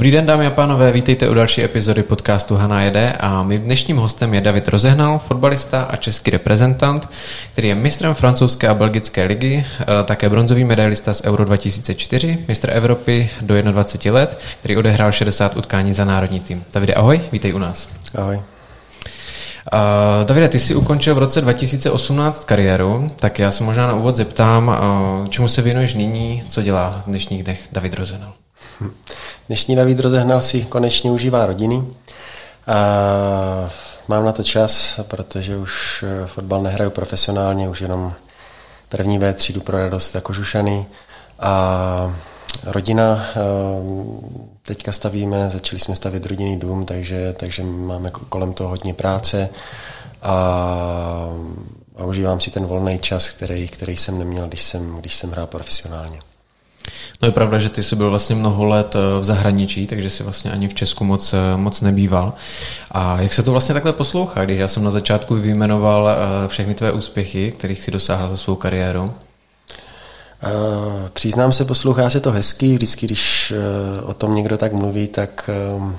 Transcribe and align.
Dobrý 0.00 0.10
den, 0.10 0.26
dámy 0.26 0.46
a 0.46 0.50
pánové, 0.50 0.92
vítejte 0.92 1.28
u 1.28 1.34
další 1.34 1.64
epizody 1.64 2.02
podcastu 2.02 2.56
Hana 2.56 2.82
jede 2.82 3.12
a 3.12 3.42
mým 3.42 3.62
dnešním 3.62 3.96
hostem 3.96 4.34
je 4.34 4.40
David 4.40 4.68
Rozehnal, 4.68 5.18
fotbalista 5.18 5.82
a 5.82 5.96
český 5.96 6.30
reprezentant, 6.30 7.08
který 7.52 7.68
je 7.68 7.74
mistrem 7.74 8.14
francouzské 8.14 8.68
a 8.68 8.74
belgické 8.74 9.24
ligy, 9.24 9.66
eh, 9.80 9.84
také 10.04 10.28
bronzový 10.28 10.64
medailista 10.64 11.14
z 11.14 11.24
Euro 11.24 11.44
2004, 11.44 12.38
mistr 12.48 12.70
Evropy 12.72 13.30
do 13.40 13.62
21 13.62 14.20
let, 14.20 14.40
který 14.60 14.76
odehrál 14.76 15.12
60 15.12 15.56
utkání 15.56 15.92
za 15.92 16.04
národní 16.04 16.40
tým. 16.40 16.64
Davide, 16.74 16.94
ahoj, 16.94 17.20
vítej 17.32 17.54
u 17.54 17.58
nás. 17.58 17.88
Ahoj. 18.14 18.36
Uh, 18.36 18.42
Davide, 20.24 20.48
ty 20.48 20.58
jsi 20.58 20.74
ukončil 20.74 21.14
v 21.14 21.18
roce 21.18 21.40
2018 21.40 22.44
kariéru, 22.44 23.10
tak 23.16 23.38
já 23.38 23.50
se 23.50 23.64
možná 23.64 23.86
na 23.86 23.94
úvod 23.94 24.16
zeptám, 24.16 24.68
uh, 24.68 25.28
čemu 25.28 25.48
se 25.48 25.62
věnuješ 25.62 25.94
nyní, 25.94 26.42
co 26.48 26.62
dělá 26.62 27.02
v 27.06 27.08
dnešních 27.08 27.42
dnech 27.42 27.60
David 27.72 27.94
Rozenal? 27.94 28.32
Dnešní 29.46 29.76
David 29.76 30.00
rozehnal 30.00 30.40
si 30.40 30.62
konečně 30.62 31.10
užívá 31.10 31.46
rodiny. 31.46 31.84
A 32.66 33.70
mám 34.08 34.24
na 34.24 34.32
to 34.32 34.44
čas, 34.44 35.00
protože 35.02 35.56
už 35.56 36.04
eh, 36.06 36.26
fotbal 36.26 36.62
nehraju 36.62 36.90
profesionálně, 36.90 37.68
už 37.68 37.80
jenom 37.80 38.12
první 38.88 39.18
B 39.18 39.32
třídu 39.32 39.60
pro 39.60 39.78
radost 39.78 40.14
jako 40.14 40.32
Žušany. 40.32 40.86
A 41.38 42.14
rodina, 42.64 43.26
eh, 43.30 43.40
teďka 44.62 44.92
stavíme, 44.92 45.50
začali 45.50 45.80
jsme 45.80 45.96
stavět 45.96 46.26
rodinný 46.26 46.58
dům, 46.58 46.86
takže, 46.86 47.32
takže 47.32 47.62
máme 47.62 48.10
kolem 48.10 48.52
toho 48.52 48.70
hodně 48.70 48.94
práce 48.94 49.48
a, 50.22 50.34
a 51.96 52.04
užívám 52.04 52.40
si 52.40 52.50
ten 52.50 52.66
volný 52.66 52.98
čas, 52.98 53.30
který, 53.30 53.68
který 53.68 53.96
jsem 53.96 54.18
neměl, 54.18 54.48
když 54.48 54.62
jsem, 54.62 54.96
když 54.96 55.14
jsem 55.14 55.30
hrál 55.30 55.46
profesionálně. 55.46 56.29
No 57.22 57.28
je 57.28 57.32
pravda, 57.32 57.58
že 57.58 57.68
ty 57.68 57.82
jsi 57.82 57.96
byl 57.96 58.10
vlastně 58.10 58.36
mnoho 58.36 58.64
let 58.64 58.96
eh, 58.96 59.20
v 59.20 59.24
zahraničí, 59.24 59.86
takže 59.86 60.10
si 60.10 60.22
vlastně 60.22 60.50
ani 60.50 60.68
v 60.68 60.74
Česku 60.74 61.04
moc, 61.04 61.32
eh, 61.32 61.56
moc 61.56 61.80
nebýval. 61.80 62.32
A 62.90 63.20
jak 63.20 63.32
se 63.32 63.42
to 63.42 63.52
vlastně 63.52 63.72
takhle 63.72 63.92
poslouchá, 63.92 64.44
když 64.44 64.58
já 64.58 64.68
jsem 64.68 64.84
na 64.84 64.90
začátku 64.90 65.34
vyjmenoval 65.34 66.10
eh, 66.10 66.48
všechny 66.48 66.74
tvé 66.74 66.92
úspěchy, 66.92 67.52
kterých 67.58 67.82
si 67.82 67.90
dosáhl 67.90 68.28
za 68.28 68.36
svou 68.36 68.54
kariéru? 68.54 69.14
Uh, 70.42 71.08
přiznám 71.12 71.52
se, 71.52 71.64
poslouchá 71.64 72.10
se 72.10 72.20
to 72.20 72.30
hezky, 72.30 72.74
vždycky, 72.74 73.06
když 73.06 73.52
uh, 74.02 74.10
o 74.10 74.14
tom 74.14 74.34
někdo 74.34 74.58
tak 74.58 74.72
mluví, 74.72 75.08
tak 75.08 75.50
uh, 75.76 75.92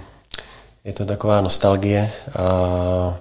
je 0.86 0.94
to 0.94 1.06
taková 1.06 1.42
nostalgie 1.42 2.12
a 2.39 3.16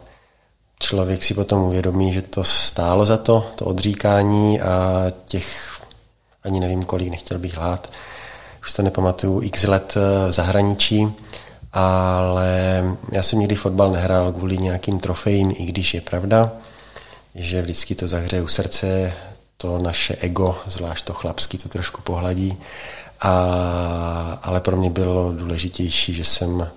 člověk 0.78 1.24
si 1.24 1.34
potom 1.34 1.62
uvědomí, 1.62 2.12
že 2.12 2.22
to 2.22 2.44
stálo 2.44 3.06
za 3.06 3.16
to, 3.16 3.46
to 3.54 3.64
odříkání 3.64 4.60
a 4.60 5.06
těch 5.24 5.79
ani 6.44 6.60
nevím 6.60 6.82
kolik, 6.82 7.10
nechtěl 7.10 7.38
bych 7.38 7.54
hlát. 7.54 7.90
Už 8.62 8.72
to 8.72 8.82
nepamatuju, 8.82 9.42
x 9.42 9.62
let 9.62 9.94
eh, 9.96 10.28
v 10.28 10.32
zahraničí, 10.32 11.12
ale 11.72 12.84
já 13.12 13.22
jsem 13.22 13.38
nikdy 13.38 13.54
fotbal 13.54 13.90
nehrál 13.90 14.32
kvůli 14.32 14.58
nějakým 14.58 15.00
trofejím, 15.00 15.50
i 15.58 15.64
když 15.64 15.94
je 15.94 16.00
pravda, 16.00 16.52
že 17.34 17.62
vždycky 17.62 17.94
to 17.94 18.08
zahřeje 18.08 18.42
u 18.42 18.48
srdce, 18.48 19.12
to 19.56 19.78
naše 19.78 20.16
ego, 20.16 20.58
zvlášť 20.66 21.04
to 21.04 21.14
chlapský, 21.14 21.58
to 21.58 21.68
trošku 21.68 22.02
pohladí. 22.02 22.56
A, 23.20 23.32
ale 24.42 24.60
pro 24.60 24.76
mě 24.76 24.90
bylo 24.90 25.32
důležitější, 25.32 26.14
že 26.14 26.24
jsem 26.24 26.70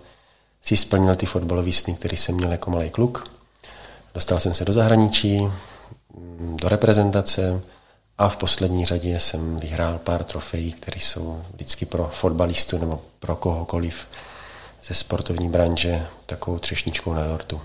si 0.61 0.77
splnil 0.77 1.15
ty 1.15 1.25
fotbalové 1.25 1.71
sny, 1.71 1.93
který 1.93 2.17
jsem 2.17 2.35
měl 2.35 2.51
jako 2.51 2.71
malý 2.71 2.89
kluk. 2.89 3.27
Dostal 4.13 4.39
jsem 4.39 4.53
se 4.53 4.65
do 4.65 4.73
zahraničí, 4.73 5.49
do 6.39 6.69
reprezentace, 6.69 7.61
a 8.17 8.29
v 8.29 8.35
poslední 8.35 8.85
řadě 8.85 9.19
jsem 9.19 9.59
vyhrál 9.59 9.97
pár 9.97 10.23
trofejí, 10.23 10.71
které 10.71 10.99
jsou 10.99 11.41
vždycky 11.53 11.85
pro 11.85 12.09
fotbalistu 12.13 12.77
nebo 12.77 13.01
pro 13.19 13.35
kohokoliv 13.35 14.07
ze 14.83 14.93
sportovní 14.93 15.49
branže 15.49 16.05
takovou 16.25 16.59
třešničkou 16.59 17.13
na 17.13 17.23
dortu. 17.27 17.61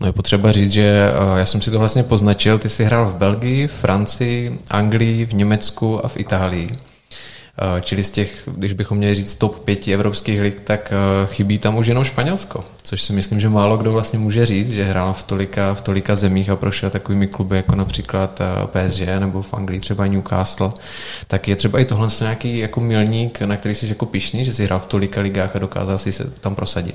No 0.00 0.06
je 0.06 0.12
potřeba 0.12 0.52
říct, 0.52 0.70
že 0.70 0.82
eh, 0.82 1.38
já 1.38 1.46
jsem 1.46 1.62
si 1.62 1.70
to 1.70 1.78
vlastně 1.78 2.02
poznačil, 2.02 2.58
ty 2.58 2.68
jsi 2.68 2.84
hrál 2.84 3.06
v 3.06 3.14
Belgii, 3.14 3.66
Francii, 3.66 4.58
Anglii, 4.70 5.24
v 5.24 5.34
Německu 5.34 6.04
a 6.04 6.08
v 6.08 6.16
Itálii. 6.16 6.78
Eh, 7.62 7.80
čili 7.80 8.04
z 8.04 8.10
těch, 8.10 8.42
když 8.46 8.72
bychom 8.72 8.98
měli 8.98 9.14
říct 9.14 9.34
top 9.34 9.64
pěti 9.64 9.94
evropských 9.94 10.40
lig, 10.40 10.60
tak 10.60 10.92
eh, 10.92 11.26
chybí 11.26 11.58
tam 11.58 11.76
už 11.76 11.86
jenom 11.86 12.04
Španělsko, 12.04 12.64
což 12.82 13.02
si 13.02 13.12
myslím, 13.12 13.40
že 13.40 13.48
málo 13.48 13.76
kdo 13.76 13.92
vlastně 13.92 14.18
může 14.18 14.46
říct, 14.46 14.70
že 14.70 14.84
hrál 14.84 15.12
v 15.12 15.22
tolika, 15.22 15.74
v 15.74 15.80
tolika 15.80 16.16
zemích 16.16 16.50
a 16.50 16.56
prošel 16.56 16.90
takovými 16.90 17.26
kluby 17.26 17.56
jako 17.56 17.74
například 17.74 18.40
eh, 18.40 18.66
PSG 18.66 19.00
nebo 19.18 19.42
v 19.42 19.54
Anglii 19.54 19.80
třeba 19.80 20.06
Newcastle. 20.06 20.72
Tak 21.26 21.48
je 21.48 21.56
třeba 21.56 21.78
i 21.78 21.84
tohle 21.84 22.08
nějaký 22.20 22.58
jako 22.58 22.80
milník, 22.80 23.40
na 23.40 23.56
který 23.56 23.74
jsi 23.74 23.88
jako 23.88 24.06
pišný, 24.06 24.44
že 24.44 24.54
jsi 24.54 24.64
hrál 24.64 24.78
v 24.80 24.84
tolika 24.84 25.20
ligách 25.20 25.56
a 25.56 25.58
dokázal 25.58 25.98
si 25.98 26.12
se 26.12 26.24
tam 26.24 26.54
prosadit. 26.54 26.94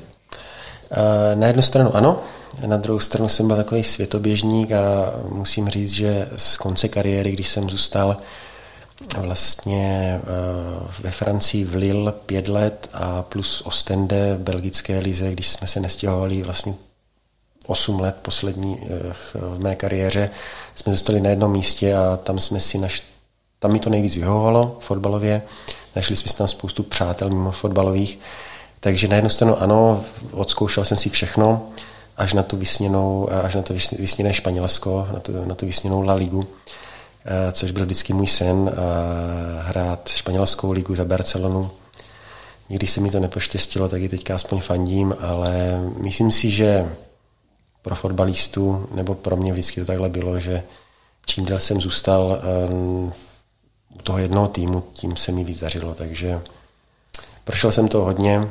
Na 1.35 1.47
jednu 1.47 1.61
stranu 1.61 1.95
ano, 1.95 2.19
na 2.65 2.77
druhou 2.77 2.99
stranu 2.99 3.29
jsem 3.29 3.47
byl 3.47 3.55
takový 3.55 3.83
světoběžník 3.83 4.71
a 4.71 5.13
musím 5.29 5.69
říct, 5.69 5.91
že 5.91 6.27
z 6.37 6.57
konce 6.57 6.87
kariéry, 6.87 7.31
když 7.31 7.47
jsem 7.47 7.69
zůstal 7.69 8.17
vlastně 9.17 10.21
eh, 10.23 10.87
ve 10.99 11.11
Francii 11.11 11.65
v 11.65 11.75
Lille 11.75 12.11
pět 12.11 12.47
let 12.47 12.89
a 12.93 13.21
plus 13.21 13.61
Ostende 13.61 14.35
v 14.35 14.39
belgické 14.39 14.99
lize, 14.99 15.31
když 15.31 15.47
jsme 15.47 15.67
se 15.67 15.79
nestěhovali 15.79 16.43
vlastně 16.43 16.73
8 17.67 17.99
let 17.99 18.15
poslední 18.21 18.79
eh, 18.83 19.13
v 19.13 19.59
mé 19.59 19.75
kariéře, 19.75 20.29
jsme 20.75 20.93
zůstali 20.93 21.21
na 21.21 21.29
jednom 21.29 21.51
místě 21.51 21.95
a 21.95 22.17
tam 22.17 22.39
jsme 22.39 22.59
si 22.59 22.77
naš, 22.77 23.03
tam 23.59 23.71
mi 23.71 23.79
to 23.79 23.89
nejvíc 23.89 24.15
vyhovovalo 24.15 24.77
fotbalově. 24.79 25.41
Našli 25.95 26.15
jsme 26.15 26.31
si 26.31 26.37
tam 26.37 26.47
spoustu 26.47 26.83
přátel 26.83 27.29
mimo 27.29 27.51
fotbalových. 27.51 28.19
Takže 28.79 29.07
na 29.07 29.15
jednu 29.15 29.29
stranu 29.29 29.61
ano, 29.61 30.03
odzkoušel 30.31 30.85
jsem 30.85 30.97
si 30.97 31.09
všechno, 31.09 31.69
až 32.17 32.33
na 32.33 32.43
tu 32.43 32.57
vysněnou, 32.57 33.29
až 33.43 33.55
na 33.55 33.61
to 33.61 33.73
vysněné 33.73 34.33
Španělsko, 34.33 35.07
na 35.13 35.19
tu, 35.19 35.45
na 35.45 35.55
tu 35.55 35.65
vysněnou 35.65 36.01
La 36.01 36.13
Ligu. 36.13 36.47
Eh, 37.27 37.51
což 37.51 37.71
byl 37.71 37.85
vždycky 37.85 38.13
můj 38.13 38.27
sen, 38.27 38.71
hrát 39.61 40.09
španělskou 40.09 40.71
ligu 40.71 40.95
za 40.95 41.05
Barcelonu. 41.05 41.71
Nikdy 42.69 42.87
se 42.87 43.01
mi 43.01 43.11
to 43.11 43.19
nepoštěstilo, 43.19 43.89
tak 43.89 44.01
i 44.01 44.09
teďka 44.09 44.35
aspoň 44.35 44.59
fandím, 44.59 45.15
ale 45.19 45.81
myslím 46.03 46.31
si, 46.31 46.49
že 46.49 46.95
pro 47.81 47.95
fotbalistu, 47.95 48.89
nebo 48.93 49.15
pro 49.15 49.37
mě 49.37 49.53
vždycky 49.53 49.81
to 49.81 49.87
takhle 49.87 50.09
bylo, 50.09 50.39
že 50.39 50.63
čím 51.25 51.45
déle 51.45 51.59
jsem 51.59 51.81
zůstal 51.81 52.41
eh, 52.41 52.73
u 53.95 54.01
toho 54.03 54.17
jednoho 54.17 54.47
týmu, 54.47 54.83
tím 54.93 55.15
se 55.15 55.31
mi 55.31 55.43
víc 55.43 55.59
dařilo, 55.59 55.93
takže 55.93 56.41
prošel 57.43 57.71
jsem 57.71 57.87
to 57.87 58.03
hodně, 58.03 58.47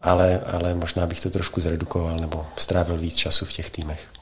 ale, 0.00 0.40
ale 0.40 0.74
možná 0.74 1.06
bych 1.06 1.20
to 1.20 1.30
trošku 1.30 1.60
zredukoval 1.60 2.16
nebo 2.16 2.46
strávil 2.56 2.98
víc 2.98 3.14
času 3.14 3.44
v 3.44 3.52
těch 3.52 3.70
týmech. 3.70 4.19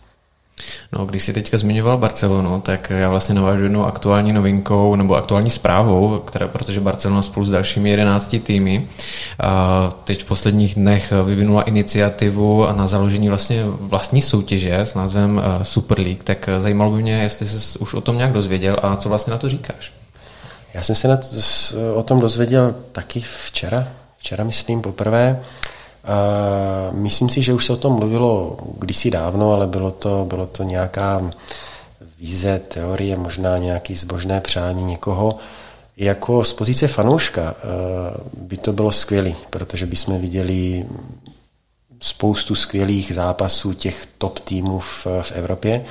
No, 0.93 1.07
když 1.07 1.25
jsi 1.25 1.33
teďka 1.33 1.59
zmiňoval 1.59 1.99
Barcelonu, 1.99 2.61
tak 2.61 2.91
já 2.91 3.11
vlastně 3.11 3.35
navážu 3.35 3.63
jednou 3.63 3.85
aktuální 3.85 4.33
novinkou 4.33 4.97
nebo 4.97 5.15
aktuální 5.15 5.51
zprávou, 5.51 6.19
která, 6.19 6.49
protože 6.49 6.81
Barcelona 6.81 7.23
spolu 7.23 7.47
s 7.47 7.51
dalšími 7.51 7.91
11 7.91 8.37
týmy 8.43 8.89
teď 10.05 10.23
v 10.23 10.27
posledních 10.27 10.75
dnech 10.75 11.13
vyvinula 11.25 11.63
iniciativu 11.63 12.67
na 12.73 12.87
založení 12.87 13.29
vlastně 13.29 13.65
vlastní 13.67 14.23
soutěže 14.23 14.79
s 14.79 14.95
názvem 14.95 15.43
Super 15.63 16.01
League, 16.01 16.23
tak 16.23 16.49
zajímalo 16.59 16.91
by 16.91 17.03
mě, 17.03 17.23
jestli 17.23 17.47
jsi 17.47 17.79
už 17.79 17.95
o 17.95 18.01
tom 18.01 18.17
nějak 18.17 18.33
dozvěděl 18.33 18.77
a 18.83 18.97
co 18.97 19.09
vlastně 19.09 19.31
na 19.31 19.39
to 19.39 19.49
říkáš. 19.49 19.93
Já 20.75 20.83
jsem 20.83 20.95
se 20.95 21.09
na 21.09 21.17
to, 21.17 21.27
o 21.95 22.03
tom 22.03 22.21
dozvěděl 22.21 22.75
taky 22.93 23.25
včera, 23.47 23.88
včera 24.19 24.44
myslím 24.44 24.82
poprvé. 24.82 25.41
Myslím 26.93 27.28
si, 27.31 27.43
že 27.43 27.52
už 27.52 27.64
se 27.64 27.72
o 27.72 27.76
tom 27.76 27.93
mluvilo 27.93 28.56
kdysi 28.78 29.10
dávno, 29.10 29.52
ale 29.52 29.66
bylo 29.66 29.90
to, 29.90 30.25
bylo 30.28 30.46
to 30.46 30.62
nějaká 30.62 31.31
víze, 32.19 32.58
teorie, 32.58 33.16
možná 33.16 33.58
nějaký 33.58 33.94
zbožné 33.94 34.40
přání 34.40 34.84
někoho. 34.84 35.37
Jako 35.96 36.44
z 36.44 36.52
pozice 36.52 36.88
fanouška 36.88 37.55
eh, 37.58 37.64
by 38.40 38.56
to 38.56 38.72
bylo 38.72 38.93
skvělé, 38.93 39.32
protože 39.50 39.87
bychom 39.87 40.20
viděli 40.20 40.87
spoustu 42.00 42.55
skvělých 42.55 43.14
zápasů 43.14 43.72
těch 43.72 44.08
top 44.19 44.38
týmů 44.38 44.78
v, 44.78 45.06
v 45.22 45.32
Evropě. 45.32 45.84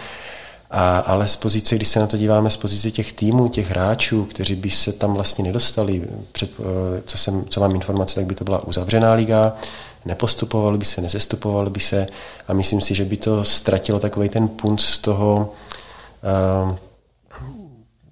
A, 0.71 0.99
ale 0.99 1.27
z 1.27 1.35
pozice, 1.35 1.75
když 1.75 1.87
se 1.87 1.99
na 1.99 2.07
to 2.07 2.17
díváme 2.17 2.49
z 2.49 2.57
pozice 2.57 2.91
těch 2.91 3.13
týmů, 3.13 3.47
těch 3.47 3.69
hráčů, 3.69 4.25
kteří 4.25 4.55
by 4.55 4.69
se 4.69 4.91
tam 4.91 5.13
vlastně 5.13 5.43
nedostali, 5.43 6.03
před, 6.31 6.51
eh, 6.59 7.01
co, 7.05 7.17
jsem, 7.17 7.45
co 7.49 7.59
mám 7.59 7.75
informace, 7.75 8.15
tak 8.15 8.25
by 8.25 8.35
to 8.35 8.43
byla 8.43 8.63
uzavřená 8.63 9.13
liga, 9.13 9.53
nepostupovali 10.07 10.77
by 10.77 10.86
se, 10.86 11.01
nezestupovali 11.01 11.69
by 11.69 11.80
se 11.80 12.07
a 12.48 12.54
myslím 12.54 12.81
si, 12.81 12.95
že 12.95 13.06
by 13.06 13.18
to 13.18 13.44
ztratilo 13.44 14.00
takový 14.00 14.30
ten 14.30 14.48
punt 14.48 14.81
z 14.81 14.98
toho, 14.98 15.54
eh, 16.24 16.77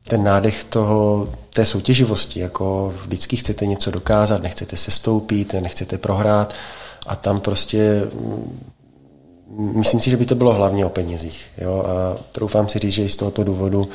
ten 0.08 0.24
nádech 0.24 0.64
toho, 0.64 1.30
té 1.50 1.66
soutěživosti, 1.66 2.40
jako 2.40 2.94
vždycky 3.06 3.36
chcete 3.36 3.66
něco 3.66 3.92
dokázat, 3.92 4.42
nechcete 4.42 4.78
se 4.78 4.92
stoupit, 4.92 5.54
nechcete 5.54 5.98
prohrát 5.98 6.54
a 7.08 7.16
tam 7.16 7.40
prostě 7.40 8.08
mm, 8.14 8.60
myslím 9.76 10.00
si, 10.00 10.10
že 10.10 10.18
by 10.18 10.26
to 10.26 10.36
bylo 10.36 10.54
hlavně 10.54 10.86
o 10.86 10.90
penězích. 10.90 11.46
Jo? 11.58 11.84
A 11.88 12.18
troufám 12.32 12.70
si 12.70 12.80
říct, 12.80 12.94
že 12.94 13.04
i 13.04 13.10
z 13.10 13.16
tohoto 13.16 13.44
důvodu 13.44 13.90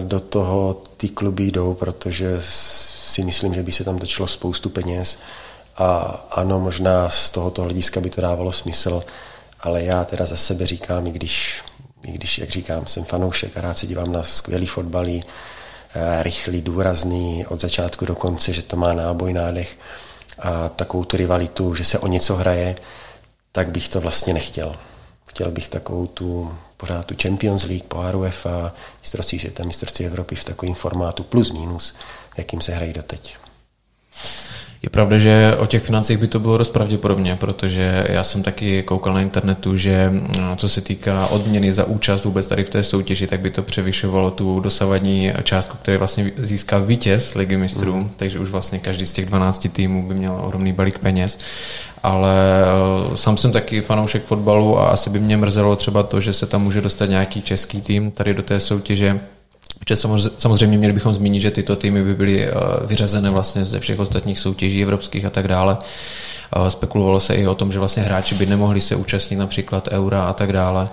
do 0.00 0.20
toho 0.20 0.82
ty 0.96 1.08
kluby 1.08 1.44
jdou, 1.44 1.74
protože 1.74 2.36
si 2.40 3.24
myslím, 3.24 3.54
že 3.54 3.62
by 3.62 3.72
se 3.72 3.84
tam 3.84 3.98
točilo 3.98 4.28
spoustu 4.28 4.70
peněz 4.70 5.18
A 5.76 5.96
ano, 6.30 6.60
možná 6.60 7.10
z 7.10 7.30
tohoto 7.30 7.62
hlediska 7.62 8.00
by 8.00 8.10
to 8.10 8.20
dávalo 8.20 8.52
smysl, 8.52 9.02
ale 9.60 9.82
já 9.82 10.04
teda 10.04 10.26
za 10.26 10.36
sebe 10.36 10.66
říkám, 10.66 11.06
i 11.06 11.12
když, 11.12 11.62
i 12.04 12.12
když 12.12 12.38
jak 12.38 12.50
říkám, 12.50 12.86
jsem 12.86 13.04
fanoušek 13.04 13.56
a 13.56 13.60
rád 13.60 13.78
se 13.78 13.86
dívám 13.86 14.12
na 14.12 14.22
skvělý 14.22 14.66
fotbalí, 14.66 15.24
eh, 15.94 16.22
rychlý, 16.22 16.62
důrazný, 16.62 17.46
od 17.46 17.60
začátku 17.60 18.04
do 18.04 18.14
konce, 18.14 18.52
že 18.52 18.62
to 18.62 18.76
má 18.76 18.92
náboj, 18.92 19.32
nádech 19.32 19.76
a 20.38 20.68
takovou 20.68 21.04
tu 21.04 21.16
rivalitu, 21.16 21.74
že 21.74 21.84
se 21.84 21.98
o 21.98 22.06
něco 22.06 22.36
hraje, 22.36 22.76
tak 23.52 23.70
bych 23.70 23.88
to 23.88 24.00
vlastně 24.00 24.34
nechtěl. 24.34 24.76
Chtěl 25.26 25.50
bych 25.50 25.68
takovou 25.68 26.06
tu 26.06 26.56
pořád 26.76 27.06
tu 27.06 27.14
Champions 27.22 27.64
League, 27.64 27.84
pohár 27.84 28.16
UEFA, 28.16 28.72
mistrovství 29.02 29.38
světa, 29.38 29.64
mistrovství 29.64 30.06
Evropy 30.06 30.34
v 30.34 30.44
takovém 30.44 30.74
formátu 30.74 31.22
plus 31.22 31.50
minus, 31.50 31.94
jakým 32.36 32.60
se 32.60 32.72
hrají 32.72 32.92
doteď. 32.92 33.36
Je 34.84 34.90
pravda, 34.90 35.18
že 35.18 35.56
o 35.58 35.66
těch 35.66 35.82
financích 35.82 36.18
by 36.18 36.26
to 36.26 36.38
bylo 36.40 36.58
dost 36.58 36.70
pravděpodobně, 36.70 37.36
protože 37.40 38.06
já 38.08 38.24
jsem 38.24 38.42
taky 38.42 38.82
koukal 38.82 39.14
na 39.14 39.20
internetu, 39.20 39.76
že 39.76 40.10
mm, 40.10 40.34
co 40.56 40.68
se 40.68 40.80
týká 40.80 41.26
odměny 41.26 41.72
za 41.72 41.84
účast 41.84 42.24
vůbec 42.24 42.46
tady 42.46 42.64
v 42.64 42.70
té 42.70 42.82
soutěži, 42.82 43.26
tak 43.26 43.40
by 43.40 43.50
to 43.50 43.62
převyšovalo 43.62 44.30
tu 44.30 44.60
dosavadní 44.60 45.32
částku, 45.42 45.76
který 45.82 45.96
vlastně 45.96 46.32
získá 46.36 46.78
vítěz 46.78 47.34
ligy 47.34 47.56
mistrů, 47.56 47.96
mm. 47.96 48.10
takže 48.16 48.38
už 48.38 48.50
vlastně 48.50 48.78
každý 48.78 49.06
z 49.06 49.12
těch 49.12 49.26
12 49.26 49.66
týmů 49.72 50.08
by 50.08 50.14
měl 50.14 50.40
ohromný 50.44 50.72
balík 50.72 50.98
peněz. 50.98 51.38
Ale 52.02 52.34
eh, 53.12 53.16
sám 53.16 53.36
jsem 53.36 53.52
taky 53.52 53.80
fanoušek 53.80 54.24
fotbalu 54.24 54.78
a 54.78 54.88
asi 54.88 55.10
by 55.10 55.20
mě 55.20 55.36
mrzelo 55.36 55.76
třeba 55.76 56.02
to, 56.02 56.20
že 56.20 56.32
se 56.32 56.46
tam 56.46 56.62
může 56.62 56.80
dostat 56.80 57.06
nějaký 57.06 57.42
český 57.42 57.80
tým 57.80 58.10
tady 58.10 58.34
do 58.34 58.42
té 58.42 58.60
soutěže, 58.60 59.20
Protože 59.78 59.96
samozřejmě 60.38 60.78
měli 60.78 60.92
bychom 60.92 61.14
zmínit, 61.14 61.40
že 61.40 61.50
tyto 61.50 61.76
týmy 61.76 62.02
by 62.02 62.14
byly 62.14 62.44
eh, 62.44 62.52
vyřazené 62.86 63.30
vlastně 63.30 63.64
ze 63.64 63.80
všech 63.80 63.98
ostatních 63.98 64.38
soutěží 64.38 64.82
evropských 64.82 65.24
a 65.24 65.30
tak 65.30 65.48
dále. 65.48 65.76
Eh, 66.56 66.70
spekulovalo 66.70 67.20
se 67.20 67.34
i 67.34 67.46
o 67.46 67.54
tom, 67.54 67.72
že 67.72 67.78
vlastně 67.78 68.02
hráči 68.02 68.34
by 68.34 68.46
nemohli 68.46 68.80
se 68.80 68.96
účastnit 68.96 69.36
například 69.36 69.88
eura 69.88 70.24
a 70.24 70.32
tak 70.32 70.52
dále. 70.52 70.88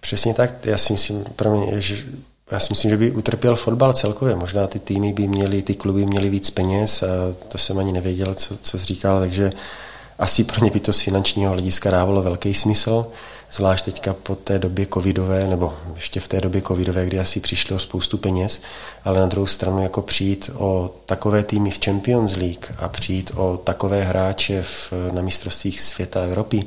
Přesně 0.00 0.34
tak, 0.34 0.66
já 0.66 0.78
si 0.78 0.92
myslím, 0.92 1.24
pro 1.36 1.56
mě, 1.56 1.80
že 1.80 1.96
já 2.50 2.60
si 2.60 2.66
myslím, 2.70 2.90
že 2.90 2.96
by 2.96 3.10
utrpěl 3.10 3.56
fotbal 3.56 3.92
celkově. 3.92 4.36
Možná 4.36 4.66
ty 4.66 4.78
týmy 4.78 5.12
by 5.12 5.28
měly, 5.28 5.62
ty 5.62 5.74
kluby 5.74 6.06
měly 6.06 6.30
víc 6.30 6.50
peněz 6.50 7.02
a 7.02 7.06
to 7.48 7.58
jsem 7.58 7.78
ani 7.78 7.92
nevěděl, 7.92 8.34
co, 8.34 8.56
co 8.56 8.78
jsi 8.78 8.84
říkal, 8.84 9.20
takže 9.20 9.52
asi 10.18 10.44
pro 10.44 10.64
ně 10.64 10.70
by 10.70 10.80
to 10.80 10.92
z 10.92 11.00
finančního 11.00 11.50
hlediska 11.50 11.90
dávalo 11.90 12.22
velký 12.22 12.54
smysl, 12.54 13.06
zvlášť 13.52 13.84
teďka 13.84 14.14
po 14.14 14.34
té 14.34 14.58
době 14.58 14.86
covidové, 14.94 15.46
nebo 15.46 15.74
ještě 15.94 16.20
v 16.20 16.28
té 16.28 16.40
době 16.40 16.62
covidové, 16.62 17.06
kdy 17.06 17.18
asi 17.18 17.40
přišlo 17.40 17.76
o 17.76 17.78
spoustu 17.78 18.18
peněz, 18.18 18.60
ale 19.04 19.20
na 19.20 19.26
druhou 19.26 19.46
stranu 19.46 19.82
jako 19.82 20.02
přijít 20.02 20.50
o 20.54 20.94
takové 21.06 21.42
týmy 21.42 21.70
v 21.70 21.84
Champions 21.84 22.36
League 22.36 22.66
a 22.78 22.88
přijít 22.88 23.30
o 23.34 23.56
takové 23.56 24.02
hráče 24.02 24.62
v, 24.62 24.92
na 25.12 25.22
mistrovstvích 25.22 25.80
světa 25.80 26.20
Evropy, 26.20 26.64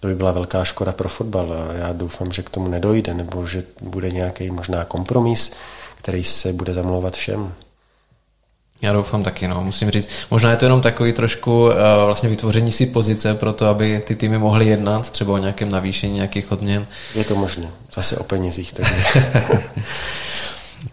to 0.00 0.08
by 0.08 0.14
byla 0.14 0.32
velká 0.32 0.64
škoda 0.64 0.92
pro 0.92 1.08
fotbal 1.08 1.52
a 1.52 1.72
já 1.72 1.92
doufám, 1.92 2.32
že 2.32 2.42
k 2.42 2.50
tomu 2.50 2.68
nedojde, 2.68 3.14
nebo 3.14 3.46
že 3.46 3.64
bude 3.80 4.10
nějaký 4.10 4.50
možná 4.50 4.84
kompromis, 4.84 5.52
který 5.98 6.24
se 6.24 6.52
bude 6.52 6.74
zamlouvat 6.74 7.14
všem. 7.14 7.54
Já 8.82 8.92
doufám 8.92 9.22
taky, 9.22 9.48
no. 9.48 9.64
Musím 9.64 9.90
říct, 9.90 10.08
možná 10.30 10.50
je 10.50 10.56
to 10.56 10.64
jenom 10.64 10.80
takový 10.80 11.12
trošku 11.12 11.66
uh, 11.66 11.72
vlastně 12.04 12.28
vytvoření 12.28 12.72
si 12.72 12.86
pozice 12.86 13.34
pro 13.34 13.52
to, 13.52 13.66
aby 13.66 14.02
ty 14.06 14.16
týmy 14.16 14.38
mohly 14.38 14.66
jednat, 14.66 15.10
třeba 15.10 15.34
o 15.34 15.38
nějakém 15.38 15.68
navýšení 15.68 16.14
nějakých 16.14 16.52
odměn. 16.52 16.86
Je 17.14 17.24
to 17.24 17.36
možné, 17.36 17.68
zase 17.94 18.16
o 18.16 18.24
penězích. 18.24 18.72
Takže. 18.72 18.94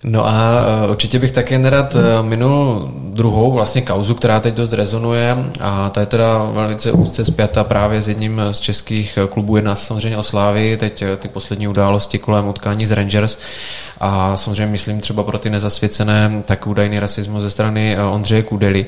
No 0.03 0.27
a 0.27 0.65
uh, 0.83 0.91
určitě 0.91 1.19
bych 1.19 1.31
také 1.31 1.57
nerad 1.57 1.95
uh, 1.95 2.01
minul 2.21 2.91
druhou 3.13 3.51
vlastně 3.51 3.81
kauzu, 3.81 4.15
která 4.15 4.39
teď 4.39 4.53
dost 4.53 4.73
rezonuje 4.73 5.37
a 5.59 5.89
ta 5.89 5.99
je 5.99 6.05
teda 6.05 6.43
velice 6.53 6.91
úzce 6.91 7.25
zpěta 7.25 7.63
právě 7.63 8.01
s 8.01 8.07
jedním 8.07 8.41
z 8.51 8.59
českých 8.59 9.19
klubů, 9.29 9.55
jedná 9.55 9.75
samozřejmě 9.75 10.17
o 10.17 10.23
Slávy, 10.23 10.77
teď 10.77 11.03
ty 11.19 11.27
poslední 11.27 11.67
události 11.67 12.19
kolem 12.19 12.47
utkání 12.47 12.85
z 12.85 12.91
Rangers 12.91 13.37
a 14.01 14.37
samozřejmě 14.37 14.71
myslím 14.71 15.01
třeba 15.01 15.23
pro 15.23 15.37
ty 15.37 15.49
nezasvěcené 15.49 16.41
tak 16.45 16.67
údajný 16.67 16.99
rasismus 16.99 17.41
ze 17.41 17.49
strany 17.49 17.95
eh, 17.95 18.03
Ondřeje 18.03 18.43
Kudely. 18.43 18.85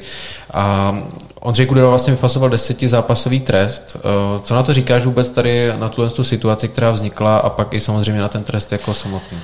A 0.54 0.98
Ondřej 1.40 1.66
Kudela 1.66 1.90
vlastně 1.90 2.14
vyfasoval 2.14 2.50
desetizápasový 2.50 3.40
trest. 3.40 3.98
Eh, 3.98 4.40
co 4.44 4.56
na 4.56 4.64
to 4.64 4.74
říkáš 4.74 5.06
vůbec 5.06 5.30
tady 5.30 5.72
na 5.78 5.90
tuhle 5.90 6.10
tu 6.10 6.24
situaci, 6.24 6.68
která 6.68 6.92
vznikla 6.92 7.38
a 7.38 7.50
pak 7.50 7.74
i 7.74 7.80
samozřejmě 7.80 8.22
na 8.22 8.30
ten 8.30 8.44
trest 8.44 8.72
jako 8.72 8.94
samotný? 8.94 9.38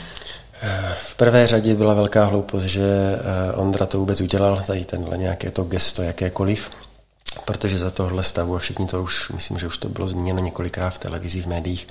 V 0.94 1.16
prvé 1.16 1.48
řadě 1.48 1.76
byla 1.76 1.94
velká 1.94 2.26
hloupost, 2.26 2.64
že 2.64 2.82
eh, 2.82 3.54
Ondra 3.54 3.86
to 3.86 4.00
vůbec 4.00 4.22
udělal, 4.22 4.64
tady 4.68 4.86
tenhle 4.86 5.18
nějaké 5.18 5.52
to 5.52 5.64
gesto, 5.64 6.02
jakékoliv, 6.02 6.72
protože 7.46 7.78
za 7.78 7.90
tohle 7.90 8.24
stavu, 8.24 8.56
a 8.56 8.60
všichni 8.60 8.88
to 8.88 9.04
už, 9.04 9.30
myslím, 9.30 9.60
že 9.60 9.68
už 9.68 9.78
to 9.78 9.90
bylo 9.90 10.08
zmíněno 10.08 10.40
několikrát 10.40 10.90
v 10.90 11.00
televizi, 11.00 11.42
v 11.42 11.48
médiích, 11.48 11.88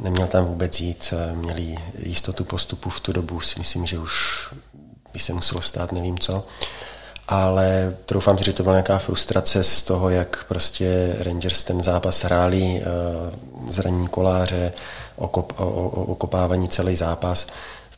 neměl 0.00 0.26
tam 0.26 0.44
vůbec 0.44 0.80
jít, 0.80 1.14
eh, 1.16 1.34
měli 1.34 1.74
jistotu 1.98 2.44
postupu 2.44 2.90
v 2.90 3.00
tu 3.00 3.12
dobu, 3.12 3.40
si 3.40 3.58
myslím, 3.58 3.86
že 3.86 3.98
už 3.98 4.46
by 5.12 5.18
se 5.18 5.32
muselo 5.32 5.60
stát 5.60 5.92
nevím 5.92 6.18
co. 6.18 6.46
Ale 7.28 7.96
troufám 8.06 8.38
si, 8.38 8.44
že 8.44 8.52
to 8.52 8.62
byla 8.62 8.74
nějaká 8.74 8.98
frustrace 8.98 9.64
z 9.64 9.82
toho, 9.82 10.10
jak 10.10 10.44
prostě 10.48 11.16
Rangers 11.18 11.62
ten 11.62 11.82
zápas 11.82 12.24
hráli, 12.24 12.82
eh, 12.82 12.84
zranění 13.70 14.08
koláře, 14.08 14.72
okop, 15.16 15.52
okopávání 16.08 16.68
celý 16.68 16.96
zápas. 16.96 17.46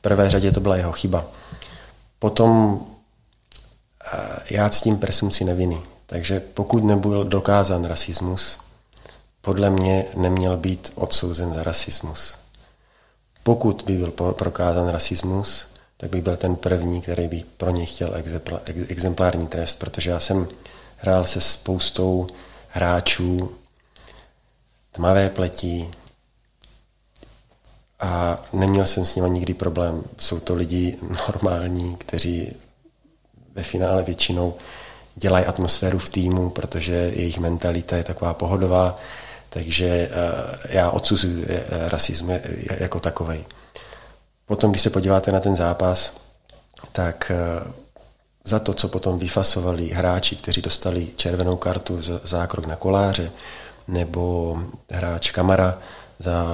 Prvé 0.05 0.31
řadě 0.31 0.53
to 0.53 0.61
byla 0.61 0.77
jeho 0.77 0.93
chyba. 0.93 1.25
Potom 2.19 2.81
eh, 4.13 4.19
já 4.51 4.71
s 4.71 4.81
tím 4.81 4.99
presumci 4.99 5.45
neviny. 5.45 5.81
Takže 6.07 6.41
pokud 6.41 6.85
nebyl 6.85 7.25
dokázán 7.25 7.85
rasismus, 7.85 8.59
podle 9.41 9.71
mě 9.71 10.05
neměl 10.17 10.57
být 10.57 10.93
odsouzen 10.95 11.53
za 11.53 11.63
rasismus. 11.63 12.37
Pokud 13.43 13.83
by 13.87 13.97
byl 13.97 14.11
prokázán 14.11 14.89
rasismus, 14.89 15.67
tak 15.97 16.11
by 16.11 16.21
byl 16.21 16.37
ten 16.37 16.57
první, 16.57 17.01
který 17.03 17.29
by 17.29 17.45
pro 17.57 17.71
něj 17.71 17.87
chtěl 17.87 18.15
exemplární 18.89 19.47
trest, 19.47 19.79
protože 19.79 20.11
já 20.11 20.21
jsem 20.21 20.49
hrál 20.97 21.25
se 21.25 21.41
spoustou 21.41 22.27
hráčů 22.69 23.51
tmavé 24.93 25.31
pletí 25.31 25.91
a 28.05 28.39
neměl 28.53 28.87
jsem 28.87 29.05
s 29.05 29.15
nimi 29.15 29.31
nikdy 29.31 29.55
problém. 29.55 30.03
Jsou 30.19 30.41
to 30.41 30.55
lidi 30.55 30.97
normální, 31.29 31.97
kteří 31.97 32.53
ve 33.55 33.63
finále 33.63 34.03
většinou 34.03 34.55
dělají 35.17 35.47
atmosféru 35.47 35.99
v 35.99 36.09
týmu, 36.09 36.51
protože 36.51 36.93
jejich 36.93 37.39
mentalita 37.39 37.97
je 37.97 38.05
taková 38.05 38.35
pohodová, 38.35 38.99
takže 39.49 39.87
eh, 39.87 40.11
já 40.69 40.91
odsuzuji 40.91 41.47
eh, 41.49 41.89
rasismus 41.89 42.41
jako 42.79 43.01
takový. 43.01 43.45
Potom, 44.47 44.71
když 44.71 44.83
se 44.83 44.91
podíváte 44.91 45.33
na 45.33 45.41
ten 45.41 45.57
zápas, 45.57 46.13
tak 46.93 47.33
eh, 47.35 47.71
za 48.45 48.59
to, 48.59 48.75
co 48.75 48.89
potom 48.89 49.19
vyfasovali 49.19 49.89
hráči, 49.89 50.37
kteří 50.37 50.63
dostali 50.63 51.09
červenou 51.17 51.57
kartu 51.57 52.03
za 52.03 52.21
zákrok 52.25 52.67
na 52.67 52.77
koláře, 52.77 53.31
nebo 53.89 54.57
hráč 54.91 55.31
Kamara 55.31 55.79
za, 56.19 56.45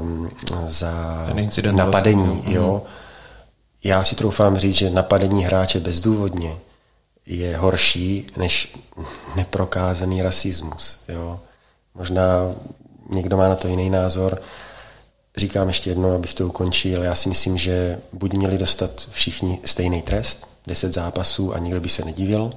um, 0.00 0.30
za 0.66 1.24
napadení, 1.72 2.26
vlastně. 2.26 2.54
jo. 2.54 2.82
Mhm. 2.84 2.92
Já 3.84 4.04
si 4.04 4.16
troufám 4.16 4.58
říct, 4.58 4.74
že 4.74 4.90
napadení 4.90 5.44
hráče 5.44 5.80
bezdůvodně 5.80 6.56
je 7.26 7.56
horší 7.56 8.26
než 8.36 8.76
neprokázaný 9.36 10.22
rasismus. 10.22 10.98
Jo. 11.08 11.40
Možná 11.94 12.54
někdo 13.10 13.36
má 13.36 13.48
na 13.48 13.56
to 13.56 13.68
jiný 13.68 13.90
názor. 13.90 14.42
Říkám 15.36 15.68
ještě 15.68 15.90
jednou, 15.90 16.14
abych 16.14 16.34
to 16.34 16.46
ukončil. 16.46 17.02
Já 17.02 17.14
si 17.14 17.28
myslím, 17.28 17.58
že 17.58 17.98
buď 18.12 18.32
měli 18.32 18.58
dostat 18.58 19.06
všichni 19.10 19.60
stejný 19.64 20.02
trest, 20.02 20.46
10 20.66 20.94
zápasů 20.94 21.54
a 21.54 21.58
nikdo 21.58 21.80
by 21.80 21.88
se 21.88 22.04
nedivil, 22.04 22.52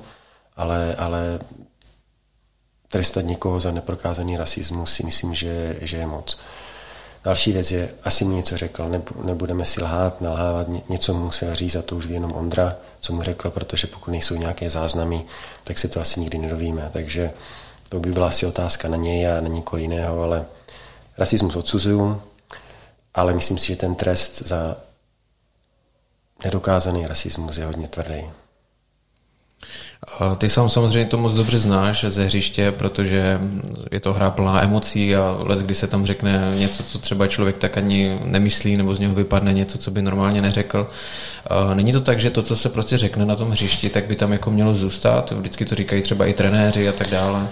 ale, 0.56 0.96
ale 0.96 1.40
trestat 2.90 3.26
někoho 3.26 3.60
za 3.60 3.72
neprokázaný 3.72 4.38
rasismus 4.38 4.94
si 4.94 5.04
myslím, 5.06 5.36
že, 5.36 5.78
že 5.82 5.98
je 5.98 6.08
moc. 6.08 6.38
Další 7.24 7.52
věc 7.52 7.72
je, 7.72 7.90
asi 8.04 8.26
mu 8.26 8.36
něco 8.36 8.58
řekl, 8.58 8.92
nebudeme 9.24 9.66
si 9.66 9.84
lhát, 9.84 10.22
nalhávat, 10.22 10.68
něco 10.90 11.14
mu 11.14 11.26
musel 11.26 11.56
říct 11.56 11.76
a 11.76 11.82
to 11.82 11.96
už 11.96 12.06
ví 12.06 12.14
jenom 12.14 12.34
Ondra, 12.34 12.76
co 13.00 13.14
mu 13.14 13.24
řekl, 13.24 13.50
protože 13.50 13.88
pokud 13.88 14.12
nejsou 14.12 14.36
nějaké 14.36 14.70
záznamy, 14.70 15.26
tak 15.64 15.80
se 15.80 15.88
to 15.88 16.02
asi 16.02 16.20
nikdy 16.20 16.38
nedovíme. 16.38 16.90
Takže 16.94 17.32
to 17.90 18.00
by 18.00 18.12
byla 18.12 18.28
asi 18.28 18.46
otázka 18.46 18.88
na 18.88 18.98
něj 18.98 19.28
a 19.28 19.42
na 19.42 19.48
někoho 19.48 19.80
jiného, 19.80 20.22
ale 20.22 20.46
rasismus 21.18 21.56
odsuzuju, 21.56 22.22
ale 23.14 23.34
myslím 23.34 23.58
si, 23.58 23.68
že 23.68 23.76
ten 23.76 23.96
trest 23.96 24.42
za 24.48 24.78
nedokázaný 26.44 27.08
rasismus 27.08 27.58
je 27.58 27.66
hodně 27.66 27.88
tvrdý. 27.88 28.30
Ty 30.38 30.50
sám 30.50 30.70
samozřejmě 30.70 31.06
to 31.06 31.18
moc 31.18 31.34
dobře 31.34 31.60
znáš 31.60 32.06
ze 32.08 32.26
hřiště, 32.26 32.72
protože 32.72 33.40
je 33.92 34.00
to 34.00 34.14
hra 34.14 34.30
plná 34.30 34.64
emocí 34.64 35.16
a 35.16 35.38
les, 35.40 35.62
kdy 35.62 35.76
se 35.76 35.88
tam 35.88 36.06
řekne 36.06 36.52
něco, 36.56 36.84
co 36.84 37.00
třeba 37.00 37.28
člověk 37.28 37.58
tak 37.58 37.78
ani 37.78 38.20
nemyslí, 38.24 38.78
nebo 38.78 38.96
z 38.96 39.00
něho 39.00 39.16
vypadne 39.16 39.54
něco, 39.54 39.78
co 39.78 39.92
by 39.92 40.02
normálně 40.02 40.42
neřekl. 40.42 40.88
Není 41.74 41.92
to 41.92 42.02
tak, 42.02 42.20
že 42.20 42.30
to, 42.30 42.42
co 42.42 42.56
se 42.56 42.70
prostě 42.70 42.98
řekne 42.98 43.26
na 43.26 43.36
tom 43.36 43.52
hřišti, 43.52 43.90
tak 43.90 44.06
by 44.06 44.16
tam 44.16 44.32
jako 44.32 44.52
mělo 44.52 44.74
zůstat? 44.74 45.32
Vždycky 45.32 45.66
to 45.66 45.76
říkají 45.76 46.02
třeba 46.02 46.26
i 46.26 46.34
trenéři 46.34 46.90
a 46.90 46.92
tak 46.92 47.10
dále. 47.10 47.48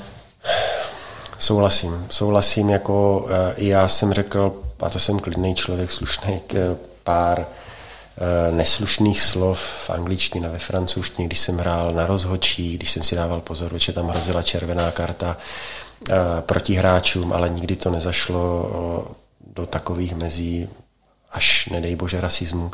Souhlasím. 1.39 2.05
Souhlasím, 2.09 2.69
jako 2.69 3.25
eh, 3.29 3.53
i 3.57 3.67
já 3.67 3.87
jsem 3.87 4.13
řekl, 4.13 4.53
a 4.79 4.89
to 4.89 4.99
jsem 4.99 5.19
klidný 5.19 5.55
člověk, 5.55 5.91
slušný, 5.91 6.39
pár 7.03 7.39
Eh, 7.39 7.66
neslušných 8.51 9.21
slov 9.21 9.59
v 9.59 9.89
angličtině, 9.89 10.49
ve 10.49 10.59
francouzštině, 10.59 11.27
když 11.27 11.39
jsem 11.39 11.57
hrál 11.57 11.91
na 11.91 12.05
rozhočí, 12.05 12.77
když 12.77 12.91
jsem 12.91 13.03
si 13.03 13.15
dával 13.15 13.41
pozor, 13.41 13.71
že 13.77 13.93
tam 13.93 14.07
hrozila 14.07 14.43
červená 14.43 14.91
karta 14.91 15.37
eh, 15.37 16.13
proti 16.41 16.73
hráčům, 16.73 17.33
ale 17.33 17.49
nikdy 17.49 17.75
to 17.75 17.89
nezašlo 17.89 18.69
eh, 18.69 19.13
do 19.53 19.65
takových 19.65 20.15
mezí, 20.15 20.69
až 21.31 21.69
nedej 21.69 21.95
bože 21.95 22.21
rasismu. 22.21 22.71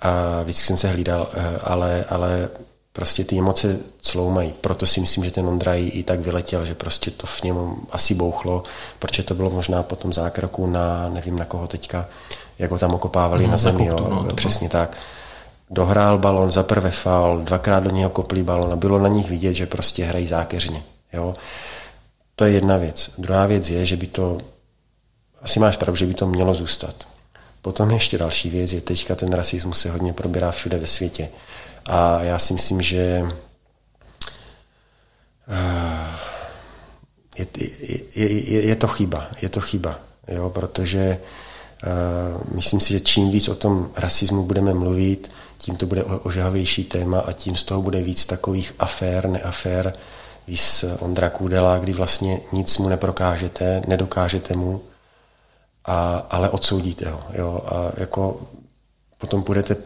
A 0.00 0.42
vždycky 0.42 0.66
jsem 0.66 0.76
se 0.76 0.88
hlídal, 0.88 1.28
ale, 1.62 2.04
ale 2.08 2.48
prostě 2.92 3.24
ty 3.24 3.38
emoce 3.38 3.78
cloumají. 4.02 4.54
Proto 4.60 4.86
si 4.86 5.00
myslím, 5.00 5.24
že 5.24 5.30
ten 5.30 5.46
Ondraj 5.46 5.90
i 5.94 6.02
tak 6.02 6.20
vyletěl, 6.20 6.64
že 6.64 6.74
prostě 6.74 7.10
to 7.10 7.26
v 7.26 7.42
něm 7.42 7.76
asi 7.90 8.14
bouchlo, 8.14 8.62
protože 8.98 9.22
to 9.22 9.34
bylo 9.34 9.50
možná 9.50 9.82
po 9.82 9.96
tom 9.96 10.12
zákroku 10.12 10.66
na, 10.66 11.08
nevím 11.08 11.38
na 11.38 11.44
koho 11.44 11.66
teďka, 11.66 12.08
jak 12.58 12.70
ho 12.70 12.78
tam 12.78 12.94
okopávali 12.94 13.44
no, 13.44 13.50
na 13.50 13.56
zemi. 13.56 13.86
Jo. 13.86 13.96
No, 14.00 14.34
Přesně 14.34 14.68
tak. 14.68 14.96
Dohrál 15.70 16.18
balon, 16.18 16.52
za 16.52 16.62
prvé 16.62 16.90
faul, 16.90 17.38
dvakrát 17.38 17.80
do 17.82 17.90
něho 17.90 18.10
koplí 18.10 18.42
balon 18.42 18.72
a 18.72 18.76
bylo 18.76 18.98
na 18.98 19.08
nich 19.08 19.30
vidět, 19.30 19.54
že 19.54 19.66
prostě 19.66 20.04
hrají 20.04 20.26
zákeřně. 20.26 20.82
Jo. 21.12 21.34
To 22.36 22.44
je 22.44 22.52
jedna 22.52 22.76
věc. 22.76 23.10
Druhá 23.18 23.46
věc 23.46 23.70
je, 23.70 23.86
že 23.86 23.96
by 23.96 24.06
to, 24.06 24.38
asi 25.42 25.60
máš 25.60 25.76
pravdu, 25.76 25.96
že 25.96 26.06
by 26.06 26.14
to 26.14 26.26
mělo 26.26 26.54
zůstat. 26.54 26.94
Potom 27.62 27.90
ještě 27.90 28.18
další 28.18 28.50
věc 28.50 28.72
je, 28.72 28.80
teďka 28.80 29.14
ten 29.14 29.32
rasismus 29.32 29.80
se 29.80 29.90
hodně 29.90 30.12
probírá 30.12 30.50
všude 30.50 30.78
ve 30.78 30.86
světě. 30.86 31.28
A 31.86 32.22
já 32.22 32.38
si 32.38 32.52
myslím, 32.54 32.82
že 32.82 33.28
eh, 35.48 36.16
je, 37.38 37.46
je, 38.14 38.52
je, 38.52 38.62
je 38.66 38.76
to 38.76 38.88
chyba. 38.88 39.26
Je 39.42 39.48
to 39.48 39.60
chyba, 39.60 39.98
jo, 40.28 40.50
protože 40.50 41.18
Myslím 42.54 42.80
si, 42.80 42.92
že 42.92 43.00
čím 43.00 43.30
víc 43.30 43.48
o 43.48 43.54
tom 43.54 43.90
rasismu 43.96 44.42
budeme 44.42 44.74
mluvit, 44.74 45.30
tím 45.58 45.76
to 45.76 45.86
bude 45.86 46.04
ožahavější 46.04 46.84
téma 46.84 47.20
a 47.20 47.32
tím 47.32 47.56
z 47.56 47.62
toho 47.62 47.82
bude 47.82 48.02
víc 48.02 48.26
takových 48.26 48.74
afér, 48.78 49.28
neafér, 49.28 49.92
víc 50.46 50.84
Ondra 50.98 51.30
Kůdela, 51.30 51.78
kdy 51.78 51.92
vlastně 51.92 52.40
nic 52.52 52.78
mu 52.78 52.88
neprokážete, 52.88 53.82
nedokážete 53.86 54.56
mu, 54.56 54.80
a, 55.84 56.26
ale 56.30 56.50
odsoudíte 56.50 57.10
ho. 57.10 57.20
Jo? 57.32 57.60
A 57.66 57.92
jako 57.96 58.40
potom 59.18 59.42
půjdete 59.42 59.76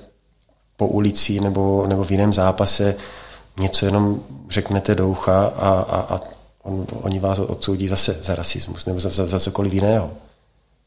po 0.76 0.87
ulici 0.87 1.40
nebo, 1.40 1.87
nebo 1.87 2.04
v 2.04 2.11
jiném 2.11 2.32
zápase, 2.32 2.94
něco 3.58 3.87
jenom 3.87 4.20
řeknete 4.50 4.94
do 4.94 5.08
ucha 5.08 5.46
a, 5.46 5.68
a, 5.68 6.14
a 6.14 6.20
on, 6.62 6.87
oni 7.02 7.18
vás 7.18 7.38
odsoudí 7.38 7.88
zase 7.88 8.12
za 8.12 8.34
rasismus 8.34 8.87
nebo 8.87 9.00
za, 9.00 9.08
za, 9.08 9.26
za 9.26 9.40
cokoliv 9.40 9.72
jiného. 9.72 10.11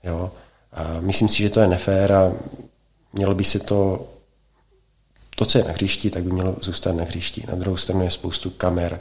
Jo? 0.04 0.32
A 0.76 0.98
myslím 1.00 1.30
si, 1.30 1.38
že 1.38 1.50
to 1.50 1.60
je 1.60 1.68
nefér 1.68 2.12
a 2.12 2.32
mělo 3.14 3.36
by 3.36 3.44
se 3.44 3.60
to, 3.60 4.08
to, 5.36 5.46
co 5.46 5.58
je 5.58 5.64
na 5.64 5.72
hřišti, 5.72 6.10
tak 6.10 6.24
by 6.24 6.32
mělo 6.32 6.56
zůstat 6.62 6.92
na 6.92 7.04
hřišti. 7.04 7.44
Na 7.48 7.56
druhou 7.56 7.78
stranu 7.78 8.04
je 8.04 8.12
spoustu 8.12 8.50
kamer, 8.50 9.00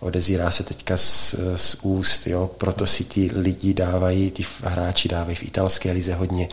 odezírá 0.00 0.50
se 0.50 0.62
teďka 0.62 0.96
z, 0.96 1.34
z 1.56 1.74
úst, 1.82 2.26
jo? 2.26 2.50
proto 2.58 2.86
si 2.86 3.04
ti 3.04 3.30
lidi 3.34 3.74
dávají, 3.74 4.30
ty 4.30 4.46
hráči 4.62 5.08
dávají 5.08 5.36
v 5.36 5.42
italské 5.42 5.92
lize 5.92 6.14
hodně, 6.14 6.48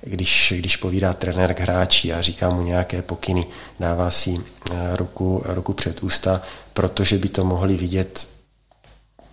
když, 0.00 0.52
když 0.56 0.76
povídá 0.76 1.12
trenér 1.12 1.54
k 1.54 1.60
hráči 1.60 2.12
a 2.12 2.22
říká 2.22 2.50
mu 2.50 2.62
nějaké 2.62 3.02
pokyny, 3.02 3.46
dává 3.80 4.10
si 4.10 4.40
eh, 4.70 4.96
ruku, 4.96 5.42
ruku 5.46 5.72
před 5.72 6.02
ústa, 6.02 6.42
protože 6.72 7.18
by 7.18 7.28
to 7.28 7.44
mohli 7.44 7.76
vidět 7.76 8.28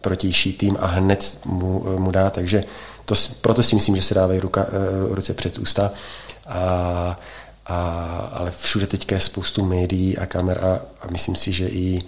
protější 0.02 0.54
tým 0.54 0.78
a 0.80 0.86
hned 0.86 1.40
mu, 1.46 2.00
mu 2.00 2.12
dá, 2.12 2.30
takže 2.30 2.64
to, 3.08 3.16
proto 3.42 3.64
si 3.64 3.76
myslím, 3.76 3.96
že 3.96 4.02
se 4.02 4.14
dávají 4.14 4.40
ruka, 4.40 4.66
eh, 4.68 5.16
ruce 5.16 5.34
před 5.34 5.58
ústa. 5.58 5.92
A, 6.46 7.20
a, 7.66 7.80
ale 8.34 8.52
všude 8.60 8.88
teďka 8.88 9.16
je 9.16 9.22
spoustu 9.22 9.66
médií 9.66 10.18
a 10.18 10.26
kamer 10.26 10.64
a, 10.64 10.82
a 11.02 11.12
myslím 11.12 11.36
si, 11.36 11.52
že 11.52 11.68
i, 11.68 12.04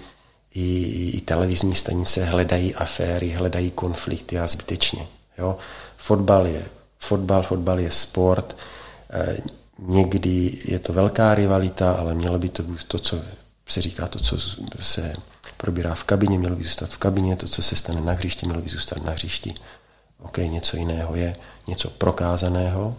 i, 0.54 1.10
i 1.10 1.22
televizní 1.22 1.76
stanice 1.76 2.26
hledají 2.26 2.76
aféry, 2.76 3.30
hledají 3.30 3.72
konflikty 3.72 4.40
a 4.40 4.48
zbytečně. 4.48 5.08
Jo? 5.38 5.58
Fotbal 5.98 6.48
je 6.48 6.66
fotbal, 7.00 7.44
fotbal 7.44 7.80
je 7.80 7.92
sport. 7.92 8.58
E, 9.10 9.38
někdy 9.80 10.60
je 10.66 10.80
to 10.80 10.94
velká 10.94 11.36
rivalita, 11.36 11.92
ale 11.92 12.14
mělo 12.14 12.40
by 12.40 12.50
to 12.50 12.64
být 12.64 12.84
to, 12.84 13.00
co 13.00 13.22
se 13.68 13.82
říká, 13.82 14.08
to, 14.08 14.20
co 14.20 14.38
se 14.82 15.14
probírá 15.58 15.96
v 15.96 16.04
kabině, 16.04 16.40
mělo 16.40 16.56
by 16.56 16.64
zůstat 16.64 16.90
v 16.90 16.98
kabině, 16.98 17.36
to, 17.36 17.48
co 17.48 17.62
se 17.62 17.76
stane 17.76 18.02
na 18.02 18.14
hřišti, 18.14 18.46
mělo 18.46 18.62
by 18.62 18.70
zůstat 18.70 19.06
na 19.06 19.12
hřišti. 19.12 19.56
OK, 20.24 20.38
něco 20.38 20.78
jiného 20.78 21.16
je 21.16 21.36
něco 21.68 21.90
prokázaného. 21.90 22.96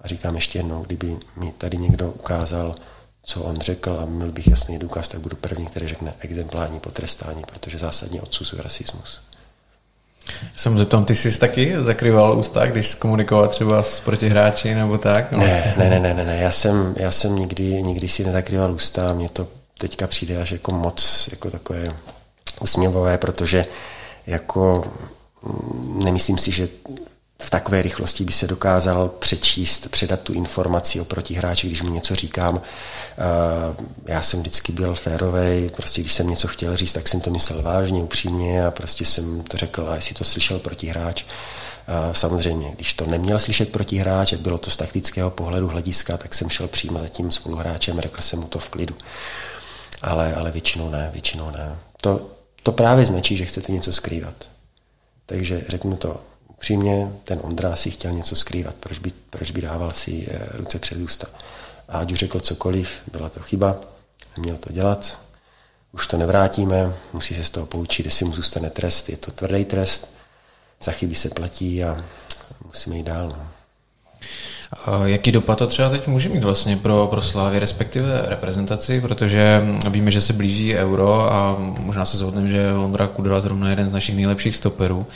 A 0.00 0.08
říkám 0.08 0.34
ještě 0.34 0.58
jednou, 0.58 0.82
kdyby 0.82 1.16
mi 1.36 1.52
tady 1.58 1.76
někdo 1.76 2.10
ukázal, 2.10 2.74
co 3.22 3.42
on 3.42 3.60
řekl 3.60 3.98
a 4.02 4.04
měl 4.04 4.32
bych 4.32 4.48
jasný 4.48 4.78
důkaz, 4.78 5.08
tak 5.08 5.20
budu 5.20 5.36
první, 5.36 5.66
který 5.66 5.88
řekne 5.88 6.14
exemplární 6.20 6.80
potrestání, 6.80 7.42
protože 7.52 7.78
zásadně 7.78 8.22
odsuzuje 8.22 8.62
rasismus. 8.62 9.20
Jsem 10.56 10.78
zeptám, 10.78 11.04
ty 11.04 11.14
jsi 11.14 11.38
taky 11.38 11.74
zakryval 11.80 12.38
ústa, 12.38 12.66
když 12.66 12.94
komunikoval 12.94 13.48
třeba 13.48 13.82
s 13.82 14.00
protihráči 14.00 14.74
nebo 14.74 14.98
tak? 14.98 15.32
No? 15.32 15.38
Ne, 15.38 15.74
ne, 15.78 16.00
ne, 16.00 16.14
ne, 16.14 16.24
ne, 16.24 16.36
já 16.36 16.52
jsem, 16.52 16.94
já 16.98 17.10
jsem 17.10 17.36
nikdy, 17.36 17.82
nikdy 17.82 18.08
si 18.08 18.24
nezakryval 18.24 18.72
ústa, 18.72 19.12
mně 19.12 19.28
to 19.28 19.48
teďka 19.78 20.06
přijde 20.06 20.42
až 20.42 20.52
jako 20.52 20.72
moc 20.72 21.28
jako 21.30 21.50
takové 21.50 21.96
usměvové, 22.60 23.18
protože 23.18 23.66
jako 24.26 24.84
nemyslím 26.04 26.38
si, 26.38 26.52
že 26.52 26.68
v 27.42 27.50
takové 27.50 27.82
rychlosti 27.82 28.24
by 28.24 28.32
se 28.32 28.46
dokázal 28.46 29.08
přečíst, 29.08 29.88
předat 29.90 30.20
tu 30.20 30.32
informaci 30.32 31.00
o 31.00 31.04
protihráči, 31.04 31.66
když 31.66 31.82
mu 31.82 31.90
něco 31.90 32.14
říkám. 32.14 32.60
Eh, 32.60 34.12
já 34.12 34.22
jsem 34.22 34.40
vždycky 34.40 34.72
byl 34.72 34.94
férový, 34.94 35.70
prostě 35.76 36.00
když 36.00 36.12
jsem 36.12 36.30
něco 36.30 36.48
chtěl 36.48 36.76
říct, 36.76 36.92
tak 36.92 37.08
jsem 37.08 37.20
to 37.20 37.30
myslel 37.30 37.62
vážně, 37.62 38.02
upřímně 38.02 38.66
a 38.66 38.70
prostě 38.70 39.04
jsem 39.04 39.42
to 39.42 39.56
řekl, 39.56 39.88
a 39.88 39.94
jestli 39.94 40.14
to 40.14 40.24
slyšel 40.24 40.58
protihráč. 40.58 41.24
Eh, 41.24 42.14
samozřejmě, 42.14 42.72
když 42.74 42.94
to 42.94 43.06
neměl 43.06 43.38
slyšet 43.38 43.72
protihráč, 43.72 44.34
bylo 44.34 44.58
to 44.58 44.70
z 44.70 44.76
taktického 44.76 45.30
pohledu 45.30 45.68
hlediska, 45.68 46.16
tak 46.16 46.34
jsem 46.34 46.50
šel 46.50 46.68
přímo 46.68 46.98
za 46.98 47.08
tím 47.08 47.32
spoluhráčem 47.32 47.98
a 47.98 48.02
řekl 48.02 48.22
jsem 48.22 48.38
mu 48.40 48.46
to 48.46 48.58
v 48.58 48.68
klidu. 48.68 48.94
Ale, 50.02 50.34
ale 50.34 50.50
většinou 50.50 50.90
ne, 50.90 51.10
většinou 51.12 51.50
ne. 51.50 51.76
To, 52.00 52.26
to 52.62 52.72
právě 52.72 53.06
značí, 53.06 53.36
že 53.36 53.44
chcete 53.44 53.72
něco 53.72 53.92
skrývat. 53.92 54.53
Takže 55.26 55.64
řeknu 55.68 55.96
to 55.96 56.20
upřímně, 56.48 57.12
ten 57.24 57.40
Ondra 57.42 57.76
si 57.76 57.90
chtěl 57.90 58.12
něco 58.12 58.36
skrývat, 58.36 58.74
proč 58.74 58.98
by, 58.98 59.10
proč 59.30 59.50
by 59.50 59.60
dával 59.60 59.90
si 59.90 60.26
eh, 60.30 60.48
ruce 60.52 60.78
před 60.78 60.98
ústa. 60.98 61.26
A 61.88 61.98
ať 61.98 62.12
už 62.12 62.18
řekl 62.18 62.40
cokoliv, 62.40 62.88
byla 63.12 63.28
to 63.28 63.40
chyba, 63.40 63.80
neměl 64.36 64.56
to 64.56 64.72
dělat, 64.72 65.20
už 65.92 66.06
to 66.06 66.16
nevrátíme, 66.16 66.94
musí 67.12 67.34
se 67.34 67.44
z 67.44 67.50
toho 67.50 67.66
poučit, 67.66 68.06
jestli 68.06 68.24
mu 68.24 68.34
zůstane 68.34 68.70
trest, 68.70 69.08
je 69.08 69.16
to 69.16 69.30
tvrdý 69.30 69.64
trest, 69.64 70.14
za 70.82 70.92
chyby 70.92 71.14
se 71.14 71.28
platí 71.28 71.84
a 71.84 72.04
musíme 72.66 72.96
jít 72.96 73.02
dál. 73.02 73.28
No. 73.28 73.48
Jaký 75.04 75.32
dopad 75.32 75.58
to 75.58 75.66
třeba 75.66 75.88
teď 75.88 76.06
může 76.06 76.28
mít 76.28 76.44
vlastně 76.44 76.76
pro, 76.76 77.06
pro 77.06 77.22
Slávy, 77.22 77.58
respektive 77.58 78.22
reprezentaci, 78.26 79.00
protože 79.00 79.62
víme, 79.90 80.10
že 80.10 80.20
se 80.20 80.32
blíží 80.32 80.74
euro 80.74 81.32
a 81.32 81.56
možná 81.58 82.04
se 82.04 82.16
zhodneme, 82.16 82.50
že 82.50 82.72
Ondra 82.72 83.06
Kudela 83.06 83.40
zrovna 83.40 83.70
jeden 83.70 83.90
z 83.90 83.92
našich 83.92 84.16
nejlepších 84.16 84.56
stoperů 84.56 85.06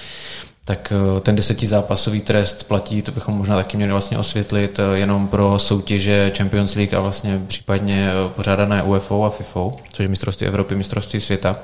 tak 0.68 0.92
eh, 0.92 1.20
ten 1.20 1.36
desetizápasový 1.36 2.20
trest 2.20 2.64
platí, 2.64 3.02
to 3.02 3.12
bychom 3.12 3.34
možná 3.34 3.56
taky 3.56 3.76
měli 3.76 3.92
vlastně 3.92 4.18
osvětlit 4.18 4.78
eh, 4.78 4.98
jenom 4.98 5.28
pro 5.28 5.58
soutěže 5.58 6.32
Champions 6.36 6.74
League 6.74 6.94
a 6.94 7.00
vlastně 7.00 7.40
případně 7.46 8.10
eh, 8.10 8.28
pořádané 8.28 8.82
UFO 8.82 9.24
a 9.24 9.30
FIFO, 9.30 9.76
což 9.92 10.02
je 10.02 10.08
mistrovství 10.08 10.46
Evropy, 10.46 10.74
mistrovství 10.74 11.20
světa. 11.20 11.56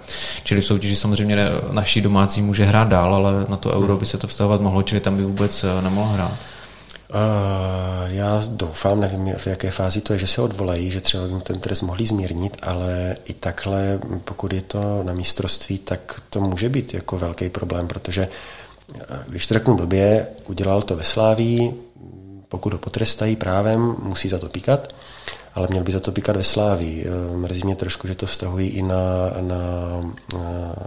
Čili 0.45 0.61
v 0.61 0.67
soutěži 0.67 0.97
samozřejmě 0.97 1.37
naší 1.71 2.01
domácí 2.01 2.43
může 2.43 2.65
hrát 2.65 2.89
dál, 2.89 3.15
ale 3.15 3.33
na 3.49 3.57
to 3.57 3.77
euro 3.77 3.97
by 3.97 4.07
se 4.07 4.19
to 4.19 4.27
vztahovat 4.27 4.61
mohlo, 4.61 4.83
čili 4.83 5.01
tam 5.01 5.17
by 5.17 5.25
vůbec 5.25 5.65
nemohl 5.81 6.13
hrát. 6.13 6.33
Já 8.15 8.43
doufám, 8.49 9.01
nevím 9.01 9.35
v 9.37 9.47
jaké 9.47 9.71
fázi 9.71 10.01
to 10.01 10.13
je, 10.13 10.19
že 10.19 10.27
se 10.27 10.43
odvolají, 10.43 10.91
že 10.91 11.01
třeba 11.01 11.25
ten 11.43 11.61
trest 11.61 11.83
mohli 11.83 12.07
zmírnit, 12.07 12.57
ale 12.63 13.17
i 13.25 13.33
takhle, 13.35 13.99
pokud 14.25 14.53
je 14.53 14.63
to 14.63 15.03
na 15.03 15.13
mistrovství, 15.13 15.79
tak 15.79 16.21
to 16.31 16.41
může 16.41 16.69
být 16.69 16.95
jako 16.95 17.19
velký 17.19 17.49
problém, 17.49 17.89
protože 17.89 18.29
když 19.29 19.47
to 19.47 19.55
řeknu 19.55 19.77
blbě, 19.77 20.27
udělal 20.47 20.83
to 20.83 20.97
ve 20.97 21.05
Sláví, 21.05 21.75
pokud 22.49 22.73
ho 22.73 22.79
potrestají 22.79 23.37
právem, 23.37 23.97
musí 24.03 24.29
za 24.29 24.39
to 24.39 24.49
píkat, 24.49 24.89
ale 25.55 25.69
měl 25.71 25.85
by 25.85 25.93
za 25.93 26.01
to 26.01 26.13
pikat 26.13 26.37
ve 26.37 26.45
Sláví. 26.45 27.05
Mrzí 27.35 27.63
mě 27.65 27.77
trošku, 27.77 28.09
že 28.09 28.15
to 28.15 28.27
vztahují 28.27 28.69
i 28.69 28.83
na, 28.83 29.31
na, 29.41 29.61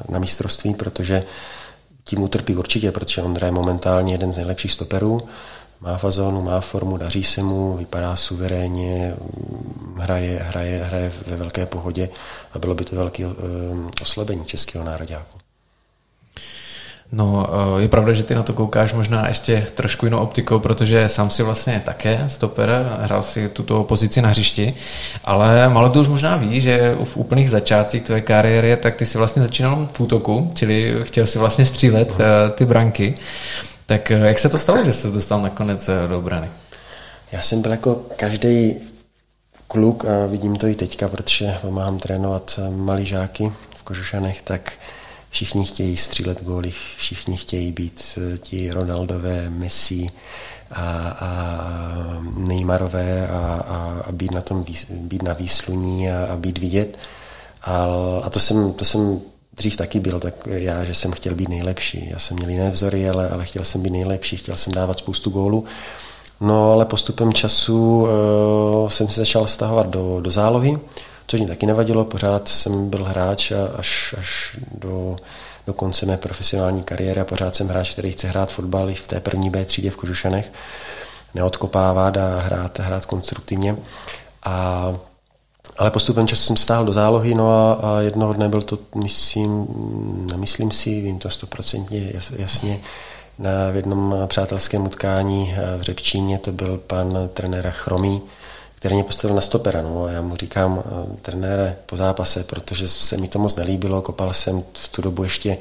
na 0.10 0.20
mistrovství, 0.20 0.74
protože 0.74 1.24
tím 2.04 2.24
utrpí 2.24 2.56
určitě, 2.56 2.92
protože 2.92 3.22
on 3.22 3.38
je 3.46 3.52
momentálně 3.52 4.14
jeden 4.14 4.34
z 4.34 4.36
nejlepších 4.36 4.72
stoperů, 4.72 5.22
má 5.82 5.98
fazónu, 5.98 6.42
má 6.42 6.62
formu, 6.62 6.98
daří 6.98 7.24
se 7.24 7.44
mu, 7.44 7.78
vypadá 7.78 8.16
suverénně, 8.16 9.16
hraje, 9.98 10.40
hraje, 10.40 10.84
hraje 10.84 11.12
ve 11.28 11.36
velké 11.36 11.66
pohodě 11.66 12.10
a 12.54 12.60
bylo 12.60 12.76
by 12.76 12.86
to 12.86 12.96
velké 12.96 13.26
oslabení 14.02 14.46
českého 14.46 14.86
nároďáku. 14.86 15.38
No, 17.12 17.48
eh, 17.78 17.82
je 17.82 17.88
pravda, 17.88 18.14
že 18.14 18.24
ty 18.24 18.36
na 18.36 18.44
to 18.44 18.54
koukáš 18.54 18.94
možná 18.94 19.28
ještě 19.28 19.68
trošku 19.76 20.06
jinou 20.06 20.18
optikou, 20.18 20.60
protože 20.60 21.10
sám 21.10 21.30
si 21.30 21.44
vlastně 21.44 21.82
také 21.86 22.24
stoper, 22.28 22.70
hrál 23.02 23.24
si 23.24 23.50
tuto 23.50 23.84
pozici 23.84 24.22
na 24.22 24.30
hřišti, 24.30 24.74
ale 25.24 25.70
malo 25.70 25.90
to 25.90 26.00
už 26.00 26.08
možná 26.08 26.36
ví, 26.38 26.62
že 26.62 26.96
v 27.04 27.18
úplných 27.18 27.50
začátcích 27.50 28.04
tvé 28.04 28.22
kariéry, 28.22 28.78
tak 28.78 28.96
ty 28.96 29.06
si 29.06 29.18
vlastně 29.18 29.42
začínal 29.42 29.88
v 29.94 30.00
útoku, 30.00 30.52
čili 30.56 30.96
chtěl 31.04 31.26
si 31.26 31.40
vlastně 31.40 31.66
střílet 31.66 32.14
eh, 32.20 32.50
ty 32.50 32.66
branky. 32.66 33.16
Tak 33.88 34.12
eh, 34.12 34.20
jak 34.20 34.40
se 34.40 34.50
to 34.50 34.58
stalo, 34.58 34.86
že 34.86 34.94
jsi 34.94 35.12
dostal 35.12 35.42
nakonec 35.42 35.90
do 36.08 36.18
obrany? 36.20 36.50
Já 37.32 37.42
jsem 37.42 37.62
byl 37.62 37.72
jako 37.72 37.96
každý 38.16 38.76
kluk 39.68 40.06
a 40.06 40.26
vidím 40.26 40.56
to 40.56 40.68
i 40.68 40.76
teďka, 40.76 41.08
protože 41.08 41.58
pomáhám 41.62 42.00
trénovat 42.00 42.60
malý 42.70 43.06
žáky 43.06 43.52
v 43.76 43.84
Kožušanech, 43.84 44.42
tak 44.42 44.74
Všichni 45.30 45.66
chtějí 45.66 45.98
střílet 45.98 46.44
góly, 46.44 46.74
všichni 46.98 47.38
chtějí 47.38 47.72
být 47.72 48.04
eh, 48.18 48.38
ti 48.38 48.72
Ronaldové, 48.72 49.50
Messi 49.50 50.08
a, 50.72 51.10
a 51.20 52.22
Neymarové 52.38 53.28
a, 53.28 53.38
a, 53.68 54.02
a 54.08 54.12
být, 54.12 54.32
na 54.32 54.42
tom, 54.42 54.66
být 54.90 55.24
na 55.24 55.34
výsluní 55.34 56.12
a, 56.12 56.26
a 56.26 56.36
být 56.36 56.58
vidět. 56.58 56.98
A, 57.62 57.88
a 58.24 58.30
to, 58.30 58.40
jsem, 58.40 58.74
to 58.74 58.86
jsem 58.86 59.22
dřív 59.58 59.78
taky 59.78 60.00
byl, 60.00 60.20
tak 60.20 60.34
já, 60.48 60.84
že 60.84 60.94
jsem 60.94 61.12
chtěl 61.12 61.36
být 61.36 61.50
nejlepší. 61.50 62.10
Já 62.10 62.20
jsem 62.20 62.38
měl 62.38 62.50
jiné 62.50 62.72
vzory, 62.72 63.10
ale, 63.10 63.30
ale 63.30 63.46
chtěl 63.46 63.64
jsem 63.64 63.82
být 63.82 63.90
nejlepší, 63.90 64.38
chtěl 64.38 64.56
jsem 64.56 64.74
dávat 64.74 64.98
spoustu 64.98 65.30
gólů. 65.30 65.66
No 66.42 66.72
ale 66.72 66.86
postupem 66.86 67.34
času 67.34 68.02
uh, 68.02 68.90
jsem 68.90 69.10
se 69.10 69.22
začal 69.22 69.48
stahovat 69.48 69.88
do, 69.88 70.22
do 70.22 70.32
zálohy 70.32 70.80
což 71.28 71.40
mi 71.40 71.48
taky 71.48 71.66
nevadilo, 71.66 72.06
pořád 72.06 72.48
jsem 72.48 72.90
byl 72.90 73.04
hráč 73.04 73.52
až, 73.78 74.16
až 74.18 74.58
do, 74.72 75.16
do 75.68 75.74
konce 75.74 76.06
mé 76.06 76.18
profesionální 76.18 76.84
kariéry 76.84 77.22
a 77.22 77.26
pořád 77.26 77.56
jsem 77.56 77.68
hráč, 77.68 77.92
který 77.92 78.12
chce 78.12 78.28
hrát 78.28 78.52
fotbal 78.52 78.90
i 78.90 78.96
v 78.96 79.08
té 79.08 79.20
první 79.20 79.50
B 79.50 79.66
třídě 79.66 79.90
v 79.90 79.98
Kožušanech, 79.98 80.52
neodkopávat 81.36 82.18
a 82.18 82.40
hrát, 82.40 82.80
hrát 82.80 83.06
konstruktivně. 83.06 83.76
A 84.44 84.94
ale 85.78 85.92
postupem 85.92 86.28
času 86.28 86.44
jsem 86.44 86.58
stál 86.58 86.86
do 86.86 86.94
zálohy, 86.94 87.36
no 87.36 87.50
a, 87.50 87.74
a 87.74 88.02
jednoho 88.02 88.34
dne 88.34 88.50
byl 88.50 88.62
to, 88.62 88.78
myslím, 88.96 89.68
nemyslím 90.32 90.72
si, 90.72 91.02
vím 91.02 91.20
to 91.20 91.30
stoprocentně 91.30 92.12
jasně, 92.38 92.80
na 93.40 93.72
v 93.72 93.76
jednom 93.76 94.16
přátelském 94.28 94.86
utkání 94.86 95.56
v 95.78 95.82
Řepčíně 95.82 96.38
to 96.38 96.52
byl 96.52 96.78
pan 96.78 97.30
trenér 97.34 97.72
Chromý, 97.72 98.22
který 98.76 98.96
mě 98.96 99.04
postavil 99.04 99.36
na 99.36 99.42
stopera. 99.42 99.82
No. 99.82 100.06
A 100.06 100.12
já 100.12 100.22
mu 100.22 100.36
říkám, 100.36 100.84
eh, 100.86 101.18
trenére, 101.22 101.76
po 101.86 101.98
zápase, 101.98 102.44
protože 102.44 102.88
se 102.88 103.18
mi 103.18 103.28
to 103.28 103.40
moc 103.40 103.56
nelíbilo, 103.56 104.02
kopal 104.02 104.34
jsem 104.34 104.64
v 104.74 104.88
tu 104.88 105.02
dobu 105.02 105.24
ještě 105.24 105.58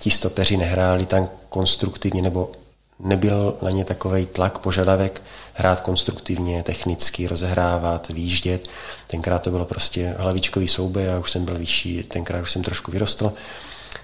ti 0.00 0.10
stopeři 0.10 0.56
nehráli 0.56 1.06
tam 1.06 1.28
konstruktivně, 1.48 2.22
nebo 2.22 2.50
nebyl 3.00 3.56
na 3.62 3.70
ně 3.70 3.84
takový 3.84 4.26
tlak, 4.26 4.58
požadavek 4.58 5.22
hrát 5.54 5.80
konstruktivně, 5.80 6.62
technicky, 6.62 7.26
rozehrávat, 7.26 8.08
výjíždět. 8.08 8.68
Tenkrát 9.06 9.42
to 9.42 9.50
bylo 9.50 9.64
prostě 9.64 10.14
hlavičkový 10.18 10.68
souboj, 10.68 11.04
já 11.04 11.18
už 11.18 11.30
jsem 11.30 11.44
byl 11.44 11.58
vyšší, 11.58 12.02
tenkrát 12.02 12.42
už 12.42 12.52
jsem 12.52 12.62
trošku 12.62 12.90
vyrostl, 12.90 13.32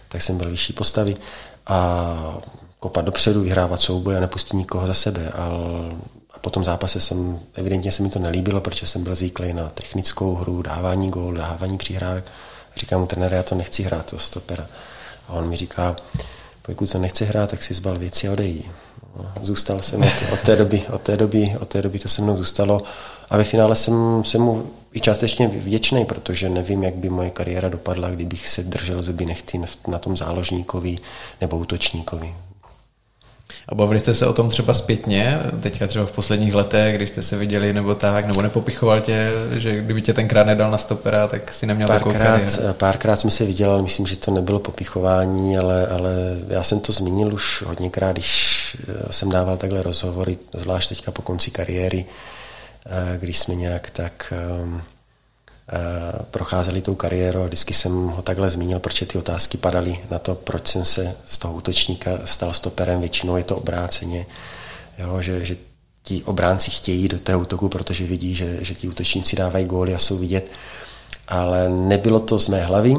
tak 0.08 0.22
jsem 0.22 0.38
byl 0.38 0.50
vyšší 0.50 0.72
postavy 0.72 1.16
a 1.66 2.38
kopat 2.80 3.04
dopředu, 3.04 3.42
vyhrávat 3.42 3.80
souboj 3.80 4.16
a 4.16 4.20
nepustit 4.20 4.52
nikoho 4.52 4.86
za 4.86 4.94
sebe. 4.94 5.30
Ale 5.34 5.58
po 6.40 6.50
tom 6.50 6.64
zápase 6.64 7.00
jsem, 7.00 7.40
evidentně 7.54 7.92
se 7.92 8.02
mi 8.02 8.10
to 8.10 8.18
nelíbilo, 8.18 8.60
protože 8.60 8.86
jsem 8.86 9.04
byl 9.04 9.14
zvyklý 9.14 9.52
na 9.52 9.68
technickou 9.68 10.34
hru, 10.34 10.62
dávání 10.62 11.10
gól, 11.10 11.34
dávání 11.34 11.78
přihrávek. 11.78 12.24
Říkám 12.76 13.00
mu, 13.00 13.06
trenére, 13.06 13.36
já 13.36 13.42
to 13.42 13.54
nechci 13.54 13.82
hrát, 13.82 14.06
to 14.06 14.18
stopera. 14.18 14.66
A 15.28 15.32
on 15.32 15.48
mi 15.48 15.56
říká, 15.56 15.96
pokud 16.62 16.92
to 16.92 16.98
nechci 16.98 17.24
hrát, 17.24 17.50
tak 17.50 17.62
si 17.62 17.74
zbal 17.74 17.98
věci 17.98 18.28
a 18.28 18.32
odejdi. 18.32 18.64
Zůstal 19.42 19.82
jsem 19.82 20.02
od, 20.02 20.32
od, 20.32 20.40
té 20.40 20.56
doby, 20.56 20.82
od 20.92 21.02
té 21.02 21.16
doby, 21.16 21.56
od 21.60 21.68
té 21.68 21.82
doby 21.82 21.98
to 21.98 22.08
se 22.08 22.22
mnou 22.22 22.36
zůstalo. 22.36 22.82
A 23.30 23.36
ve 23.36 23.44
finále 23.44 23.76
jsem, 23.76 24.24
jsem 24.24 24.40
mu 24.40 24.70
i 24.92 25.00
částečně 25.00 25.48
vděčný, 25.48 26.04
protože 26.04 26.48
nevím, 26.48 26.82
jak 26.82 26.94
by 26.94 27.10
moje 27.10 27.30
kariéra 27.30 27.68
dopadla, 27.68 28.10
kdybych 28.10 28.48
se 28.48 28.62
držel 28.62 29.02
zuby 29.02 29.26
nechty 29.26 29.60
na 29.86 29.98
tom 29.98 30.16
záložníkovi 30.16 30.98
nebo 31.40 31.58
útočníkovi. 31.58 32.34
A 33.68 33.74
bavili 33.74 34.00
jste 34.00 34.14
se 34.14 34.26
o 34.26 34.32
tom 34.32 34.48
třeba 34.48 34.74
zpětně, 34.74 35.40
teďka 35.60 35.86
třeba 35.86 36.06
v 36.06 36.10
posledních 36.12 36.54
letech, 36.54 36.96
když 36.96 37.08
jste 37.08 37.22
se 37.22 37.36
viděli 37.36 37.72
nebo 37.72 37.94
tak, 37.94 38.26
nebo 38.26 38.42
nepopichoval 38.42 39.00
tě, 39.00 39.30
že 39.52 39.80
kdyby 39.80 40.02
tě 40.02 40.14
tenkrát 40.14 40.46
nedal 40.46 40.70
na 40.70 40.78
stopera, 40.78 41.28
tak 41.28 41.54
si 41.54 41.66
neměl 41.66 41.88
párkrát, 41.88 42.12
takovou 42.12 42.24
kariéru? 42.24 42.72
Párkrát 42.72 43.16
jsme 43.16 43.30
se 43.30 43.44
viděli, 43.44 43.72
ale 43.72 43.82
myslím, 43.82 44.06
že 44.06 44.16
to 44.16 44.30
nebylo 44.30 44.58
popichování, 44.58 45.58
ale, 45.58 45.86
ale 45.86 46.12
já 46.48 46.62
jsem 46.62 46.80
to 46.80 46.92
zmínil 46.92 47.34
už 47.34 47.62
hodněkrát, 47.66 48.12
když 48.12 48.76
eh, 48.88 49.12
jsem 49.12 49.30
dával 49.30 49.56
takhle 49.56 49.82
rozhovory, 49.82 50.38
zvlášť 50.52 50.88
teďka 50.88 51.10
po 51.10 51.22
konci 51.22 51.50
kariéry, 51.50 52.04
eh, 52.86 53.18
když 53.18 53.38
jsme 53.38 53.54
nějak 53.54 53.90
tak 53.90 54.32
Eh, 54.32 54.82
procházeli 56.30 56.82
tou 56.82 56.94
kariéru 56.94 57.42
a 57.42 57.46
vždycky 57.46 57.74
jsem 57.74 58.08
ho 58.08 58.22
takhle 58.22 58.50
zmínil, 58.50 58.78
protože 58.78 59.06
ty 59.06 59.18
otázky 59.18 59.58
padaly 59.58 59.98
na 60.10 60.18
to, 60.18 60.34
proč 60.34 60.68
jsem 60.68 60.84
se 60.84 61.14
z 61.26 61.38
toho 61.38 61.54
útočníka 61.54 62.18
stal 62.24 62.52
stoperem, 62.52 63.00
většinou 63.00 63.36
je 63.36 63.44
to 63.44 63.56
obráceně, 63.56 64.26
jo, 64.98 65.22
že, 65.22 65.44
že 65.44 65.56
ti 66.02 66.22
obránci 66.24 66.70
chtějí 66.70 67.08
do 67.08 67.18
toho 67.18 67.38
útoku, 67.38 67.68
protože 67.68 68.04
vidí, 68.04 68.34
že, 68.34 68.64
že 68.64 68.74
ti 68.74 68.88
útočníci 68.88 69.36
dávají 69.36 69.64
góly 69.66 69.94
a 69.94 69.98
jsou 69.98 70.18
vidět, 70.18 70.50
ale 71.28 71.68
nebylo 71.68 72.20
to 72.20 72.38
z 72.38 72.48
mé 72.48 72.64
hlavy, 72.64 72.96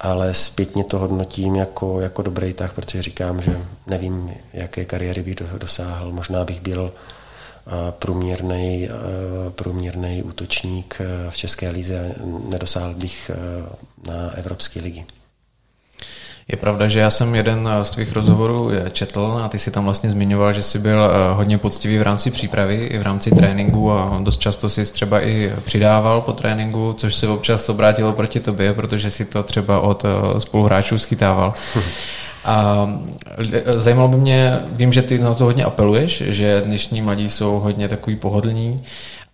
ale 0.00 0.34
zpětně 0.34 0.84
to 0.84 0.98
hodnotím 0.98 1.56
jako, 1.56 2.00
jako 2.00 2.22
dobrý 2.22 2.52
tah, 2.52 2.72
protože 2.72 3.02
říkám, 3.02 3.42
že 3.42 3.58
nevím, 3.86 4.30
jaké 4.52 4.84
kariéry 4.84 5.22
bych 5.22 5.34
dosáhl. 5.58 6.12
Možná 6.12 6.44
bych 6.44 6.60
byl 6.60 6.92
průměrný, 7.90 8.88
průměrný 9.50 10.22
útočník 10.22 10.98
v 11.30 11.36
České 11.36 11.70
lize, 11.70 12.14
nedosáhl 12.50 12.94
bych 12.94 13.30
na 14.06 14.30
Evropské 14.34 14.80
ligy. 14.80 15.04
Je 16.48 16.56
pravda, 16.56 16.88
že 16.88 17.00
já 17.00 17.10
jsem 17.10 17.34
jeden 17.34 17.68
z 17.82 17.90
tvých 17.90 18.12
rozhovorů 18.12 18.70
četl 18.92 19.40
a 19.44 19.48
ty 19.48 19.58
si 19.58 19.70
tam 19.70 19.84
vlastně 19.84 20.10
zmiňoval, 20.10 20.52
že 20.52 20.62
jsi 20.62 20.78
byl 20.78 21.10
hodně 21.34 21.58
poctivý 21.58 21.98
v 21.98 22.02
rámci 22.02 22.30
přípravy 22.30 22.74
i 22.74 22.98
v 22.98 23.02
rámci 23.02 23.30
tréninku 23.30 23.92
a 23.92 24.20
dost 24.22 24.40
často 24.40 24.68
si 24.68 24.84
třeba 24.84 25.20
i 25.26 25.52
přidával 25.64 26.20
po 26.20 26.32
tréninku, 26.32 26.94
což 26.98 27.14
se 27.14 27.28
občas 27.28 27.68
obrátilo 27.68 28.12
proti 28.12 28.40
tobě, 28.40 28.74
protože 28.74 29.10
si 29.10 29.24
to 29.24 29.42
třeba 29.42 29.80
od 29.80 30.04
spoluhráčů 30.38 30.98
schytával. 30.98 31.54
A 32.44 32.88
zajímalo 33.66 34.08
by 34.08 34.16
mě, 34.16 34.60
vím, 34.72 34.92
že 34.92 35.02
ty 35.02 35.18
na 35.18 35.34
to 35.34 35.44
hodně 35.44 35.64
apeluješ, 35.64 36.22
že 36.26 36.62
dnešní 36.66 37.02
mladí 37.02 37.28
jsou 37.28 37.60
hodně 37.60 37.88
takový 37.88 38.16
pohodlní 38.16 38.84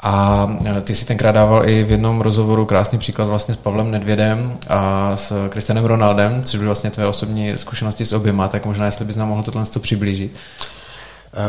a 0.02 0.46
ty 0.84 0.94
si 0.94 1.04
tenkrát 1.04 1.32
dával 1.32 1.68
i 1.68 1.84
v 1.84 1.90
jednom 1.90 2.20
rozhovoru 2.20 2.66
krásný 2.66 2.98
příklad 2.98 3.24
vlastně 3.24 3.54
s 3.54 3.56
Pavlem 3.56 3.90
Nedvědem 3.90 4.52
a 4.68 5.12
s 5.16 5.48
Kristianem 5.48 5.84
Ronaldem, 5.84 6.42
což 6.42 6.54
byly 6.54 6.66
vlastně 6.66 6.90
tvé 6.90 7.06
osobní 7.06 7.52
zkušenosti 7.56 8.06
s 8.06 8.12
oběma, 8.12 8.48
tak 8.48 8.66
možná 8.66 8.86
jestli 8.86 9.04
bys 9.04 9.16
nám 9.16 9.28
mohl 9.28 9.42
tohle 9.42 9.64
přiblížit. 9.80 10.34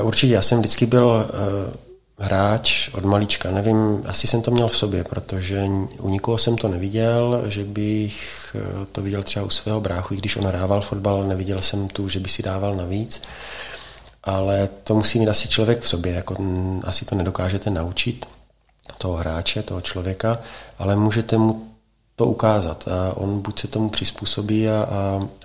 Určitě, 0.01 0.33
já 0.33 0.41
jsem 0.41 0.59
vždycky 0.59 0.85
byl 0.85 1.25
hráč 2.21 2.89
od 2.93 3.05
malička. 3.05 3.51
Nevím, 3.51 4.03
asi 4.07 4.27
jsem 4.27 4.41
to 4.41 4.51
měl 4.51 4.67
v 4.67 4.77
sobě, 4.77 5.03
protože 5.03 5.65
u 5.99 6.09
nikoho 6.09 6.37
jsem 6.37 6.57
to 6.57 6.67
neviděl, 6.67 7.43
že 7.47 7.63
bych 7.63 8.55
eh, 8.55 8.85
to 8.91 9.01
viděl 9.01 9.23
třeba 9.23 9.45
u 9.45 9.49
svého 9.49 9.81
bráchu, 9.81 10.13
i 10.13 10.17
když 10.17 10.35
on 10.35 10.45
hrával 10.45 10.81
fotbal, 10.81 11.23
neviděl 11.23 11.61
jsem 11.61 11.87
tu, 11.87 12.09
že 12.09 12.19
by 12.19 12.29
si 12.29 12.43
dával 12.43 12.75
navíc. 12.75 13.21
Ale 14.23 14.69
to 14.83 14.95
musí 14.95 15.19
mít 15.19 15.29
asi 15.29 15.47
člověk 15.47 15.81
v 15.81 15.89
sobě, 15.89 16.13
jako 16.13 16.35
asi 16.83 17.05
to 17.05 17.15
nedokážete 17.15 17.69
naučit 17.69 18.25
toho 18.97 19.13
hráče, 19.13 19.63
toho 19.63 19.81
člověka, 19.81 20.39
ale 20.79 20.95
můžete 20.95 21.37
mu 21.37 21.67
to 22.15 22.25
ukázat 22.25 22.87
a 22.87 23.17
on 23.17 23.41
buď 23.41 23.59
se 23.59 23.67
tomu 23.67 23.89
přizpůsobí 23.89 24.69
a, 24.69 24.87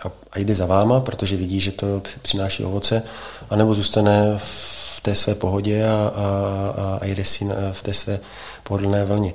a, 0.04 0.10
a 0.32 0.38
jde 0.38 0.54
za 0.54 0.66
váma, 0.66 1.00
protože 1.00 1.36
vidí, 1.36 1.60
že 1.60 1.72
to 1.72 2.02
přináší 2.22 2.64
ovoce, 2.64 3.02
anebo 3.50 3.74
zůstane 3.74 4.38
v 4.38 4.75
té 5.06 5.14
své 5.14 5.34
pohodě 5.34 5.86
a, 5.86 6.12
a, 6.14 6.98
a 7.00 7.04
jede 7.04 7.24
si 7.24 7.44
na, 7.44 7.54
v 7.72 7.82
té 7.82 7.94
své 7.94 8.18
pohodlné 8.62 9.04
vlně. 9.04 9.32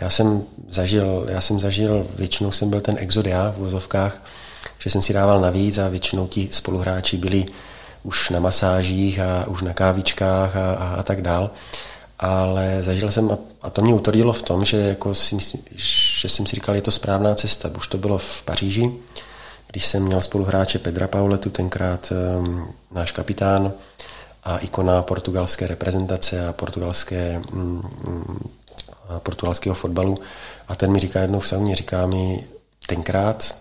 Já 0.00 0.10
jsem 0.10 0.42
zažil, 0.68 1.26
já 1.28 1.40
jsem 1.40 1.60
zažil, 1.60 2.06
většinou 2.16 2.50
jsem 2.52 2.70
byl 2.70 2.80
ten 2.80 2.96
exodia 2.98 3.52
v 3.52 3.56
vozovkách, 3.56 4.22
že 4.78 4.90
jsem 4.90 5.02
si 5.02 5.12
dával 5.12 5.40
navíc 5.40 5.78
a 5.78 5.88
většinou 5.88 6.26
ti 6.26 6.48
spoluhráči 6.52 7.16
byli 7.16 7.46
už 8.02 8.30
na 8.30 8.40
masážích 8.40 9.20
a 9.20 9.44
už 9.48 9.62
na 9.62 9.72
kávičkách 9.72 10.56
a, 10.56 10.74
a, 10.74 10.86
a 10.94 11.02
tak 11.02 11.22
dál. 11.22 11.50
ale 12.20 12.78
zažil 12.80 13.10
jsem, 13.10 13.38
a 13.62 13.70
to 13.70 13.82
mě 13.82 13.94
utvrdilo 13.94 14.32
v 14.32 14.42
tom, 14.42 14.64
že, 14.64 14.76
jako 14.76 15.14
si 15.14 15.36
že 16.20 16.28
jsem 16.28 16.46
si 16.46 16.56
říkal, 16.56 16.74
je 16.74 16.82
to 16.82 16.90
správná 16.90 17.34
cesta. 17.34 17.70
Už 17.76 17.86
to 17.88 17.98
bylo 17.98 18.18
v 18.18 18.42
Paříži, 18.42 18.92
když 19.70 19.86
jsem 19.86 20.02
měl 20.02 20.20
spoluhráče 20.20 20.78
Pedra 20.78 21.08
Pauletu, 21.08 21.50
tenkrát 21.50 22.12
um, 22.12 22.68
náš 22.92 23.12
kapitán 23.12 23.72
a 24.44 24.58
ikona 24.58 25.02
portugalské 25.02 25.66
reprezentace 25.66 26.48
a 26.48 26.52
portugalské, 26.52 27.42
um, 27.52 27.90
portugalského 29.18 29.74
fotbalu. 29.74 30.18
A 30.68 30.74
ten 30.74 30.92
mi 30.92 30.98
říká 30.98 31.20
jednou 31.20 31.40
v 31.40 31.48
sauně, 31.48 31.76
říká 31.76 32.06
mi, 32.06 32.46
tenkrát 32.86 33.56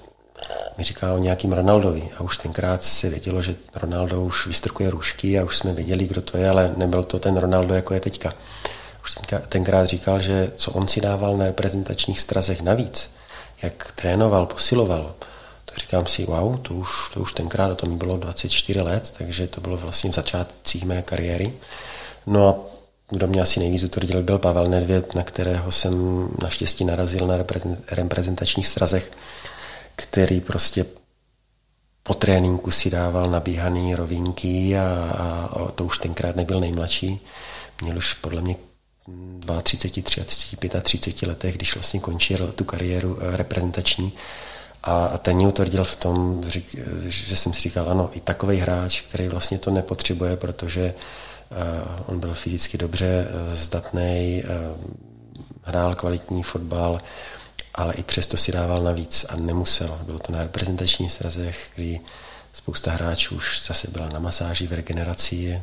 mi 0.78 0.84
říká 0.84 1.14
o 1.14 1.18
nějakým 1.18 1.54
Ronaldovi 1.54 2.10
a 2.18 2.22
už 2.22 2.38
tenkrát 2.38 2.84
se 2.84 3.10
vědělo, 3.10 3.42
že 3.42 3.56
Ronaldo 3.76 4.22
už 4.22 4.48
vystrkuje 4.48 4.90
růžky 4.90 5.40
a 5.40 5.44
už 5.44 5.58
jsme 5.58 5.74
věděli, 5.74 6.08
kdo 6.08 6.22
to 6.22 6.38
je, 6.38 6.50
ale 6.50 6.74
nebyl 6.78 7.04
to 7.04 7.20
ten 7.20 7.38
Ronaldo, 7.38 7.74
jako 7.74 7.94
je 7.94 8.00
teďka. 8.00 8.34
Už 9.04 9.16
tenkrát 9.50 9.86
říkal, 9.86 10.22
že 10.22 10.52
co 10.56 10.72
on 10.72 10.88
si 10.88 11.02
dával 11.02 11.38
na 11.38 11.46
reprezentačních 11.46 12.20
strazech 12.20 12.62
navíc, 12.62 13.12
jak 13.62 13.92
trénoval, 13.96 14.46
posiloval, 14.46 15.14
říkám 15.80 16.06
si, 16.06 16.26
wow, 16.26 16.58
to 16.58 16.74
už, 16.74 16.90
to 17.14 17.20
už 17.20 17.34
tenkrát, 17.34 17.78
to 17.78 17.86
mi 17.86 17.96
bylo 17.96 18.18
24 18.18 18.82
let, 18.82 19.14
takže 19.18 19.48
to 19.48 19.62
bylo 19.62 19.78
vlastně 19.78 20.10
v 20.10 20.16
začátcích 20.16 20.86
mé 20.86 21.02
kariéry. 21.02 21.54
No 22.28 22.48
a 22.48 22.56
kdo 23.10 23.28
mě 23.28 23.42
asi 23.42 23.60
nejvíc 23.60 23.84
utvrdil, 23.84 24.24
byl 24.24 24.40
Pavel 24.40 24.68
Nedvěd, 24.68 25.16
na 25.16 25.24
kterého 25.24 25.72
jsem 25.72 26.28
naštěstí 26.42 26.86
narazil 26.86 27.28
na 27.28 27.38
reprezentačních 27.92 28.68
strazech 28.68 29.12
který 30.02 30.42
prostě 30.42 30.86
po 32.04 32.14
tréninku 32.14 32.72
si 32.72 32.90
dával 32.90 33.30
nabíhaný 33.30 33.96
rovinky 33.96 34.78
a, 34.78 34.84
a 35.14 35.72
to 35.72 35.86
už 35.86 35.98
tenkrát 35.98 36.36
nebyl 36.36 36.60
nejmladší. 36.60 37.20
Měl 37.82 37.98
už 37.98 38.14
podle 38.14 38.42
mě 38.42 38.56
32, 39.64 40.22
33, 40.24 40.58
35 40.82 41.28
letech, 41.28 41.56
když 41.56 41.76
vlastně 41.76 42.00
končil 42.00 42.52
tu 42.52 42.64
kariéru 42.64 43.18
eh, 43.22 43.38
reprezentační. 43.38 44.12
A, 44.84 45.18
ten 45.18 45.36
mě 45.36 45.48
utvrdil 45.48 45.84
v 45.84 45.96
tom, 45.96 46.44
že 47.08 47.36
jsem 47.36 47.54
si 47.54 47.62
říkal, 47.62 47.90
ano, 47.90 48.10
i 48.14 48.20
takový 48.20 48.58
hráč, 48.58 49.02
který 49.02 49.28
vlastně 49.28 49.58
to 49.58 49.72
nepotřebuje, 49.72 50.36
protože 50.36 50.94
uh, 51.52 51.58
on 52.06 52.20
byl 52.20 52.34
fyzicky 52.34 52.78
dobře 52.78 53.28
uh, 53.28 53.56
zdatný, 53.56 54.44
uh, 54.44 54.92
hrál 55.64 55.96
kvalitní 55.96 56.44
fotbal, 56.44 57.02
ale 57.76 57.94
i 57.94 58.04
přesto 58.04 58.38
si 58.38 58.52
dával 58.52 58.84
navíc 58.84 59.26
a 59.30 59.36
nemusel. 59.36 60.00
Bylo 60.04 60.20
to 60.20 60.32
na 60.32 60.44
reprezentačních 60.44 61.12
srazech, 61.12 61.70
kdy 61.76 62.00
spousta 62.54 62.92
hráčů 62.92 63.36
už 63.36 63.62
zase 63.68 63.88
byla 63.92 64.10
na 64.10 64.20
masáži 64.20 64.68
v 64.68 64.74
regeneraci. 64.74 65.62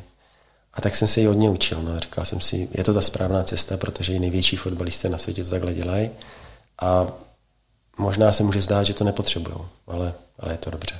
A 0.74 0.80
tak 0.80 0.96
jsem 0.96 1.08
se 1.08 1.20
ji 1.20 1.26
hodně 1.26 1.50
učil. 1.50 1.82
No. 1.82 2.00
Říkal 2.00 2.24
jsem 2.24 2.40
si, 2.40 2.68
je 2.72 2.84
to 2.84 2.94
ta 2.94 3.02
správná 3.02 3.42
cesta, 3.42 3.76
protože 3.76 4.12
i 4.12 4.18
největší 4.18 4.56
fotbalisté 4.56 5.08
na 5.08 5.18
světě 5.18 5.44
to 5.44 5.50
takhle 5.50 5.74
dělají. 5.74 6.10
A 6.80 7.06
možná 7.98 8.32
se 8.32 8.42
může 8.42 8.62
zdát, 8.62 8.84
že 8.84 8.94
to 8.94 9.04
nepotřebují, 9.04 9.56
ale, 9.86 10.14
ale 10.38 10.52
je 10.52 10.58
to 10.58 10.70
dobře. 10.70 10.96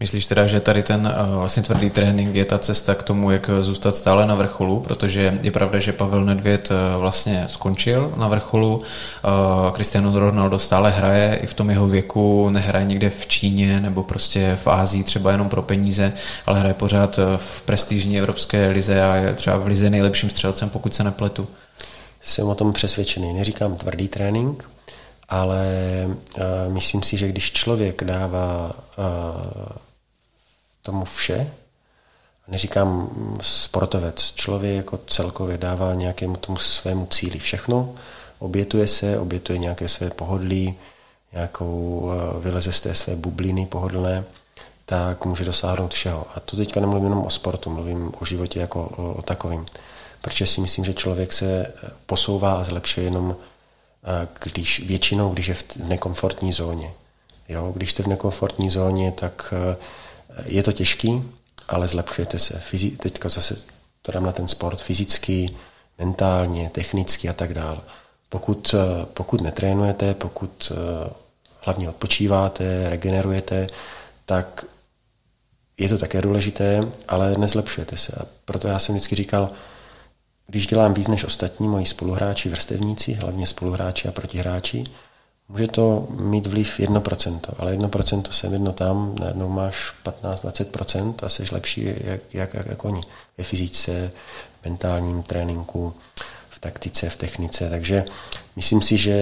Myslíš 0.00 0.26
teda, 0.26 0.46
že 0.46 0.60
tady 0.60 0.82
ten 0.82 1.14
eh, 1.14 1.36
vlastně 1.36 1.62
tvrdý 1.62 1.90
trénink 1.90 2.34
je 2.34 2.44
ta 2.44 2.58
cesta 2.58 2.94
k 2.94 3.02
tomu, 3.02 3.30
jak 3.30 3.50
zůstat 3.60 3.96
stále 3.96 4.26
na 4.26 4.34
vrcholu, 4.34 4.80
protože 4.80 5.38
je 5.42 5.50
pravda, 5.50 5.80
že 5.80 5.92
Pavel 5.92 6.24
Nedvěd 6.24 6.68
eh, 6.70 6.98
vlastně 6.98 7.44
skončil 7.48 8.12
na 8.16 8.28
vrcholu, 8.28 8.82
eh, 8.82 9.28
Cristiano 9.74 10.18
Ronaldo 10.18 10.58
stále 10.58 10.90
hraje, 10.90 11.38
i 11.42 11.46
v 11.46 11.54
tom 11.54 11.70
jeho 11.70 11.88
věku 11.88 12.48
nehraje 12.50 12.86
někde 12.86 13.10
v 13.10 13.26
Číně 13.26 13.80
nebo 13.80 14.02
prostě 14.02 14.58
v 14.62 14.66
Ázii 14.66 15.04
třeba 15.04 15.32
jenom 15.32 15.48
pro 15.48 15.62
peníze, 15.62 16.12
ale 16.46 16.58
hraje 16.58 16.74
pořád 16.74 17.18
v 17.36 17.62
prestižní 17.62 18.18
evropské 18.18 18.68
lize 18.68 19.02
a 19.02 19.16
je 19.16 19.34
třeba 19.34 19.56
v 19.56 19.66
lize 19.66 19.90
nejlepším 19.90 20.30
střelcem, 20.30 20.68
pokud 20.68 20.94
se 20.94 21.04
nepletu. 21.04 21.48
Jsem 22.20 22.48
o 22.48 22.54
tom 22.54 22.72
přesvědčený. 22.72 23.32
Neříkám 23.32 23.76
tvrdý 23.76 24.08
trénink, 24.08 24.64
ale 25.32 25.66
uh, 26.06 26.72
myslím 26.72 27.02
si, 27.02 27.16
že 27.16 27.28
když 27.28 27.52
člověk 27.52 28.04
dává 28.04 28.72
uh, 28.98 29.66
tomu 30.82 31.04
vše, 31.04 31.50
neříkám 32.48 33.10
sportovec, 33.40 34.32
člověk 34.34 34.76
jako 34.76 34.98
celkově 35.06 35.58
dává 35.58 35.94
nějakému 35.94 36.36
tomu 36.36 36.58
svému 36.58 37.06
cíli 37.06 37.38
všechno, 37.38 37.94
obětuje 38.38 38.88
se, 38.88 39.18
obětuje 39.18 39.58
nějaké 39.58 39.88
své 39.88 40.10
pohodlí, 40.10 40.74
nějakou 41.32 42.00
uh, 42.00 42.42
vyleze 42.42 42.72
z 42.72 42.80
té 42.80 42.94
své 42.94 43.16
bubliny 43.16 43.66
pohodlné, 43.66 44.24
tak 44.86 45.24
může 45.24 45.44
dosáhnout 45.44 45.94
všeho. 45.94 46.26
A 46.34 46.40
to 46.40 46.56
teďka 46.56 46.80
nemluvím 46.80 47.04
jenom 47.04 47.24
o 47.24 47.30
sportu, 47.30 47.70
mluvím 47.70 48.12
o 48.20 48.24
životě 48.24 48.60
jako 48.60 48.84
o, 48.84 49.12
o 49.12 49.22
takovým. 49.22 49.66
Protože 50.20 50.46
si 50.46 50.60
myslím, 50.60 50.84
že 50.84 50.94
člověk 50.94 51.32
se 51.32 51.74
posouvá 52.06 52.52
a 52.52 52.64
zlepšuje 52.64 53.06
jenom 53.06 53.36
když, 54.44 54.80
většinou, 54.80 55.30
když 55.32 55.48
je 55.48 55.54
v 55.54 55.76
nekomfortní 55.76 56.52
zóně. 56.52 56.90
Jo? 57.48 57.72
Když 57.76 57.90
jste 57.90 58.02
v 58.02 58.06
nekomfortní 58.06 58.70
zóně, 58.70 59.12
tak 59.12 59.54
eh, 59.56 59.76
je 60.46 60.62
to 60.62 60.72
těžký, 60.72 61.22
ale 61.68 61.88
zlepšujete 61.88 62.38
se. 62.38 62.62
Fyzi- 62.70 62.96
teďka 62.96 63.28
zase 63.28 63.56
to 64.02 64.12
dám 64.12 64.24
na 64.24 64.32
ten 64.32 64.48
sport 64.48 64.80
fyzicky, 64.80 65.50
mentálně, 65.98 66.70
technicky 66.70 67.28
a 67.28 67.32
tak 67.32 67.54
dále. 67.54 67.78
Pokud, 68.28 68.74
eh, 68.74 69.06
pokud 69.14 69.40
netrénujete, 69.40 70.14
pokud 70.14 70.72
eh, 70.72 71.10
hlavně 71.60 71.88
odpočíváte, 71.88 72.90
regenerujete, 72.90 73.66
tak 74.26 74.64
je 75.78 75.88
to 75.88 75.98
také 75.98 76.22
důležité, 76.22 76.88
ale 77.08 77.38
nezlepšujete 77.38 77.96
se. 77.96 78.12
A 78.20 78.26
proto 78.44 78.68
já 78.68 78.78
jsem 78.78 78.94
vždycky 78.94 79.16
říkal, 79.16 79.50
když 80.46 80.66
dělám 80.66 80.94
víc 80.94 81.08
než 81.08 81.24
ostatní 81.24 81.68
moji 81.68 81.86
spoluhráči, 81.86 82.48
vrstevníci, 82.48 83.12
hlavně 83.12 83.46
spoluhráči 83.46 84.08
a 84.08 84.12
protihráči, 84.12 84.84
může 85.48 85.66
to 85.68 86.06
mít 86.10 86.46
vliv 86.46 86.78
1%, 86.78 87.40
ale 87.58 87.76
1% 87.76 88.22
sem, 88.30 88.52
jedno 88.52 88.72
tam, 88.72 89.16
najednou 89.20 89.48
máš 89.48 89.94
15-20% 90.04 91.14
a 91.22 91.28
jsi 91.28 91.44
lepší 91.52 91.84
jak, 91.84 92.20
jak, 92.32 92.54
jak, 92.54 92.66
jak 92.66 92.84
oni 92.84 93.02
ve 93.38 93.44
fyzice, 93.44 94.10
mentálním 94.64 95.22
tréninku, 95.22 95.94
v 96.50 96.58
taktice, 96.58 97.10
v 97.10 97.16
technice. 97.16 97.70
Takže 97.70 98.04
myslím 98.56 98.82
si, 98.82 98.98
že 98.98 99.12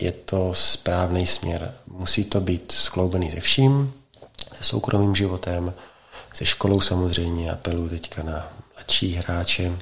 je 0.00 0.12
to 0.12 0.54
správný 0.54 1.26
směr. 1.26 1.74
Musí 1.86 2.24
to 2.24 2.40
být 2.40 2.72
skloubený 2.72 3.30
se 3.30 3.40
vším, 3.40 3.92
se 4.58 4.64
soukromým 4.64 5.14
životem, 5.14 5.74
se 6.34 6.44
školou 6.44 6.80
samozřejmě, 6.80 7.52
apeluji 7.52 7.88
teďka 7.88 8.22
na 8.22 8.52
mladší 8.86 9.14
hráče, 9.14 9.72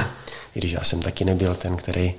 i 0.54 0.58
když 0.58 0.72
já 0.72 0.84
jsem 0.84 1.02
taky 1.02 1.24
nebyl 1.24 1.54
ten, 1.54 1.76
který, 1.76 2.14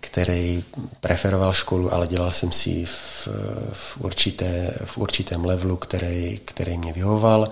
který 0.00 0.64
preferoval 1.00 1.52
školu, 1.52 1.94
ale 1.94 2.06
dělal 2.06 2.30
jsem 2.30 2.52
si 2.52 2.84
v, 2.84 3.28
v, 3.72 3.96
určité, 4.00 4.74
v 4.84 4.98
určitém 4.98 5.44
levelu, 5.44 5.76
který, 5.76 6.40
který 6.44 6.78
mě 6.78 6.92
vyhoval. 6.92 7.48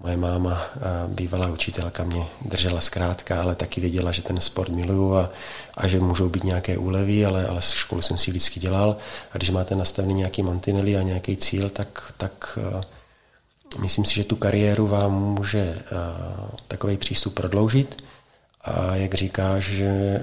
Moje 0.00 0.16
máma, 0.16 0.62
bývalá 1.06 1.48
učitelka, 1.48 2.04
mě 2.04 2.26
držela 2.44 2.80
zkrátka, 2.80 3.42
ale 3.42 3.54
taky 3.54 3.80
věděla, 3.80 4.12
že 4.12 4.22
ten 4.22 4.40
sport 4.40 4.68
miluju 4.68 5.14
a, 5.14 5.30
a 5.76 5.88
že 5.88 6.00
můžou 6.00 6.28
být 6.28 6.44
nějaké 6.44 6.78
úlevy, 6.78 7.24
ale, 7.24 7.46
ale 7.46 7.62
školu 7.62 8.02
jsem 8.02 8.18
si 8.18 8.30
vždycky 8.30 8.60
dělal. 8.60 8.96
A 9.32 9.36
když 9.36 9.50
máte 9.50 9.74
nastavený 9.74 10.14
nějaký 10.14 10.42
mantinely 10.42 10.96
a 10.96 11.02
nějaký 11.02 11.36
cíl, 11.36 11.70
tak, 11.70 12.12
tak 12.16 12.58
myslím 13.80 14.04
si, 14.04 14.14
že 14.14 14.24
tu 14.24 14.36
kariéru 14.36 14.86
vám 14.86 15.12
může 15.12 15.82
takový 16.68 16.96
přístup 16.96 17.34
prodloužit 17.34 18.02
a 18.60 18.96
jak 18.96 19.14
říkáš, 19.14 19.64
že 19.64 20.20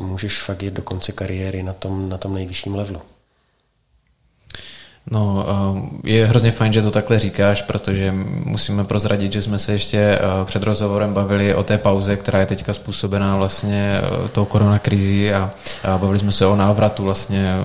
můžeš 0.00 0.42
fakt 0.42 0.62
jít 0.62 0.74
do 0.74 0.82
konce 0.82 1.12
kariéry 1.12 1.62
na 1.62 1.72
tom, 1.72 2.08
na 2.08 2.18
tom 2.18 2.34
nejvyšším 2.34 2.74
levelu. 2.74 3.00
No, 5.10 5.46
je 6.04 6.26
hrozně 6.26 6.50
fajn, 6.50 6.72
že 6.72 6.82
to 6.82 6.90
takhle 6.90 7.18
říkáš, 7.18 7.62
protože 7.62 8.14
musíme 8.44 8.84
prozradit, 8.84 9.32
že 9.32 9.42
jsme 9.42 9.58
se 9.58 9.72
ještě 9.72 10.18
před 10.44 10.62
rozhovorem 10.62 11.14
bavili 11.14 11.54
o 11.54 11.62
té 11.62 11.78
pauze, 11.78 12.16
která 12.16 12.40
je 12.40 12.46
teďka 12.46 12.72
způsobená 12.72 13.36
vlastně 13.36 14.00
tou 14.32 14.44
koronakrizí 14.44 15.32
a 15.32 15.50
bavili 15.84 16.18
jsme 16.18 16.32
se 16.32 16.46
o 16.46 16.56
návratu 16.56 17.02
vlastně 17.02 17.56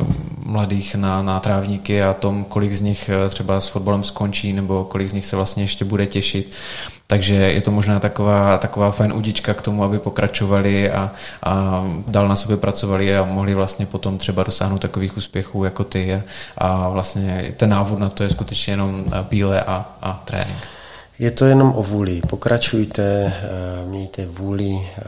mladých 0.45 0.95
na, 0.95 1.21
na 1.21 1.39
trávníky 1.39 2.03
a 2.03 2.13
tom, 2.13 2.43
kolik 2.43 2.73
z 2.73 2.81
nich 2.81 3.09
třeba 3.29 3.61
s 3.61 3.67
fotbalem 3.67 4.03
skončí 4.03 4.53
nebo 4.53 4.83
kolik 4.83 5.09
z 5.09 5.13
nich 5.13 5.25
se 5.25 5.35
vlastně 5.35 5.63
ještě 5.63 5.85
bude 5.85 6.07
těšit. 6.07 6.55
Takže 7.11 7.35
je 7.35 7.61
to 7.61 7.71
možná 7.71 7.99
taková, 7.99 8.57
taková 8.57 8.91
fajn 8.91 9.13
udička 9.13 9.53
k 9.53 9.61
tomu, 9.61 9.83
aby 9.83 9.99
pokračovali 9.99 10.91
a, 10.91 11.11
a 11.43 11.83
dál 12.07 12.27
na 12.27 12.35
sobě 12.35 12.57
pracovali 12.57 13.17
a 13.17 13.23
mohli 13.23 13.53
vlastně 13.53 13.85
potom 13.85 14.17
třeba 14.17 14.43
dosáhnout 14.43 14.81
takových 14.81 15.17
úspěchů 15.17 15.63
jako 15.63 15.83
ty. 15.83 16.23
A, 16.57 16.89
vlastně 16.89 17.53
ten 17.57 17.69
návod 17.69 17.99
na 17.99 18.09
to 18.09 18.23
je 18.23 18.29
skutečně 18.29 18.73
jenom 18.73 19.05
píle 19.29 19.61
a, 19.61 19.85
a 20.01 20.21
trénink. 20.25 20.57
Je 21.19 21.31
to 21.31 21.45
jenom 21.45 21.73
o 21.75 21.83
vůli. 21.83 22.21
Pokračujte, 22.29 23.03
eh, 23.03 23.85
mějte 23.85 24.25
vůli, 24.25 24.71
eh, 24.71 25.01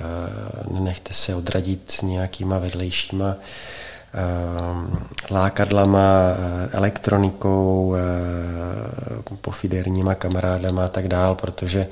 nenechte 0.73 1.13
se 1.13 1.35
odradit 1.35 1.95
nějakýma 2.03 2.59
vedlejšíma 2.59 3.35
Eh, 3.35 3.37
lákadlama, 5.31 5.99
eh, 5.99 6.69
elektronikou, 6.71 7.95
eh, 7.95 8.01
pofiderníma 9.41 10.15
kamarádama 10.15 10.85
a 10.85 10.87
tak 10.87 11.07
dál, 11.07 11.35
protože 11.35 11.87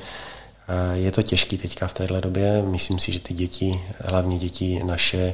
Je 0.94 1.12
to 1.12 1.22
těžký 1.22 1.58
teďka 1.58 1.88
v 1.88 1.94
téhle 1.94 2.22
době. 2.22 2.64
Myslím 2.68 3.00
si, 3.00 3.12
že 3.12 3.20
ty 3.20 3.34
děti, 3.34 3.82
hlavně 4.00 4.40
děti 4.40 4.84
naše, 4.84 5.34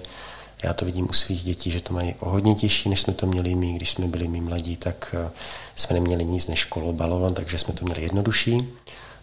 já 0.64 0.74
to 0.74 0.86
vidím 0.86 1.08
u 1.10 1.14
svých 1.14 1.44
dětí, 1.44 1.72
že 1.72 1.82
to 1.82 1.94
mají 1.94 2.16
o 2.20 2.30
hodně 2.30 2.56
těžší, 2.56 2.90
než 2.90 3.02
jsme 3.02 3.14
to 3.14 3.28
měli 3.28 3.56
my, 3.56 3.74
když 3.74 3.92
jsme 3.92 4.08
byli 4.08 4.28
my 4.28 4.42
mladí, 4.42 4.76
tak 4.76 5.16
eh, 5.18 5.30
jsme 5.76 5.94
neměli 5.94 6.26
nic 6.26 6.48
než 6.48 6.66
kolo, 6.66 6.94
balon, 6.94 7.34
takže 7.34 7.58
jsme 7.58 7.74
to 7.74 7.86
měli 7.86 8.02
jednodušší. 8.02 8.68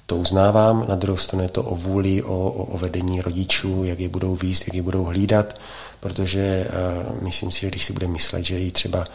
To 0.07 0.17
uznávám. 0.17 0.85
Na 0.89 0.95
druhou 0.95 1.17
stranu 1.17 1.43
je 1.43 1.49
to 1.49 1.63
o 1.63 1.77
vůli, 1.77 2.23
o, 2.23 2.51
o, 2.51 2.65
o 2.65 2.79
vedení 2.79 3.21
rodičů, 3.21 3.85
jak 3.85 4.01
je 4.01 4.09
budou 4.09 4.37
výst, 4.37 4.69
jak 4.69 4.75
je 4.75 4.83
budou 4.83 5.05
hlídat, 5.05 5.57
protože 6.05 6.69
uh, 6.69 7.23
myslím 7.23 7.53
si, 7.53 7.61
že 7.61 7.67
když 7.67 7.85
si 7.85 7.93
bude 7.93 8.09
myslet, 8.09 8.45
že 8.45 8.61
i 8.61 8.71
třeba 8.71 9.07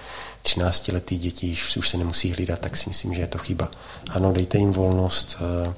13-letý 0.43 1.17
děti 1.17 1.57
už 1.77 1.89
se 1.89 1.97
nemusí 1.97 2.31
hlídat, 2.31 2.59
tak 2.59 2.77
si 2.77 2.89
myslím, 2.89 3.13
že 3.13 3.21
je 3.21 3.27
to 3.27 3.37
chyba. 3.37 3.69
Ano, 4.09 4.33
dejte 4.33 4.57
jim 4.57 4.71
volnost, 4.71 5.37
uh, 5.41 5.73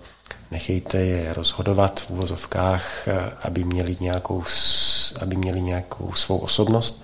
nechejte 0.52 0.98
je 0.98 1.34
rozhodovat 1.34 2.00
v 2.00 2.10
uvozovkách, 2.10 3.08
uh, 3.08 3.14
aby 3.44 3.64
měli 3.64 3.98
nějakou 4.00 4.44
aby 5.22 5.36
měli 5.36 5.62
nějakou 5.62 6.14
svou 6.14 6.38
osobnost, 6.38 7.04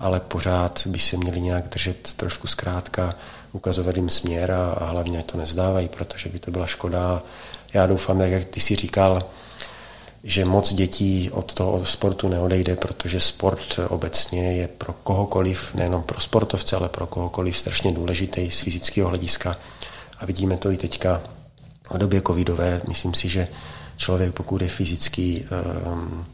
ale 0.00 0.20
pořád 0.20 0.86
by 0.86 0.98
se 0.98 1.16
měli 1.16 1.40
nějak 1.40 1.68
držet 1.68 2.14
trošku 2.14 2.46
zkrátka, 2.46 3.14
ukazovat 3.52 3.96
jim 3.96 4.10
směr 4.10 4.50
a, 4.50 4.72
a 4.72 4.84
hlavně 4.84 5.22
to 5.22 5.38
nezdávají, 5.38 5.88
protože 5.88 6.28
by 6.28 6.38
to 6.38 6.50
byla 6.50 6.66
škoda. 6.66 7.22
Já 7.72 7.86
doufám, 7.86 8.20
jak 8.20 8.44
ty 8.44 8.60
si 8.60 8.76
říkal, 8.76 9.22
že 10.24 10.44
moc 10.44 10.72
dětí 10.72 11.30
od 11.30 11.54
toho 11.54 11.84
sportu 11.84 12.28
neodejde, 12.28 12.76
protože 12.76 13.20
sport 13.20 13.80
obecně 13.88 14.52
je 14.52 14.68
pro 14.68 14.92
kohokoliv, 14.92 15.74
nejenom 15.74 16.02
pro 16.02 16.20
sportovce, 16.20 16.76
ale 16.76 16.88
pro 16.88 17.06
kohokoliv 17.06 17.58
strašně 17.58 17.92
důležitý 17.92 18.50
z 18.50 18.60
fyzického 18.60 19.08
hlediska. 19.08 19.56
A 20.18 20.26
vidíme 20.26 20.56
to 20.56 20.70
i 20.70 20.76
teďka 20.76 21.22
v 21.90 21.98
době 21.98 22.22
covidové. 22.26 22.80
Myslím 22.88 23.14
si, 23.14 23.28
že 23.28 23.48
člověk, 23.96 24.32
pokud 24.32 24.62
je 24.62 24.68
fyzicky 24.68 25.44
um, 25.86 26.26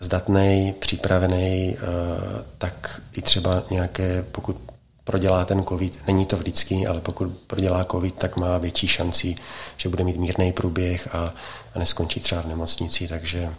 zdatný, 0.00 0.74
připravený, 0.78 1.76
eh, 1.76 2.44
tak 2.58 3.00
i 3.12 3.22
třeba 3.22 3.62
nějaké, 3.70 4.24
pokud 4.32 4.56
prodělá 5.04 5.44
ten 5.44 5.64
covid, 5.64 6.06
není 6.06 6.26
to 6.26 6.36
vždycky, 6.36 6.86
ale 6.86 7.00
pokud 7.00 7.28
prodělá 7.46 7.84
covid, 7.84 8.14
tak 8.14 8.36
má 8.36 8.58
větší 8.58 8.88
šanci, 8.88 9.36
že 9.76 9.88
bude 9.88 10.04
mít 10.04 10.16
mírný 10.16 10.52
průběh 10.52 11.14
a, 11.14 11.34
a 11.74 11.78
neskončí 11.78 12.20
třeba 12.20 12.42
v 12.42 12.46
nemocnici, 12.46 13.08
takže 13.08 13.54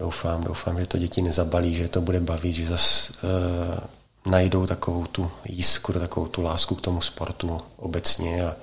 doufám, 0.00 0.44
doufám, 0.44 0.80
že 0.80 0.86
to 0.86 0.98
děti 0.98 1.22
nezabalí, 1.22 1.76
že 1.76 1.88
to 1.88 2.00
bude 2.00 2.20
bavit, 2.20 2.54
že 2.54 2.66
zase 2.66 3.12
uh, 3.12 4.30
najdou 4.32 4.66
takovou 4.66 5.06
tu 5.06 5.30
jiskru, 5.44 6.00
takovou 6.00 6.26
tu 6.26 6.42
lásku 6.42 6.74
k 6.74 6.80
tomu 6.80 7.00
sportu 7.00 7.60
obecně 7.76 8.46
a 8.46 8.56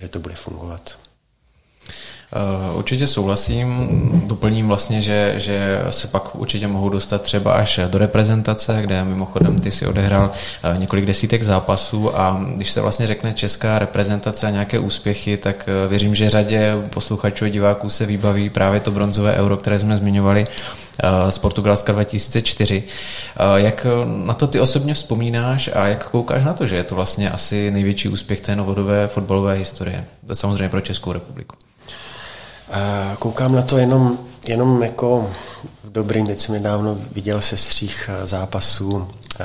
že 0.00 0.08
to 0.08 0.18
bude 0.18 0.34
fungovat. 0.34 0.98
Eh, 2.32 2.72
určitě 2.72 3.06
souhlasím, 3.06 3.88
doplním 4.26 4.68
vlastně, 4.68 5.00
že, 5.00 5.34
že 5.36 5.80
se 5.90 6.08
pak 6.08 6.34
určitě 6.34 6.68
mohou 6.68 6.88
dostat 6.88 7.22
třeba 7.22 7.52
až 7.52 7.80
do 7.90 7.98
reprezentace, 7.98 8.82
kde 8.82 9.04
mimochodem 9.04 9.58
ty 9.58 9.70
si 9.70 9.86
odehrál 9.86 10.30
eh, 10.62 10.78
několik 10.78 11.06
desítek 11.06 11.42
zápasů 11.42 12.18
a 12.18 12.44
když 12.56 12.70
se 12.70 12.80
vlastně 12.80 13.06
řekne 13.06 13.32
česká 13.32 13.78
reprezentace 13.78 14.46
a 14.46 14.50
nějaké 14.50 14.78
úspěchy, 14.78 15.36
tak 15.36 15.68
eh, 15.68 15.88
věřím, 15.88 16.14
že 16.14 16.30
řadě 16.30 16.74
posluchačů 16.90 17.44
a 17.44 17.48
diváků 17.48 17.90
se 17.90 18.06
vybaví 18.06 18.50
právě 18.50 18.80
to 18.80 18.90
bronzové 18.90 19.34
euro, 19.34 19.56
které 19.56 19.78
jsme 19.78 19.98
zmiňovali 19.98 20.46
z 21.28 21.38
Portugalska 21.38 21.92
2004. 21.92 22.82
Jak 23.56 23.86
na 24.24 24.34
to 24.34 24.46
ty 24.46 24.60
osobně 24.60 24.94
vzpomínáš 24.94 25.70
a 25.74 25.86
jak 25.86 26.08
koukáš 26.08 26.44
na 26.44 26.52
to, 26.52 26.66
že 26.66 26.76
je 26.76 26.84
to 26.84 26.94
vlastně 26.94 27.30
asi 27.30 27.70
největší 27.70 28.08
úspěch 28.08 28.40
té 28.40 28.56
novodové 28.56 29.08
fotbalové 29.08 29.54
historie? 29.54 30.04
To 30.26 30.34
samozřejmě 30.34 30.68
pro 30.68 30.80
Českou 30.80 31.12
republiku. 31.12 31.67
A 32.70 33.16
koukám 33.18 33.54
na 33.54 33.62
to 33.62 33.78
jenom, 33.78 34.18
jenom 34.46 34.82
jako 34.82 35.30
v 35.84 35.92
dobrým, 35.92 36.26
teď 36.26 36.40
jsem 36.40 36.54
nedávno 36.54 36.98
viděl 37.12 37.40
se 37.40 37.56
střích 37.56 38.10
eh, 38.12 38.26
zápasů 38.26 39.08
eh, 39.40 39.44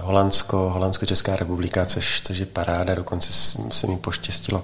Holandsko, 0.00 0.70
Holandsko-Česká 0.74 1.36
republika, 1.36 1.86
což, 1.86 2.20
což 2.24 2.38
je 2.38 2.46
paráda, 2.46 2.94
dokonce 2.94 3.32
se 3.72 3.86
mi 3.86 3.96
poštěstilo 3.96 4.62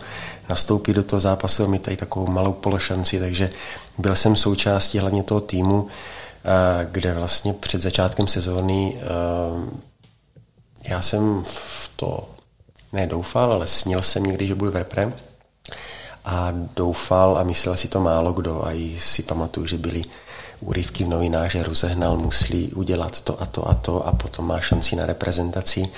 nastoupit 0.51 0.95
do 0.95 1.03
toho 1.03 1.21
zápasu 1.21 1.65
a 1.65 1.67
mít 1.67 1.83
tady 1.83 1.97
takovou 1.97 2.27
malou 2.27 2.53
pološanci, 2.53 3.19
takže 3.19 3.51
byl 3.99 4.15
jsem 4.15 4.37
součástí 4.37 4.99
hlavně 4.99 5.23
toho 5.23 5.41
týmu, 5.41 5.87
eh, 6.45 6.87
kde 6.91 7.15
vlastně 7.15 7.53
před 7.53 7.83
začátkem 7.83 8.29
sezóny 8.29 9.01
já 10.85 11.03
jsem 11.03 11.45
v 11.47 11.91
to 11.97 12.29
nedoufal, 12.93 13.53
ale 13.53 13.67
snil 13.67 14.03
jsem 14.03 14.23
někdy, 14.23 14.47
že 14.47 14.55
budu 14.55 14.71
v 14.71 14.77
repre 14.77 15.13
a 16.29 16.53
doufal 16.77 17.39
a 17.39 17.43
myslel 17.43 17.77
si 17.77 17.89
to 17.89 18.01
málo 18.01 18.33
kdo 18.33 18.65
a 18.65 18.73
i 18.73 18.99
si 19.01 19.23
pamatuju, 19.23 19.67
že 19.67 19.79
byly 19.79 20.05
úryvky 20.61 21.05
v 21.05 21.09
novinách, 21.09 21.51
že 21.51 21.63
rozehnal 21.63 22.17
musí 22.17 22.73
udělat 22.73 23.21
to 23.21 23.43
a 23.43 23.47
to 23.47 23.69
a 23.69 23.75
to 23.75 24.07
a 24.07 24.13
potom 24.13 24.47
má 24.47 24.61
šanci 24.61 24.97
na 24.97 25.07
reprezentaci. 25.07 25.89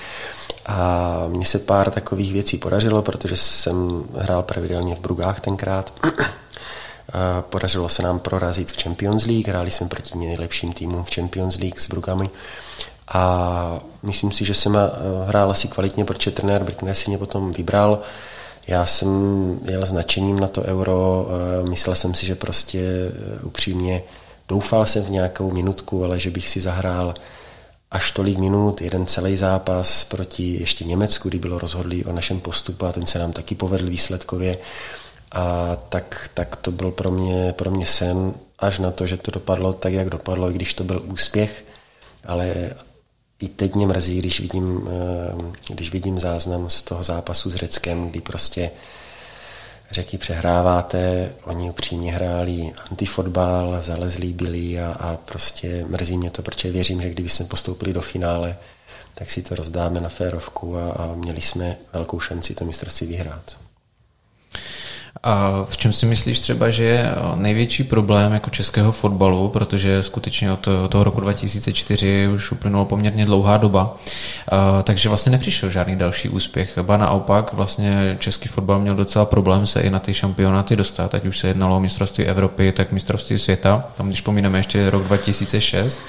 A 0.65 1.25
mně 1.27 1.45
se 1.45 1.59
pár 1.59 1.91
takových 1.91 2.33
věcí 2.33 2.57
podařilo, 2.57 3.01
protože 3.01 3.35
jsem 3.35 4.03
hrál 4.17 4.43
pravidelně 4.43 4.95
v 4.95 4.99
Brugách 4.99 5.39
tenkrát. 5.39 5.93
Podařilo 7.49 7.89
se 7.89 8.03
nám 8.03 8.19
prorazit 8.19 8.71
v 8.71 8.83
Champions 8.83 9.25
League, 9.25 9.47
hráli 9.47 9.71
jsme 9.71 9.87
proti 9.87 10.17
nejlepším 10.17 10.73
týmům 10.73 11.03
v 11.03 11.15
Champions 11.15 11.57
League 11.57 11.79
s 11.79 11.87
Brugami. 11.87 12.29
A 13.07 13.79
myslím 14.03 14.31
si, 14.31 14.45
že 14.45 14.53
jsem 14.53 14.77
hrál 15.25 15.51
asi 15.51 15.67
kvalitně, 15.67 16.05
protože 16.05 16.31
trenér 16.31 16.63
Brickner 16.63 16.95
si 16.95 17.09
mě 17.09 17.17
potom 17.17 17.51
vybral. 17.51 17.99
Já 18.67 18.85
jsem 18.85 19.09
jel 19.65 19.85
značením 19.85 20.39
na 20.39 20.47
to 20.47 20.63
euro, 20.63 21.27
eh, 21.29 21.69
myslel 21.69 21.95
jsem 21.95 22.13
si, 22.13 22.25
že 22.25 22.35
prostě 22.35 22.79
eh, 22.79 23.43
upřímně 23.43 24.03
doufal 24.47 24.85
jsem 24.85 25.03
v 25.03 25.09
nějakou 25.09 25.51
minutku, 25.51 26.03
ale 26.03 26.19
že 26.19 26.29
bych 26.29 26.49
si 26.49 26.61
zahrál 26.61 27.13
až 27.91 28.11
tolik 28.11 28.37
minut, 28.37 28.81
jeden 28.81 29.05
celý 29.05 29.37
zápas 29.37 30.03
proti 30.03 30.57
ještě 30.59 30.85
Německu, 30.85 31.29
kdy 31.29 31.39
bylo 31.39 31.59
rozhodlý 31.59 32.05
o 32.05 32.13
našem 32.13 32.39
postupu 32.39 32.85
a 32.85 32.91
ten 32.91 33.05
se 33.05 33.19
nám 33.19 33.31
taky 33.31 33.55
povedl 33.55 33.89
výsledkově. 33.89 34.57
A 35.31 35.75
tak, 35.89 36.29
tak 36.33 36.55
to 36.55 36.71
byl 36.71 36.91
pro 36.91 37.11
mě, 37.11 37.53
pro 37.53 37.71
mě 37.71 37.85
sen, 37.85 38.33
až 38.59 38.79
na 38.79 38.91
to, 38.91 39.07
že 39.07 39.17
to 39.17 39.31
dopadlo 39.31 39.73
tak, 39.73 39.93
jak 39.93 40.09
dopadlo, 40.09 40.49
i 40.49 40.53
když 40.53 40.73
to 40.73 40.83
byl 40.83 41.01
úspěch, 41.05 41.63
ale 42.25 42.71
i 43.41 43.47
teď 43.47 43.75
mě 43.75 43.87
mrzí, 43.87 44.19
když 44.19 44.39
vidím, 44.39 44.87
eh, 44.87 45.73
když 45.73 45.91
vidím 45.91 46.19
záznam 46.19 46.69
z 46.69 46.81
toho 46.81 47.03
zápasu 47.03 47.49
s 47.49 47.55
Řeckem, 47.55 48.09
kdy 48.09 48.21
prostě 48.21 48.71
řeky 49.91 50.17
přehráváte, 50.17 51.33
oni 51.43 51.69
upřímně 51.69 52.13
hráli 52.13 52.73
antifotbal, 52.89 53.81
zalezlí 53.81 54.33
byli 54.33 54.79
a, 54.79 54.91
a 54.91 55.17
prostě 55.17 55.85
mrzí 55.87 56.17
mě 56.17 56.29
to, 56.29 56.41
protože 56.41 56.71
věřím, 56.71 57.01
že 57.01 57.09
kdyby 57.09 57.29
jsme 57.29 57.45
postoupili 57.45 57.93
do 57.93 58.01
finále, 58.01 58.57
tak 59.15 59.31
si 59.31 59.41
to 59.41 59.55
rozdáme 59.55 60.01
na 60.01 60.09
férovku 60.09 60.77
a, 60.77 60.91
a 60.91 61.13
měli 61.15 61.41
jsme 61.41 61.77
velkou 61.93 62.19
šanci 62.19 62.55
to 62.55 62.65
mistrovství 62.65 63.07
vyhrát. 63.07 63.57
A 65.23 65.65
v 65.69 65.77
čem 65.77 65.93
si 65.93 66.05
myslíš 66.05 66.39
třeba, 66.39 66.69
že 66.69 66.83
je 66.83 67.11
největší 67.35 67.83
problém 67.83 68.33
jako 68.33 68.49
českého 68.49 68.91
fotbalu, 68.91 69.49
protože 69.49 70.03
skutečně 70.03 70.51
od 70.51 70.67
toho 70.89 71.03
roku 71.03 71.21
2004 71.21 72.27
už 72.27 72.51
uplynulo 72.51 72.85
poměrně 72.85 73.25
dlouhá 73.25 73.57
doba, 73.57 73.97
a, 74.51 74.83
takže 74.83 75.09
vlastně 75.09 75.31
nepřišel 75.31 75.69
žádný 75.69 75.95
další 75.95 76.29
úspěch. 76.29 76.77
Ba 76.81 76.97
naopak, 76.97 77.53
vlastně 77.53 78.15
český 78.19 78.49
fotbal 78.49 78.79
měl 78.79 78.95
docela 78.95 79.25
problém 79.25 79.67
se 79.67 79.81
i 79.81 79.89
na 79.89 79.99
ty 79.99 80.13
šampionáty 80.13 80.75
dostat, 80.75 81.15
ať 81.15 81.25
už 81.25 81.37
se 81.37 81.47
jednalo 81.47 81.77
o 81.77 81.79
mistrovství 81.79 82.25
Evropy, 82.25 82.71
tak 82.71 82.91
mistrovství 82.91 83.39
světa. 83.39 83.83
Tam, 83.97 84.07
když 84.07 84.21
pomíneme 84.21 84.59
ještě 84.59 84.89
rok 84.89 85.03
2006, 85.03 85.99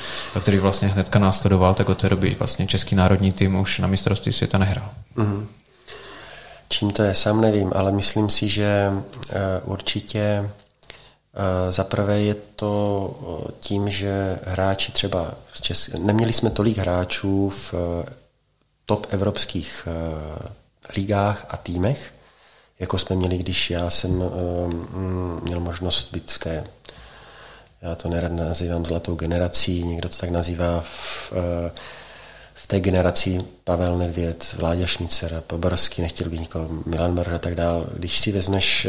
který 0.41 0.59
vlastně 0.59 0.89
hnedka 0.89 1.19
následoval, 1.19 1.75
tak 1.75 1.89
od 1.89 1.99
té 1.99 2.09
doby 2.09 2.37
vlastně 2.39 2.67
český 2.67 2.95
národní 2.95 3.33
tým 3.33 3.57
už 3.57 3.79
na 3.79 3.87
mistrovství 3.87 4.33
světa 4.33 4.59
nehrál. 4.59 4.89
Mm-hmm. 5.17 5.45
Čím 6.73 6.91
to 6.91 7.03
je, 7.03 7.15
sám 7.15 7.41
nevím, 7.41 7.73
ale 7.75 7.93
myslím 7.93 8.31
si, 8.31 8.49
že 8.49 8.93
eh, 9.31 9.37
určitě 9.65 10.21
eh, 10.21 11.73
zaprvé 11.73 12.21
je 12.21 12.35
to 12.35 13.45
eh, 13.49 13.53
tím, 13.61 13.91
že 13.91 14.39
hráči 14.45 14.93
třeba 14.93 15.35
z 15.55 15.61
Česk... 15.61 15.95
neměli 15.95 16.33
jsme 16.33 16.51
tolik 16.51 16.79
hráčů 16.79 17.51
v 17.51 17.75
top 18.87 19.07
evropských 19.11 19.89
ligách 20.97 21.47
a 21.49 21.57
týmech, 21.57 22.15
jako 22.79 22.99
jsme 22.99 23.17
měli, 23.17 23.39
když 23.39 23.71
já 23.71 23.91
jsem 23.91 24.11
mm, 24.11 25.41
měl 25.43 25.61
možnost 25.61 26.13
být 26.13 26.33
v 26.33 26.39
té, 26.39 26.65
já 27.83 27.95
to 27.95 28.09
nerad 28.09 28.33
nazývám 28.33 28.87
zlatou 28.87 29.15
generací, 29.15 29.85
někdo 29.85 30.09
to 30.09 30.17
tak 30.17 30.31
nazývá 30.31 30.81
v 30.81 31.33
té 32.67 32.81
generaci 32.81 33.45
Pavel 33.65 33.99
Nedvěd, 33.99 34.55
Vláďa 34.59 34.87
Šmicer, 34.87 35.43
Poborský, 35.47 36.03
nechtěl 36.03 36.31
by 36.31 36.39
nikoho, 36.39 36.69
Milan 36.87 37.15
Barž 37.15 37.33
a 37.33 37.39
tak 37.39 37.55
dál. 37.55 37.87
Když 37.97 38.19
si 38.19 38.33
vezmeš, 38.33 38.87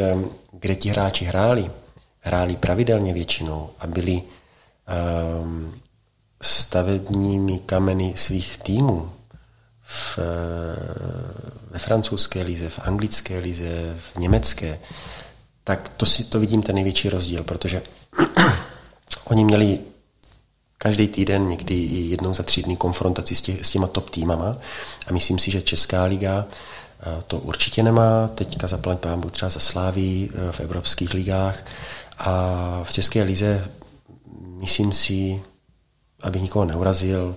kde 0.51 0.75
ti 0.75 0.89
hráči 0.89 1.25
hráli, 1.25 1.71
hráli 2.19 2.55
pravidelně 2.55 3.13
většinou 3.13 3.69
a 3.79 3.87
byli 3.87 4.21
um, 5.41 5.73
stavebními 6.41 7.59
kameny 7.59 8.13
svých 8.17 8.57
týmů 8.57 9.09
v, 9.83 10.19
ve 11.69 11.79
francouzské 11.79 12.41
lize, 12.41 12.69
v 12.69 12.79
anglické 12.79 13.39
lize, 13.39 13.95
v 13.97 14.17
německé, 14.19 14.79
tak 15.63 15.89
to 15.97 16.05
si 16.05 16.23
to 16.23 16.39
vidím 16.39 16.63
ten 16.63 16.75
největší 16.75 17.09
rozdíl, 17.09 17.43
protože 17.43 17.81
oni 19.25 19.45
měli 19.45 19.79
každý 20.83 21.07
týden, 21.07 21.47
někdy 21.47 21.75
jednou 21.85 22.33
za 22.33 22.43
tři 22.43 22.63
dny 22.63 22.75
konfrontaci 22.75 23.35
s, 23.35 23.41
tě, 23.41 23.65
s 23.65 23.69
těma 23.69 23.87
top 23.87 24.09
týmama 24.09 24.57
a 25.07 25.13
myslím 25.13 25.39
si, 25.39 25.51
že 25.51 25.61
Česká 25.61 26.03
liga 26.03 26.45
to 27.27 27.39
určitě 27.39 27.83
nemá. 27.83 28.27
Teďka 28.35 28.67
zaplať 28.67 28.99
pán 28.99 29.21
třeba 29.21 29.49
za 29.49 29.59
Sláví 29.59 30.29
eh, 30.29 30.51
v 30.51 30.59
evropských 30.59 31.13
ligách 31.13 31.65
a 32.17 32.83
v 32.83 32.93
České 32.93 33.23
lize 33.23 33.67
myslím 34.59 34.93
si, 34.93 35.41
aby 36.21 36.41
nikoho 36.41 36.65
neurazil, 36.65 37.35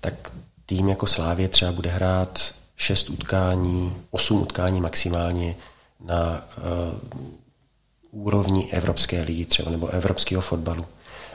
tak 0.00 0.32
tým 0.66 0.88
jako 0.88 1.06
Slávě 1.06 1.48
třeba 1.48 1.72
bude 1.72 1.90
hrát 1.90 2.54
šest 2.76 3.10
utkání, 3.10 3.94
osm 4.10 4.40
utkání 4.40 4.80
maximálně 4.80 5.56
na 6.00 6.48
uh, 6.58 8.22
úrovni 8.22 8.68
Evropské 8.72 9.22
ligy 9.22 9.44
třeba 9.44 9.70
nebo 9.70 9.88
evropského 9.88 10.42
fotbalu. 10.42 10.86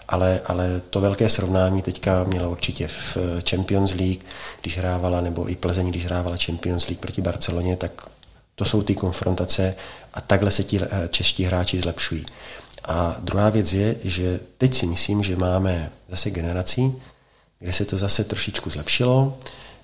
Ale, 0.07 0.41
ale 0.45 0.81
to 0.89 1.01
velké 1.01 1.29
srovnání 1.29 1.81
teďka 1.81 2.23
měla 2.23 2.47
určitě 2.47 2.87
v 2.87 3.17
Champions 3.49 3.93
League, 3.93 4.21
když 4.61 4.77
hrávala, 4.77 5.21
nebo 5.21 5.49
i 5.49 5.55
Plzeň, 5.55 5.89
když 5.89 6.05
hrávala 6.05 6.37
Champions 6.45 6.87
League 6.87 6.99
proti 6.99 7.21
Barceloně, 7.21 7.77
tak 7.77 7.91
to 8.55 8.65
jsou 8.65 8.83
ty 8.83 8.95
konfrontace 8.95 9.75
a 10.13 10.21
takhle 10.21 10.51
se 10.51 10.63
ti 10.63 10.79
eh, 10.81 11.07
čeští 11.07 11.43
hráči 11.43 11.81
zlepšují. 11.81 12.25
A 12.83 13.15
druhá 13.19 13.49
věc 13.49 13.73
je, 13.73 13.95
že 14.03 14.39
teď 14.57 14.73
si 14.73 14.85
myslím, 14.85 15.23
že 15.23 15.35
máme 15.35 15.91
zase 16.09 16.29
generací, 16.29 16.95
kde 17.59 17.73
se 17.73 17.85
to 17.85 17.97
zase 17.97 18.23
trošičku 18.23 18.69
zlepšilo, 18.69 19.37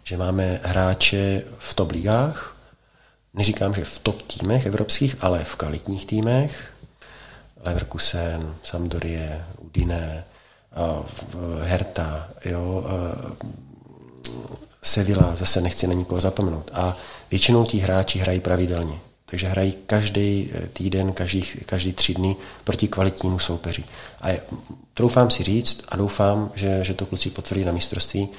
že 0.04 0.18
máme 0.18 0.60
hráče 0.64 1.44
v 1.60 1.74
top 1.74 1.92
ligách, 1.92 2.58
neříkám, 3.34 3.74
že 3.74 3.84
v 3.84 4.00
top 4.00 4.22
týmech 4.22 4.66
evropských, 4.66 5.16
ale 5.22 5.44
v 5.44 5.56
kvalitních 5.56 6.06
týmech, 6.06 6.74
Leverkusen, 7.64 8.56
Sampdorie, 8.64 9.46
Udine, 9.58 10.24
Herta, 11.64 12.28
jo, 12.46 12.84
Sevilla, 14.82 15.36
zase 15.36 15.62
nechci 15.62 15.88
na 15.88 15.94
nikoho 15.94 16.22
zapomenout. 16.22 16.72
A 16.74 16.98
většinou 17.32 17.66
ti 17.66 17.78
hráči 17.78 18.20
hrají 18.20 18.40
pravidelně. 18.40 19.00
Takže 19.26 19.48
hrají 19.48 19.74
každý 19.86 20.52
eh, 20.54 20.68
týden, 20.68 21.14
každý, 21.14 21.42
každý 21.66 21.94
tři 21.94 22.14
dny 22.14 22.36
proti 22.64 22.88
kvalitnímu 22.88 23.40
soupeři. 23.40 23.84
A 24.22 24.30
je, 24.30 24.42
troufám 24.94 25.30
si 25.30 25.44
říct 25.44 25.84
a 25.90 25.96
doufám, 25.96 26.52
že, 26.56 26.80
že 26.84 26.94
to 26.94 27.06
kluci 27.06 27.30
potvrdí 27.30 27.66
na 27.66 27.72
mistrovství, 27.72 28.30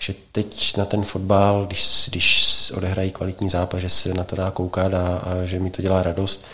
že 0.00 0.14
teď 0.32 0.76
na 0.76 0.84
ten 0.84 1.04
fotbal, 1.04 1.66
když, 1.66 2.08
když 2.10 2.70
odehrají 2.76 3.10
kvalitní 3.10 3.50
zápas, 3.50 3.80
že 3.80 3.88
se 3.88 4.14
na 4.14 4.24
to 4.24 4.36
dá 4.36 4.50
koukat 4.50 4.94
a, 4.94 5.16
a 5.18 5.44
že 5.44 5.60
mi 5.60 5.70
to 5.70 5.82
dělá 5.82 6.02
radost, 6.02 6.44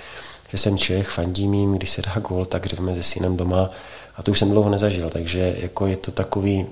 že 0.48 0.58
jsem 0.58 0.78
Čech, 0.78 1.08
fandím 1.08 1.54
jim, 1.54 1.72
když 1.74 1.90
se 1.90 2.02
dá 2.02 2.14
gol, 2.18 2.44
tak 2.44 2.68
jdeme 2.68 2.94
se 2.94 3.02
synem 3.02 3.36
doma. 3.36 3.70
A 4.16 4.22
to 4.22 4.30
už 4.30 4.38
jsem 4.38 4.50
dlouho 4.50 4.70
nezažil, 4.70 5.10
takže 5.10 5.56
jako 5.58 5.86
je 5.86 5.96
to 5.96 6.10
takový, 6.10 6.66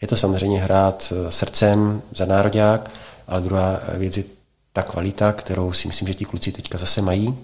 je 0.00 0.08
to 0.08 0.16
samozřejmě 0.16 0.60
hrát 0.60 1.12
eh, 1.12 1.30
srdcem 1.30 2.02
za 2.16 2.24
národák, 2.24 2.90
ale 3.28 3.40
druhá 3.40 3.80
věc 3.94 4.16
je 4.16 4.24
ta 4.72 4.82
kvalita, 4.82 5.32
kterou 5.32 5.72
si 5.72 5.88
myslím, 5.88 6.08
že 6.08 6.14
ti 6.14 6.24
kluci 6.24 6.52
teďka 6.52 6.78
zase 6.78 7.02
mají. 7.02 7.38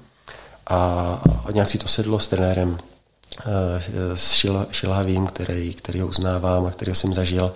A 0.67 1.23
nějak 1.53 1.69
si 1.69 1.79
to 1.79 1.89
sedlo 1.89 2.19
s 2.19 2.29
trenérem 2.29 2.79
eh, 3.39 4.17
s 4.17 4.47
Šilhavým, 4.71 5.27
který, 5.27 5.75
který 5.75 6.01
ho 6.01 6.07
uznávám 6.07 6.67
a 6.67 6.71
který 6.71 6.95
jsem 6.95 7.15
zažil, 7.15 7.55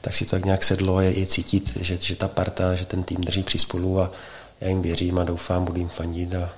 tak 0.00 0.14
si 0.14 0.24
to 0.24 0.30
tak 0.30 0.44
nějak 0.44 0.64
sedlo 0.64 1.00
je, 1.00 1.18
je 1.18 1.26
cítit, 1.26 1.76
že, 1.80 1.98
že 2.00 2.16
ta 2.16 2.28
parta, 2.28 2.74
že 2.74 2.86
ten 2.86 3.02
tým 3.02 3.20
drží 3.20 3.42
při 3.42 3.58
spolu 3.58 4.00
a 4.00 4.10
já 4.60 4.68
jim 4.68 4.82
věřím 4.82 5.18
a 5.18 5.24
doufám, 5.24 5.64
budu 5.64 5.78
jim 5.78 5.88
fandit 5.88 6.34
a 6.34 6.52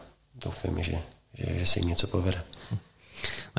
doufám, 0.45 0.83
že, 0.83 1.03
že, 1.35 1.59
že 1.59 1.67
se 1.67 1.81
jim 1.81 1.89
něco 1.89 2.07
povede. 2.07 2.43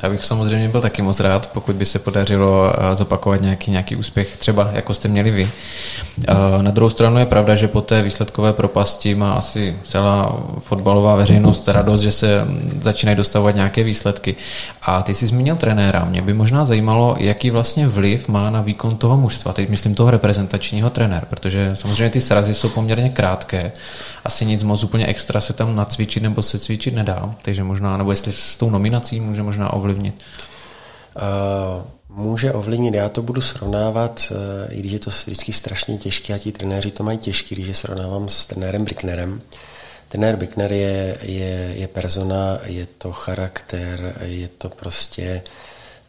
Já 0.02 0.10
bych 0.10 0.24
samozřejmě 0.24 0.68
byl 0.68 0.80
taky 0.80 1.02
moc 1.02 1.20
rád, 1.20 1.50
pokud 1.52 1.76
by 1.76 1.86
se 1.86 1.98
podařilo 1.98 2.72
eh, 2.72 2.96
zopakovat 2.96 3.40
nějaký, 3.40 3.70
nějaký 3.70 3.96
úspěch, 3.96 4.36
třeba 4.36 4.70
jako 4.72 4.94
jste 4.94 5.08
měli 5.08 5.30
vy. 5.30 5.50
Eh, 6.28 6.62
na 6.62 6.70
druhou 6.70 6.90
stranu 6.90 7.18
je 7.18 7.26
pravda, 7.26 7.54
že 7.54 7.68
po 7.68 7.80
té 7.80 8.02
výsledkové 8.02 8.52
propasti 8.52 9.14
má 9.14 9.32
asi 9.32 9.76
celá 9.84 10.36
fotbalová 10.58 11.16
veřejnost 11.16 11.68
radost, 11.68 12.00
že 12.00 12.12
se 12.12 12.44
mm, 12.44 12.78
začínají 12.82 13.16
dostavovat 13.16 13.54
nějaké 13.54 13.84
výsledky. 13.84 14.36
A 14.82 15.02
ty 15.02 15.14
jsi 15.14 15.26
zmínil 15.26 15.56
trenéra. 15.56 16.04
Mě 16.04 16.22
by 16.22 16.34
možná 16.34 16.64
zajímalo, 16.64 17.16
jaký 17.18 17.50
vlastně 17.50 17.88
vliv 17.88 18.28
má 18.28 18.50
na 18.50 18.62
výkon 18.62 18.96
toho 18.96 19.16
mužstva, 19.16 19.52
teď 19.52 19.68
myslím 19.68 19.94
toho 19.94 20.10
reprezentačního 20.10 20.90
trenéra, 20.90 21.26
protože 21.30 21.70
samozřejmě 21.74 22.10
ty 22.10 22.20
srazy 22.20 22.54
jsou 22.54 22.68
poměrně 22.68 23.10
krátké. 23.10 23.72
Asi 24.24 24.46
nic 24.46 24.62
moc 24.62 24.84
úplně 24.84 25.06
extra 25.06 25.40
se 25.40 25.52
tam 25.52 25.76
nacvičit 25.76 26.22
nebo 26.22 26.42
se 26.42 26.58
cvičit 26.58 26.94
nedá. 26.94 27.34
Takže 27.42 27.64
možná, 27.64 27.96
nebo 27.96 28.10
jestli 28.10 28.32
s 28.32 28.56
tou 28.56 28.70
nominací 28.70 29.20
může 29.20 29.42
možná 29.42 29.72
ovlivnit 29.72 29.87
ovlivnit? 29.88 30.24
Uh, 31.16 32.16
může 32.18 32.52
ovlivnit, 32.52 32.94
já 32.94 33.08
to 33.08 33.22
budu 33.22 33.40
srovnávat, 33.40 34.22
uh, 34.30 34.36
i 34.74 34.80
když 34.80 34.92
je 34.92 34.98
to 34.98 35.10
vždycky 35.10 35.52
strašně 35.52 35.98
těžké 35.98 36.34
a 36.34 36.38
ti 36.38 36.52
trenéři 36.52 36.90
to 36.90 37.04
mají 37.04 37.18
těžké, 37.18 37.54
když 37.54 37.68
je 37.68 37.74
srovnávám 37.74 38.28
s 38.28 38.46
trenérem 38.46 38.84
Bricknerem. 38.84 39.40
Trenér 40.08 40.36
Brickner 40.36 40.72
je, 40.72 41.18
je, 41.22 41.72
je 41.76 41.88
persona, 41.88 42.58
je 42.64 42.86
to 42.98 43.12
charakter, 43.12 44.14
je 44.20 44.48
to 44.48 44.68
prostě 44.68 45.42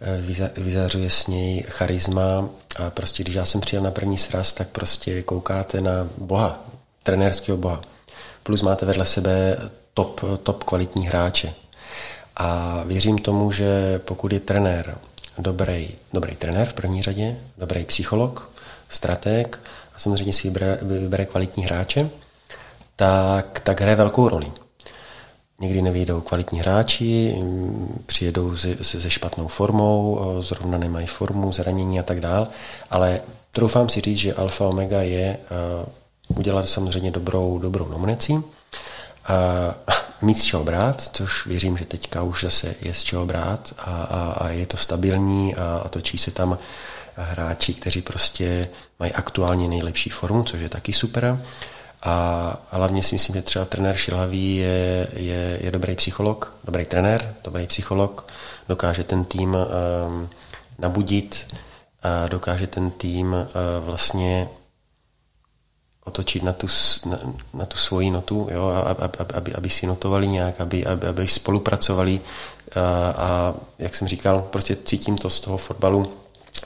eh, 0.02 0.22
vyzařuje 0.58 1.10
s 1.10 1.28
něj 1.28 1.66
charisma 1.70 2.50
a 2.80 2.90
prostě 2.90 3.24
když 3.24 3.36
já 3.36 3.46
jsem 3.46 3.62
přijel 3.62 3.84
na 3.84 3.92
první 3.92 4.18
sraz, 4.18 4.54
tak 4.54 4.68
prostě 4.68 5.24
koukáte 5.24 5.82
na 5.82 6.08
boha, 6.18 6.66
trenérského 7.04 7.58
boha. 7.58 7.82
Plus 8.44 8.62
máte 8.62 8.86
vedle 8.86 9.06
sebe 9.06 9.58
top, 9.94 10.22
top 10.44 10.64
kvalitní 10.64 11.08
hráče. 11.08 11.54
A 12.40 12.84
věřím 12.86 13.18
tomu, 13.18 13.52
že 13.52 14.00
pokud 14.06 14.32
je 14.32 14.40
trenér 14.40 14.98
dobrý, 15.38 15.90
dobrý 16.14 16.36
trenér 16.36 16.68
v 16.68 16.74
první 16.74 17.02
řadě, 17.02 17.38
dobrý 17.58 17.86
psycholog, 17.86 18.50
strateg 18.90 19.60
a 19.96 20.00
samozřejmě 20.00 20.34
si 20.34 20.48
vybere, 20.48 20.80
vybere 20.82 21.26
kvalitní 21.26 21.64
hráče, 21.64 22.10
tak, 22.96 23.60
tak 23.60 23.82
hraje 23.82 23.96
velkou 23.96 24.30
roli. 24.30 24.52
Někdy 25.62 25.82
nevyjdou 25.82 26.22
kvalitní 26.22 26.60
hráči, 26.60 27.36
přijedou 28.06 28.58
se, 28.82 29.10
špatnou 29.10 29.48
formou, 29.48 30.20
zrovna 30.40 30.78
nemají 30.78 31.08
formu, 31.08 31.52
zranění 31.52 32.00
a 32.00 32.04
tak 32.04 32.22
dál, 32.22 32.48
ale 32.90 33.22
troufám 33.52 33.90
si 33.90 34.02
říct, 34.02 34.18
že 34.18 34.34
alfa 34.34 34.66
omega 34.68 35.02
je 35.02 35.38
udělat 36.28 36.68
samozřejmě 36.68 37.12
dobrou, 37.12 37.60
dobrou 37.60 37.88
nominaci, 37.88 38.44
a 39.30 39.76
mít 40.22 40.34
z 40.34 40.44
čeho 40.44 40.64
brát, 40.64 41.02
což 41.14 41.46
věřím, 41.46 41.78
že 41.78 41.86
teďka 41.86 42.24
už 42.24 42.44
zase 42.44 42.76
je 42.82 42.94
z 42.94 43.04
čeho 43.04 43.26
brát 43.26 43.74
a, 43.78 43.84
a, 43.84 44.32
a 44.32 44.50
je 44.50 44.66
to 44.66 44.78
stabilní 44.78 45.56
a, 45.56 45.82
a 45.86 45.90
točí 45.90 46.18
se 46.18 46.32
tam 46.32 46.58
hráči, 47.16 47.74
kteří 47.74 48.02
prostě 48.02 48.70
mají 49.00 49.12
aktuálně 49.12 49.68
nejlepší 49.68 50.10
formu, 50.10 50.44
což 50.44 50.62
je 50.62 50.70
taky 50.70 50.94
super. 50.94 51.42
A 52.04 52.58
hlavně 52.72 53.04
si 53.04 53.16
myslím, 53.16 53.36
že 53.36 53.42
třeba 53.42 53.66
trenér 53.66 53.96
Šilhavý 53.96 54.56
je, 54.56 55.08
je, 55.16 55.60
je 55.62 55.72
dobrý 55.72 55.96
psycholog, 55.96 56.54
dobrý 56.64 56.86
trenér, 56.86 57.36
dobrý 57.44 57.68
psycholog, 57.68 58.32
dokáže 58.70 59.04
ten 59.04 59.24
tým 59.26 59.58
um, 59.58 60.30
nabudit, 60.80 61.48
a 62.04 62.28
dokáže 62.28 62.68
ten 62.68 62.92
tým 62.92 63.34
uh, 63.34 63.46
vlastně 63.86 64.50
otočit 66.10 66.44
na 66.44 66.54
tu, 66.54 66.68
na, 67.06 67.18
na 67.54 67.66
tu 67.66 67.78
svoji 67.78 68.10
notu, 68.12 68.50
jo, 68.50 68.66
aby, 68.66 69.18
aby, 69.34 69.50
aby 69.54 69.70
si 69.70 69.86
notovali 69.86 70.28
nějak, 70.28 70.62
aby, 70.62 70.86
aby, 70.86 71.08
aby 71.08 71.24
spolupracovali. 71.28 72.22
A, 72.76 72.82
a 73.14 73.28
jak 73.80 73.96
jsem 73.96 74.08
říkal, 74.08 74.42
prostě 74.50 74.78
cítím 74.86 75.18
to 75.18 75.30
z 75.30 75.40
toho 75.40 75.58
fotbalu, 75.58 76.10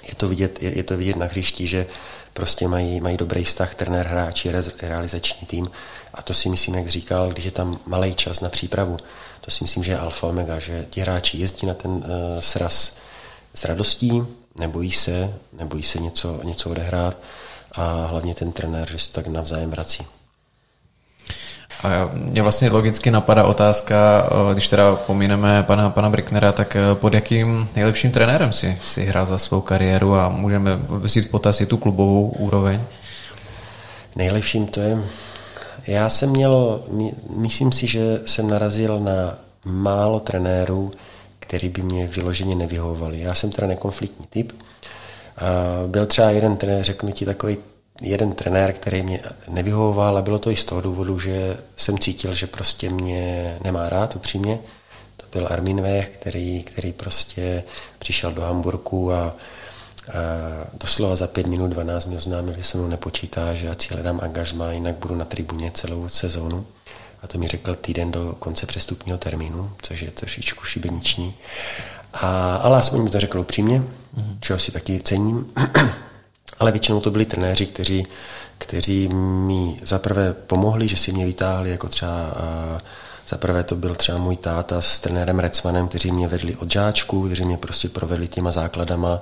je 0.08 0.16
to 0.16 0.28
vidět, 0.28 0.64
je, 0.64 0.78
je 0.78 0.84
to 0.84 0.98
vidět 0.98 1.16
na 1.16 1.26
hřišti, 1.26 1.68
že 1.68 1.86
prostě 2.34 2.68
mají, 2.68 3.02
mají 3.02 3.18
dobrý 3.18 3.44
vztah 3.44 3.76
trenér, 3.76 4.08
hráči, 4.08 4.52
realizační 4.82 5.48
tým. 5.48 5.72
A 6.14 6.22
to 6.22 6.34
si 6.34 6.50
myslím, 6.50 6.76
jak 6.76 6.88
říkal, 6.88 7.30
když 7.30 7.46
je 7.46 7.52
tam 7.52 7.80
malý 7.86 8.16
čas 8.16 8.40
na 8.40 8.50
přípravu, 8.50 8.98
to 9.42 9.52
si 9.52 9.64
myslím, 9.64 9.84
že 9.84 9.92
je 9.92 9.98
alfa 9.98 10.28
omega, 10.28 10.60
že 10.60 10.86
ti 10.90 11.02
hráči 11.02 11.38
jezdí 11.38 11.68
na 11.68 11.74
ten 11.74 11.92
uh, 11.92 12.04
sraz 12.40 12.96
s 13.54 13.66
radostí, 13.66 14.24
nebojí 14.56 14.92
se, 14.92 15.34
nebojí 15.54 15.84
se 15.84 16.00
něco, 16.00 16.40
něco 16.44 16.70
odehrát, 16.70 17.18
a 17.74 18.06
hlavně 18.06 18.36
ten 18.36 18.52
trenér, 18.52 18.92
že 18.92 19.00
se 19.00 19.12
tak 19.12 19.28
navzájem 19.28 19.72
vrací. 19.72 20.06
A 21.84 22.10
mě 22.14 22.42
vlastně 22.42 22.70
logicky 22.70 23.12
napadá 23.12 23.44
otázka, 23.44 24.30
když 24.54 24.68
teda 24.68 24.96
pomíneme 24.96 25.64
pana, 25.64 25.90
pana 25.90 26.10
Bricknera, 26.10 26.52
tak 26.52 26.76
e, 26.76 26.96
pod 26.96 27.14
jakým 27.14 27.68
nejlepším 27.76 28.12
trenérem 28.12 28.54
si, 28.54 28.78
si 28.82 29.06
hrál 29.06 29.26
za 29.26 29.38
svou 29.38 29.62
kariéru 29.62 30.16
a 30.16 30.30
můžeme 30.30 30.76
vzít 30.76 31.26
v 31.26 31.30
potaz 31.30 31.62
i 31.62 31.66
tu 31.66 31.78
klubovou 31.78 32.30
úroveň? 32.30 32.82
Nejlepším 34.16 34.68
to 34.68 34.80
je, 34.80 35.04
já 35.88 36.10
jsem 36.10 36.30
měl, 36.30 36.84
myslím 37.38 37.72
si, 37.72 37.88
že 37.88 38.20
jsem 38.26 38.50
narazil 38.50 39.00
na 39.00 39.38
málo 39.66 40.20
trenérů, 40.20 40.92
který 41.40 41.70
by 41.70 41.82
mě 41.82 42.08
vyloženě 42.08 42.56
nevyhovovali. 42.56 43.20
Já 43.20 43.34
jsem 43.34 43.52
teda 43.52 43.68
nekonfliktní 43.68 44.26
typ, 44.30 44.52
byl 45.88 46.06
třeba 46.06 46.30
jeden 46.30 46.58
trenér, 46.58 46.84
řeknu 46.84 47.12
ti 47.12 47.26
takový 47.26 47.58
jeden 48.02 48.32
trenér, 48.32 48.74
který 48.74 49.04
mě 49.04 49.20
nevyhovoval 49.48 50.18
a 50.18 50.22
bylo 50.22 50.40
to 50.40 50.52
i 50.52 50.56
z 50.56 50.64
toho 50.64 50.82
důvodu, 50.82 51.20
že 51.20 51.58
jsem 51.76 52.00
cítil, 52.00 52.34
že 52.34 52.48
prostě 52.48 52.90
mě 52.90 53.58
nemá 53.64 53.90
rád 53.90 54.16
upřímně, 54.16 54.60
byl 55.34 55.48
Armin 55.52 55.82
Vech, 55.82 56.10
který, 56.10 56.64
který 56.64 56.94
prostě 56.94 57.64
přišel 58.00 58.32
do 58.32 58.42
Hamburku 58.42 59.14
a, 59.14 59.18
a 59.18 59.34
doslova 60.74 61.16
za 61.16 61.28
5 61.28 61.48
minut 61.48 61.68
12 61.68 62.06
mi 62.06 62.16
oznámil, 62.16 62.54
že 62.54 62.64
se 62.64 62.78
mnou 62.78 62.88
nepočítá, 62.88 63.54
že 63.54 63.68
já 63.68 63.74
si 63.80 63.94
hledám 63.94 64.20
angažma, 64.24 64.72
jinak 64.72 64.96
budu 64.96 65.16
na 65.16 65.26
tribuně 65.26 65.72
celou 65.72 66.10
sezónu. 66.10 66.66
A 67.22 67.28
to 67.28 67.38
mi 67.38 67.48
řekl 67.48 67.76
týden 67.76 68.12
do 68.12 68.36
konce 68.40 68.66
přestupního 68.66 69.18
termínu, 69.18 69.72
což 69.82 70.02
je 70.02 70.12
trošičku 70.12 70.66
šibeniční. 70.66 71.34
A, 72.14 72.56
ale 72.56 72.80
aspoň 72.80 73.04
mi 73.04 73.10
to 73.10 73.20
řekl 73.20 73.40
upřímně, 73.40 73.80
mm-hmm. 73.80 74.38
čeho 74.40 74.60
si 74.60 74.72
taky 74.72 75.02
cením. 75.04 75.54
ale 76.60 76.72
většinou 76.72 77.00
to 77.00 77.12
byli 77.12 77.26
trenéři, 77.26 77.66
kteří, 77.66 78.08
kteří 78.58 79.08
mi 79.48 79.78
zaprvé 79.84 80.34
pomohli, 80.34 80.88
že 80.88 80.98
si 80.98 81.12
mě 81.12 81.26
vytáhli, 81.26 81.70
jako 81.70 81.90
třeba 81.90 82.36
zaprvé 83.30 83.64
to 83.64 83.76
byl 83.76 83.96
třeba 83.96 84.18
můj 84.18 84.36
táta 84.36 84.82
s 84.82 85.00
trenérem 85.00 85.40
Recmanem, 85.40 85.88
kteří 85.88 86.12
mě 86.12 86.28
vedli 86.28 86.56
od 86.56 86.72
žáčku, 86.72 87.26
kteří 87.26 87.46
mě 87.46 87.58
prostě 87.58 87.90
provedli 87.90 88.28
těma 88.28 88.52
základama 88.52 89.22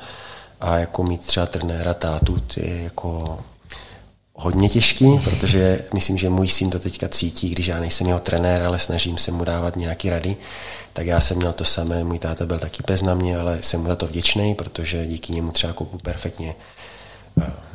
a 0.62 0.78
jako 0.78 1.04
mít 1.04 1.22
třeba 1.22 1.46
trenéra 1.46 1.94
tátu, 1.94 2.42
je 2.58 2.84
jako 2.84 3.40
hodně 4.34 4.70
těžký, 4.70 5.20
protože 5.24 5.80
myslím, 5.94 6.18
že 6.18 6.30
můj 6.30 6.48
syn 6.48 6.70
to 6.70 6.80
teďka 6.80 7.08
cítí, 7.10 7.50
když 7.50 7.68
já 7.68 7.80
nejsem 7.80 8.08
jeho 8.08 8.20
trenér, 8.20 8.62
ale 8.62 8.80
snažím 8.80 9.18
se 9.18 9.32
mu 9.32 9.44
dávat 9.44 9.76
nějaký 9.76 10.10
rady, 10.10 10.36
tak 10.94 11.08
já 11.08 11.22
jsem 11.22 11.38
měl 11.38 11.54
to 11.54 11.66
samé, 11.66 12.04
můj 12.04 12.20
táta 12.20 12.46
byl 12.46 12.60
taky 12.60 12.84
pes 12.84 13.02
na 13.02 13.16
mě, 13.16 13.38
ale 13.38 13.62
jsem 13.62 13.82
mu 13.82 13.88
za 13.88 13.96
to 13.96 14.08
vděčný, 14.08 14.56
protože 14.56 15.06
díky 15.06 15.34
němu 15.34 15.52
třeba 15.52 15.74
kopu 15.74 15.98
perfektně 15.98 16.56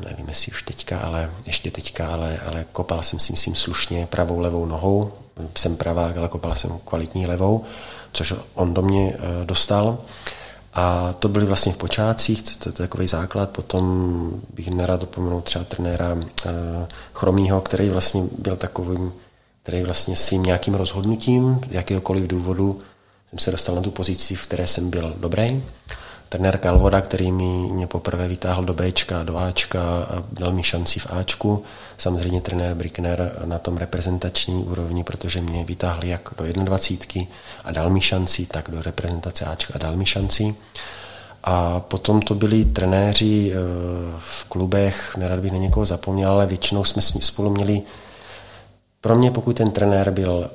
nevím, 0.04 0.28
jestli 0.28 0.52
už 0.52 0.62
teďka, 0.62 0.98
ale 0.98 1.30
ještě 1.46 1.70
teďka, 1.70 2.08
ale, 2.08 2.38
ale 2.38 2.64
kopal 2.72 3.02
jsem 3.02 3.18
si 3.18 3.32
myslím 3.32 3.54
slušně 3.54 4.06
pravou 4.06 4.38
levou 4.40 4.66
nohou, 4.66 5.12
jsem 5.54 5.76
pravák, 5.76 6.16
ale 6.16 6.28
kopal 6.28 6.54
jsem 6.54 6.78
kvalitní 6.84 7.26
levou, 7.26 7.64
což 8.12 8.34
on 8.54 8.74
do 8.74 8.82
mě 8.82 9.14
eh, 9.14 9.44
dostal. 9.44 9.98
A 10.74 11.12
to 11.12 11.28
byly 11.28 11.46
vlastně 11.46 11.72
v 11.72 11.76
počátcích, 11.76 12.42
to, 12.42 12.68
je 12.68 12.72
takový 12.72 13.08
základ, 13.08 13.50
potom 13.50 14.30
bych 14.54 14.68
nerad 14.68 15.02
opomenul 15.02 15.40
třeba 15.40 15.64
trenéra 15.64 16.12
uh, 16.14 16.22
Chromího, 17.14 17.60
který 17.60 17.88
vlastně 17.88 18.22
byl 18.38 18.56
takovým, 18.56 19.12
který 19.62 19.82
vlastně 19.82 20.16
svým 20.16 20.42
nějakým 20.42 20.74
rozhodnutím, 20.74 21.60
jakéhokoliv 21.70 22.26
důvodu, 22.26 22.80
jsem 23.30 23.38
se 23.38 23.50
dostal 23.50 23.74
na 23.74 23.82
tu 23.82 23.90
pozici, 23.90 24.34
v 24.34 24.42
které 24.42 24.66
jsem 24.66 24.90
byl 24.90 25.14
dobrý 25.16 25.62
trenér 26.28 26.58
Kalvoda, 26.58 27.00
který 27.00 27.32
mi, 27.32 27.44
mě 27.72 27.86
poprvé 27.86 28.28
vytáhl 28.28 28.64
do 28.64 28.74
Bčka, 28.74 29.22
do 29.22 29.38
Ačka 29.38 29.82
a 29.82 30.24
dal 30.32 30.52
mi 30.52 30.62
šanci 30.62 31.00
v 31.00 31.06
Ačku. 31.10 31.64
Samozřejmě 31.98 32.40
trenér 32.40 32.74
Brickner 32.74 33.42
na 33.44 33.58
tom 33.58 33.76
reprezentační 33.76 34.54
úrovni, 34.54 35.04
protože 35.04 35.40
mě 35.40 35.64
vytáhl 35.64 36.04
jak 36.04 36.30
do 36.38 36.62
21 36.64 37.22
a 37.64 37.72
dal 37.72 37.90
mi 37.90 38.00
šanci, 38.00 38.46
tak 38.46 38.70
do 38.70 38.82
reprezentace 38.82 39.44
Ačka 39.44 39.74
a 39.74 39.78
dal 39.78 39.96
mi 39.96 40.06
šanci. 40.06 40.54
A 41.44 41.80
potom 41.80 42.22
to 42.22 42.34
byli 42.34 42.64
trenéři 42.64 43.52
eh, 43.52 43.56
v 44.18 44.44
klubech, 44.44 45.16
nerad 45.16 45.40
bych 45.40 45.52
na 45.52 45.58
někoho 45.58 45.86
zapomněl, 45.86 46.30
ale 46.30 46.46
většinou 46.46 46.84
jsme 46.84 47.02
spolu 47.02 47.50
měli, 47.50 47.82
pro 49.00 49.16
mě 49.16 49.30
pokud 49.30 49.56
ten 49.56 49.70
trenér 49.70 50.10
byl 50.10 50.50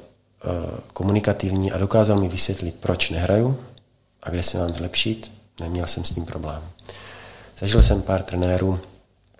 komunikativní 0.93 1.71
a 1.71 1.77
dokázal 1.77 2.19
mi 2.19 2.29
vysvětlit, 2.29 2.75
proč 2.79 3.09
nehraju 3.09 3.59
a 4.23 4.29
kde 4.29 4.43
se 4.43 4.57
mám 4.57 4.73
zlepšit, 4.73 5.31
Neměl 5.61 5.87
jsem 5.87 6.05
s 6.05 6.09
tím 6.09 6.25
problém. 6.25 6.63
Zažil 7.59 7.81
jsem 7.81 8.01
pár 8.01 8.23
trenérů, 8.23 8.79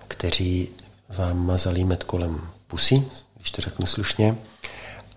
kteří 0.07 0.69
vám 1.09 1.45
mazali 1.45 1.83
med 1.83 2.03
kolem 2.03 2.41
pusy, 2.67 3.03
když 3.35 3.51
to 3.51 3.61
řeknu 3.61 3.85
slušně, 3.85 4.37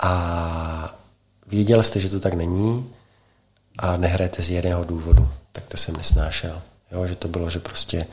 a 0.01 0.95
věděl 1.47 1.83
jste, 1.83 2.01
že 2.01 2.09
to 2.09 2.21
tak 2.21 2.35
není 2.35 2.95
a 3.79 3.97
nehrajete 3.97 4.43
z 4.43 4.51
jiného 4.51 4.85
důvodu. 4.85 5.29
Tak 5.53 5.67
to 5.67 5.77
jsem 5.77 5.97
nesnášel. 5.97 6.63
Jo, 6.93 7.07
že 7.07 7.17
to 7.17 7.29
bylo, 7.29 7.51
že 7.51 7.59
prostě 7.59 8.07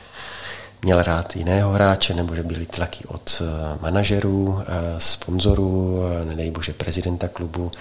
měl 0.82 1.02
rád 1.02 1.36
jiného 1.36 1.70
hráče, 1.70 2.14
nebo 2.14 2.34
že 2.34 2.42
byly 2.42 2.66
tlaky 2.66 3.04
od 3.04 3.42
eh, 3.42 3.78
manažerů, 3.80 4.62
eh, 4.62 5.00
sponzorů, 5.00 6.02
eh, 6.02 6.24
nedej 6.24 6.50
bože 6.50 6.72
prezidenta 6.72 7.28
klubu. 7.28 7.72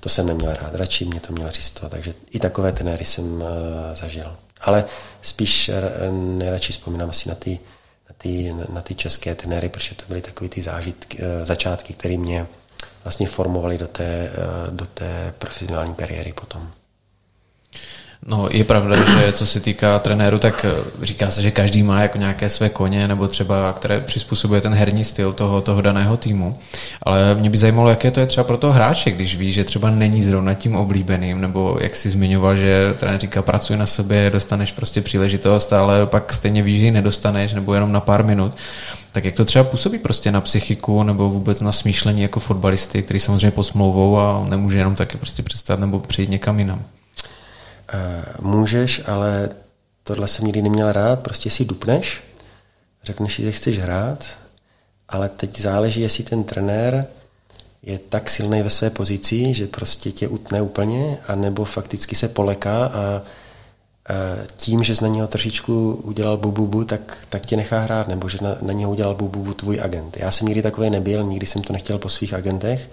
To 0.00 0.08
jsem 0.08 0.26
neměl 0.26 0.54
rád, 0.54 0.74
radši 0.74 1.04
mě 1.04 1.20
to 1.20 1.32
měl 1.32 1.50
říct 1.50 1.70
to. 1.70 1.88
Takže 1.88 2.14
i 2.30 2.38
takové 2.38 2.72
trenéry 2.72 3.04
jsem 3.04 3.44
zažil. 3.92 4.36
Ale 4.60 4.84
spíš 5.22 5.70
nejradši 6.10 6.72
vzpomínám 6.72 7.10
asi 7.10 7.28
na 7.28 7.34
ty, 7.34 7.58
na 8.08 8.14
ty, 8.18 8.54
na 8.72 8.82
ty 8.82 8.94
české 8.94 9.34
trenéry, 9.34 9.68
protože 9.68 9.94
to 9.94 10.04
byly 10.08 10.20
takové 10.20 10.48
ty 10.48 10.62
zážitky, 10.62 11.18
začátky, 11.42 11.92
které 11.94 12.16
mě 12.16 12.46
vlastně 13.04 13.26
formovaly 13.26 13.78
do 13.78 13.86
té, 13.86 14.32
do 14.70 14.86
té 14.86 15.34
profesionální 15.38 15.94
kariéry 15.94 16.32
potom. 16.32 16.70
No, 18.26 18.48
je 18.50 18.64
pravda, 18.64 18.96
že 19.04 19.32
co 19.32 19.46
se 19.46 19.60
týká 19.60 19.98
trenéru, 19.98 20.38
tak 20.38 20.64
eh, 20.64 21.04
říká 21.04 21.30
se, 21.30 21.42
že 21.42 21.50
každý 21.50 21.82
má 21.82 22.02
jako 22.02 22.18
nějaké 22.18 22.48
své 22.48 22.68
koně, 22.68 23.08
nebo 23.08 23.28
třeba, 23.28 23.72
které 23.72 24.00
přizpůsobuje 24.00 24.60
ten 24.60 24.74
herní 24.74 25.04
styl 25.04 25.32
toho, 25.32 25.60
toho 25.60 25.80
daného 25.80 26.16
týmu. 26.16 26.58
Ale 27.02 27.34
mě 27.34 27.50
by 27.50 27.58
zajímalo, 27.58 27.90
jaké 27.90 28.10
to 28.10 28.20
je 28.20 28.26
třeba 28.26 28.44
pro 28.44 28.56
toho 28.56 28.72
hráče, 28.72 29.10
když 29.10 29.36
ví, 29.36 29.52
že 29.52 29.64
třeba 29.64 29.90
není 29.90 30.22
zrovna 30.22 30.54
tím 30.54 30.76
oblíbeným, 30.76 31.40
nebo 31.40 31.78
jak 31.80 31.96
si 31.96 32.10
zmiňoval, 32.10 32.56
že 32.56 32.94
trenér 32.98 33.20
říká, 33.20 33.42
pracuj 33.42 33.76
na 33.76 33.86
sobě, 33.86 34.30
dostaneš 34.30 34.72
prostě 34.72 35.00
příležitost, 35.00 35.72
ale 35.72 36.06
pak 36.06 36.32
stejně 36.32 36.62
víš, 36.62 36.78
že 36.78 36.84
ji 36.84 36.90
nedostaneš, 36.90 37.52
nebo 37.52 37.74
jenom 37.74 37.92
na 37.92 38.00
pár 38.00 38.24
minut. 38.24 38.56
Tak 39.12 39.24
jak 39.24 39.34
to 39.34 39.44
třeba 39.44 39.64
působí 39.64 39.98
prostě 39.98 40.32
na 40.32 40.40
psychiku 40.40 41.02
nebo 41.02 41.28
vůbec 41.28 41.60
na 41.60 41.72
smýšlení 41.72 42.22
jako 42.22 42.40
fotbalisty, 42.40 43.02
který 43.02 43.20
samozřejmě 43.20 43.50
posmlouvou 43.50 44.18
a 44.18 44.44
nemůže 44.48 44.78
jenom 44.78 44.94
taky 44.94 45.16
prostě 45.16 45.42
představit 45.42 45.80
nebo 45.80 45.98
přijít 45.98 46.30
někam 46.30 46.58
jinam? 46.58 46.82
Eh, 47.92 48.24
můžeš, 48.40 49.02
ale 49.06 49.48
tohle 50.04 50.28
jsem 50.28 50.44
nikdy 50.44 50.62
neměl 50.62 50.92
rád, 50.92 51.20
prostě 51.20 51.50
si 51.50 51.64
dupneš, 51.64 52.22
řekneš 53.04 53.34
si, 53.34 53.42
že 53.42 53.52
chceš 53.52 53.78
hrát, 53.78 54.26
ale 55.08 55.28
teď 55.28 55.60
záleží, 55.60 56.00
jestli 56.00 56.24
ten 56.24 56.44
trenér 56.44 57.06
je 57.82 57.98
tak 57.98 58.30
silný 58.30 58.62
ve 58.62 58.70
své 58.70 58.90
pozici, 58.90 59.54
že 59.54 59.66
prostě 59.66 60.12
tě 60.12 60.28
utne 60.28 60.62
úplně, 60.62 61.18
anebo 61.28 61.64
fakticky 61.64 62.16
se 62.16 62.28
poleká 62.28 62.86
a 62.86 63.22
tím, 64.56 64.82
že 64.82 64.96
jsi 64.96 65.04
na 65.04 65.08
něho 65.08 65.28
trošičku 65.28 65.92
udělal 66.04 66.36
bububu, 66.36 66.84
tak, 66.84 67.18
tak 67.28 67.46
tě 67.46 67.56
nechá 67.56 67.80
hrát, 67.80 68.08
nebo 68.08 68.28
že 68.28 68.38
na, 68.42 68.56
na 68.62 68.72
něho 68.72 68.90
udělal 68.90 69.14
bububu 69.14 69.54
tvůj 69.54 69.80
agent. 69.80 70.16
Já 70.16 70.30
jsem 70.30 70.46
nikdy 70.46 70.62
takový 70.62 70.90
nebyl, 70.90 71.24
nikdy 71.24 71.46
jsem 71.46 71.62
to 71.62 71.72
nechtěl 71.72 71.98
po 71.98 72.08
svých 72.08 72.34
agentech, 72.34 72.90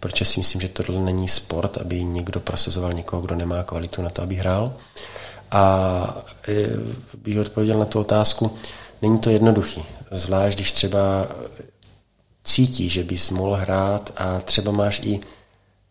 protože 0.00 0.24
si 0.24 0.40
myslím, 0.40 0.60
že 0.60 0.68
tohle 0.68 1.00
není 1.00 1.28
sport, 1.28 1.78
aby 1.78 2.04
někdo 2.04 2.40
prosazoval 2.40 2.92
někoho, 2.92 3.22
kdo 3.22 3.34
nemá 3.34 3.62
kvalitu 3.62 4.02
na 4.02 4.10
to, 4.10 4.22
aby 4.22 4.34
hrál. 4.34 4.72
A 5.50 6.24
e, 6.48 6.66
bych 7.14 7.38
odpověděl 7.38 7.78
na 7.78 7.84
tu 7.84 8.00
otázku, 8.00 8.58
není 9.02 9.18
to 9.18 9.30
jednoduchý. 9.30 9.84
Zvlášť, 10.10 10.56
když 10.56 10.72
třeba 10.72 11.28
cítí, 12.44 12.88
že 12.88 13.04
bys 13.04 13.30
mohl 13.30 13.54
hrát 13.54 14.12
a 14.16 14.40
třeba 14.40 14.72
máš 14.72 15.00
i, 15.04 15.20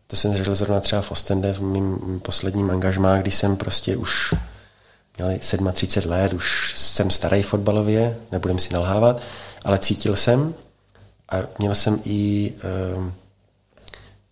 to 0.07 0.15
jsem 0.15 0.37
řekl 0.37 0.55
zrovna 0.55 0.79
třeba 0.79 1.01
v 1.01 1.11
Ostende 1.11 1.53
v 1.53 1.61
mým 1.61 2.19
posledním 2.19 2.71
angažmá, 2.71 3.17
kdy 3.17 3.31
jsem 3.31 3.57
prostě 3.57 3.97
už 3.97 4.33
měl 5.17 5.39
37 5.73 6.11
let, 6.11 6.33
už 6.33 6.73
jsem 6.77 7.11
starý 7.11 7.43
fotbalově, 7.43 8.17
nebudem 8.31 8.59
si 8.59 8.73
nalhávat, 8.73 9.21
ale 9.65 9.79
cítil 9.79 10.15
jsem 10.15 10.53
a 11.29 11.35
měl 11.59 11.75
jsem 11.75 12.01
i 12.05 12.53
e, 12.57 13.11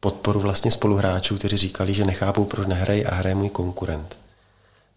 podporu 0.05 0.39
vlastně 0.39 0.71
spoluhráčů, 0.71 1.37
kteří 1.37 1.57
říkali, 1.57 1.93
že 1.93 2.05
nechápou, 2.05 2.45
proč 2.45 2.67
nehrají 2.67 3.05
a 3.05 3.15
hraje 3.15 3.35
můj 3.35 3.49
konkurent. 3.49 4.17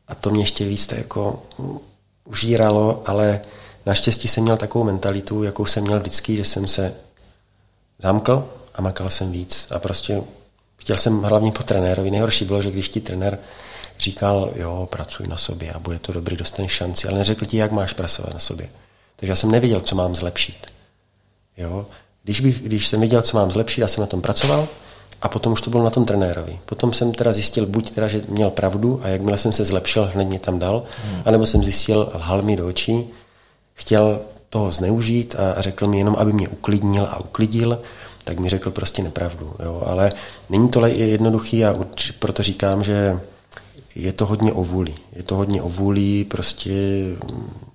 A 0.09 0.15
to 0.15 0.31
mě 0.31 0.43
ještě 0.43 0.65
víc 0.65 0.93
jako 0.93 1.43
užíralo, 2.25 3.03
ale 3.07 3.41
naštěstí 3.87 4.29
jsem 4.29 4.45
měl 4.45 4.57
takovou 4.57 4.85
mentalitu, 4.85 5.43
jakou 5.43 5.67
jsem 5.67 5.85
měl 5.85 6.01
vždycky, 6.01 6.37
že 6.37 6.45
jsem 6.45 6.69
se 6.69 6.95
zamkl 7.99 8.49
a 8.75 8.83
makal 8.83 9.09
jsem 9.09 9.33
víc. 9.33 9.67
A 9.71 9.79
prostě 9.79 10.23
chtěl 10.77 10.97
jsem 10.97 11.23
hlavně 11.23 11.53
po 11.53 11.63
trenérovi. 11.63 12.11
Nejhorší 12.11 12.45
bylo, 12.45 12.63
že 12.63 12.71
když 12.71 12.89
ti 12.89 13.01
trenér 13.01 13.39
říkal, 13.99 14.53
jo, 14.57 14.89
pracuj 14.91 15.27
na 15.27 15.37
sobě 15.37 15.73
a 15.73 15.79
bude 15.79 15.99
to 15.99 16.13
dobrý, 16.13 16.37
dostaneš 16.37 16.73
šanci, 16.73 17.09
ale 17.09 17.19
neřekl 17.19 17.45
ti, 17.45 17.57
jak 17.57 17.73
máš 17.73 17.93
pracovat 17.93 18.35
na 18.35 18.41
sobě. 18.41 18.69
Takže 19.17 19.33
já 19.33 19.37
jsem 19.37 19.51
nevěděl, 19.51 19.81
co 19.81 19.97
mám 19.97 20.15
zlepšit. 20.15 20.67
Jo? 21.57 21.87
Když, 22.25 22.41
bych, 22.41 22.63
když 22.63 22.89
jsem 22.89 23.01
věděl, 23.01 23.23
co 23.23 23.37
mám 23.37 23.51
zlepšit, 23.51 23.81
já 23.81 23.89
jsem 23.89 24.01
na 24.01 24.07
tom 24.07 24.23
pracoval, 24.23 24.69
a 25.23 25.29
potom 25.29 25.53
už 25.53 25.63
to 25.63 25.71
bylo 25.71 25.85
na 25.85 25.91
tom 25.91 26.05
trenérovi. 26.05 26.59
Potom 26.67 26.93
jsem 26.93 27.13
teda 27.13 27.33
zjistil 27.33 27.67
buď 27.67 27.91
teda, 27.91 28.09
že 28.09 28.23
měl 28.29 28.51
pravdu 28.51 29.01
a 29.03 29.09
jakmile 29.09 29.39
jsem 29.39 29.53
se 29.53 29.65
zlepšil, 29.65 30.11
hned 30.15 30.29
mě 30.29 30.39
tam 30.39 30.59
dal, 30.59 30.83
hmm. 31.05 31.23
anebo 31.25 31.47
jsem 31.47 31.65
zjistil, 31.65 32.13
lhal 32.15 32.43
mi 32.43 32.57
do 32.57 32.67
očí, 32.67 33.07
chtěl 33.75 34.21
toho 34.51 34.73
zneužít 34.73 35.37
a 35.39 35.63
řekl 35.63 35.87
mi 35.87 35.99
jenom, 35.99 36.17
aby 36.19 36.33
mě 36.33 36.49
uklidnil 36.49 37.05
a 37.11 37.21
uklidil, 37.21 37.79
tak 38.25 38.39
mi 38.39 38.49
řekl 38.49 38.71
prostě 38.71 39.03
nepravdu. 39.03 39.53
Jo. 39.65 39.83
Ale 39.87 40.13
není 40.51 40.69
to 40.69 40.87
jednoduchý 40.87 41.65
a 41.65 41.77
proto 42.19 42.43
říkám, 42.43 42.85
že 42.85 43.21
je 43.95 44.13
to 44.13 44.27
hodně 44.27 44.53
o 44.53 44.65
vůli. 44.65 44.95
Je 45.13 45.23
to 45.23 45.37
hodně 45.37 45.63
o 45.63 45.69
vůli, 45.69 46.25
prostě 46.25 46.73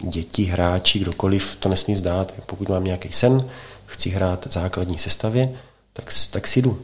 děti, 0.04 0.44
hráči, 0.44 1.00
kdokoliv 1.00 1.56
to 1.56 1.70
nesmí 1.70 1.96
vzdát. 1.96 2.34
Pokud 2.46 2.70
mám 2.70 2.84
nějaký 2.84 3.12
sen, 3.12 3.46
chci 3.86 4.10
hrát 4.10 4.48
základní 4.52 4.98
sestavě, 4.98 5.54
tak, 5.94 6.14
tak 6.32 6.48
si 6.48 6.62
jdu 6.62 6.80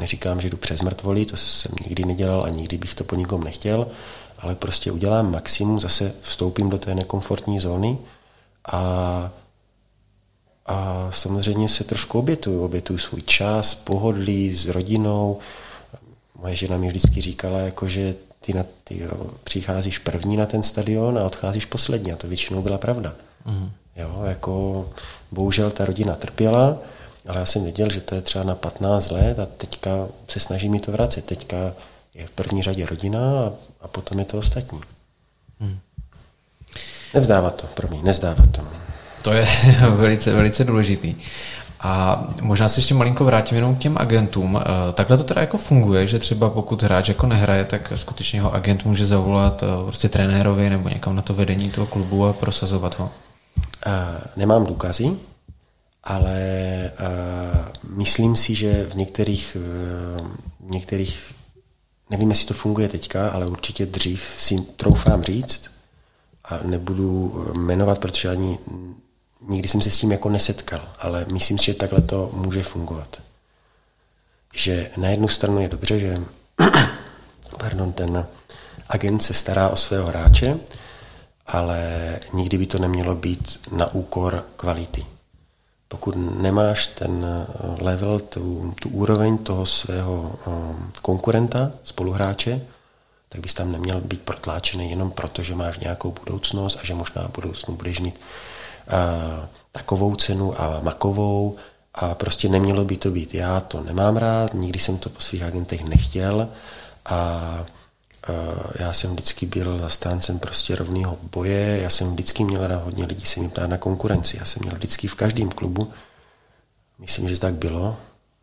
Neříkám, 0.00 0.40
že 0.40 0.50
jdu 0.50 0.56
přes 0.56 0.82
mrtvolí, 0.82 1.26
to 1.26 1.36
jsem 1.36 1.72
nikdy 1.86 2.04
nedělal 2.04 2.44
a 2.44 2.48
nikdy 2.48 2.78
bych 2.78 2.94
to 2.94 3.04
po 3.04 3.16
nikom 3.16 3.44
nechtěl, 3.44 3.86
ale 4.38 4.54
prostě 4.54 4.92
udělám 4.92 5.32
maximum, 5.32 5.80
zase 5.80 6.12
vstoupím 6.20 6.70
do 6.70 6.78
té 6.78 6.94
nekomfortní 6.94 7.60
zóny 7.60 7.98
a, 8.64 9.30
a 10.66 11.08
samozřejmě 11.12 11.68
se 11.68 11.84
trošku 11.84 12.18
obětuju. 12.18 12.64
Obětuju 12.64 12.98
svůj 12.98 13.22
čas, 13.22 13.74
pohodlí 13.74 14.54
s 14.54 14.68
rodinou. 14.68 15.38
Moje 16.42 16.56
žena 16.56 16.76
mi 16.76 16.88
vždycky 16.88 17.20
říkala, 17.20 17.58
jako, 17.58 17.88
že 17.88 18.14
ty, 18.40 18.54
na, 18.54 18.64
ty 18.84 18.98
jo, 18.98 19.30
přicházíš 19.44 19.98
první 19.98 20.36
na 20.36 20.46
ten 20.46 20.62
stadion 20.62 21.18
a 21.18 21.24
odcházíš 21.24 21.64
poslední. 21.64 22.12
A 22.12 22.16
to 22.16 22.28
většinou 22.28 22.62
byla 22.62 22.78
pravda. 22.78 23.14
Mm. 23.46 23.70
Jo, 23.96 24.22
jako, 24.24 24.88
bohužel 25.32 25.70
ta 25.70 25.84
rodina 25.84 26.14
trpěla, 26.16 26.78
ale 27.30 27.38
já 27.38 27.46
jsem 27.46 27.62
věděl, 27.62 27.90
že 27.90 28.00
to 28.00 28.14
je 28.14 28.22
třeba 28.22 28.44
na 28.44 28.54
15 28.54 29.10
let 29.10 29.38
a 29.38 29.46
teďka 29.46 29.90
se 30.28 30.40
snaží 30.40 30.68
mi 30.68 30.80
to 30.80 30.92
vracet. 30.92 31.24
Teďka 31.24 31.56
je 32.14 32.26
v 32.26 32.30
první 32.30 32.62
řadě 32.62 32.86
rodina 32.86 33.20
a, 33.20 33.52
a 33.80 33.88
potom 33.88 34.18
je 34.18 34.24
to 34.24 34.38
ostatní. 34.38 34.80
Hmm. 35.60 35.78
Nevzdávat 37.14 37.54
to, 37.54 37.66
pro 37.66 37.88
mě, 37.88 38.02
nezdávat 38.02 38.50
to. 38.52 38.62
To 39.22 39.32
je 39.32 39.48
velice, 39.90 40.32
velice 40.32 40.64
důležitý. 40.64 41.14
A 41.80 42.24
možná 42.40 42.68
se 42.68 42.80
ještě 42.80 42.94
malinko 42.94 43.24
vrátím 43.24 43.56
jenom 43.56 43.76
k 43.76 43.78
těm 43.78 43.98
agentům. 43.98 44.60
Eh, 44.62 44.92
takhle 44.92 45.16
to 45.16 45.24
teda 45.24 45.40
jako 45.40 45.58
funguje, 45.58 46.06
že 46.06 46.18
třeba 46.18 46.50
pokud 46.50 46.82
hráč 46.82 47.08
jako 47.08 47.26
nehraje, 47.26 47.64
tak 47.64 47.92
skutečně 47.94 48.42
ho 48.42 48.54
agent 48.54 48.84
může 48.84 49.06
zavolat 49.06 49.62
eh, 49.62 49.66
prostě 49.86 50.08
trenérovi 50.08 50.70
nebo 50.70 50.88
někam 50.88 51.16
na 51.16 51.22
to 51.22 51.34
vedení 51.34 51.70
toho 51.70 51.86
klubu 51.86 52.26
a 52.26 52.32
prosazovat 52.32 52.98
ho? 52.98 53.10
A 53.86 54.20
nemám 54.36 54.66
důkazy, 54.66 55.16
ale 56.04 56.40
myslím 57.88 58.36
si, 58.36 58.54
že 58.54 58.84
v 58.84 58.94
některých, 58.94 59.56
v 60.60 60.70
některých, 60.70 61.34
nevím, 62.10 62.30
jestli 62.30 62.46
to 62.46 62.54
funguje 62.54 62.88
teďka, 62.88 63.28
ale 63.28 63.46
určitě 63.46 63.86
dřív 63.86 64.22
si 64.38 64.60
troufám 64.60 65.22
říct, 65.22 65.70
a 66.44 66.58
nebudu 66.62 67.44
jmenovat, 67.54 67.98
protože 67.98 68.28
ani 68.28 68.58
nikdy 69.48 69.68
jsem 69.68 69.82
se 69.82 69.90
s 69.90 69.98
tím 69.98 70.12
jako 70.12 70.28
nesetkal, 70.28 70.88
ale 70.98 71.26
myslím 71.32 71.58
si, 71.58 71.66
že 71.66 71.74
takhle 71.74 72.00
to 72.00 72.30
může 72.34 72.62
fungovat. 72.62 73.22
Že 74.54 74.90
na 74.96 75.08
jednu 75.08 75.28
stranu 75.28 75.60
je 75.60 75.68
dobře, 75.68 76.00
že 76.00 76.20
pardon, 77.58 77.92
ten 77.92 78.26
agent 78.88 79.22
se 79.22 79.34
stará 79.34 79.68
o 79.68 79.76
svého 79.76 80.06
hráče, 80.06 80.58
ale 81.46 82.20
nikdy 82.32 82.58
by 82.58 82.66
to 82.66 82.78
nemělo 82.78 83.14
být 83.14 83.60
na 83.72 83.94
úkor 83.94 84.44
kvality. 84.56 85.06
Pokud 85.90 86.14
nemáš 86.42 86.86
ten 86.86 87.26
level, 87.80 88.20
tu, 88.20 88.74
tu 88.82 88.88
úroveň 88.88 89.38
toho 89.38 89.66
svého 89.66 90.38
um, 90.46 90.92
konkurenta, 91.02 91.70
spoluhráče, 91.82 92.60
tak 93.28 93.40
bys 93.40 93.54
tam 93.54 93.72
neměl 93.72 94.00
být 94.00 94.22
protláčený 94.22 94.90
jenom 94.90 95.10
proto, 95.10 95.42
že 95.42 95.54
máš 95.54 95.78
nějakou 95.78 96.10
budoucnost 96.10 96.78
a 96.82 96.86
že 96.86 96.94
možná 96.94 97.28
budoucnu 97.34 97.76
budeš 97.76 98.00
mít 98.00 98.20
a, 98.88 99.48
takovou 99.72 100.14
cenu 100.14 100.60
a 100.60 100.80
makovou 100.82 101.56
a 101.94 102.14
prostě 102.14 102.48
nemělo 102.48 102.84
by 102.84 102.96
to 102.96 103.10
být. 103.10 103.34
Já 103.34 103.60
to 103.60 103.82
nemám 103.82 104.16
rád, 104.16 104.54
nikdy 104.54 104.78
jsem 104.78 104.98
to 104.98 105.10
po 105.10 105.20
svých 105.20 105.42
agentech 105.42 105.84
nechtěl 105.84 106.48
a 107.06 107.66
já 108.78 108.92
jsem 108.92 109.10
vždycky 109.10 109.46
byl 109.46 109.78
zastáncem 109.78 110.38
prostě 110.38 110.76
rovného 110.76 111.18
boje, 111.32 111.78
já 111.82 111.90
jsem 111.90 112.12
vždycky 112.12 112.44
měl 112.44 112.68
na 112.68 112.76
hodně 112.76 113.04
lidí 113.04 113.24
se 113.26 113.40
mi 113.40 113.48
ptá 113.48 113.66
na 113.66 113.78
konkurenci, 113.78 114.36
já 114.36 114.44
jsem 114.44 114.62
měl 114.62 114.74
vždycky 114.74 115.08
v 115.08 115.14
každém 115.14 115.48
klubu, 115.48 115.92
myslím, 116.98 117.28
že 117.28 117.40
tak 117.40 117.54
bylo, 117.54 117.96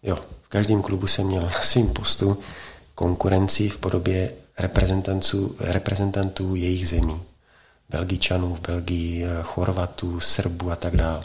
jo, 0.04 0.16
v 0.44 0.50
každém 0.50 0.82
klubu 0.82 1.08
jsem 1.08 1.28
měl 1.28 1.42
na 1.42 1.62
svým 1.62 1.90
postu 1.90 2.38
konkurenci 2.96 3.70
v 3.70 3.78
podobě 3.78 4.32
reprezentantů, 4.58 5.56
reprezentantů 5.60 6.56
jejich 6.56 6.90
zemí. 6.90 7.22
Belgičanů 7.90 8.56
v 8.56 8.60
Belgii, 8.60 9.26
Chorvatů, 9.44 10.20
Srbů 10.20 10.72
a 10.72 10.76
tak 10.76 10.98
dále. 10.98 11.24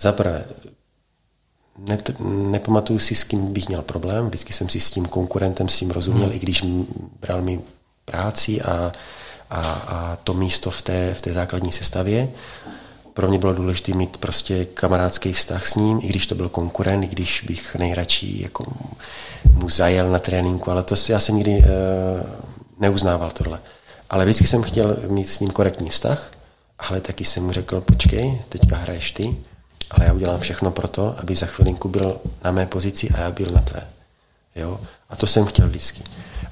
Zaprvé, 0.00 0.44
ne, 1.78 1.98
nepamatuju 2.50 2.98
si, 2.98 3.14
s 3.14 3.24
kým 3.24 3.52
bych 3.52 3.68
měl 3.68 3.82
problém, 3.82 4.26
vždycky 4.26 4.52
jsem 4.52 4.68
si 4.68 4.80
s 4.80 4.90
tím 4.90 5.06
konkurentem 5.06 5.68
s 5.68 5.78
tím 5.78 5.90
rozuměl, 5.90 6.26
hmm. 6.26 6.36
i 6.36 6.38
když 6.38 6.64
bral 7.20 7.42
mi 7.42 7.60
práci 8.04 8.62
a, 8.62 8.92
a, 9.50 9.60
a 9.72 10.18
to 10.24 10.34
místo 10.34 10.70
v 10.70 10.82
té, 10.82 11.14
v 11.14 11.22
té 11.22 11.32
základní 11.32 11.72
sestavě. 11.72 12.28
Pro 13.14 13.28
mě 13.28 13.38
bylo 13.38 13.52
důležité 13.52 13.92
mít 13.94 14.16
prostě 14.16 14.64
kamarádský 14.64 15.32
vztah 15.32 15.66
s 15.66 15.74
ním, 15.74 16.00
i 16.02 16.08
když 16.08 16.26
to 16.26 16.34
byl 16.34 16.48
konkurent, 16.48 17.04
i 17.04 17.06
když 17.06 17.40
bych 17.40 17.74
nejradši 17.74 18.42
jako 18.42 18.64
mu 19.52 19.68
zajel 19.68 20.10
na 20.10 20.18
tréninku, 20.18 20.70
ale 20.70 20.82
to 20.82 20.94
já 21.08 21.20
jsem 21.20 21.34
nikdy 21.34 21.58
uh, 21.58 21.64
neuznával 22.80 23.30
tohle. 23.30 23.60
Ale 24.10 24.24
vždycky 24.24 24.46
jsem 24.46 24.62
chtěl 24.62 24.96
mít 25.08 25.28
s 25.28 25.40
ním 25.40 25.50
korektní 25.50 25.90
vztah, 25.90 26.30
ale 26.78 27.00
taky 27.00 27.24
jsem 27.24 27.44
mu 27.44 27.52
řekl, 27.52 27.80
počkej, 27.80 28.40
teďka 28.48 28.76
hraješ 28.76 29.10
ty, 29.10 29.36
ale 29.90 30.06
já 30.06 30.12
udělám 30.12 30.40
všechno 30.40 30.70
pro 30.70 30.88
to, 30.88 31.18
aby 31.18 31.34
za 31.34 31.46
chvilinku 31.46 31.88
byl 31.88 32.20
na 32.44 32.50
mé 32.50 32.66
pozici 32.66 33.10
a 33.10 33.20
já 33.20 33.30
byl 33.30 33.50
na 33.50 33.60
tvé. 33.60 33.88
Jo? 34.56 34.80
A 35.10 35.16
to 35.16 35.26
jsem 35.26 35.46
chtěl 35.46 35.68
vždycky. 35.68 36.02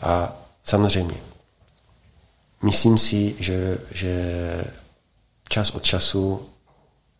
A 0.02 0.36
samozřejmě, 0.64 1.14
myslím 2.62 2.98
si, 2.98 3.34
že, 3.38 3.78
že 3.90 4.14
čas 5.48 5.70
od 5.70 5.82
času, 5.82 6.48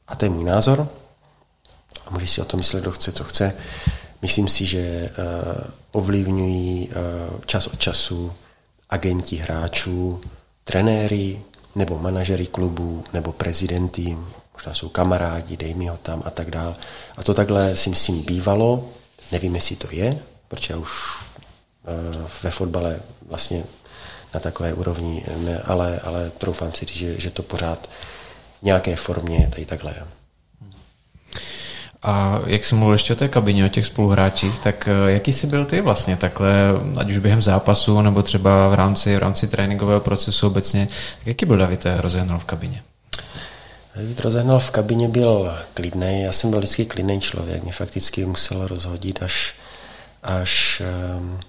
a 0.08 0.16
to 0.16 0.24
je 0.24 0.30
můj 0.30 0.44
názor, 0.44 0.88
a 2.06 2.10
může 2.10 2.26
si 2.26 2.40
o 2.40 2.44
tom 2.44 2.58
myslet, 2.58 2.80
kdo 2.80 2.90
chce, 2.90 3.12
co 3.12 3.24
chce, 3.24 3.54
myslím 4.22 4.48
si, 4.48 4.66
že 4.66 5.10
uh, 5.18 5.62
ovlivňují 5.92 6.88
uh, 6.88 7.40
čas 7.46 7.66
od 7.66 7.78
času 7.78 8.32
agenti 8.90 9.36
hráčů, 9.36 10.20
trenéry, 10.64 11.40
nebo 11.74 11.98
manažery 11.98 12.46
klubů, 12.46 13.04
nebo 13.12 13.32
prezidenty, 13.32 14.16
možná 14.54 14.74
jsou 14.74 14.88
kamarádi, 14.88 15.56
dej 15.56 15.74
mi 15.74 15.86
ho 15.86 15.96
tam 15.96 16.22
a 16.24 16.30
tak 16.30 16.50
dál. 16.50 16.76
A 17.16 17.22
to 17.22 17.34
takhle 17.34 17.76
si 17.76 17.90
myslím 17.90 18.22
bývalo, 18.22 18.88
nevím, 19.32 19.54
jestli 19.54 19.76
to 19.76 19.88
je, 19.90 20.18
protože 20.48 20.74
já 20.74 20.78
už 20.78 20.90
uh, 20.90 22.26
ve 22.42 22.50
fotbale 22.50 23.00
vlastně 23.28 23.64
na 24.34 24.40
takové 24.40 24.74
úrovni, 24.74 25.24
ne, 25.36 25.58
ale, 25.64 26.00
ale 26.04 26.30
troufám 26.30 26.72
si 26.72 26.84
říct, 26.84 26.96
že, 26.96 27.20
že 27.20 27.30
to 27.30 27.42
pořád 27.42 27.88
v 28.60 28.62
nějaké 28.62 28.96
formě 28.96 29.48
tady 29.52 29.66
takhle 29.66 29.90
je. 29.90 30.02
A 32.02 32.40
jak 32.46 32.64
jsem 32.64 32.78
mluvil 32.78 32.94
ještě 32.94 33.12
o 33.12 33.16
té 33.16 33.28
kabině, 33.28 33.66
o 33.66 33.68
těch 33.68 33.86
spoluhráčích, 33.86 34.58
tak 34.58 34.88
eh, 34.88 35.12
jaký 35.12 35.32
jsi 35.32 35.46
byl 35.46 35.64
ty 35.64 35.80
vlastně 35.80 36.16
takhle, 36.16 36.52
ať 36.96 37.10
už 37.10 37.18
během 37.18 37.42
zápasu, 37.42 38.00
nebo 38.00 38.22
třeba 38.22 38.68
v 38.68 38.74
rámci, 38.74 39.16
v 39.16 39.18
rámci 39.18 39.48
tréninkového 39.48 40.00
procesu 40.00 40.46
obecně, 40.46 40.88
tak 41.18 41.26
jaký 41.26 41.46
byl 41.46 41.56
David 41.56 41.86
Rozehnal 41.96 42.38
v 42.38 42.44
kabině? 42.44 42.82
David 43.96 44.20
Rozehnal 44.20 44.60
v 44.60 44.70
kabině 44.70 45.08
byl 45.08 45.58
klidný, 45.74 46.22
já 46.22 46.32
jsem 46.32 46.50
byl 46.50 46.58
vždycky 46.58 46.84
klidný 46.84 47.20
člověk, 47.20 47.62
mě 47.62 47.72
fakticky 47.72 48.24
musel 48.24 48.66
rozhodit 48.66 49.22
až, 49.22 49.54
až 50.22 50.82
um, 51.16 51.40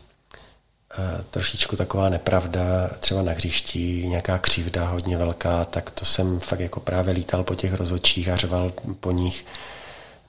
trošičku 1.30 1.76
taková 1.76 2.10
nepravda, 2.10 2.89
třeba 3.00 3.22
na 3.22 3.32
hřišti, 3.32 4.08
nějaká 4.08 4.38
křivda 4.38 4.88
hodně 4.88 5.18
velká, 5.18 5.66
tak 5.66 5.91
to 5.91 6.06
jsem 6.06 6.39
fakt 6.39 6.60
jako 6.60 6.80
právě 6.80 7.14
lítal 7.14 7.44
po 7.44 7.56
těch 7.56 7.74
rozhodčích 7.74 8.30
a 8.30 8.36
řval 8.36 8.72
po 9.00 9.12
nich. 9.12 9.46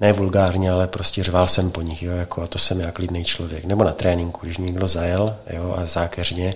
Ne 0.01 0.12
vulgárně, 0.12 0.71
ale 0.71 0.89
prostě 0.89 1.23
řval 1.25 1.49
jsem 1.49 1.71
po 1.71 1.81
nich, 1.81 2.03
jo, 2.03 2.12
jako, 2.12 2.43
a 2.43 2.47
to 2.47 2.59
jsem 2.59 2.81
já 2.81 2.91
klidný 2.91 3.25
člověk. 3.25 3.65
Nebo 3.65 3.85
na 3.85 3.93
tréninku, 3.93 4.47
když 4.47 4.59
někdo 4.59 4.89
zajel 4.89 5.37
jo, 5.51 5.75
a 5.79 5.87
zákeřně, 5.87 6.55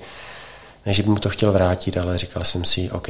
ne, 0.89 0.95
že 0.95 1.03
bych 1.03 1.11
mu 1.11 1.19
to 1.19 1.29
chtěl 1.29 1.53
vrátit, 1.53 1.97
ale 1.97 2.19
říkal 2.19 2.45
jsem 2.45 2.65
si, 2.65 2.91
OK, 2.91 3.09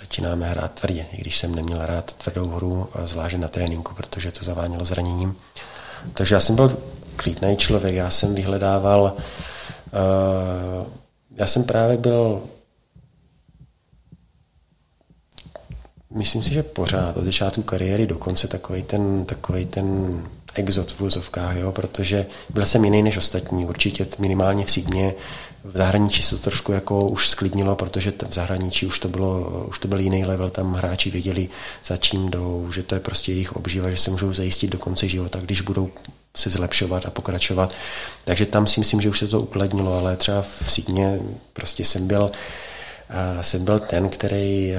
začínáme 0.00 0.46
hrát 0.46 0.72
tvrdě, 0.72 1.06
i 1.12 1.16
když 1.16 1.36
jsem 1.38 1.54
neměl 1.54 1.78
hrát 1.78 2.12
tvrdou 2.12 2.48
hru, 2.48 2.88
zvláště 3.04 3.38
na 3.38 3.48
tréninku, 3.48 3.94
protože 3.94 4.32
to 4.32 4.44
zavánělo 4.44 4.84
zraněním. 4.84 5.36
Takže 6.14 6.34
já 6.34 6.40
jsem 6.40 6.56
byl 6.56 6.76
klidný 7.16 7.56
člověk, 7.56 7.94
já 7.94 8.10
jsem 8.10 8.34
vyhledával, 8.34 9.12
uh, 9.12 10.86
já 11.36 11.46
jsem 11.46 11.64
právě 11.64 11.96
byl 11.96 12.42
Myslím 16.10 16.42
si, 16.42 16.54
že 16.54 16.62
pořád 16.62 17.16
od 17.16 17.24
začátku 17.24 17.62
kariéry 17.62 18.06
do 18.06 18.18
konce 18.18 18.48
takový 18.48 18.82
ten, 18.82 19.24
takovej 19.24 19.66
ten 19.66 20.20
exot 20.54 20.90
v 20.90 21.00
vozovkách, 21.00 21.56
jo, 21.56 21.72
protože 21.72 22.26
byl 22.50 22.66
jsem 22.66 22.84
jiný 22.84 23.02
než 23.02 23.16
ostatní, 23.16 23.66
určitě 23.66 24.06
minimálně 24.18 24.64
v 24.64 24.70
sídně. 24.70 25.14
V 25.72 25.76
zahraničí 25.76 26.22
se 26.22 26.36
to 26.36 26.42
trošku 26.42 26.72
jako 26.72 27.08
už 27.08 27.28
sklidnilo, 27.28 27.76
protože 27.76 28.12
v 28.28 28.34
zahraničí 28.34 28.86
už 28.86 28.98
to, 28.98 29.08
bylo, 29.08 29.64
už 29.68 29.78
to 29.78 29.88
byl 29.88 30.00
jiný 30.00 30.24
level, 30.24 30.50
tam 30.50 30.74
hráči 30.74 31.10
věděli, 31.10 31.48
za 31.84 31.96
čím 31.96 32.30
jdou, 32.30 32.70
že 32.72 32.82
to 32.82 32.94
je 32.94 33.00
prostě 33.00 33.32
jejich 33.32 33.56
obživa, 33.56 33.90
že 33.90 33.96
se 33.96 34.10
můžou 34.10 34.34
zajistit 34.34 34.70
do 34.70 34.78
konce 34.78 35.08
života, 35.08 35.38
když 35.40 35.60
budou 35.60 35.90
se 36.36 36.50
zlepšovat 36.50 37.06
a 37.06 37.10
pokračovat. 37.10 37.72
Takže 38.24 38.46
tam 38.46 38.66
si 38.66 38.80
myslím, 38.80 39.00
že 39.00 39.08
už 39.08 39.18
se 39.18 39.28
to 39.28 39.40
ukladnilo, 39.40 39.94
ale 39.94 40.16
třeba 40.16 40.42
v 40.42 40.72
sídně 40.72 41.20
prostě 41.52 41.84
jsem 41.84 42.06
byl, 42.06 42.30
jsem 43.40 43.64
byl 43.64 43.80
ten, 43.80 44.08
který 44.08 44.74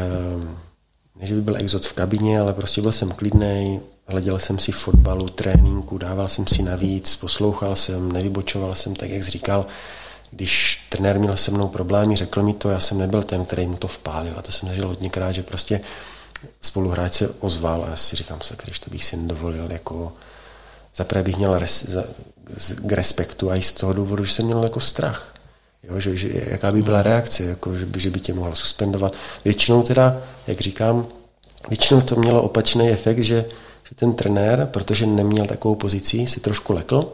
ne, 1.19 1.27
že 1.27 1.35
by 1.35 1.41
byl 1.41 1.55
exot 1.57 1.85
v 1.85 1.93
kabině, 1.93 2.39
ale 2.39 2.53
prostě 2.53 2.81
byl 2.81 2.91
jsem 2.91 3.11
klidný, 3.11 3.79
hleděl 4.07 4.39
jsem 4.39 4.59
si 4.59 4.71
fotbalu, 4.71 5.29
tréninku, 5.29 5.97
dával 5.97 6.27
jsem 6.27 6.47
si 6.47 6.63
navíc, 6.63 7.15
poslouchal 7.15 7.75
jsem, 7.75 8.11
nevybočoval 8.11 8.75
jsem, 8.75 8.95
tak 8.95 9.09
jak 9.09 9.23
jsi 9.23 9.31
říkal, 9.31 9.65
když 10.31 10.85
trenér 10.89 11.19
měl 11.19 11.37
se 11.37 11.51
mnou 11.51 11.67
problémy, 11.67 12.15
řekl 12.15 12.43
mi 12.43 12.53
to, 12.53 12.69
já 12.69 12.79
jsem 12.79 12.97
nebyl 12.97 13.23
ten, 13.23 13.45
který 13.45 13.67
mu 13.67 13.77
to 13.77 13.87
vpálil. 13.87 14.33
A 14.37 14.41
to 14.41 14.51
jsem 14.51 14.69
zažil 14.69 14.87
hodněkrát, 14.87 15.35
že 15.35 15.43
prostě 15.43 15.81
spoluhráč 16.61 17.13
se 17.13 17.29
ozval 17.39 17.83
a 17.83 17.89
já 17.89 17.95
si 17.95 18.15
říkám, 18.15 18.39
když 18.63 18.79
to 18.79 18.91
bych 18.91 19.05
si 19.05 19.17
nedovolil, 19.17 19.71
jako 19.71 20.13
zaprvé 20.95 21.23
bych 21.23 21.37
měl 21.37 21.59
res, 21.59 21.85
za, 21.85 22.03
k 22.85 22.91
respektu 22.91 23.51
a 23.51 23.55
i 23.55 23.61
z 23.61 23.71
toho 23.71 23.93
důvodu, 23.93 24.23
že 24.23 24.33
jsem 24.33 24.45
měl 24.45 24.63
jako 24.63 24.79
strach. 24.79 25.33
Jo, 25.83 25.99
že, 25.99 26.17
že, 26.17 26.29
jaká 26.47 26.71
by 26.71 26.81
byla 26.81 27.01
reakce, 27.01 27.43
jako, 27.43 27.77
že, 27.77 27.85
by, 27.85 27.99
že 27.99 28.09
by 28.09 28.19
tě 28.19 28.33
mohl 28.33 28.55
suspendovat. 28.55 29.13
Většinou 29.45 29.83
teda, 29.83 30.17
jak 30.47 30.61
říkám, 30.61 31.07
většinou 31.69 32.01
to 32.01 32.15
mělo 32.15 32.41
opačný 32.41 32.89
efekt, 32.89 33.19
že, 33.19 33.45
že 33.89 33.95
ten 33.95 34.13
trenér, 34.13 34.69
protože 34.71 35.05
neměl 35.05 35.45
takovou 35.45 35.75
pozici, 35.75 36.27
si 36.27 36.39
trošku 36.39 36.73
lekl 36.73 37.11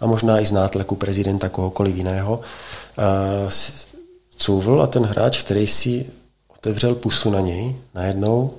a 0.00 0.06
možná 0.06 0.40
i 0.40 0.46
z 0.46 0.52
nátlaku 0.52 0.94
prezidenta 0.94 1.48
kohokoliv 1.48 1.96
jiného, 1.96 2.40
couvl 4.36 4.82
a 4.82 4.86
ten 4.86 5.04
hráč, 5.04 5.42
který 5.42 5.66
si 5.66 6.06
otevřel 6.48 6.94
pusu 6.94 7.30
na 7.30 7.40
něj, 7.40 7.76
najednou 7.94 8.54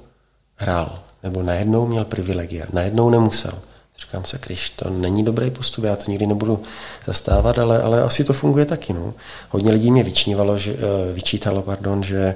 hrál. 0.55 0.99
Nebo 1.23 1.43
najednou 1.43 1.87
měl 1.87 2.05
privilegia. 2.05 2.65
Najednou 2.73 3.09
nemusel. 3.09 3.53
Říkám 3.99 4.25
se, 4.25 4.39
když 4.45 4.69
to 4.69 4.89
není 4.89 5.25
dobrý 5.25 5.51
postup, 5.51 5.83
já 5.83 5.95
to 5.95 6.11
nikdy 6.11 6.27
nebudu 6.27 6.63
zastávat, 7.05 7.59
ale, 7.59 7.81
ale 7.81 8.01
asi 8.01 8.23
to 8.23 8.33
funguje 8.33 8.65
taky. 8.65 8.93
No. 8.93 9.13
Hodně 9.49 9.71
lidí 9.71 9.91
mě 9.91 10.03
vyčnívalo, 10.03 10.57
že, 10.57 10.73
eh, 10.73 11.13
vyčítalo, 11.13 11.61
pardon, 11.61 12.03
že, 12.03 12.35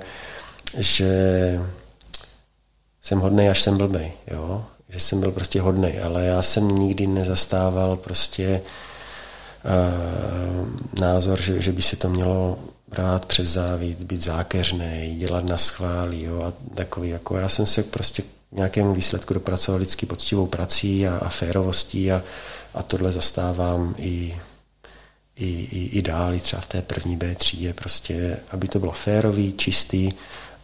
že 0.78 1.10
jsem 3.02 3.20
hodnej, 3.20 3.50
až 3.50 3.62
jsem 3.62 3.78
blbej. 3.78 4.12
Jo? 4.32 4.66
Že 4.90 5.00
jsem 5.00 5.20
byl 5.20 5.32
prostě 5.32 5.62
hodnej, 5.62 6.02
ale 6.02 6.26
já 6.26 6.42
jsem 6.42 6.68
nikdy 6.68 7.08
nezastával 7.08 7.98
prostě 7.98 8.62
názor, 11.00 11.42
že, 11.42 11.62
že 11.62 11.72
by 11.72 11.82
se 11.82 11.96
to 11.96 12.10
mělo 12.10 12.60
brát 12.88 13.26
přes 13.26 13.48
závít, 13.48 14.04
být 14.04 14.22
zákeřný, 14.22 15.16
dělat 15.20 15.46
na 15.46 15.58
schválí 15.58 16.24
jo, 16.24 16.42
a 16.42 16.54
takový, 16.76 17.10
jako 17.10 17.38
já 17.38 17.50
jsem 17.50 17.66
se 17.66 17.84
prostě 17.84 18.24
nějakému 18.52 18.94
výsledku 18.94 19.34
dopracoval 19.34 19.80
vždycky 19.80 20.06
poctivou 20.06 20.48
prací 20.48 21.08
a, 21.08 21.18
a 21.18 21.30
férovostí 21.30 22.12
a, 22.12 22.24
a 22.74 22.84
tohle 22.84 23.12
zastávám 23.12 23.96
i, 23.98 24.38
i, 25.36 25.48
i, 25.48 25.86
i 25.86 26.02
dál, 26.02 26.34
i 26.34 26.40
třeba 26.40 26.62
v 26.62 26.68
té 26.68 26.82
první 26.82 27.18
B 27.18 27.36
třídě, 27.36 27.74
prostě, 27.74 28.38
aby 28.52 28.68
to 28.68 28.80
bylo 28.80 28.92
férový, 28.92 29.54
čistý 29.54 30.12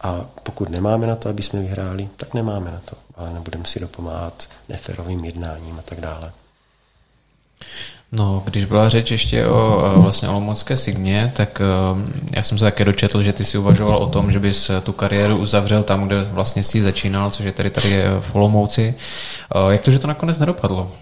a 0.00 0.26
pokud 0.42 0.68
nemáme 0.68 1.06
na 1.06 1.16
to, 1.16 1.28
aby 1.28 1.42
jsme 1.42 1.60
vyhráli, 1.60 2.08
tak 2.16 2.34
nemáme 2.34 2.70
na 2.70 2.80
to, 2.84 2.96
ale 3.14 3.32
nebudeme 3.32 3.64
si 3.64 3.80
dopomáhat 3.80 4.48
neférovým 4.68 5.24
jednáním 5.24 5.78
a 5.78 5.82
tak 5.82 6.00
dále. 6.00 6.32
No, 8.12 8.42
když 8.44 8.64
byla 8.64 8.88
řeč 8.88 9.10
ještě 9.10 9.46
o 9.46 9.92
vlastně 10.02 10.28
Olomoucké 10.28 10.76
Signě, 10.76 11.32
tak 11.36 11.62
já 12.36 12.42
jsem 12.42 12.58
se 12.58 12.64
také 12.64 12.84
dočetl, 12.84 13.22
že 13.22 13.32
ty 13.32 13.44
si 13.44 13.58
uvažoval 13.58 13.96
o 13.96 14.06
tom, 14.06 14.32
že 14.32 14.38
bys 14.38 14.70
tu 14.82 14.92
kariéru 14.92 15.36
uzavřel 15.36 15.82
tam, 15.82 16.06
kde 16.06 16.24
vlastně 16.24 16.62
si 16.62 16.82
začínal, 16.82 17.30
což 17.30 17.44
je 17.46 17.52
tady 17.52 17.70
tady 17.70 18.02
v 18.20 18.34
Olomouci. 18.34 18.94
Jak 19.70 19.82
to, 19.82 19.90
že 19.90 19.98
to 19.98 20.06
nakonec 20.06 20.38
nedopadlo? 20.38 20.92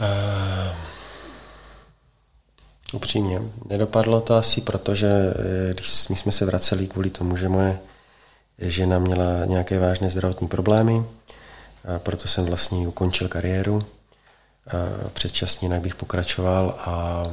Uh, 0.00 0.76
upřímně, 2.92 3.42
nedopadlo 3.68 4.20
to 4.20 4.34
asi 4.34 4.60
proto, 4.60 4.94
že 4.94 5.08
eh, 5.08 5.74
když 5.74 6.08
my 6.08 6.16
jsme 6.16 6.32
se 6.32 6.46
vraceli 6.46 6.86
kvůli 6.86 7.10
tomu, 7.10 7.36
že 7.36 7.48
moje 7.48 7.78
žena 8.58 8.98
měla 8.98 9.44
nějaké 9.44 9.78
vážné 9.78 10.10
zdravotní 10.10 10.48
problémy, 10.48 11.04
a 11.94 11.98
proto 11.98 12.28
jsem 12.28 12.44
vlastně 12.44 12.88
ukončil 12.88 13.28
kariéru 13.28 13.82
předčasně, 15.12 15.66
jinak 15.66 15.80
bych 15.80 15.94
pokračoval 15.94 16.74
a 16.78 17.24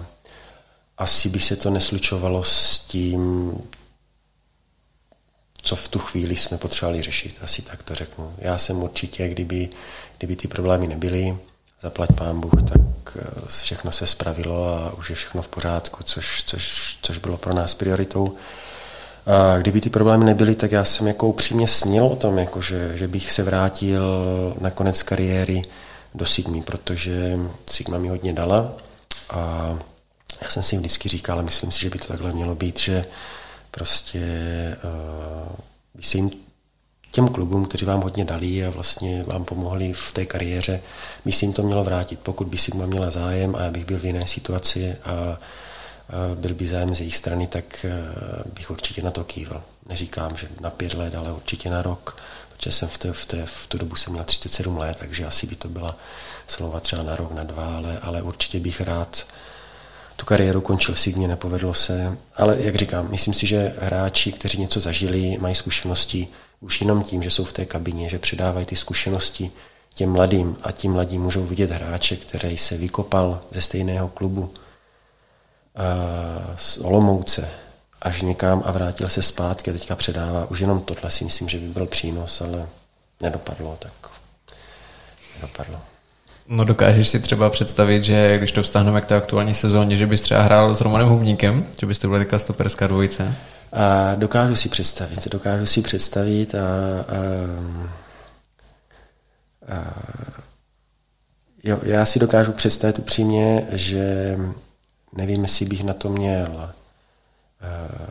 asi 0.98 1.30
by 1.30 1.40
se 1.40 1.56
to 1.56 1.70
neslučovalo 1.70 2.44
s 2.44 2.80
tím, 2.80 3.54
co 5.62 5.76
v 5.76 5.88
tu 5.88 6.00
chvíli 6.00 6.36
jsme 6.36 6.58
potřebovali 6.58 7.02
řešit, 7.02 7.36
asi 7.42 7.62
tak 7.62 7.84
to 7.84 7.96
řeknu. 7.96 8.34
Já 8.38 8.58
jsem 8.58 8.84
určitě, 8.84 9.30
kdyby, 9.30 9.70
kdyby 10.18 10.36
ty 10.36 10.48
problémy 10.48 10.88
nebyly, 10.88 11.38
zaplať 11.82 12.10
pán 12.18 12.40
Bůh, 12.40 12.64
tak 12.70 13.18
eh, 13.20 13.48
všechno 13.64 13.92
se 13.92 14.08
spravilo 14.08 14.68
a 14.68 14.94
už 14.94 15.10
je 15.10 15.16
všechno 15.16 15.42
v 15.42 15.48
pořádku, 15.48 16.04
což, 16.04 16.44
což, 16.44 16.98
což 17.02 17.18
bylo 17.18 17.38
pro 17.38 17.54
nás 17.54 17.74
prioritou. 17.74 18.36
A 19.26 19.58
kdyby 19.58 19.82
ty 19.82 19.90
problémy 19.90 20.26
nebyly, 20.26 20.56
tak 20.56 20.72
já 20.72 20.86
jsem 20.86 21.08
jako 21.08 21.28
upřímně 21.28 21.68
snil 21.68 22.06
o 22.06 22.16
tom, 22.16 22.38
jako 22.38 22.62
že, 22.62 22.98
že 22.98 23.08
bych 23.08 23.32
se 23.32 23.44
vrátil 23.44 24.04
na 24.60 24.70
konec 24.70 25.04
kariéry 25.04 25.62
do 26.16 26.26
Sigmy, 26.26 26.61
protože 26.61 27.39
Sigma 27.66 27.97
mi 27.97 28.07
hodně 28.07 28.34
dala 28.34 28.74
a 29.30 29.74
já 30.41 30.49
jsem 30.49 30.64
si 30.64 30.78
vždycky 30.78 31.09
říkal, 31.09 31.34
ale 31.36 31.43
myslím 31.43 31.72
si, 31.72 31.82
že 31.82 31.89
by 31.89 31.99
to 31.99 32.07
takhle 32.07 32.34
mělo 32.34 32.55
být, 32.55 32.80
že 32.80 33.05
prostě 33.72 34.22
uh, 34.84 35.55
by 35.93 36.03
se 36.03 36.18
jim 36.18 36.32
těm 37.11 37.28
klubům, 37.28 37.66
kteří 37.66 37.86
vám 37.86 38.01
hodně 38.01 38.26
dali 38.26 38.66
a 38.66 38.70
vlastně 38.70 39.24
vám 39.24 39.45
pomohli 39.45 39.93
v 39.93 40.11
té 40.11 40.26
kariéře, 40.26 40.82
by 41.26 41.32
si 41.32 41.45
jim 41.45 41.53
to 41.53 41.64
mělo 41.64 41.84
vrátit. 41.84 42.20
Pokud 42.20 42.47
by 42.47 42.57
Sigma 42.57 42.86
měla 42.86 43.09
zájem 43.09 43.55
a 43.55 43.61
já 43.61 43.72
bych 43.72 43.86
byl 43.86 43.99
v 43.99 44.05
jiné 44.05 44.28
situaci 44.28 44.95
a, 45.03 45.39
byl 46.36 46.53
by 46.53 46.68
zájem 46.68 46.95
z 46.95 46.99
jejich 46.99 47.18
strany, 47.18 47.47
tak 47.47 47.86
uh, 47.86 48.53
bych 48.53 48.72
určitě 48.72 49.01
na 49.01 49.11
to 49.11 49.24
kývil. 49.24 49.64
Neříkám, 49.89 50.38
že 50.38 50.47
na 50.61 50.70
pět 50.70 50.93
let, 50.93 51.16
ale 51.16 51.34
určitě 51.34 51.70
na 51.70 51.82
rok 51.82 52.18
že 52.64 52.72
jsem 52.72 52.89
v, 52.89 52.97
té, 52.97 53.14
v, 53.14 53.26
té, 53.26 53.45
v 53.45 53.68
tu 53.68 53.78
dobu 53.78 53.95
jsem 53.95 54.14
měl 54.14 54.24
37 54.24 54.78
let, 54.78 54.97
takže 54.99 55.26
asi 55.26 55.47
by 55.47 55.55
to 55.55 55.68
byla 55.68 55.97
slova 56.47 56.80
třeba 56.80 57.03
na 57.03 57.16
rok, 57.16 57.32
na 57.32 57.43
dva, 57.43 57.76
ale, 57.76 57.99
ale 57.99 58.22
určitě 58.22 58.59
bych 58.59 58.82
rád 58.82 59.26
tu 60.16 60.26
kariéru 60.26 60.61
končil 60.61 60.95
si, 60.95 61.14
mě 61.14 61.28
nepovedlo 61.28 61.74
se. 61.74 62.18
Ale 62.36 62.57
jak 62.59 62.76
říkám, 62.76 63.11
myslím 63.11 63.34
si, 63.34 63.47
že 63.47 63.76
hráči, 63.80 64.32
kteří 64.32 64.57
něco 64.57 64.80
zažili, 64.80 65.38
mají 65.39 65.55
zkušenosti 65.55 66.28
už 66.61 66.82
jenom 66.82 67.03
tím, 67.03 67.24
že 67.24 67.30
jsou 67.30 67.45
v 67.45 67.53
té 67.53 67.66
kabině, 67.66 68.09
že 68.09 68.20
předávají 68.20 68.66
ty 68.66 68.76
zkušenosti 68.76 69.51
těm 69.93 70.11
mladým 70.11 70.57
a 70.64 70.72
ti 70.72 70.88
mladí 70.88 71.18
můžou 71.18 71.43
vidět 71.43 71.72
hráče, 71.72 72.16
který 72.16 72.57
se 72.57 72.78
vykopal 72.78 73.41
ze 73.51 73.61
stejného 73.61 74.07
klubu 74.07 74.53
z 76.57 76.78
Olomouce, 76.78 77.49
až 78.04 78.22
někam 78.22 78.62
a 78.66 78.72
vrátil 78.72 79.10
se 79.10 79.22
zpátky 79.22 79.72
a 79.72 79.74
teďka 79.74 79.95
předává. 79.95 80.45
Už 80.45 80.60
jenom 80.60 80.82
tohle 80.82 81.12
si 81.12 81.26
myslím, 81.26 81.49
že 81.49 81.58
by 81.58 81.68
byl 81.68 81.86
přínos, 81.86 82.41
ale 82.41 82.68
nedopadlo, 83.22 83.78
tak 83.80 84.12
nedopadlo. 85.36 85.80
No 86.47 86.66
dokážeš 86.66 87.08
si 87.08 87.20
třeba 87.20 87.49
představit, 87.49 88.04
že 88.04 88.38
když 88.38 88.51
to 88.51 88.64
vstáhneme 88.64 89.01
k 89.01 89.06
té 89.06 89.16
aktuální 89.16 89.54
sezóně, 89.54 89.97
že 89.97 90.08
bys 90.08 90.22
třeba 90.22 90.41
hrál 90.41 90.76
s 90.76 90.82
Romanem 90.82 91.08
Hubníkem, 91.08 91.66
že 91.80 91.86
byste 91.86 92.08
byli 92.08 92.20
teďka 92.20 92.39
stoperská 92.39 92.88
dvojice? 92.88 93.36
A 93.74 94.16
dokážu 94.16 94.56
si 94.56 94.70
představit, 94.70 95.28
dokážu 95.28 95.66
si 95.66 95.82
představit 95.82 96.56
a, 96.56 96.60
a, 96.60 97.24
a 99.74 99.93
jo, 101.64 101.80
já 101.84 102.06
si 102.06 102.20
dokážu 102.20 102.51
představit 102.51 102.99
upřímně, 102.99 103.68
že 103.72 104.38
nevím, 105.14 105.43
jestli 105.43 105.66
bych 105.66 105.84
na 105.84 105.93
to 105.93 106.10
měl 106.10 106.74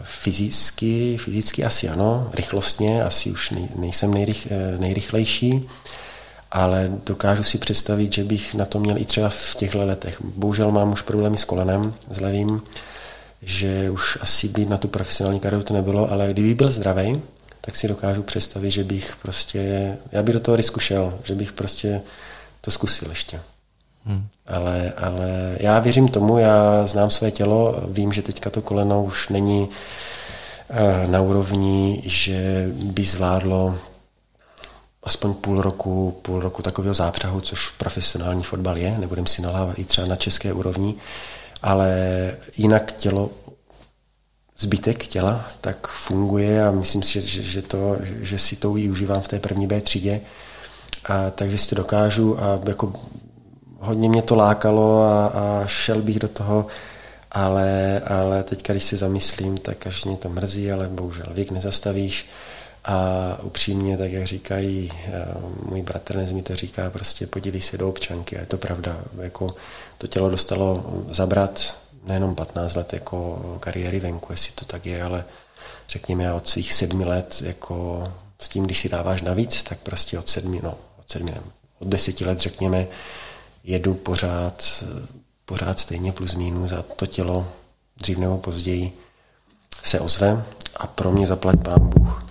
Fyzicky, 0.02 1.18
fyzicky 1.18 1.64
asi 1.64 1.88
ano, 1.88 2.30
rychlostně 2.34 3.04
asi 3.04 3.30
už 3.30 3.52
nejsem 3.76 4.14
nejrych, 4.14 4.48
nejrychlejší, 4.78 5.68
ale 6.50 6.92
dokážu 7.06 7.42
si 7.42 7.58
představit, 7.58 8.12
že 8.12 8.24
bych 8.24 8.54
na 8.54 8.64
to 8.64 8.80
měl 8.80 8.98
i 8.98 9.04
třeba 9.04 9.28
v 9.28 9.54
těchto 9.54 9.86
letech. 9.86 10.22
Bohužel 10.24 10.70
mám 10.70 10.92
už 10.92 11.02
problémy 11.02 11.38
s 11.38 11.44
kolenem, 11.44 11.94
s 12.10 12.20
levým, 12.20 12.62
že 13.42 13.90
už 13.90 14.18
asi 14.20 14.48
být 14.48 14.68
na 14.68 14.76
tu 14.76 14.88
profesionální 14.88 15.40
kariéru 15.40 15.64
to 15.64 15.74
nebylo, 15.74 16.10
ale 16.10 16.28
kdyby 16.32 16.54
byl 16.54 16.70
zdravý, 16.70 17.20
tak 17.60 17.76
si 17.76 17.88
dokážu 17.88 18.22
představit, 18.22 18.70
že 18.70 18.84
bych 18.84 19.16
prostě, 19.22 19.96
já 20.12 20.22
bych 20.22 20.34
do 20.34 20.40
toho 20.40 20.56
risku 20.56 20.80
šel, 20.80 21.18
že 21.24 21.34
bych 21.34 21.52
prostě 21.52 22.00
to 22.60 22.70
zkusil 22.70 23.08
ještě. 23.08 23.40
Hmm. 24.04 24.26
Ale, 24.46 24.92
ale 24.96 25.56
já 25.60 25.78
věřím 25.78 26.08
tomu, 26.08 26.38
já 26.38 26.86
znám 26.86 27.10
své 27.10 27.30
tělo, 27.30 27.84
vím, 27.88 28.12
že 28.12 28.22
teďka 28.22 28.50
to 28.50 28.62
koleno 28.62 29.04
už 29.04 29.28
není 29.28 29.68
eh, 30.70 31.06
na 31.06 31.20
úrovni, 31.20 32.02
že 32.06 32.66
by 32.74 33.04
zvládlo 33.04 33.78
aspoň 35.02 35.34
půl 35.34 35.62
roku, 35.62 36.18
půl 36.22 36.40
roku 36.40 36.62
takového 36.62 36.94
zápřahu, 36.94 37.40
což 37.40 37.68
profesionální 37.68 38.42
fotbal 38.42 38.76
je, 38.76 38.98
nebudem 38.98 39.26
si 39.26 39.42
nalávat 39.42 39.78
i 39.78 39.84
třeba 39.84 40.06
na 40.06 40.16
české 40.16 40.52
úrovni, 40.52 40.94
ale 41.62 41.90
jinak 42.56 42.92
tělo, 42.92 43.30
zbytek 44.58 45.06
těla 45.06 45.44
tak 45.60 45.88
funguje 45.88 46.66
a 46.66 46.70
myslím 46.70 47.02
si, 47.02 47.20
že, 47.22 47.42
že, 47.42 47.62
to, 47.62 47.96
že 48.20 48.38
si 48.38 48.56
to 48.56 48.70
užívám 48.70 49.20
v 49.20 49.28
té 49.28 49.40
první 49.40 49.66
B 49.66 49.80
třídě, 49.80 50.20
a 51.04 51.30
takže 51.30 51.58
si 51.58 51.68
to 51.68 51.74
dokážu 51.74 52.40
a 52.40 52.60
jako 52.68 52.92
hodně 53.82 54.08
mě 54.08 54.22
to 54.22 54.34
lákalo 54.34 55.02
a, 55.02 55.26
a 55.26 55.66
šel 55.66 56.02
bych 56.02 56.18
do 56.18 56.28
toho, 56.28 56.66
ale, 57.30 58.00
ale 58.06 58.42
teď, 58.42 58.68
když 58.68 58.84
si 58.84 58.96
zamyslím, 58.96 59.58
tak 59.58 59.86
až 59.86 60.04
mě 60.04 60.16
to 60.16 60.28
mrzí, 60.28 60.72
ale 60.72 60.88
bohužel 60.88 61.26
věk 61.30 61.50
nezastavíš 61.50 62.28
A 62.84 63.38
upřímně, 63.42 63.98
tak 63.98 64.12
jak 64.12 64.26
říkají, 64.26 64.90
můj 65.68 65.82
bratr 65.82 66.16
mi 66.32 66.42
to 66.42 66.56
říká, 66.56 66.90
prostě 66.90 67.26
podívej 67.26 67.62
se 67.62 67.78
do 67.78 67.88
občanky 67.88 68.36
a 68.36 68.40
je 68.40 68.46
to 68.46 68.58
pravda. 68.58 68.96
Jako 69.20 69.54
to 69.98 70.06
tělo 70.06 70.30
dostalo 70.30 70.84
zabrat 71.10 71.78
nejenom 72.06 72.34
15 72.34 72.74
let 72.74 72.92
jako 72.92 73.40
kariéry 73.60 74.00
venku, 74.00 74.32
jestli 74.32 74.52
to 74.52 74.64
tak 74.64 74.86
je, 74.86 75.02
ale 75.02 75.24
řekněme 75.88 76.32
od 76.32 76.48
svých 76.48 76.74
sedmi 76.74 77.04
let 77.04 77.42
jako 77.44 78.08
s 78.38 78.48
tím, 78.48 78.64
když 78.64 78.80
si 78.80 78.88
dáváš 78.88 79.22
navíc, 79.22 79.62
tak 79.62 79.78
prostě 79.78 80.18
od 80.18 80.28
sedmi, 80.28 80.60
no, 80.62 80.74
od 81.00 81.10
sedmi, 81.10 81.34
od 81.78 81.88
deseti 81.88 82.24
let 82.24 82.40
řekněme, 82.40 82.86
jedu 83.64 83.94
pořád, 83.94 84.84
pořád 85.44 85.80
stejně 85.80 86.12
plus 86.12 86.34
minus 86.34 86.72
a 86.72 86.82
to 86.82 87.06
tělo 87.06 87.48
dřív 87.96 88.18
nebo 88.18 88.38
později 88.38 88.98
se 89.84 90.00
ozve 90.00 90.44
a 90.76 90.86
pro 90.86 91.12
mě 91.12 91.26
zaplať 91.26 91.56
pán 91.64 91.88
Bůh 91.88 92.24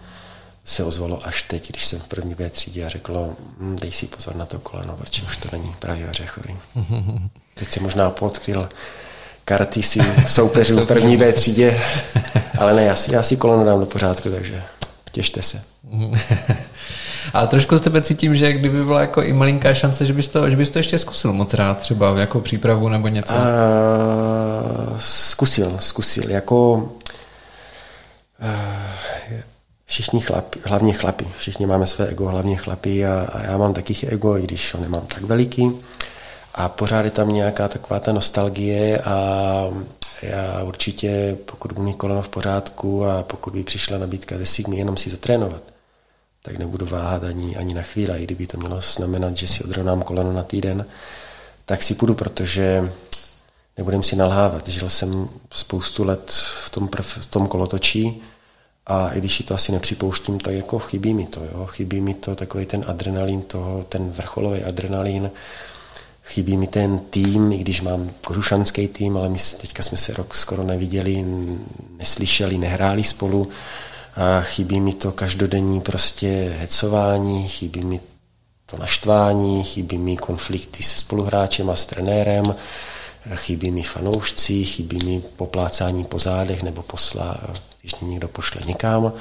se 0.65 0.83
ozvalo 0.83 1.27
až 1.27 1.43
teď, 1.43 1.69
když 1.69 1.85
jsem 1.85 1.99
v 1.99 2.07
první 2.07 2.35
B 2.35 2.49
třídě 2.49 2.85
a 2.85 2.89
řeklo, 2.89 3.29
hm, 3.59 3.77
dej 3.81 3.91
si 3.91 4.07
pozor 4.07 4.35
na 4.35 4.45
to 4.45 4.59
koleno, 4.59 4.95
protože 4.97 5.23
už 5.23 5.37
to 5.37 5.49
není 5.51 5.75
právě 5.79 6.09
ořechový. 6.09 6.57
Teď 7.53 7.73
se 7.73 7.79
možná 7.79 8.09
podkryl 8.09 8.69
karty 9.45 9.83
si 9.83 9.99
soupeřů 10.27 10.79
v 10.79 10.87
první 10.87 11.17
B 11.17 11.33
třídě, 11.33 11.81
ale 12.57 12.73
ne, 12.73 12.83
já 12.83 12.95
si, 12.95 13.13
já 13.13 13.23
si 13.23 13.37
koleno 13.37 13.65
dám 13.65 13.79
do 13.79 13.85
pořádku, 13.85 14.31
takže 14.31 14.63
těšte 15.11 15.41
se. 15.41 15.63
A 17.33 17.47
trošku 17.47 17.77
z 17.77 17.81
tebe 17.81 18.01
cítím, 18.01 18.35
že 18.35 18.53
kdyby 18.53 18.85
byla 18.85 19.01
jako 19.01 19.21
i 19.21 19.33
malinká 19.33 19.73
šance, 19.73 20.05
že 20.05 20.13
bys 20.13 20.29
to, 20.29 20.49
že 20.49 20.55
bys 20.55 20.69
to 20.69 20.79
ještě 20.79 20.99
zkusil 20.99 21.33
moc 21.33 21.53
rád, 21.53 21.77
třeba 21.77 22.19
jako 22.19 22.39
přípravu 22.39 22.89
nebo 22.89 23.07
něco. 23.07 23.33
A, 23.33 23.45
zkusil, 24.97 25.75
zkusil. 25.79 26.29
Jako 26.29 26.89
všichni 29.85 30.21
chlapi, 30.21 30.59
hlavně 30.65 30.93
chlapi, 30.93 31.27
všichni 31.37 31.65
máme 31.65 31.87
své 31.87 32.07
ego, 32.07 32.27
hlavně 32.27 32.57
chlapi 32.57 33.05
a, 33.05 33.29
a 33.33 33.43
já 33.43 33.57
mám 33.57 33.73
taky 33.73 34.07
ego, 34.07 34.37
i 34.37 34.41
když 34.41 34.73
ho 34.73 34.81
nemám 34.81 35.05
tak 35.05 35.21
veliký. 35.23 35.71
A 36.55 36.69
pořád 36.69 37.05
je 37.05 37.11
tam 37.11 37.33
nějaká 37.33 37.67
taková 37.67 37.99
ta 37.99 38.11
nostalgie 38.13 38.97
a 38.97 39.67
já 40.21 40.63
určitě, 40.63 41.37
pokud 41.45 41.71
budu 41.71 41.87
mít 41.87 41.97
koleno 41.97 42.21
v 42.21 42.29
pořádku 42.29 43.05
a 43.05 43.23
pokud 43.23 43.53
by 43.53 43.63
přišla 43.63 43.97
nabídka 43.97 44.37
ze 44.37 44.45
Sigmy 44.45 44.77
jenom 44.77 44.97
si 44.97 45.09
zatrénovat, 45.09 45.61
tak 46.41 46.57
nebudu 46.57 46.85
váhat 46.85 47.23
ani, 47.23 47.55
ani 47.55 47.73
na 47.73 47.81
chvíli. 47.81 48.19
I 48.19 48.23
kdyby 48.23 48.47
to 48.47 48.57
mělo 48.57 48.81
znamenat, 48.81 49.37
že 49.37 49.47
si 49.47 49.63
odrovnám 49.63 50.01
koleno 50.01 50.33
na 50.33 50.43
týden, 50.43 50.85
tak 51.65 51.83
si 51.83 51.95
půjdu, 51.95 52.15
protože 52.15 52.91
nebudem 53.77 54.03
si 54.03 54.15
nalhávat. 54.15 54.67
Žil 54.67 54.89
jsem 54.89 55.29
spoustu 55.51 56.03
let 56.03 56.31
v 56.65 56.69
tom, 56.69 56.89
v 57.01 57.25
tom 57.25 57.47
kolotočí 57.47 58.21
a 58.87 59.09
i 59.09 59.19
když 59.19 59.35
si 59.35 59.43
to 59.43 59.55
asi 59.55 59.71
nepřipouštím, 59.71 60.39
tak 60.39 60.53
jako 60.53 60.79
chybí 60.79 61.13
mi 61.13 61.25
to. 61.25 61.43
Jo? 61.43 61.65
Chybí 61.65 62.01
mi 62.01 62.13
to 62.13 62.35
takový 62.35 62.65
ten 62.65 62.85
adrenalin 62.87 63.41
toho, 63.41 63.83
ten 63.89 64.09
vrcholový 64.09 64.63
adrenalin, 64.63 65.31
chybí 66.23 66.57
mi 66.57 66.67
ten 66.67 66.99
tým, 66.99 67.51
i 67.51 67.57
když 67.57 67.81
mám 67.81 68.11
kožušanský 68.21 68.87
tým, 68.87 69.17
ale 69.17 69.29
my 69.29 69.37
teďka 69.61 69.83
jsme 69.83 69.97
se 69.97 70.13
rok 70.13 70.35
skoro 70.35 70.63
neviděli, 70.63 71.25
neslyšeli, 71.97 72.57
nehráli 72.57 73.03
spolu, 73.03 73.49
a 74.15 74.41
chybí 74.41 74.79
mi 74.79 74.93
to 74.93 75.11
každodenní 75.11 75.81
prostě 75.81 76.55
hecování, 76.59 77.47
chybí 77.47 77.83
mi 77.83 77.99
to 78.65 78.77
naštvání, 78.77 79.63
chybí 79.63 79.97
mi 79.97 80.17
konflikty 80.17 80.83
se 80.83 80.99
spoluhráčem 80.99 81.69
a 81.69 81.75
s 81.75 81.85
trenérem, 81.85 82.55
chybí 83.35 83.71
mi 83.71 83.83
fanoušci, 83.83 84.63
chybí 84.63 85.05
mi 85.05 85.23
poplácání 85.35 86.03
po 86.03 86.19
zádech 86.19 86.63
nebo 86.63 86.81
posla, 86.81 87.37
když 87.81 87.95
někdo 88.01 88.27
pošle 88.27 88.61
někam, 88.67 89.13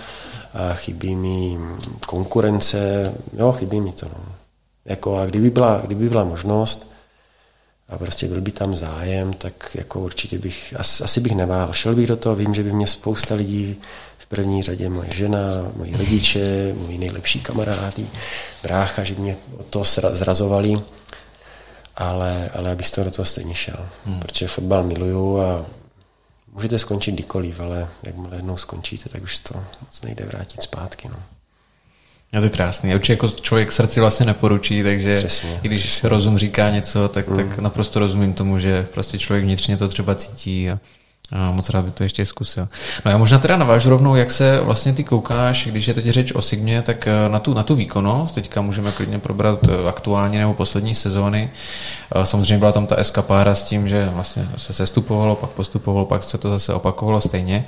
a 0.55 0.75
chybí 0.75 1.15
mi 1.17 1.59
konkurence, 2.07 3.13
jo, 3.39 3.53
chybí 3.53 3.81
mi 3.81 3.93
to. 3.93 4.07
No. 4.07 4.25
Jako 4.85 5.19
a 5.19 5.27
kdyby 5.27 5.51
byla, 5.51 5.81
kdyby 5.85 6.09
byla 6.09 6.25
možnost 6.25 6.91
a 7.89 7.99
prostě 7.99 8.29
byl 8.29 8.41
by 8.41 8.53
tam 8.53 8.77
zájem, 8.77 9.33
tak 9.33 9.71
jako 9.75 10.01
určitě 10.01 10.39
bych, 10.39 10.75
asi, 10.79 11.05
asi 11.05 11.21
bych 11.21 11.33
neváhal. 11.33 11.73
Šel 11.73 11.95
bych 11.95 12.07
do 12.07 12.17
toho, 12.17 12.37
vím, 12.37 12.55
že 12.55 12.63
by 12.63 12.73
mě 12.73 12.87
spousta 12.87 13.35
lidí 13.35 13.77
první 14.31 14.63
řadě 14.63 14.89
moje 14.89 15.09
žena, 15.15 15.39
moji 15.77 15.97
rodiče, 15.97 16.75
moji 16.79 16.99
nejlepší 16.99 17.41
kamarádi, 17.41 18.07
brácha, 18.63 19.05
že 19.05 19.15
mě 19.15 19.37
od 19.59 19.67
toho 19.67 19.85
zrazovali, 20.11 20.81
ale, 21.97 22.51
ale 22.55 22.73
abych 22.73 22.91
to 22.91 23.05
do 23.05 23.11
toho 23.11 23.27
stejně 23.27 23.55
šel, 23.55 23.89
hmm. 24.07 24.21
protože 24.21 24.49
fotbal 24.49 24.83
miluju 24.83 25.41
a 25.41 25.67
můžete 26.53 26.79
skončit 26.79 27.13
kdykoliv, 27.13 27.61
ale 27.61 27.89
jakmile 28.03 28.37
jednou 28.37 28.57
skončíte, 28.57 29.09
tak 29.09 29.23
už 29.23 29.39
to 29.39 29.55
moc 29.81 30.03
nejde 30.03 30.25
vrátit 30.25 30.63
zpátky. 30.63 31.09
No. 31.09 31.17
Je 32.33 32.41
to 32.41 32.51
krásný. 32.51 32.95
Určitě 32.95 33.13
jako 33.13 33.29
člověk 33.29 33.73
srdci 33.73 34.01
vlastně 34.01 34.27
neporučí, 34.27 34.83
takže 34.83 35.17
Přesně. 35.17 35.61
i 35.63 35.69
když 35.69 36.05
rozum 36.05 36.39
říká 36.39 36.71
něco, 36.71 37.09
tak, 37.09 37.29
mm. 37.29 37.37
tak 37.37 37.47
hmm. 37.47 37.65
naprosto 37.65 37.99
rozumím 37.99 38.35
tomu, 38.35 38.59
že 38.59 38.89
prostě 38.95 39.19
člověk 39.19 39.45
vnitřně 39.45 39.77
to 39.77 39.89
třeba 39.89 40.15
cítí 40.15 40.71
a 40.71 40.79
a 41.33 41.51
moc 41.51 41.71
rád 41.71 41.85
by 41.85 41.91
to 41.91 42.03
ještě 42.03 42.27
zkusil. 42.27 42.69
No 43.05 43.11
já 43.11 43.19
možná 43.19 43.39
teda 43.39 43.57
navážu 43.57 43.91
rovnou, 43.91 44.15
jak 44.15 44.31
se 44.31 44.61
vlastně 44.61 44.93
ty 44.93 45.05
koukáš, 45.05 45.67
když 45.67 45.87
je 45.87 45.95
teď 45.95 46.07
řeč 46.07 46.33
o 46.33 46.43
Sigmě, 46.43 46.83
tak 46.83 47.07
eh, 47.07 47.29
na 47.29 47.39
tu, 47.39 47.55
na 47.55 47.63
tu 47.63 47.75
výkonnost, 47.75 48.35
teďka 48.35 48.61
můžeme 48.61 48.93
klidně 48.93 49.19
probrat 49.19 49.59
eh, 49.69 49.89
aktuální 49.89 50.39
nebo 50.39 50.55
poslední 50.55 50.95
sezóny. 50.95 51.51
Eh, 52.15 52.27
samozřejmě 52.27 52.59
byla 52.59 52.73
tam 52.73 52.87
ta 52.87 52.97
eskapára 52.97 53.55
s 53.55 53.65
tím, 53.65 53.89
že 53.89 54.11
vlastně 54.15 54.49
se 54.57 54.73
sestupovalo, 54.73 55.37
pak 55.37 55.51
postupovalo, 55.51 56.07
pak 56.07 56.23
se 56.23 56.39
to 56.39 56.51
zase 56.51 56.75
opakovalo 56.75 57.21
stejně. 57.21 57.65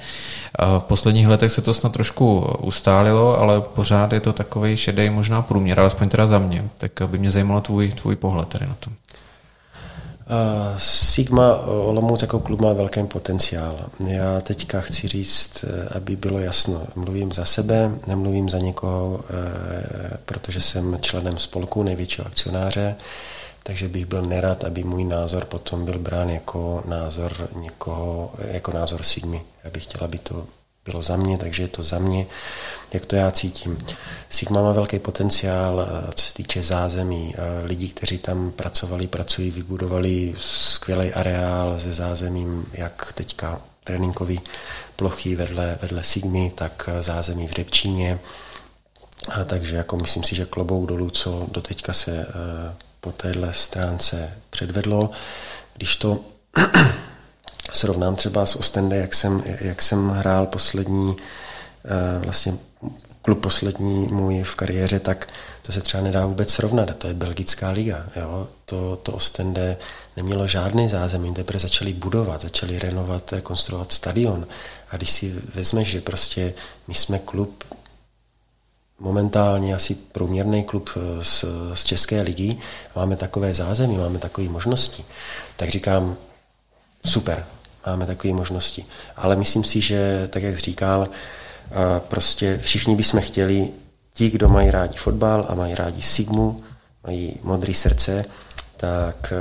V 0.78 0.82
posledních 0.82 1.28
letech 1.28 1.52
se 1.52 1.62
to 1.62 1.74
snad 1.74 1.92
trošku 1.92 2.38
ustálilo, 2.60 3.38
ale 3.38 3.60
pořád 3.60 4.12
je 4.12 4.20
to 4.20 4.32
takový 4.32 4.76
šedej 4.76 5.10
možná 5.10 5.42
průměr, 5.42 5.80
alespoň 5.80 6.08
teda 6.08 6.26
za 6.26 6.38
mě. 6.38 6.64
Tak 6.78 6.92
by 7.06 7.18
mě 7.18 7.30
zajímalo 7.30 7.60
tvůj, 7.60 7.88
tvůj 7.88 8.16
pohled 8.16 8.48
tady 8.48 8.66
na 8.66 8.76
to. 8.80 8.90
Sigma 10.78 11.56
Olomouc 11.56 12.22
jako 12.22 12.40
klub 12.40 12.60
má 12.60 12.72
velký 12.72 13.04
potenciál. 13.04 13.86
Já 14.06 14.40
teďka 14.40 14.80
chci 14.80 15.08
říct, 15.08 15.64
eh, 15.64 15.88
aby 15.96 16.16
bylo 16.16 16.38
jasno, 16.38 16.82
mluvím 16.96 17.32
za 17.32 17.44
sebe, 17.44 17.90
nemluvím 18.06 18.48
za 18.48 18.58
někoho, 18.58 19.20
eh, 19.30 20.16
protože 20.24 20.60
jsem 20.60 20.98
členem 21.00 21.38
spolku 21.38 21.82
největšího 21.82 22.26
akcionáře, 22.26 22.96
takže 23.62 23.88
bych 23.88 24.06
byl 24.06 24.22
nerad, 24.22 24.64
aby 24.64 24.84
můj 24.84 25.04
názor 25.04 25.44
potom 25.44 25.84
byl 25.84 25.98
brán 25.98 26.30
jako 26.30 26.82
názor 26.86 27.48
někoho, 27.56 28.30
jako 28.38 28.72
názor 28.72 29.02
Sigmy. 29.02 29.42
Já 29.64 29.70
bych 29.70 29.82
chtěla, 29.82 30.04
aby 30.04 30.18
to 30.18 30.46
bylo 30.84 31.02
za 31.02 31.16
mě, 31.16 31.38
takže 31.38 31.62
je 31.62 31.68
to 31.68 31.82
za 31.82 31.98
mě, 31.98 32.26
jak 32.92 33.06
to 33.06 33.16
já 33.16 33.30
cítím. 33.30 33.86
Sigma 34.30 34.62
má 34.62 34.72
velký 34.72 34.98
potenciál, 34.98 35.80
eh, 35.80 36.12
co 36.14 36.24
se 36.24 36.34
týče 36.34 36.62
zázemí. 36.62 37.34
Eh, 37.34 37.66
lidí, 37.66 37.88
kteří 37.88 38.18
tam 38.18 38.50
pracovali, 38.50 39.06
pracují, 39.06 39.50
vybudovali 39.50 40.34
skvělý 40.38 41.12
areál 41.12 41.78
se 41.78 41.94
zázemím, 41.94 42.66
jak 42.72 43.12
teďka 43.12 43.60
tréninkový 43.84 44.40
plochy 44.96 45.36
vedle, 45.36 45.78
vedle 45.82 46.04
Sigmy, 46.04 46.52
tak 46.54 46.88
eh, 46.92 47.02
zázemí 47.02 47.48
v 47.48 47.54
Debčíně. 47.54 48.18
A 49.28 49.44
takže 49.44 49.76
jako 49.76 49.96
myslím 49.96 50.24
si, 50.24 50.36
že 50.36 50.44
klobouk 50.44 50.88
dolů, 50.88 51.10
co 51.10 51.46
doteďka 51.52 51.92
se 51.92 52.26
po 53.00 53.12
téhle 53.12 53.52
stránce 53.52 54.38
předvedlo. 54.50 55.10
Když 55.74 55.96
to 55.96 56.20
srovnám 57.72 58.16
třeba 58.16 58.46
s 58.46 58.56
Ostende, 58.56 58.96
jak 58.96 59.14
jsem, 59.14 59.42
jak 59.60 59.82
jsem 59.82 60.08
hrál 60.10 60.46
poslední, 60.46 61.16
eh, 61.84 62.24
vlastně 62.24 62.54
klub 63.22 63.40
poslední 63.40 64.08
můj 64.08 64.42
v 64.42 64.54
kariéře, 64.54 65.00
tak 65.00 65.28
to 65.62 65.72
se 65.72 65.80
třeba 65.80 66.02
nedá 66.02 66.26
vůbec 66.26 66.52
srovnat. 66.52 66.94
To 66.94 67.08
je 67.08 67.14
belgická 67.14 67.70
liga. 67.70 68.06
Jo? 68.16 68.48
To, 68.64 68.96
to 68.96 69.12
Ostende 69.12 69.76
nemělo 70.16 70.46
žádný 70.46 70.88
zázemí, 70.88 71.34
teprve 71.34 71.60
začali 71.60 71.92
budovat, 71.92 72.40
začali 72.40 72.78
renovovat, 72.78 73.32
rekonstruovat 73.32 73.92
stadion. 73.92 74.46
A 74.90 74.96
když 74.96 75.10
si 75.10 75.34
vezmeš, 75.54 75.88
že 75.88 76.00
prostě 76.00 76.54
my 76.88 76.94
jsme 76.94 77.18
klub 77.18 77.64
momentálně 79.02 79.74
asi 79.74 79.94
průměrný 79.94 80.64
klub 80.64 80.90
z, 81.22 81.44
z 81.74 81.84
České 81.84 82.20
ligy, 82.20 82.58
máme 82.96 83.16
takové 83.16 83.54
zázemí, 83.54 83.96
máme 83.96 84.18
takové 84.18 84.48
možnosti, 84.48 85.04
tak 85.56 85.68
říkám, 85.68 86.16
super, 87.06 87.44
máme 87.86 88.06
takové 88.06 88.34
možnosti. 88.34 88.84
Ale 89.16 89.36
myslím 89.36 89.64
si, 89.64 89.80
že, 89.80 90.28
tak 90.32 90.42
jak 90.42 90.58
říkal, 90.58 91.08
prostě 91.98 92.58
všichni 92.62 92.96
bychom 92.96 93.20
chtěli, 93.20 93.68
ti, 94.14 94.30
kdo 94.30 94.48
mají 94.48 94.70
rádi 94.70 94.98
fotbal 94.98 95.46
a 95.48 95.54
mají 95.54 95.74
rádi 95.74 96.02
Sigmu, 96.02 96.62
mají 97.06 97.38
modré 97.42 97.74
srdce, 97.74 98.24
tak, 98.76 99.32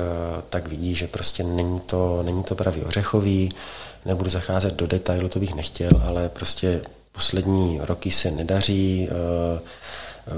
tak 0.49 0.67
vidí, 0.67 0.95
že 0.95 1.07
prostě 1.07 1.43
není 1.43 1.79
to, 1.79 2.23
není 2.23 2.43
to 2.43 2.55
pravý 2.55 2.81
ořechový, 2.81 3.51
nebudu 4.05 4.29
zacházet 4.29 4.73
do 4.73 4.87
detailu, 4.87 5.29
to 5.29 5.39
bych 5.39 5.55
nechtěl, 5.55 5.91
ale 6.03 6.29
prostě 6.29 6.81
poslední 7.11 7.79
roky 7.81 8.11
se 8.11 8.31
nedaří, 8.31 9.09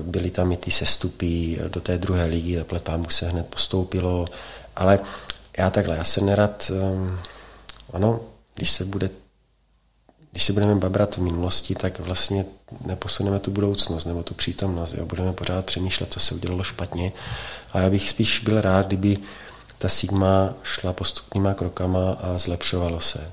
byly 0.02 0.30
tam 0.30 0.52
i 0.52 0.58
ty 0.58 0.72
sestupy 0.72 1.60
do 1.68 1.82
té 1.82 1.98
druhé 1.98 2.26
ligy, 2.26 2.58
takhle 2.58 2.80
pámu 2.80 3.10
se 3.10 3.28
hned 3.28 3.48
postoupilo, 3.48 4.26
ale 4.76 5.00
já 5.58 5.70
takhle, 5.70 5.98
já 5.98 6.04
se 6.04 6.22
nerad 6.22 6.72
ano, 7.94 8.20
když 8.56 8.72
se 8.72 8.86
bude 8.86 9.10
když 10.34 10.44
se 10.44 10.54
budeme 10.54 10.76
babrat 10.76 11.18
v 11.18 11.22
minulosti, 11.22 11.76
tak 11.76 12.00
vlastně 12.00 12.46
neposuneme 12.86 13.40
tu 13.40 13.52
budoucnost 13.52 14.06
nebo 14.06 14.24
tu 14.24 14.34
přítomnost. 14.34 14.94
Jo? 14.94 15.06
Budeme 15.06 15.34
pořád 15.34 15.66
přemýšlet, 15.66 16.14
co 16.14 16.20
se 16.20 16.36
udělalo 16.36 16.64
špatně. 16.64 17.12
A 17.72 17.80
já 17.80 17.90
bych 17.90 18.10
spíš 18.10 18.40
byl 18.40 18.62
rád, 18.62 18.88
kdyby 18.88 19.18
ta 19.78 19.90
Sigma 19.90 20.54
šla 20.64 20.94
postupnýma 20.94 21.54
krokama 21.54 22.12
a 22.12 22.38
zlepšovalo 22.38 23.02
se. 23.02 23.32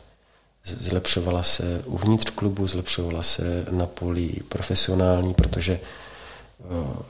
Zlepšovala 0.64 1.42
se 1.42 1.82
uvnitř 1.84 2.30
klubu, 2.30 2.66
zlepšovala 2.66 3.22
se 3.22 3.66
na 3.70 3.86
poli 3.86 4.32
profesionální, 4.48 5.34
protože 5.34 5.80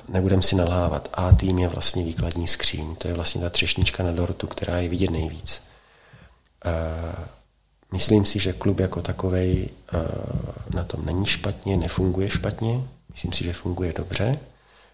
nebudem 0.08 0.42
si 0.42 0.56
nalhávat. 0.56 1.08
A 1.14 1.32
tým 1.32 1.58
je 1.58 1.68
vlastně 1.68 2.04
výkladní 2.04 2.48
skříň. 2.48 2.96
To 2.96 3.08
je 3.08 3.14
vlastně 3.14 3.40
ta 3.40 3.50
třešnička 3.50 4.02
na 4.02 4.12
dortu, 4.12 4.46
která 4.46 4.78
je 4.78 4.88
vidět 4.88 5.10
nejvíc. 5.10 5.62
Myslím 7.92 8.26
si, 8.26 8.38
že 8.38 8.52
klub 8.52 8.80
jako 8.80 9.02
takový 9.02 9.70
na 10.74 10.84
tom 10.84 11.06
není 11.06 11.26
špatně, 11.26 11.76
nefunguje 11.76 12.30
špatně. 12.30 12.80
Myslím 13.10 13.32
si, 13.32 13.44
že 13.44 13.52
funguje 13.52 13.92
dobře, 13.92 14.38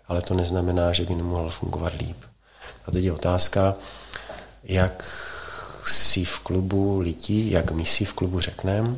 ale 0.08 0.22
to 0.22 0.34
neznamená, 0.34 0.92
že 0.92 1.04
by 1.04 1.14
nemohl 1.14 1.50
fungovat 1.50 1.92
líp. 1.98 2.16
A 2.86 2.90
teď 2.90 3.04
je 3.04 3.12
otázka, 3.12 3.74
jak 4.64 5.04
si 5.92 6.24
v 6.24 6.38
klubu 6.38 6.98
lidí, 6.98 7.50
jak 7.50 7.70
my 7.70 7.86
si 7.86 8.04
v 8.04 8.12
klubu 8.12 8.40
řekneme 8.40 8.96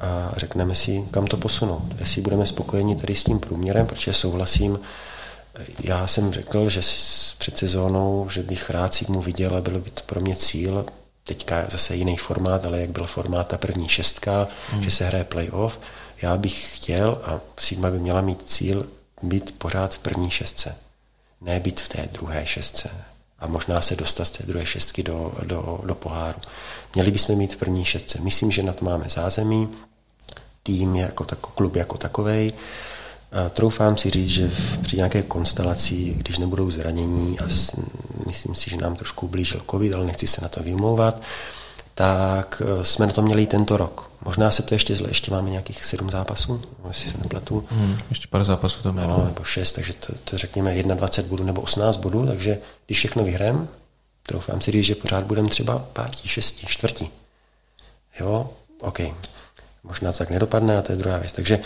a 0.00 0.32
řekneme 0.36 0.74
si, 0.74 1.04
kam 1.10 1.26
to 1.26 1.36
posunout. 1.36 1.94
Jestli 1.98 2.22
budeme 2.22 2.46
spokojeni 2.46 2.96
tady 2.96 3.14
s 3.14 3.24
tím 3.24 3.38
průměrem, 3.38 3.86
protože 3.86 4.12
souhlasím, 4.12 4.80
já 5.80 6.06
jsem 6.06 6.32
řekl, 6.32 6.70
že 6.70 6.80
před 7.38 7.58
sezónou, 7.58 8.28
že 8.30 8.42
bych 8.42 8.70
rád 8.70 8.94
si 8.94 9.06
mu 9.08 9.22
viděl 9.22 9.56
a 9.56 9.60
bylo 9.60 9.78
by 9.78 9.90
to 9.90 10.02
pro 10.06 10.20
mě 10.20 10.36
cíl, 10.36 10.86
teďka 11.30 11.66
zase 11.70 11.96
jiný 11.96 12.16
formát, 12.16 12.64
ale 12.64 12.80
jak 12.80 12.90
byl 12.90 13.06
formát 13.06 13.48
ta 13.48 13.58
první 13.58 13.88
šestka, 13.88 14.48
hmm. 14.70 14.82
že 14.82 14.90
se 14.90 15.04
hraje 15.04 15.24
playoff, 15.24 15.78
já 16.22 16.36
bych 16.36 16.76
chtěl 16.76 17.20
a 17.24 17.40
Sigma 17.58 17.90
by 17.90 17.98
měla 17.98 18.20
mít 18.20 18.42
cíl 18.46 18.86
být 19.22 19.54
pořád 19.58 19.94
v 19.94 19.98
první 19.98 20.30
šestce. 20.30 20.76
Ne 21.40 21.60
být 21.60 21.80
v 21.80 21.88
té 21.88 22.08
druhé 22.12 22.46
šestce 22.46 22.90
a 23.38 23.46
možná 23.46 23.80
se 23.80 23.96
dostat 23.96 24.24
z 24.24 24.30
té 24.30 24.46
druhé 24.46 24.66
šestky 24.66 25.02
do, 25.02 25.34
do, 25.42 25.80
do 25.84 25.94
poháru. 25.94 26.40
Měli 26.94 27.10
bychom 27.10 27.36
mít 27.36 27.54
v 27.54 27.56
první 27.56 27.84
šestce. 27.84 28.18
Myslím, 28.20 28.50
že 28.50 28.62
na 28.62 28.72
to 28.72 28.84
máme 28.84 29.08
zázemí, 29.08 29.68
tým 30.62 30.96
jako 30.96 31.24
tak, 31.24 31.38
klub 31.38 31.76
jako 31.76 31.98
takovej. 31.98 32.52
A 33.32 33.48
troufám 33.48 33.96
si 33.96 34.10
říct, 34.10 34.28
že 34.28 34.48
v, 34.48 34.78
při 34.78 34.96
nějaké 34.96 35.22
konstelaci, 35.22 36.14
když 36.16 36.38
nebudou 36.38 36.70
zranění 36.70 37.40
a 37.40 37.48
s, 37.48 37.76
myslím 38.26 38.54
si, 38.54 38.70
že 38.70 38.76
nám 38.76 38.96
trošku 38.96 39.28
blížil 39.28 39.62
covid, 39.70 39.92
ale 39.92 40.04
nechci 40.04 40.26
se 40.26 40.40
na 40.42 40.48
to 40.48 40.62
vymlouvat, 40.62 41.22
tak 41.94 42.62
eh, 42.64 42.84
jsme 42.84 43.06
na 43.06 43.12
to 43.12 43.22
měli 43.22 43.42
i 43.42 43.46
tento 43.46 43.76
rok. 43.76 44.10
Možná 44.24 44.50
se 44.50 44.62
to 44.62 44.74
ještě 44.74 44.96
zle, 44.96 45.08
ještě 45.08 45.30
máme 45.30 45.50
nějakých 45.50 45.84
sedm 45.84 46.10
zápasů, 46.10 46.62
jestli 46.88 47.10
se 47.10 47.18
nepletu. 47.18 47.64
Hmm, 47.70 47.98
ještě 48.10 48.28
pár 48.30 48.44
zápasů 48.44 48.82
tam 48.82 48.98
je. 48.98 49.06
No, 49.06 49.24
nebo 49.24 49.44
šest, 49.44 49.72
takže 49.72 49.92
to, 49.92 50.12
to 50.24 50.38
řekněme 50.38 50.82
21 50.82 51.30
bodů 51.30 51.44
nebo 51.44 51.60
18 51.60 51.96
bodů, 51.96 52.26
takže 52.26 52.58
když 52.86 52.98
všechno 52.98 53.24
vyhrajeme, 53.24 53.66
troufám 54.26 54.60
si 54.60 54.70
říct, 54.70 54.84
že 54.84 54.94
pořád 54.94 55.24
budeme 55.24 55.48
třeba 55.48 55.78
pátí, 55.92 56.28
šestí, 56.28 56.66
čtvrtí. 56.66 57.10
Jo, 58.20 58.50
OK. 58.80 59.00
Možná 59.82 60.12
to 60.12 60.18
tak 60.18 60.30
nedopadne 60.30 60.78
a 60.78 60.82
to 60.82 60.92
je 60.92 60.98
druhá 60.98 61.18
věc. 61.18 61.32
Takže 61.32 61.58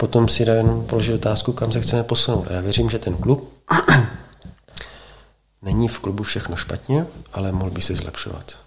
potom 0.00 0.28
si 0.28 0.42
jen 0.42 0.84
položit 0.88 1.14
otázku, 1.14 1.52
kam 1.52 1.72
se 1.72 1.80
chceme 1.80 2.02
posunout. 2.02 2.48
A 2.48 2.52
já 2.52 2.60
věřím, 2.60 2.90
že 2.90 2.98
ten 2.98 3.14
klub 3.14 3.52
není 5.62 5.88
v 5.88 5.98
klubu 5.98 6.22
všechno 6.22 6.56
špatně, 6.56 7.06
ale 7.32 7.52
mohl 7.52 7.70
by 7.70 7.80
se 7.80 7.94
zlepšovat. 7.94 8.58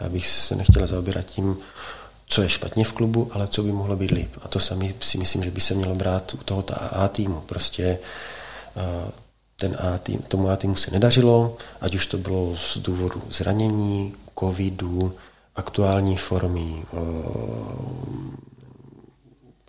Já 0.00 0.08
bych 0.08 0.26
se 0.28 0.56
nechtěl 0.56 0.86
zaobírat 0.86 1.26
tím, 1.26 1.56
co 2.26 2.42
je 2.42 2.48
špatně 2.48 2.84
v 2.84 2.92
klubu, 2.92 3.30
ale 3.32 3.48
co 3.48 3.62
by 3.62 3.72
mohlo 3.72 3.96
být 3.96 4.10
líp. 4.10 4.32
A 4.42 4.48
to 4.48 4.60
sami 4.60 4.94
si 5.00 5.18
myslím, 5.18 5.44
že 5.44 5.50
by 5.50 5.60
se 5.60 5.74
mělo 5.74 5.94
brát 5.94 6.34
u 6.34 6.36
tohoto 6.36 6.74
A 6.76 7.08
týmu. 7.08 7.40
Prostě 7.40 7.98
ten 9.56 9.76
A 9.80 9.98
tým, 9.98 10.18
tomu 10.18 10.48
A 10.48 10.56
týmu 10.56 10.76
se 10.76 10.90
nedařilo, 10.90 11.56
ať 11.80 11.94
už 11.94 12.06
to 12.06 12.18
bylo 12.18 12.56
z 12.56 12.78
důvodu 12.78 13.22
zranění, 13.30 14.14
covidu, 14.38 15.12
aktuální 15.56 16.16
formy, 16.16 16.84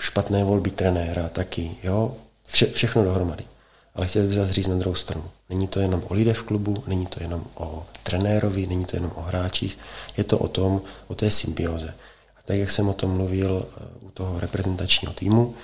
špatné 0.02 0.44
volby 0.44 0.72
trenéra 0.72 1.30
taky, 1.30 1.78
jo, 1.84 2.16
Vše, 2.48 2.66
všechno 2.66 3.04
dohromady. 3.04 3.44
Ale 3.96 4.08
chtěl 4.08 4.28
bych 4.28 4.36
zase 4.36 4.54
říct 4.54 4.68
na 4.68 4.76
druhou 4.76 4.96
stranu. 4.96 5.24
Není 5.50 5.68
to 5.68 5.80
jenom 5.80 6.04
o 6.08 6.14
lidech 6.14 6.38
v 6.38 6.44
klubu, 6.44 6.84
není 6.88 7.06
to 7.06 7.24
jenom 7.24 7.44
o 7.56 7.86
trenérovi, 8.04 8.68
není 8.68 8.86
to 8.86 8.96
jenom 8.96 9.12
o 9.16 9.22
hráčích, 9.22 9.78
je 10.18 10.24
to 10.24 10.38
o 10.38 10.48
tom, 10.48 10.82
o 11.08 11.16
té 11.16 11.32
symbioze. 11.32 11.94
A 12.38 12.40
tak, 12.46 12.58
jak 12.58 12.72
jsem 12.72 12.90
o 12.90 12.94
tom 12.94 13.12
mluvil 13.12 13.66
eh, 13.66 13.86
u 14.02 14.10
toho 14.10 14.40
reprezentačního 14.40 15.14
týmu, 15.14 15.56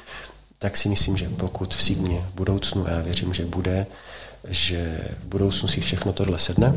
tak 0.59 0.77
si 0.77 0.89
myslím, 0.89 1.17
že 1.17 1.29
pokud 1.29 1.75
v 1.75 1.83
Sigmě 1.83 2.25
v 2.31 2.35
budoucnu, 2.35 2.87
a 2.87 2.89
já 2.89 3.01
věřím, 3.01 3.33
že 3.33 3.45
bude, 3.45 3.85
že 4.47 4.99
v 5.19 5.25
budoucnu 5.25 5.67
si 5.67 5.81
všechno 5.81 6.13
tohle 6.13 6.39
sedne 6.39 6.75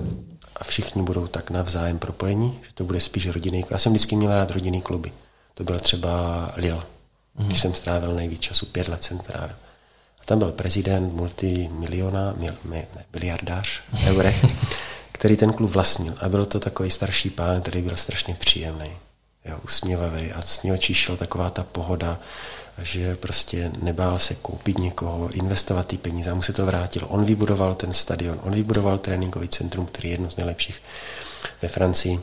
a 0.57 0.65
všichni 0.65 1.03
budou 1.03 1.27
tak 1.27 1.51
navzájem 1.51 1.99
propojení, 1.99 2.59
že 2.63 2.69
to 2.75 2.85
bude 2.85 3.01
spíš 3.01 3.29
rodinný. 3.29 3.65
Já 3.71 3.79
jsem 3.79 3.93
vždycky 3.93 4.17
měl 4.17 4.35
rád 4.35 4.51
rodinný 4.51 4.81
kluby. 4.81 5.13
To 5.55 5.65
byl 5.65 5.79
třeba 5.79 6.53
Lille, 6.57 6.83
mm. 7.41 7.47
když 7.47 7.61
jsem 7.61 7.75
strávil 7.75 8.15
nejvíc 8.15 8.41
času, 8.41 8.67
pět 8.67 8.89
let 8.89 9.05
jsem 9.05 9.21
strávil. 9.21 9.57
A 10.21 10.25
tam 10.25 10.39
byl 10.39 10.53
prezident, 10.53 11.15
multimiliona, 11.15 12.35
mil, 12.37 12.55
ne, 12.65 12.87
biliardář, 13.13 13.81
eurech, 14.07 14.45
který 15.13 15.37
ten 15.37 15.53
klub 15.53 15.71
vlastnil. 15.71 16.15
A 16.21 16.29
byl 16.29 16.47
to 16.47 16.61
takový 16.61 16.91
starší 16.91 17.31
pán, 17.31 17.61
který 17.61 17.83
byl 17.83 17.97
strašně 17.97 18.35
příjemný, 18.35 18.91
jo, 19.45 19.59
usměvavý 19.65 20.33
a 20.33 20.43
s 20.43 20.63
něho 20.63 20.79
číšel 20.79 21.17
taková 21.17 21.51
ta 21.51 21.63
pohoda, 21.63 22.19
že 22.83 23.17
prostě 23.17 23.71
nebál 23.83 24.19
se 24.19 24.35
koupit 24.35 24.79
někoho, 24.79 25.31
investovat 25.31 25.87
ty 25.87 25.99
peníze 25.99 26.31
a 26.31 26.35
mu 26.35 26.43
se 26.43 26.53
to 26.53 26.67
vrátilo. 26.67 27.09
On 27.09 27.25
vybudoval 27.25 27.75
ten 27.75 27.93
stadion, 27.93 28.41
on 28.43 28.55
vybudoval 28.55 28.99
tréninkový 28.99 29.49
centrum, 29.49 29.87
který 29.87 30.09
je 30.09 30.15
jedno 30.15 30.31
z 30.31 30.37
nejlepších 30.37 30.83
ve 31.63 31.69
Francii 31.69 32.21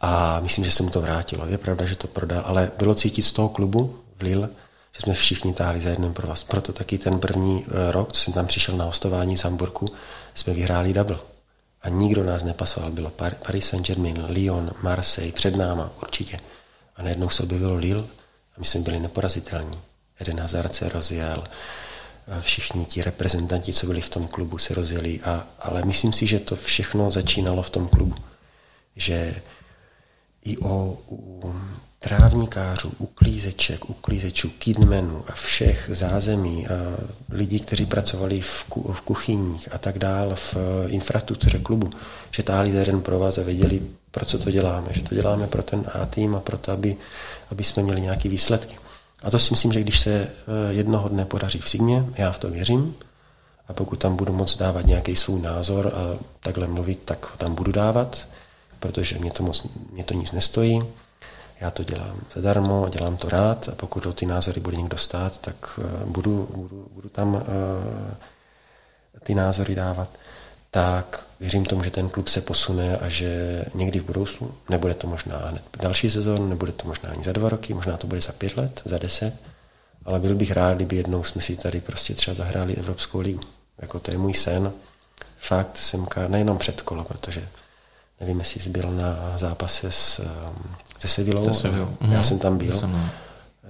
a 0.00 0.40
myslím, 0.40 0.64
že 0.64 0.70
se 0.70 0.82
mu 0.82 0.90
to 0.90 1.00
vrátilo. 1.00 1.46
Je 1.46 1.58
pravda, 1.58 1.86
že 1.86 1.96
to 1.96 2.06
prodal, 2.06 2.42
ale 2.46 2.70
bylo 2.78 2.94
cítit 2.94 3.22
z 3.22 3.32
toho 3.32 3.48
klubu 3.48 4.00
v 4.16 4.22
Lille, 4.22 4.48
že 4.96 5.00
jsme 5.00 5.14
všichni 5.14 5.54
táhli 5.54 5.80
za 5.80 5.90
jeden 5.90 6.12
pro 6.14 6.28
vás. 6.28 6.44
Proto 6.44 6.72
taky 6.72 6.98
ten 6.98 7.18
první 7.18 7.64
eh, 7.66 7.92
rok, 7.92 8.12
co 8.12 8.20
jsem 8.20 8.32
tam 8.32 8.46
přišel 8.46 8.76
na 8.76 8.84
hostování 8.84 9.36
z 9.36 9.44
Hamburgu, 9.44 9.88
jsme 10.34 10.54
vyhráli 10.54 10.92
double. 10.92 11.18
A 11.82 11.88
nikdo 11.88 12.24
nás 12.24 12.42
nepasoval. 12.42 12.90
Bylo 12.90 13.10
Paris 13.46 13.68
Saint-Germain, 13.68 14.24
Lyon, 14.28 14.70
Marseille, 14.82 15.32
před 15.32 15.56
náma 15.56 15.90
určitě. 16.02 16.40
A 16.96 17.02
najednou 17.02 17.28
se 17.28 17.42
objevilo 17.42 17.74
Lille 17.74 18.04
my 18.60 18.66
jsme 18.66 18.80
byli 18.80 19.00
neporazitelní. 19.00 19.78
Eden 20.20 20.40
Hazard 20.40 20.74
se 20.74 20.88
rozjel, 20.88 21.44
všichni 22.40 22.84
ti 22.84 23.02
reprezentanti, 23.02 23.72
co 23.72 23.86
byli 23.86 24.00
v 24.00 24.08
tom 24.08 24.28
klubu, 24.28 24.58
se 24.58 24.74
rozjeli, 24.74 25.20
a, 25.20 25.46
ale 25.58 25.84
myslím 25.84 26.12
si, 26.12 26.26
že 26.26 26.40
to 26.40 26.56
všechno 26.56 27.10
začínalo 27.10 27.62
v 27.62 27.70
tom 27.70 27.88
klubu. 27.88 28.14
Že 28.96 29.42
i 30.44 30.58
o 30.58 30.98
u 31.10 31.54
trávníkářů, 31.98 32.92
uklízeček, 32.98 33.90
uklízečů, 33.90 34.50
kidmenů 34.58 35.24
a 35.28 35.32
všech 35.32 35.90
zázemí, 35.92 36.66
a 36.66 36.72
lidí, 37.30 37.60
kteří 37.60 37.86
pracovali 37.86 38.40
v, 38.40 38.64
ku, 38.64 38.92
v 38.92 39.00
kuchyních 39.00 39.74
a 39.74 39.78
tak 39.78 39.98
dále, 39.98 40.36
v 40.36 40.56
infrastruktuře 40.88 41.58
klubu, 41.58 41.90
že 42.30 42.42
táhli 42.42 42.70
jeden 42.70 43.00
pro 43.00 43.18
vás 43.18 43.38
a 43.38 43.42
věděli, 43.42 43.82
pro 44.10 44.24
co 44.24 44.38
to 44.38 44.50
děláme. 44.50 44.88
Že 44.90 45.02
to 45.02 45.14
děláme 45.14 45.46
pro 45.46 45.62
ten 45.62 45.84
A 45.94 46.06
tým 46.06 46.34
a 46.34 46.40
pro 46.40 46.58
to, 46.58 46.72
aby 46.72 46.96
aby 47.50 47.64
jsme 47.64 47.82
měli 47.82 48.00
nějaké 48.00 48.28
výsledky. 48.28 48.76
A 49.22 49.30
to 49.30 49.38
si 49.38 49.50
myslím, 49.50 49.72
že 49.72 49.80
když 49.80 50.00
se 50.00 50.10
eh, 50.12 50.28
jednoho 50.72 51.08
dne 51.08 51.24
podaří 51.24 51.58
v 51.58 51.68
Sigmě, 51.68 52.04
já 52.14 52.32
v 52.32 52.38
to 52.38 52.50
věřím, 52.50 52.94
a 53.68 53.72
pokud 53.72 53.98
tam 53.98 54.16
budu 54.16 54.32
moc 54.32 54.56
dávat 54.56 54.86
nějaký 54.86 55.16
svůj 55.16 55.40
názor 55.40 55.92
a 55.94 56.18
takhle 56.40 56.66
mluvit, 56.66 56.98
tak 57.04 57.30
ho 57.30 57.36
tam 57.36 57.54
budu 57.54 57.72
dávat, 57.72 58.28
protože 58.80 59.18
mě 59.18 59.30
to, 59.30 59.42
moc, 59.42 59.66
mě 59.90 60.04
to 60.04 60.14
nic 60.14 60.32
nestojí. 60.32 60.82
Já 61.60 61.70
to 61.70 61.84
dělám 61.84 62.20
zadarmo, 62.34 62.88
dělám 62.88 63.16
to 63.16 63.28
rád 63.28 63.68
a 63.68 63.74
pokud 63.74 64.06
o 64.06 64.12
ty 64.12 64.26
názory 64.26 64.60
bude 64.60 64.76
někdo 64.76 64.98
stát, 64.98 65.38
tak 65.38 65.80
eh, 65.82 66.04
budu, 66.04 66.48
budu, 66.54 66.88
budu 66.94 67.08
tam 67.08 67.34
uh, 67.34 67.42
ty 69.22 69.34
názory 69.34 69.74
dávat 69.74 70.08
tak 70.70 71.26
věřím 71.40 71.64
tomu, 71.64 71.82
že 71.84 71.90
ten 71.90 72.08
klub 72.08 72.28
se 72.28 72.40
posune 72.40 72.98
a 72.98 73.08
že 73.08 73.64
někdy 73.74 74.00
v 74.00 74.04
budoucnu, 74.04 74.54
nebude 74.68 74.94
to 74.94 75.06
možná 75.06 75.38
hned 75.38 75.62
další 75.82 76.10
sezon, 76.10 76.48
nebude 76.48 76.72
to 76.72 76.86
možná 76.86 77.10
ani 77.10 77.24
za 77.24 77.32
dva 77.32 77.48
roky, 77.48 77.74
možná 77.74 77.96
to 77.96 78.06
bude 78.06 78.20
za 78.20 78.32
pět 78.32 78.56
let, 78.56 78.82
za 78.84 78.98
deset, 78.98 79.34
ale 80.04 80.20
byl 80.20 80.34
bych 80.34 80.50
rád, 80.50 80.74
kdyby 80.74 80.96
jednou 80.96 81.24
jsme 81.24 81.42
si 81.42 81.56
tady 81.56 81.80
prostě 81.80 82.14
třeba 82.14 82.34
zahráli 82.34 82.74
Evropskou 82.74 83.20
ligu. 83.20 83.40
Jako 83.78 83.98
to 83.98 84.10
je 84.10 84.18
můj 84.18 84.34
sen. 84.34 84.72
Fakt 85.38 85.76
jsem 85.76 86.06
nejenom 86.28 86.58
před 86.58 86.82
kolo, 86.82 87.04
protože 87.04 87.48
nevím, 88.20 88.38
jestli 88.38 88.60
jsi 88.60 88.70
byl 88.70 88.90
na 88.90 89.38
zápase 89.38 89.90
s, 89.90 90.18
um, 90.18 90.74
se 90.98 91.08
Sevillou. 91.08 91.52
Se 91.54 91.68
Já 91.68 91.88
mhm. 92.00 92.24
jsem 92.24 92.38
tam 92.38 92.58
byl 92.58 92.78
jsem, 92.78 93.10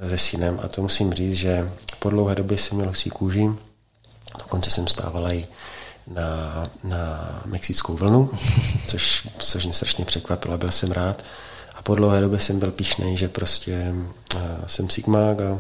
se 0.09 0.19
synem 0.19 0.61
a 0.63 0.69
to 0.69 0.83
musím 0.83 1.13
říct, 1.13 1.35
že 1.35 1.71
po 1.99 2.11
dlouhé 2.11 2.35
době 2.35 2.59
jsem 2.59 2.77
měl 2.77 2.89
husí 2.89 3.11
kůži. 3.11 3.51
Dokonce 4.39 4.71
jsem 4.71 4.89
stával 4.89 5.33
i 5.33 5.47
na, 6.07 6.71
na 6.85 7.43
mexickou 7.47 7.97
vlnu, 7.97 8.31
což, 8.87 9.29
což 9.39 9.65
mě 9.65 9.73
strašně 9.73 10.05
překvapilo, 10.05 10.59
byl 10.59 10.71
jsem 10.71 10.93
rád. 10.93 11.23
a 11.75 11.83
po 11.83 11.95
dlouhé 11.95 12.21
době 12.21 12.41
jsem 12.41 12.59
byl 12.59 12.71
pišnej, 12.71 13.17
že 13.17 13.29
prostě 13.29 13.95
jsem 14.67 14.91
Sigmák 14.91 15.41
a 15.41 15.59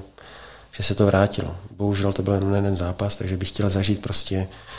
že 0.72 0.82
se 0.82 0.94
to 0.94 1.06
vrátilo. 1.06 1.56
Bohužel 1.70 2.12
to 2.12 2.22
byl 2.22 2.34
jen 2.34 2.54
jeden 2.54 2.76
zápas, 2.76 3.16
takže 3.16 3.36
bych 3.36 3.48
chtěl 3.48 3.70
zažít 3.70 4.02
prostě 4.02 4.38
uh, 4.38 4.69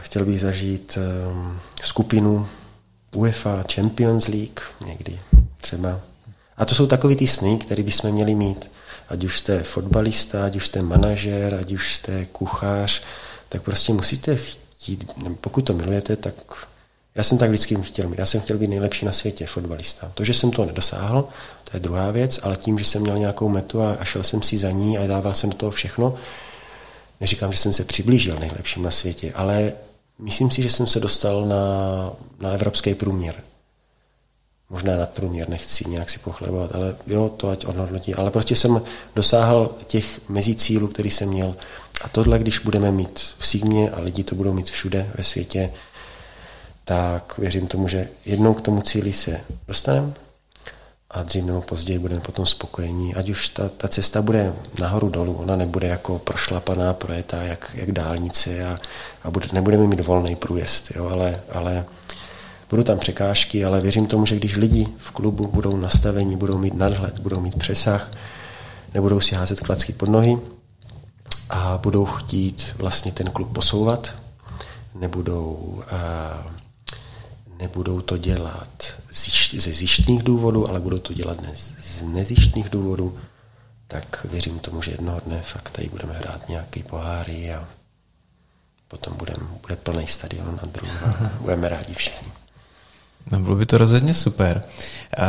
chtěl 0.00 0.24
bych 0.24 0.40
zažít 0.40 0.98
um, 1.30 1.60
skupinu 1.82 2.48
UEFA 3.14 3.64
Champions 3.74 4.28
League 4.28 4.60
někdy 4.86 5.20
třeba. 5.60 6.00
A 6.56 6.64
to 6.64 6.74
jsou 6.74 6.86
takový 6.86 7.16
ty 7.16 7.26
sny, 7.26 7.58
které 7.58 7.82
bychom 7.82 8.10
měli 8.10 8.34
mít. 8.34 8.70
Ať 9.08 9.24
už 9.24 9.38
jste 9.38 9.62
fotbalista, 9.62 10.44
ať 10.44 10.56
už 10.56 10.66
jste 10.66 10.82
manažer, 10.82 11.54
ať 11.54 11.72
už 11.72 11.94
jste 11.94 12.26
kuchař, 12.26 13.02
tak 13.48 13.62
prostě 13.62 13.92
musíte 13.92 14.36
chtít, 14.36 15.12
pokud 15.40 15.62
to 15.62 15.74
milujete, 15.74 16.16
tak 16.16 16.34
já 17.14 17.24
jsem 17.24 17.38
tak 17.38 17.48
vždycky 17.50 17.76
chtěl 17.82 18.08
mít. 18.08 18.18
Já 18.18 18.26
jsem 18.26 18.40
chtěl 18.40 18.58
být 18.58 18.68
nejlepší 18.68 19.06
na 19.06 19.12
světě, 19.12 19.46
fotbalista. 19.46 20.10
To, 20.14 20.24
že 20.24 20.34
jsem 20.34 20.50
to 20.50 20.64
nedosáhl, 20.64 21.28
to 21.64 21.76
je 21.76 21.80
druhá 21.80 22.10
věc, 22.10 22.40
ale 22.42 22.56
tím, 22.56 22.78
že 22.78 22.84
jsem 22.84 23.02
měl 23.02 23.18
nějakou 23.18 23.48
metu 23.48 23.82
a, 23.82 23.92
a 23.92 24.04
šel 24.04 24.22
jsem 24.22 24.42
si 24.42 24.58
za 24.58 24.70
ní 24.70 24.98
a 24.98 25.06
dával 25.06 25.34
jsem 25.34 25.50
do 25.50 25.56
toho 25.56 25.72
všechno, 25.72 26.14
neříkám, 27.20 27.52
že 27.52 27.58
jsem 27.58 27.72
se 27.72 27.84
přiblížil 27.84 28.38
nejlepším 28.38 28.82
na 28.82 28.90
světě, 28.90 29.32
ale 29.34 29.72
myslím 30.18 30.50
si, 30.50 30.62
že 30.62 30.70
jsem 30.70 30.86
se 30.86 31.00
dostal 31.00 31.46
na, 31.46 31.56
na 32.40 32.50
evropský 32.50 32.94
průměr. 32.94 33.34
Možná 34.70 34.96
nad 34.96 35.10
průměr, 35.10 35.48
nechci 35.48 35.88
nějak 35.88 36.10
si 36.10 36.18
pochlebovat, 36.18 36.74
ale 36.74 36.96
jo, 37.06 37.28
to 37.28 37.48
ať 37.48 37.64
odhodnotí. 37.64 38.14
Ale 38.14 38.30
prostě 38.30 38.56
jsem 38.56 38.82
dosáhl 39.14 39.74
těch 39.86 40.20
mezi 40.28 40.54
cílů, 40.54 40.88
který 40.88 41.10
jsem 41.10 41.28
měl. 41.28 41.56
A 42.00 42.08
tohle, 42.08 42.38
když 42.38 42.58
budeme 42.58 42.92
mít 42.92 43.20
v 43.38 43.46
Sigmě 43.46 43.90
a 43.90 44.00
lidi 44.00 44.24
to 44.24 44.34
budou 44.34 44.52
mít 44.52 44.70
všude 44.70 45.10
ve 45.14 45.24
světě, 45.24 45.72
tak 46.84 47.38
věřím 47.38 47.66
tomu, 47.66 47.88
že 47.88 48.08
jednou 48.24 48.54
k 48.54 48.60
tomu 48.60 48.82
cíli 48.82 49.12
se 49.12 49.40
dostaneme 49.68 50.12
a 51.10 51.22
dřív 51.22 51.44
nebo 51.44 51.60
později 51.60 51.98
budeme 51.98 52.20
potom 52.20 52.46
spokojení. 52.46 53.14
Ať 53.14 53.28
už 53.28 53.48
ta, 53.48 53.68
ta 53.68 53.88
cesta 53.88 54.22
bude 54.22 54.52
nahoru 54.80 55.08
dolů, 55.08 55.34
ona 55.34 55.56
nebude 55.56 55.86
jako 55.86 56.18
prošlapaná, 56.18 56.92
projetá 56.92 57.42
jak, 57.42 57.70
jak 57.74 57.92
dálnice 57.92 58.66
a, 58.66 58.78
a 59.22 59.30
bude, 59.30 59.48
nebudeme 59.52 59.86
mít 59.86 60.00
volný 60.00 60.36
průjezd, 60.36 60.90
jo, 60.96 61.08
ale, 61.08 61.40
ale 61.52 61.84
budou 62.70 62.82
tam 62.82 62.98
překážky, 62.98 63.64
ale 63.64 63.80
věřím 63.80 64.06
tomu, 64.06 64.26
že 64.26 64.36
když 64.36 64.56
lidi 64.56 64.88
v 64.98 65.10
klubu 65.10 65.46
budou 65.46 65.76
nastavení, 65.76 66.36
budou 66.36 66.58
mít 66.58 66.74
nadhled, 66.74 67.18
budou 67.18 67.40
mít 67.40 67.58
přesah, 67.58 68.10
nebudou 68.94 69.20
si 69.20 69.34
házet 69.34 69.60
klacky 69.60 69.92
pod 69.92 70.08
nohy 70.08 70.38
a 71.50 71.78
budou 71.82 72.04
chtít 72.04 72.74
vlastně 72.78 73.12
ten 73.12 73.30
klub 73.30 73.52
posouvat, 73.52 74.14
nebudou 74.94 75.54
uh, 75.76 76.59
nebudou 77.60 78.00
to 78.00 78.16
dělat 78.16 78.92
ze 79.58 79.72
zjištných 79.72 80.22
důvodů, 80.22 80.68
ale 80.68 80.80
budou 80.80 80.98
to 80.98 81.12
dělat 81.12 81.38
z 81.78 82.02
nezjištných 82.02 82.68
důvodů, 82.68 83.18
tak 83.88 84.26
věřím 84.30 84.58
tomu, 84.58 84.82
že 84.82 84.90
jednoho 84.90 85.20
dne 85.20 85.42
fakt 85.42 85.70
tady 85.70 85.88
budeme 85.88 86.12
hrát 86.14 86.48
nějaký 86.48 86.82
poháry 86.82 87.52
a 87.52 87.68
potom 88.88 89.16
budem, 89.16 89.48
bude 89.62 89.76
plný 89.76 90.06
stadion 90.06 90.60
a 90.62 90.66
budeme 91.40 91.68
rádi 91.68 91.94
všichni. 91.94 92.32
No, 93.32 93.40
bylo 93.40 93.56
by 93.56 93.66
to 93.66 93.78
rozhodně 93.78 94.14
super. 94.14 94.62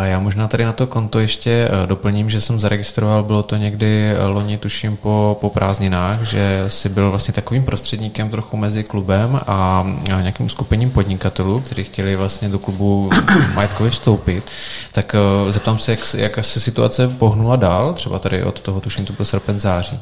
Já 0.04 0.20
možná 0.20 0.48
tady 0.48 0.66
na 0.66 0.72
to 0.72 0.88
konto 0.88 1.20
ještě 1.20 1.70
eh, 1.72 1.88
doplním, 1.88 2.30
že 2.30 2.42
jsem 2.42 2.60
zaregistroval, 2.60 3.24
bylo 3.24 3.44
to 3.44 3.56
někdy 3.56 4.12
eh, 4.12 4.26
loni, 4.26 4.58
tuším, 4.58 4.98
po, 4.98 5.38
po 5.42 5.50
prázdninách, 5.50 6.24
že 6.24 6.66
si 6.68 6.90
byl 6.90 7.10
vlastně 7.10 7.34
takovým 7.34 7.64
prostředníkem 7.64 8.30
trochu 8.30 8.58
mezi 8.58 8.84
klubem 8.84 9.40
a 9.48 9.88
nějakým 10.22 10.50
skupením 10.50 10.92
podnikatelů, 10.92 11.60
kteří 11.60 11.84
chtěli 11.84 12.16
vlastně 12.16 12.50
do 12.50 12.60
klubu 12.60 13.10
majetkově 13.54 13.92
vstoupit. 13.92 14.44
Tak 14.92 15.16
eh, 15.16 15.52
zeptám 15.52 15.80
se, 15.80 15.92
jak, 15.92 16.00
jak 16.14 16.46
se 16.46 16.60
situace 16.60 17.08
pohnula 17.08 17.56
dál, 17.56 17.94
třeba 17.94 18.20
tady 18.20 18.44
od 18.44 18.62
toho, 18.62 18.82
tuším, 18.82 19.06
to 19.06 19.14
byl 19.14 19.26
srpen 19.26 19.60
září. 19.60 20.00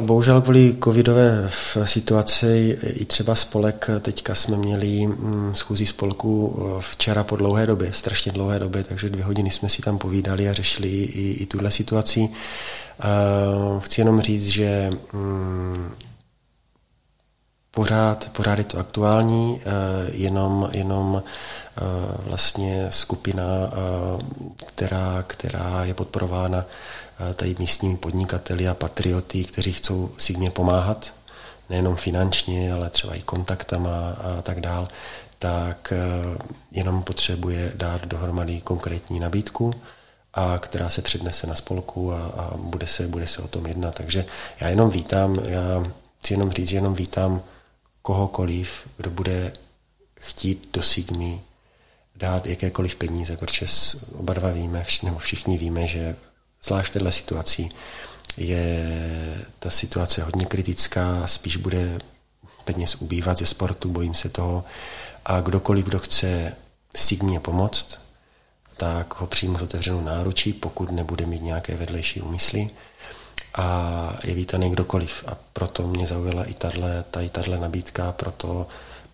Bohužel 0.00 0.40
kvůli 0.40 0.76
covidové 0.84 1.50
situaci 1.84 2.78
i 2.82 3.04
třeba 3.04 3.34
spolek, 3.34 3.90
teďka 4.00 4.34
jsme 4.34 4.56
měli 4.56 5.06
mm, 5.06 5.50
schůzí 5.54 5.86
spolku 5.86 6.62
včera 6.80 7.23
po 7.24 7.36
dlouhé 7.36 7.66
době, 7.66 7.92
strašně 7.92 8.32
dlouhé 8.32 8.58
době, 8.58 8.84
takže 8.84 9.10
dvě 9.10 9.24
hodiny 9.24 9.50
jsme 9.50 9.68
si 9.68 9.82
tam 9.82 9.98
povídali 9.98 10.48
a 10.48 10.52
řešili 10.52 10.88
i, 10.88 11.30
i 11.42 11.46
tuhle 11.46 11.70
situaci. 11.70 12.20
Uh, 12.20 13.80
chci 13.80 14.00
jenom 14.00 14.20
říct, 14.20 14.46
že 14.46 14.90
um, 15.12 15.90
pořád, 17.70 18.30
pořád 18.32 18.58
je 18.58 18.64
to 18.64 18.78
aktuální, 18.78 19.52
uh, 19.52 19.60
jenom, 20.14 20.68
jenom 20.72 21.14
uh, 21.14 21.22
vlastně 22.26 22.86
skupina, 22.88 23.44
která, 24.66 25.24
která 25.26 25.84
je 25.84 25.94
podporována 25.94 26.64
tady 27.34 27.56
místními 27.58 27.96
podnikateli 27.96 28.68
a 28.68 28.74
patrioty, 28.74 29.44
kteří 29.44 29.72
chcou 29.72 30.10
si 30.18 30.36
mě 30.36 30.50
pomáhat, 30.50 31.14
nejenom 31.70 31.96
finančně, 31.96 32.72
ale 32.72 32.90
třeba 32.90 33.14
i 33.14 33.22
kontaktama 33.22 34.16
a 34.24 34.42
tak 34.42 34.60
dál, 34.60 34.88
tak 35.38 35.92
eh, 35.92 36.38
jenom 36.70 37.02
potřebuje 37.02 37.72
dát 37.74 38.06
dohromady 38.06 38.60
konkrétní 38.60 39.20
nabídku, 39.20 39.74
a 40.34 40.58
která 40.58 40.88
se 40.88 41.02
přednese 41.02 41.46
na 41.46 41.54
spolku 41.54 42.12
a, 42.12 42.26
a 42.26 42.56
bude, 42.56 42.86
se, 42.86 43.06
bude 43.06 43.26
se 43.26 43.42
o 43.42 43.48
tom 43.48 43.66
jednat. 43.66 43.94
Takže 43.94 44.24
já 44.60 44.68
jenom 44.68 44.90
vítám, 44.90 45.38
já 45.44 45.84
chci 46.18 46.32
jenom 46.32 46.50
říct, 46.50 46.68
že 46.68 46.76
jenom 46.76 46.94
vítám 46.94 47.42
kohokoliv, 48.02 48.88
kdo 48.96 49.10
bude 49.10 49.52
chtít 50.20 50.68
do 50.72 50.82
Sigmy 50.82 51.40
dát 52.16 52.46
jakékoliv 52.46 52.96
peníze, 52.96 53.36
protože 53.36 53.66
oba 54.12 54.34
dva 54.34 54.50
víme, 54.50 54.84
nebo 55.02 55.18
všichni 55.18 55.58
víme, 55.58 55.86
že 55.86 56.16
zvlášť 56.62 56.90
v 56.90 56.92
této 56.92 57.12
situaci 57.12 57.68
je 58.36 58.88
ta 59.58 59.70
situace 59.70 60.22
hodně 60.22 60.46
kritická, 60.46 61.26
spíš 61.26 61.56
bude 61.56 61.98
peněz 62.64 62.94
ubývat 62.94 63.38
ze 63.38 63.46
sportu, 63.46 63.88
bojím 63.88 64.14
se 64.14 64.28
toho, 64.28 64.64
a 65.24 65.40
kdokoliv, 65.40 65.84
kdo 65.84 65.98
chce 65.98 66.52
Sigmě 66.96 67.40
pomoct, 67.40 67.98
tak 68.76 69.20
ho 69.20 69.26
přijmu 69.26 69.58
s 69.58 69.62
otevřenou 69.62 70.00
náručí, 70.00 70.52
pokud 70.52 70.90
nebude 70.90 71.26
mít 71.26 71.42
nějaké 71.42 71.76
vedlejší 71.76 72.20
úmysly 72.20 72.70
a 73.54 74.18
je 74.24 74.34
vítaný 74.34 74.70
kdokoliv. 74.70 75.24
A 75.26 75.36
proto 75.52 75.86
mě 75.86 76.06
zaujala 76.06 76.44
i 76.44 76.54
tato, 76.54 76.80
tato 77.30 77.56
nabídka, 77.56 78.12
proto, 78.12 78.66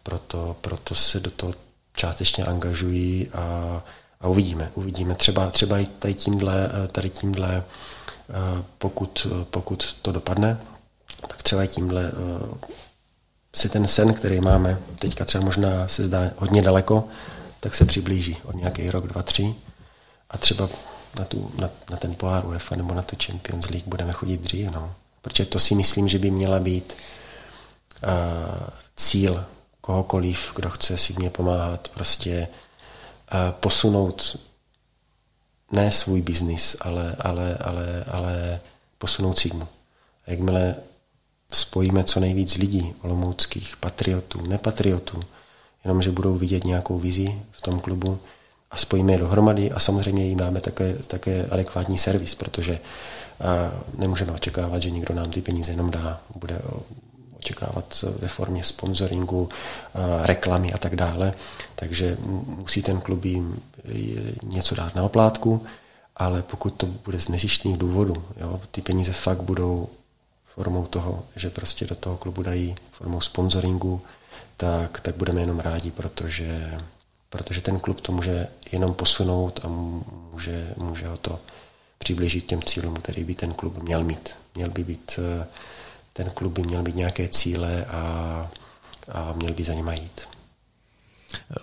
proto, 0.02 0.56
proto 0.60 0.94
se 0.94 1.20
do 1.20 1.30
toho 1.30 1.54
částečně 1.96 2.44
angažují 2.44 3.28
a, 3.28 3.82
a 4.20 4.28
uvidíme. 4.28 4.70
Uvidíme. 4.74 5.14
Třeba, 5.14 5.50
třeba 5.50 5.78
i 5.78 5.86
tady 5.86 6.14
tímhle, 6.14 6.70
tady 6.92 7.10
tímhle 7.10 7.64
pokud, 8.78 9.26
pokud 9.50 9.96
to 10.02 10.12
dopadne, 10.12 10.60
tak 11.28 11.42
třeba 11.42 11.64
i 11.64 11.68
tímhle 11.68 12.12
si 13.54 13.68
ten 13.68 13.88
sen, 13.88 14.14
který 14.14 14.40
máme, 14.40 14.78
teďka 14.98 15.24
třeba 15.24 15.44
možná 15.44 15.88
se 15.88 16.04
zdá 16.04 16.30
hodně 16.36 16.62
daleko, 16.62 17.08
tak 17.60 17.74
se 17.74 17.84
přiblíží 17.84 18.36
o 18.44 18.52
nějaký 18.52 18.90
rok, 18.90 19.06
dva, 19.06 19.22
tři 19.22 19.54
a 20.30 20.38
třeba 20.38 20.68
na, 21.18 21.24
tu, 21.24 21.52
na, 21.58 21.70
na 21.90 21.96
ten 21.96 22.14
pohár 22.14 22.46
UEFA 22.46 22.76
nebo 22.76 22.94
na 22.94 23.02
to 23.02 23.16
Champions 23.26 23.70
League 23.70 23.88
budeme 23.88 24.12
chodit 24.12 24.40
dřív. 24.40 24.70
No. 24.70 24.94
Protože 25.22 25.44
to 25.44 25.58
si 25.58 25.74
myslím, 25.74 26.08
že 26.08 26.18
by 26.18 26.30
měla 26.30 26.60
být 26.60 26.96
uh, 28.02 28.68
cíl 28.96 29.44
kohokoliv, 29.80 30.52
kdo 30.56 30.70
chce 30.70 30.98
si 30.98 31.12
mě 31.12 31.30
pomáhat, 31.30 31.88
prostě 31.88 32.48
uh, 33.32 33.50
posunout 33.50 34.36
ne 35.72 35.92
svůj 35.92 36.22
biznis, 36.22 36.76
ale, 36.80 37.16
ale, 37.18 37.54
ale, 37.54 38.04
ale 38.10 38.60
posunout 38.98 39.38
Sigmu. 39.38 39.68
Jakmile 40.26 40.74
spojíme 41.52 42.04
co 42.04 42.20
nejvíc 42.20 42.56
lidí, 42.56 42.94
olomouckých, 43.02 43.76
patriotů, 43.76 44.46
nepatriotů, 44.46 45.20
jenom 45.84 46.02
že 46.02 46.10
budou 46.10 46.34
vidět 46.34 46.64
nějakou 46.64 46.98
vizi 46.98 47.42
v 47.50 47.60
tom 47.60 47.80
klubu 47.80 48.18
a 48.70 48.76
spojíme 48.76 49.12
je 49.12 49.18
dohromady 49.18 49.70
a 49.70 49.80
samozřejmě 49.80 50.26
jim 50.26 50.38
dáme 50.38 50.60
také, 50.60 50.94
také 50.94 51.46
adekvátní 51.46 51.98
servis, 51.98 52.34
protože 52.34 52.78
a 53.40 53.72
nemůžeme 53.98 54.32
očekávat, 54.32 54.82
že 54.82 54.90
někdo 54.90 55.14
nám 55.14 55.30
ty 55.30 55.42
peníze 55.42 55.72
jenom 55.72 55.90
dá, 55.90 56.20
bude 56.36 56.62
očekávat 57.38 58.04
ve 58.18 58.28
formě 58.28 58.64
sponsoringu, 58.64 59.48
reklamy 60.22 60.72
a 60.72 60.78
tak 60.78 60.96
dále. 60.96 61.32
Takže 61.74 62.16
musí 62.46 62.82
ten 62.82 63.00
klub 63.00 63.24
jim 63.24 63.62
něco 64.42 64.74
dát 64.74 64.94
na 64.94 65.02
oplátku, 65.02 65.62
ale 66.16 66.42
pokud 66.42 66.74
to 66.74 66.86
bude 66.86 67.20
z 67.20 67.28
nezištných 67.28 67.78
důvodů, 67.78 68.22
jo, 68.40 68.60
ty 68.70 68.80
peníze 68.80 69.12
fakt 69.12 69.42
budou 69.42 69.88
formou 70.54 70.86
toho, 70.86 71.24
že 71.36 71.50
prostě 71.50 71.86
do 71.86 71.94
toho 71.94 72.16
klubu 72.16 72.42
dají 72.42 72.76
formou 72.92 73.20
sponsoringu, 73.20 74.02
tak, 74.56 75.00
tak 75.00 75.16
budeme 75.16 75.40
jenom 75.40 75.60
rádi, 75.60 75.90
protože, 75.90 76.80
protože 77.30 77.60
ten 77.60 77.80
klub 77.80 78.00
to 78.00 78.12
může 78.12 78.48
jenom 78.72 78.94
posunout 78.94 79.60
a 79.62 79.68
může, 79.68 80.74
může 80.76 81.08
ho 81.08 81.16
to 81.16 81.38
přiblížit 81.98 82.46
těm 82.46 82.62
cílům, 82.62 82.94
který 82.94 83.24
by 83.24 83.34
ten 83.34 83.52
klub 83.52 83.82
měl 83.82 84.04
mít. 84.04 84.30
Měl 84.54 84.70
by 84.70 84.84
být, 84.84 85.18
ten 86.12 86.30
klub 86.30 86.52
by 86.52 86.62
měl 86.62 86.82
mít 86.82 86.96
nějaké 86.96 87.28
cíle 87.28 87.84
a, 87.84 88.00
a 89.08 89.32
měl 89.32 89.52
by 89.52 89.64
za 89.64 89.74
nima 89.74 89.94
jít. 89.94 90.20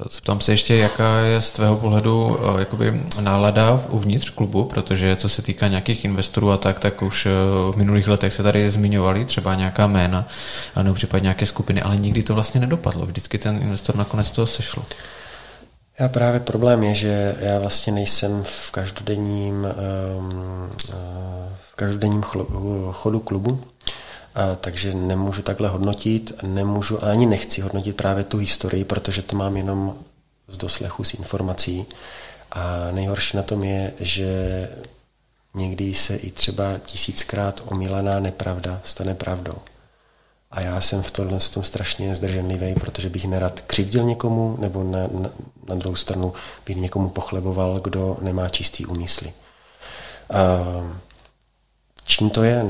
Zeptám 0.10 0.42
se 0.42 0.52
ještě, 0.52 0.76
jaká 0.76 1.18
je 1.18 1.42
z 1.42 1.52
tvého 1.52 1.76
pohledu 1.76 2.40
eh, 2.40 2.60
jakoby 2.60 3.02
nálada 3.22 3.84
uvnitř 3.90 4.30
klubu, 4.30 4.64
protože 4.64 5.16
co 5.16 5.30
se 5.30 5.42
týká 5.42 5.68
nějakých 5.68 6.06
investorů 6.06 6.52
a 6.52 6.58
tak, 6.58 6.80
tak 6.80 7.02
už 7.02 7.26
eh, 7.26 7.32
v 7.72 7.76
minulých 7.76 8.08
letech 8.08 8.34
se 8.34 8.44
tady 8.44 8.70
zmiňovali 8.70 9.26
třeba 9.26 9.56
nějaká 9.56 9.88
jména 9.88 10.28
nebo 10.84 10.96
případně 10.96 11.24
nějaké 11.24 11.46
skupiny, 11.46 11.82
ale 11.82 11.98
nikdy 11.98 12.24
to 12.24 12.36
vlastně 12.36 12.62
nedopadlo. 12.62 13.06
Vždycky 13.06 13.38
ten 13.38 13.60
investor 13.62 13.96
nakonec 13.96 14.32
toho 14.32 14.48
sešlo. 14.48 14.84
Já 16.00 16.08
právě 16.08 16.40
problém 16.40 16.84
je, 16.84 16.96
že 16.96 17.36
já 17.40 17.60
vlastně 17.60 17.94
nejsem 17.94 18.44
v 18.44 18.72
každodenním, 18.72 19.66
ehm, 19.66 20.70
eh, 20.90 20.96
v 21.72 21.76
každodenním 21.76 22.24
chodu 22.92 23.20
klubu, 23.20 23.64
takže 24.62 24.94
nemůžu 24.94 25.42
takhle 25.42 25.70
hodnotit, 25.70 26.32
nemůžu 26.44 27.04
ani 27.04 27.26
nechci 27.26 27.62
hodnotit 27.62 27.98
právě 27.98 28.24
tu 28.24 28.38
historii, 28.38 28.84
protože 28.84 29.22
to 29.22 29.36
mám 29.36 29.58
jenom 29.58 29.98
z 30.48 30.58
doslechu, 30.58 31.04
z 31.04 31.14
informací. 31.14 31.86
A 32.52 32.92
nejhorší 32.92 33.38
na 33.38 33.44
tom 33.44 33.64
je, 33.64 33.94
že 34.00 34.30
někdy 35.54 35.94
se 35.94 36.16
i 36.16 36.32
třeba 36.32 36.80
tisíckrát 36.86 37.62
omílaná 37.66 38.20
nepravda 38.20 38.82
stane 38.84 39.16
pravdou. 39.16 39.56
A 40.52 40.62
já 40.62 40.82
jsem 40.82 41.02
v 41.02 41.12
tomhle 41.12 41.40
tom 41.40 41.64
strašně 41.64 42.16
zdrženlivý, 42.16 42.76
protože 42.76 43.10
bych 43.10 43.26
nerad 43.26 43.62
křivdil 43.62 44.04
někomu, 44.04 44.58
nebo 44.60 44.84
na, 44.84 45.00
na, 45.12 45.30
na 45.68 45.76
druhou 45.76 45.96
stranu 45.96 46.34
bych 46.66 46.78
někomu 46.78 47.10
pochleboval, 47.10 47.80
kdo 47.80 48.18
nemá 48.22 48.50
čistý 48.50 48.86
úmysly. 48.86 49.34
A 50.30 50.64
čím 52.08 52.30
to 52.30 52.44
je, 52.44 52.66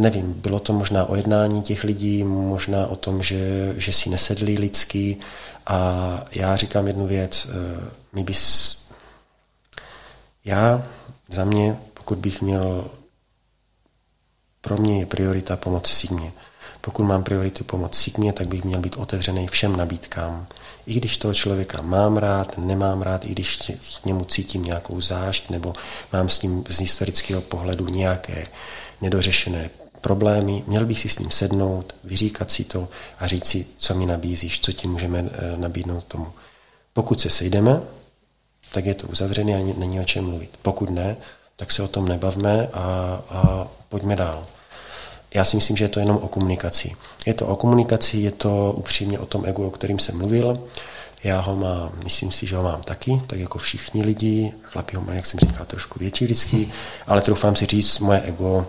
nevím. 0.00 0.32
Bylo 0.32 0.60
to 0.60 0.72
možná 0.72 1.04
o 1.04 1.16
jednání 1.16 1.62
těch 1.62 1.84
lidí, 1.84 2.24
možná 2.24 2.86
o 2.86 2.96
tom, 2.96 3.22
že, 3.22 3.74
že 3.76 3.92
si 3.92 4.10
nesedli 4.10 4.54
lidský. 4.54 5.20
A 5.66 6.24
já 6.32 6.56
říkám 6.56 6.86
jednu 6.86 7.06
věc. 7.06 7.46
Eh, 7.50 7.90
my 8.12 8.24
bys... 8.24 8.78
Já, 10.44 10.84
za 11.28 11.44
mě, 11.44 11.76
pokud 11.94 12.18
bych 12.18 12.42
měl... 12.42 12.90
Pro 14.60 14.76
mě 14.76 14.98
je 14.98 15.06
priorita 15.06 15.56
pomoc 15.56 15.88
Sigmě. 15.88 16.32
Pokud 16.80 17.04
mám 17.04 17.24
prioritu 17.24 17.64
pomoc 17.64 17.96
Sigmě, 17.96 18.32
tak 18.32 18.48
bych 18.48 18.64
měl 18.64 18.80
být 18.80 18.96
otevřený 18.96 19.48
všem 19.48 19.76
nabídkám. 19.76 20.46
I 20.88 20.94
když 20.94 21.16
toho 21.16 21.34
člověka 21.34 21.82
mám 21.82 22.16
rád, 22.16 22.58
nemám 22.58 23.02
rád, 23.02 23.24
i 23.24 23.28
když 23.28 23.70
k 24.02 24.04
němu 24.04 24.24
cítím 24.24 24.62
nějakou 24.62 25.00
zášť, 25.00 25.50
nebo 25.50 25.72
mám 26.12 26.28
s 26.28 26.42
ním 26.42 26.64
z 26.68 26.80
historického 26.80 27.40
pohledu 27.40 27.88
nějaké 27.88 28.46
nedořešené 29.00 29.70
problémy, 30.00 30.64
měl 30.66 30.86
bych 30.86 31.00
si 31.00 31.08
s 31.08 31.18
ním 31.18 31.30
sednout, 31.30 31.94
vyříkat 32.04 32.50
si 32.50 32.64
to 32.64 32.88
a 33.18 33.26
říct 33.26 33.46
si, 33.46 33.66
co 33.76 33.94
mi 33.94 34.06
nabízíš, 34.06 34.60
co 34.60 34.72
ti 34.72 34.88
můžeme 34.88 35.18
eh, 35.18 35.56
nabídnout 35.56 36.04
tomu. 36.04 36.32
Pokud 36.92 37.20
se 37.20 37.30
sejdeme, 37.30 37.80
tak 38.72 38.86
je 38.86 38.94
to 38.94 39.06
uzavřené 39.06 39.54
a 39.54 39.74
není 39.78 40.00
o 40.00 40.04
čem 40.04 40.24
mluvit. 40.24 40.50
Pokud 40.62 40.90
ne, 40.90 41.16
tak 41.56 41.72
se 41.72 41.82
o 41.82 41.88
tom 41.88 42.08
nebavme 42.08 42.68
a, 42.72 42.82
a 43.28 43.68
pojďme 43.88 44.16
dál. 44.16 44.46
Já 45.34 45.44
si 45.44 45.56
myslím, 45.56 45.76
že 45.76 45.84
je 45.84 45.88
to 45.88 46.00
jenom 46.00 46.16
o 46.16 46.28
komunikaci. 46.28 46.92
Je 47.26 47.34
to 47.34 47.46
o 47.46 47.56
komunikaci, 47.56 48.16
je 48.16 48.30
to 48.30 48.74
upřímně 48.76 49.18
o 49.18 49.26
tom 49.26 49.46
egu, 49.46 49.66
o 49.66 49.70
kterým 49.70 49.98
jsem 49.98 50.18
mluvil. 50.18 50.58
Já 51.24 51.40
ho 51.40 51.56
mám, 51.56 51.92
myslím 52.04 52.32
si, 52.32 52.46
že 52.46 52.56
ho 52.56 52.62
mám 52.62 52.82
taky, 52.82 53.22
tak 53.26 53.38
jako 53.38 53.58
všichni 53.58 54.02
lidi. 54.02 54.52
Chlapi 54.62 54.96
ho 54.96 55.02
mají, 55.02 55.16
jak 55.16 55.26
jsem 55.26 55.40
říkal, 55.40 55.66
trošku 55.66 55.98
větší 55.98 56.24
vždycky, 56.24 56.68
ale 57.06 57.22
troufám 57.22 57.56
si 57.56 57.66
říct, 57.66 57.98
moje 57.98 58.20
ego 58.20 58.66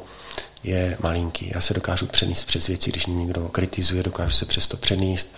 je 0.63 0.97
malinký. 1.03 1.51
Já 1.55 1.61
se 1.61 1.73
dokážu 1.73 2.05
přenést 2.05 2.43
přes 2.43 2.67
věci, 2.67 2.91
když 2.91 3.07
mě 3.07 3.15
někdo 3.15 3.49
kritizuje, 3.49 4.03
dokážu 4.03 4.31
se 4.31 4.45
přesto 4.45 4.77
přenést. 4.77 5.29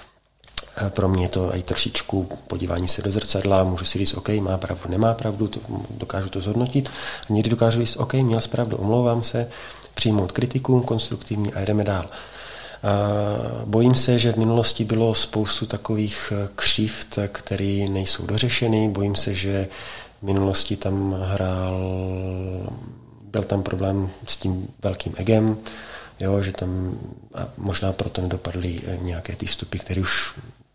Pro 0.89 1.09
mě 1.09 1.25
je 1.25 1.29
to 1.29 1.55
i 1.55 1.63
trošičku 1.63 2.23
podívání 2.47 2.87
se 2.87 3.01
do 3.01 3.11
zrcadla, 3.11 3.63
můžu 3.63 3.85
si 3.85 3.97
říct, 3.97 4.13
OK, 4.13 4.29
má 4.29 4.57
pravdu, 4.57 4.89
nemá 4.89 5.13
pravdu, 5.13 5.47
to, 5.47 5.59
dokážu 5.89 6.29
to 6.29 6.41
zhodnotit. 6.41 6.89
A 7.29 7.33
někdy 7.33 7.49
dokážu 7.49 7.81
říct, 7.81 7.97
OK, 7.97 8.13
měl 8.13 8.39
pravdu, 8.49 8.77
omlouvám 8.77 9.23
se, 9.23 9.49
přijmout 10.01 10.31
kritiku 10.31 10.81
konstruktivní 10.81 11.53
a 11.53 11.61
jdeme 11.61 11.83
dál. 11.83 12.09
Bojím 13.65 13.95
se, 13.95 14.19
že 14.19 14.31
v 14.31 14.35
minulosti 14.37 14.85
bylo 14.85 15.15
spoustu 15.15 15.65
takových 15.65 16.33
eh, 16.35 16.49
křivt, 16.55 17.19
které 17.31 17.85
nejsou 17.89 18.25
dořešeny. 18.25 18.89
Bojím 18.89 19.15
se, 19.15 19.35
že 19.35 19.67
v 20.21 20.23
minulosti 20.25 20.75
tam 20.75 21.13
hrál, 21.13 21.77
byl 23.21 23.43
tam 23.43 23.63
problém 23.63 24.09
s 24.27 24.37
tím 24.37 24.67
velkým 24.83 25.13
egem, 25.17 25.57
jo, 26.19 26.41
že 26.41 26.51
tam 26.51 26.97
a 27.33 27.47
možná 27.57 27.93
proto 27.93 28.21
nedopadly 28.21 28.81
eh, 28.81 28.97
nějaké 29.01 29.35
ty 29.35 29.45
vstupy, 29.45 29.77
které 29.77 30.01
už 30.01 30.33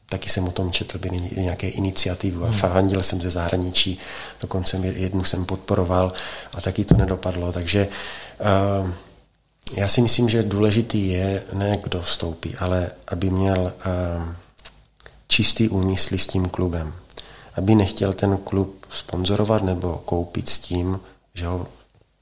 taky 0.08 0.30
jsem 0.30 0.48
o 0.48 0.52
tom 0.52 0.72
četl, 0.72 0.98
by 0.98 1.10
nějaké 1.36 1.68
iniciativu 1.68 2.44
a 2.44 2.48
hmm. 2.48 2.58
fandil 2.58 3.02
jsem 3.02 3.22
ze 3.22 3.30
zahraničí, 3.30 3.98
dokonce 4.40 4.76
jednu 4.76 5.24
jsem 5.24 5.44
podporoval 5.44 6.12
a 6.54 6.60
taky 6.60 6.84
to 6.84 6.94
nedopadlo, 6.94 7.52
takže 7.52 7.88
uh, 8.80 8.90
já 9.72 9.88
si 9.88 10.02
myslím, 10.02 10.28
že 10.28 10.42
důležitý 10.42 11.08
je 11.08 11.44
ne 11.52 11.78
kdo 11.82 12.02
vstoupí, 12.02 12.56
ale 12.56 12.90
aby 13.06 13.30
měl 13.30 13.58
uh, 13.60 13.72
čistý 15.28 15.68
úmysl 15.68 16.18
s 16.18 16.26
tím 16.26 16.48
klubem. 16.48 16.94
Aby 17.54 17.74
nechtěl 17.74 18.12
ten 18.12 18.36
klub 18.36 18.86
sponzorovat 18.90 19.62
nebo 19.62 20.02
koupit 20.04 20.48
s 20.48 20.58
tím, 20.58 21.00
že 21.34 21.46
ho 21.46 21.66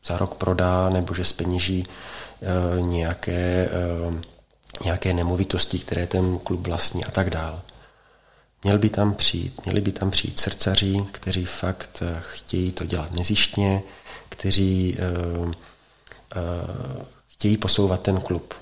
za 0.05 0.19
rok 0.19 0.35
prodá 0.35 0.91
nebo 0.91 1.15
že 1.15 1.25
speněží 1.25 1.87
uh, 1.87 2.87
nějaké, 2.87 3.69
uh, 4.09 4.15
nějaké 4.85 5.13
nemovitosti, 5.13 5.79
které 5.79 6.07
ten 6.07 6.39
klub 6.39 6.67
vlastní 6.67 7.05
a 7.05 7.11
tak 7.11 7.31
dál. 7.31 7.63
Měl 8.65 8.79
by 8.79 8.91
tam 8.91 9.15
přijít, 9.15 9.65
měli 9.65 9.81
by 9.81 9.93
tam 9.93 10.11
přijít 10.11 10.41
srdcaři, 10.41 11.07
kteří 11.13 11.45
fakt 11.45 12.03
chtějí 12.19 12.73
to 12.73 12.85
dělat 12.85 13.13
nezištně, 13.13 13.83
kteří 14.29 14.97
chtějí 17.45 17.57
posouvat 17.57 18.01
ten 18.01 18.21
klub. 18.21 18.55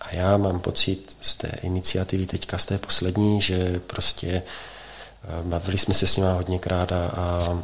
A 0.00 0.14
já 0.14 0.36
mám 0.36 0.60
pocit 0.60 1.16
z 1.20 1.34
té 1.34 1.48
iniciativy 1.62 2.26
teďka, 2.26 2.58
z 2.58 2.66
té 2.66 2.78
poslední, 2.78 3.40
že 3.40 3.80
prostě 3.86 4.28
eh, 4.28 5.42
bavili 5.42 5.78
jsme 5.78 5.94
se 5.94 6.06
s 6.06 6.16
nimi 6.16 6.28
hodněkrát 6.30 6.92
a, 6.92 7.06
a, 7.06 7.58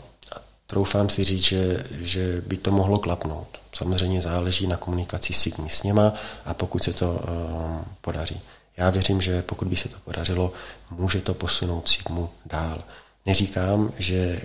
troufám 0.67 1.09
si 1.09 1.25
říct, 1.25 1.43
že, 1.43 1.85
že 2.01 2.43
by 2.47 2.57
to 2.57 2.73
mohlo 2.73 2.99
klapnout. 2.99 3.59
Samozřejmě 3.73 4.21
záleží 4.21 4.67
na 4.67 4.77
komunikaci 4.77 5.33
s, 5.33 5.49
s 5.67 5.83
něma 5.83 6.13
a 6.45 6.55
pokud 6.55 6.85
se 6.85 6.93
to 6.93 7.11
um, 7.11 7.85
podaří. 8.01 8.41
Já 8.77 8.91
věřím, 8.91 9.23
že 9.23 9.43
pokud 9.43 9.69
by 9.69 9.77
se 9.77 9.89
to 9.89 9.97
podařilo, 10.05 10.53
může 10.91 11.21
to 11.21 11.35
posunout 11.35 11.89
Sigmu 11.89 12.31
dál. 12.47 12.83
Neříkám, 13.27 13.93
že 13.99 14.41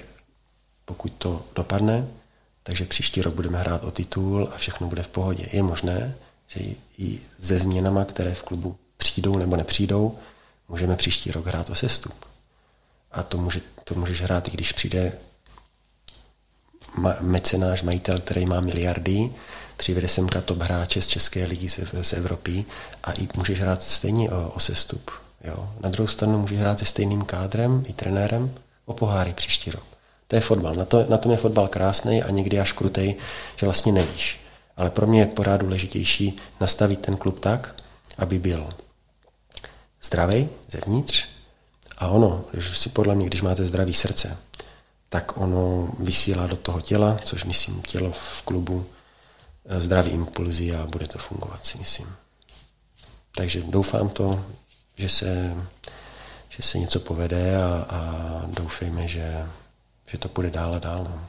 pokud 0.86 1.14
to 1.18 1.42
dopadne, 1.56 2.08
takže 2.64 2.86
příští 2.86 3.22
rok 3.22 3.34
budeme 3.34 3.60
hrát 3.60 3.84
o 3.84 3.92
titul 3.92 4.50
a 4.54 4.58
všechno 4.58 4.88
bude 4.88 5.04
v 5.04 5.08
pohodě. 5.08 5.50
Je 5.54 5.64
možné, 5.64 6.16
že 6.48 6.60
i 6.98 7.20
se 7.42 7.60
změnama, 7.60 8.06
které 8.06 8.36
v 8.36 8.44
klubu 8.44 8.78
přijdou 8.98 9.38
nebo 9.38 9.56
nepřijdou, 9.56 10.18
můžeme 10.70 10.96
příští 10.96 11.32
rok 11.32 11.46
hrát 11.46 11.70
o 11.70 11.76
sestup. 11.76 12.26
A 13.12 13.24
to, 13.24 13.38
může, 13.38 13.62
to 13.84 13.96
můžeš 13.96 14.22
hrát, 14.22 14.48
i 14.48 14.52
když 14.52 14.72
přijde 14.72 15.14
ma, 16.96 17.16
mecenáš, 17.20 17.82
majitel, 17.82 18.20
který 18.20 18.46
má 18.46 18.60
miliardy, 18.62 19.32
přivede 19.78 20.08
semka 20.08 20.42
top 20.42 20.62
hráče 20.62 21.02
z 21.02 21.08
České 21.08 21.46
ligy 21.46 21.70
z, 21.70 21.80
z 22.02 22.14
Evropy 22.14 22.66
a 23.04 23.12
i 23.12 23.28
můžeš 23.36 23.62
hrát 23.62 23.84
stejně 23.84 24.32
o, 24.32 24.52
o 24.52 24.60
sestup. 24.60 25.12
Jo. 25.44 25.70
Na 25.80 25.90
druhou 25.90 26.08
stranu 26.08 26.40
můžeš 26.40 26.60
hrát 26.60 26.80
se 26.80 26.86
stejným 26.86 27.26
kádrem 27.26 27.84
i 27.88 27.94
trenérem 27.94 28.56
o 28.86 28.94
poháry 28.94 29.34
příští 29.34 29.72
rok. 29.72 29.93
To 30.28 30.36
je 30.36 30.42
fotbal. 30.42 30.76
Na, 30.76 30.86
to, 30.86 31.06
na 31.10 31.18
tom 31.18 31.32
je 31.32 31.38
fotbal 31.38 31.68
krásný 31.68 32.24
a 32.24 32.30
někdy 32.30 32.60
až 32.60 32.72
krutej, 32.72 33.16
že 33.58 33.66
vlastně 33.66 33.92
nevíš. 33.92 34.40
Ale 34.78 34.90
pro 34.90 35.08
mě 35.08 35.20
je 35.20 35.26
pořád 35.26 35.58
důležitější 35.58 36.38
nastavit 36.62 37.00
ten 37.00 37.18
klub 37.18 37.40
tak, 37.40 37.76
aby 38.18 38.40
byl 38.40 38.70
zdravý 40.04 40.50
zevnitř 40.68 41.26
a 41.98 42.08
ono, 42.08 42.44
když 42.52 42.78
si 42.78 42.90
podle 42.90 43.16
mě, 43.16 43.26
když 43.26 43.42
máte 43.42 43.66
zdravý 43.66 43.94
srdce, 43.94 44.38
tak 45.10 45.38
ono 45.38 45.94
vysílá 46.00 46.48
do 46.48 46.56
toho 46.56 46.82
těla, 46.82 47.20
což 47.24 47.44
myslím 47.44 47.82
tělo 47.82 48.12
v 48.12 48.42
klubu, 48.42 48.86
eh, 49.66 49.82
zdravý 49.82 50.12
impulzy 50.12 50.76
a 50.76 50.86
bude 50.86 51.08
to 51.08 51.20
fungovat, 51.20 51.66
si 51.66 51.78
myslím. 51.78 52.16
Takže 53.36 53.62
doufám 53.62 54.10
to, 54.10 54.46
že 54.96 55.10
se, 55.10 55.56
že 56.50 56.64
se 56.64 56.78
něco 56.80 57.00
povede 57.00 57.64
a, 57.64 57.86
a 57.90 58.42
doufejme, 58.48 59.08
že 59.08 59.46
že 60.14 60.20
to 60.20 60.30
půjde 60.30 60.50
dál 60.50 60.76
a 60.76 60.80
dál. 60.80 61.08
No. 61.10 61.20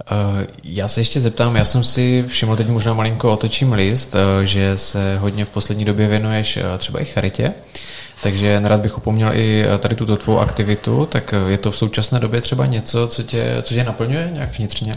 Eh, 0.00 0.46
já 0.64 0.88
se 0.88 1.00
ještě 1.00 1.20
zeptám, 1.20 1.56
já 1.56 1.64
jsem 1.64 1.84
si 1.84 2.24
všiml, 2.28 2.56
teď 2.56 2.68
možná 2.68 2.94
malinko 2.94 3.32
otočím 3.32 3.72
list, 3.72 4.14
eh, 4.14 4.46
že 4.46 4.78
se 4.78 5.18
hodně 5.18 5.44
v 5.44 5.48
poslední 5.48 5.84
době 5.84 6.08
věnuješ 6.08 6.56
eh, 6.56 6.78
třeba 6.78 7.00
i 7.00 7.04
charitě, 7.04 7.52
takže 8.22 8.60
nerad 8.60 8.80
bych 8.80 8.98
upomněl 8.98 9.34
i 9.34 9.64
tady 9.78 9.94
tuto 9.94 10.16
tvou 10.16 10.38
aktivitu, 10.38 11.06
tak 11.06 11.34
je 11.48 11.58
to 11.58 11.70
v 11.70 11.76
současné 11.76 12.20
době 12.20 12.40
třeba 12.40 12.66
něco, 12.66 13.06
co 13.06 13.22
tě, 13.22 13.56
co 13.62 13.74
tě 13.74 13.84
naplňuje 13.84 14.30
nějak 14.32 14.58
vnitřně? 14.58 14.94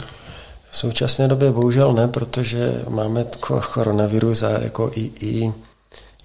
V 0.70 0.78
současné 0.78 1.28
době 1.28 1.52
bohužel 1.52 1.94
ne, 1.94 2.07
protože 2.07 2.82
máme 2.90 3.26
koronavirus 3.74 4.44
a 4.44 4.49
jako 4.49 4.91
i, 4.95 5.12
i 5.20 5.53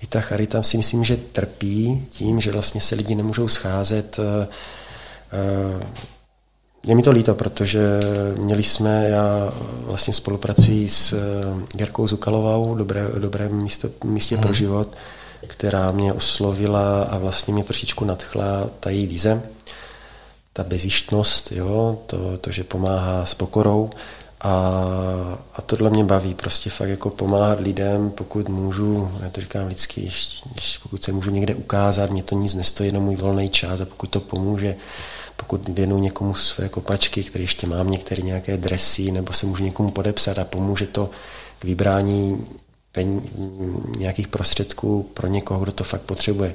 i 0.03 0.07
ta 0.07 0.21
charita 0.21 0.63
si 0.63 0.77
myslím, 0.77 1.05
že 1.05 1.17
trpí 1.17 2.07
tím, 2.11 2.41
že 2.41 2.53
vlastně 2.53 2.81
se 2.81 2.95
lidi 2.95 3.15
nemůžou 3.15 3.49
scházet. 3.49 4.17
Eh, 5.33 5.81
eh, 5.83 5.87
je 6.87 6.95
mi 6.95 7.03
to 7.03 7.11
líto, 7.11 7.35
protože 7.35 7.81
měli 8.37 8.63
jsme, 8.63 9.09
já 9.09 9.53
vlastně 9.85 10.15
spolupracuji 10.15 10.89
s 10.89 11.15
Jirkou 11.79 12.07
Zukalovou, 12.07 12.75
dobré, 12.75 13.09
dobré 13.19 13.49
místo, 13.49 13.89
místě 14.05 14.35
hmm. 14.35 14.43
pro 14.43 14.53
život, 14.53 14.89
která 15.47 15.93
mě 15.93 16.13
oslovila 16.13 17.03
a 17.03 17.19
vlastně 17.19 17.55
mě 17.55 17.65
trošičku 17.65 18.05
nadchla 18.05 18.71
ta 18.81 18.91
její 18.91 19.07
vize, 19.07 19.43
ta 20.53 20.65
bezištnost, 20.65 21.53
jo, 21.53 21.99
to, 22.07 22.39
to, 22.39 22.51
že 22.51 22.65
pomáhá 22.65 23.27
s 23.27 23.35
pokorou. 23.35 23.91
A, 24.41 24.53
a 25.55 25.63
tohle 25.63 25.91
mě 25.91 26.05
baví, 26.05 26.35
prostě 26.35 26.71
fakt 26.71 26.89
jako 26.89 27.11
pomáhat 27.11 27.61
lidem, 27.61 28.11
pokud 28.11 28.49
můžu, 28.49 29.11
já 29.23 29.31
to 29.31 29.41
říkám 29.41 29.67
vždycky, 29.67 30.11
pokud 30.83 31.05
se 31.05 31.13
můžu 31.13 31.31
někde 31.31 31.55
ukázat, 31.55 32.11
mě 32.11 32.23
to 32.23 32.35
nic 32.35 32.55
nestojí, 32.55 32.89
jenom 32.89 33.05
můj 33.05 33.17
volný 33.17 33.49
čas 33.49 33.81
a 33.81 33.85
pokud 33.85 34.11
to 34.11 34.21
pomůže, 34.21 34.77
pokud 35.41 35.69
věnu 35.69 35.99
někomu 35.99 36.35
své 36.35 36.69
kopačky, 36.69 37.25
které 37.25 37.45
ještě 37.45 37.67
mám 37.67 37.91
některé 37.91 38.23
nějaké 38.23 38.57
dresy, 38.57 39.13
nebo 39.13 39.33
se 39.33 39.47
můžu 39.47 39.65
někomu 39.65 39.91
podepsat 39.91 40.39
a 40.39 40.45
pomůže 40.45 40.87
to 40.87 41.11
k 41.59 41.65
vybrání 41.65 42.47
pen, 42.93 43.23
nějakých 43.99 44.29
prostředků 44.29 45.03
pro 45.15 45.27
někoho, 45.27 45.61
kdo 45.61 45.73
to 45.73 45.85
fakt 45.85 46.03
potřebuje, 46.03 46.55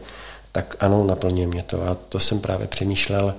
tak 0.51 0.75
ano, 0.79 1.03
naplňuje 1.03 1.47
mě 1.47 1.63
to. 1.63 1.83
A 1.83 1.95
to 1.95 2.19
jsem 2.19 2.39
právě 2.39 2.67
přemýšlel, 2.67 3.35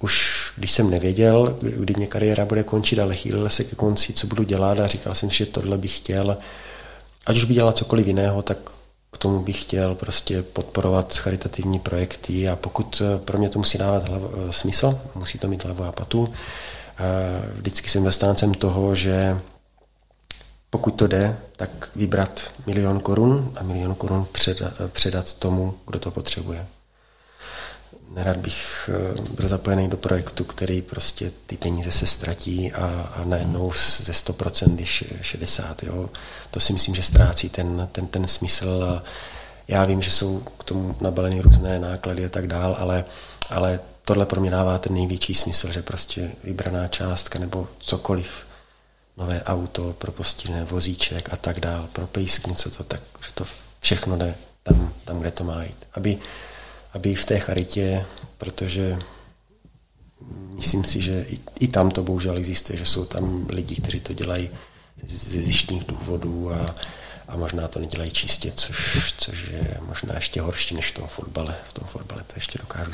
už 0.00 0.36
když 0.56 0.72
jsem 0.72 0.90
nevěděl, 0.90 1.58
kdy 1.60 1.94
mě 1.96 2.06
kariéra 2.06 2.44
bude 2.44 2.62
končit, 2.62 2.98
ale 2.98 3.14
chýlil 3.14 3.48
se 3.48 3.64
ke 3.64 3.76
konci, 3.76 4.12
co 4.12 4.26
budu 4.26 4.42
dělat 4.42 4.80
a 4.80 4.86
říkal 4.86 5.14
jsem 5.14 5.30
si, 5.30 5.36
že 5.36 5.46
tohle 5.46 5.78
bych 5.78 5.96
chtěl. 5.96 6.38
Ať 7.26 7.36
už 7.36 7.44
by 7.44 7.54
dělal 7.54 7.72
cokoliv 7.72 8.06
jiného, 8.06 8.42
tak 8.42 8.58
k 9.16 9.18
tomu 9.18 9.40
bych 9.40 9.62
chtěl 9.62 9.94
prostě 9.94 10.42
podporovat 10.42 11.14
charitativní 11.14 11.78
projekty 11.78 12.48
a 12.48 12.56
pokud 12.56 13.02
pro 13.24 13.38
mě 13.38 13.48
to 13.48 13.58
musí 13.58 13.78
dávat 13.78 14.08
hlavu, 14.08 14.30
smysl, 14.50 15.00
musí 15.14 15.38
to 15.38 15.48
mít 15.48 15.64
hlavu 15.64 15.84
a 15.84 15.92
patu. 15.92 16.32
Vždycky 17.54 17.88
jsem 17.88 18.04
zastáncem 18.04 18.54
toho, 18.54 18.94
že 18.94 19.40
pokud 20.70 20.90
to 20.90 21.06
jde, 21.06 21.36
tak 21.56 21.90
vybrat 21.96 22.40
milion 22.66 23.00
korun 23.00 23.52
a 23.56 23.62
milion 23.62 23.94
korun 23.94 24.26
předat, 24.32 24.72
předat 24.92 25.32
tomu, 25.32 25.74
kdo 25.86 25.98
to 25.98 26.10
potřebuje. 26.10 26.66
Nerad 28.16 28.36
bych 28.36 28.90
eh, 28.92 29.22
byl 29.30 29.48
zapojený 29.48 29.88
do 29.88 29.96
projektu, 29.96 30.44
který 30.44 30.82
prostě 30.82 31.32
ty 31.46 31.56
peníze 31.56 31.92
se 31.92 32.06
ztratí 32.06 32.72
a, 32.72 32.86
a 32.86 33.24
najednou 33.24 33.72
ze 34.00 34.12
100% 34.12 34.78
je 34.78 34.86
60. 35.22 35.82
Jo. 35.82 36.10
To 36.50 36.60
si 36.60 36.72
myslím, 36.72 36.94
že 36.94 37.02
ztrácí 37.02 37.48
ten, 37.48 37.88
ten, 37.92 38.06
ten 38.06 38.28
smysl. 38.28 39.02
Já 39.68 39.84
vím, 39.84 40.02
že 40.02 40.10
jsou 40.10 40.40
k 40.40 40.64
tomu 40.64 40.96
nabaleny 41.00 41.40
různé 41.40 41.78
náklady 41.78 42.24
a 42.24 42.28
tak 42.28 42.46
dál, 42.46 42.76
ale, 42.78 43.04
ale 43.50 43.80
tohle 44.04 44.26
pro 44.26 44.40
mě 44.40 44.50
dává 44.50 44.78
ten 44.78 44.94
největší 44.94 45.34
smysl, 45.34 45.72
že 45.72 45.82
prostě 45.82 46.32
vybraná 46.44 46.88
částka 46.88 47.38
nebo 47.38 47.68
cokoliv, 47.78 48.46
nové 49.16 49.42
auto 49.42 49.92
pro 49.98 50.12
vozíček 50.64 51.32
a 51.32 51.36
tak 51.36 51.60
dál, 51.60 51.88
pro 51.92 52.06
pejsky, 52.06 52.50
něco 52.50 52.70
to 52.70 52.84
tak, 52.84 53.00
že 53.26 53.32
to 53.34 53.44
všechno 53.80 54.16
jde 54.16 54.34
tam, 54.62 54.92
tam 55.04 55.20
kde 55.20 55.30
to 55.30 55.44
má 55.44 55.62
jít. 55.64 55.86
Aby, 55.94 56.18
aby 56.92 57.14
v 57.14 57.24
té 57.24 57.38
charitě, 57.38 58.06
protože 58.38 58.98
myslím 60.54 60.84
si, 60.84 61.02
že 61.02 61.26
i, 61.28 61.38
i 61.60 61.68
tam 61.68 61.90
to 61.90 62.02
bohužel 62.02 62.36
existuje, 62.36 62.78
že 62.78 62.84
jsou 62.84 63.04
tam 63.04 63.46
lidi, 63.48 63.76
kteří 63.76 64.00
to 64.00 64.12
dělají 64.12 64.50
ze 65.04 65.42
zjištních 65.42 65.84
důvodů 65.84 66.52
a, 66.52 66.74
a 67.28 67.36
možná 67.36 67.68
to 67.68 67.78
nedělají 67.78 68.10
čistě, 68.10 68.52
což, 68.52 69.14
což 69.18 69.48
je 69.48 69.78
možná 69.80 70.14
ještě 70.14 70.40
horší 70.40 70.74
než 70.74 70.92
v 70.92 70.94
tom 70.94 71.08
fotbale. 71.08 71.56
V 71.68 71.72
tom 71.72 71.88
fotbale 71.88 72.22
to 72.22 72.32
ještě 72.36 72.58
dokážu 72.58 72.92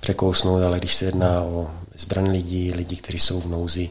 překousnout, 0.00 0.62
ale 0.62 0.78
když 0.78 0.94
se 0.94 1.04
jedná 1.04 1.42
o 1.42 1.70
zbraň 1.94 2.30
lidí, 2.30 2.72
lidi, 2.72 2.96
kteří 2.96 3.18
jsou 3.18 3.40
v 3.40 3.46
nouzi, 3.46 3.90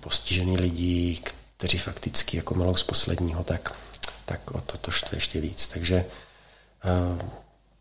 postižený 0.00 0.56
lidí, 0.56 1.22
kteří 1.56 1.78
fakticky 1.78 2.36
jako 2.36 2.54
malou 2.54 2.76
z 2.76 2.82
posledního, 2.82 3.44
tak, 3.44 3.74
tak 4.24 4.50
o 4.50 4.60
to 4.60 4.78
to 4.78 4.90
štve 4.90 5.16
ještě 5.16 5.40
víc. 5.40 5.68
Takže 5.68 6.04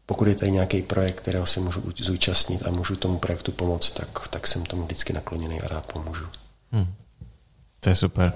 pokud 0.06 0.28
je 0.28 0.36
tady 0.36 0.52
nějaký 0.52 0.82
projekt, 0.82 1.16
kterého 1.16 1.46
se 1.46 1.60
můžu 1.60 1.84
zúčastnit 1.98 2.68
a 2.68 2.72
můžu 2.72 2.96
tomu 2.96 3.20
projektu 3.20 3.52
pomoct, 3.52 3.92
tak, 3.92 4.28
tak 4.28 4.48
jsem 4.48 4.66
tomu 4.66 4.84
vždycky 4.84 5.14
nakloněný 5.14 5.62
a 5.62 5.68
rád 5.68 5.94
pomůžu. 5.94 6.26
Hmm. 6.72 6.94
To 7.80 7.90
je 7.90 7.96
super. 7.96 8.34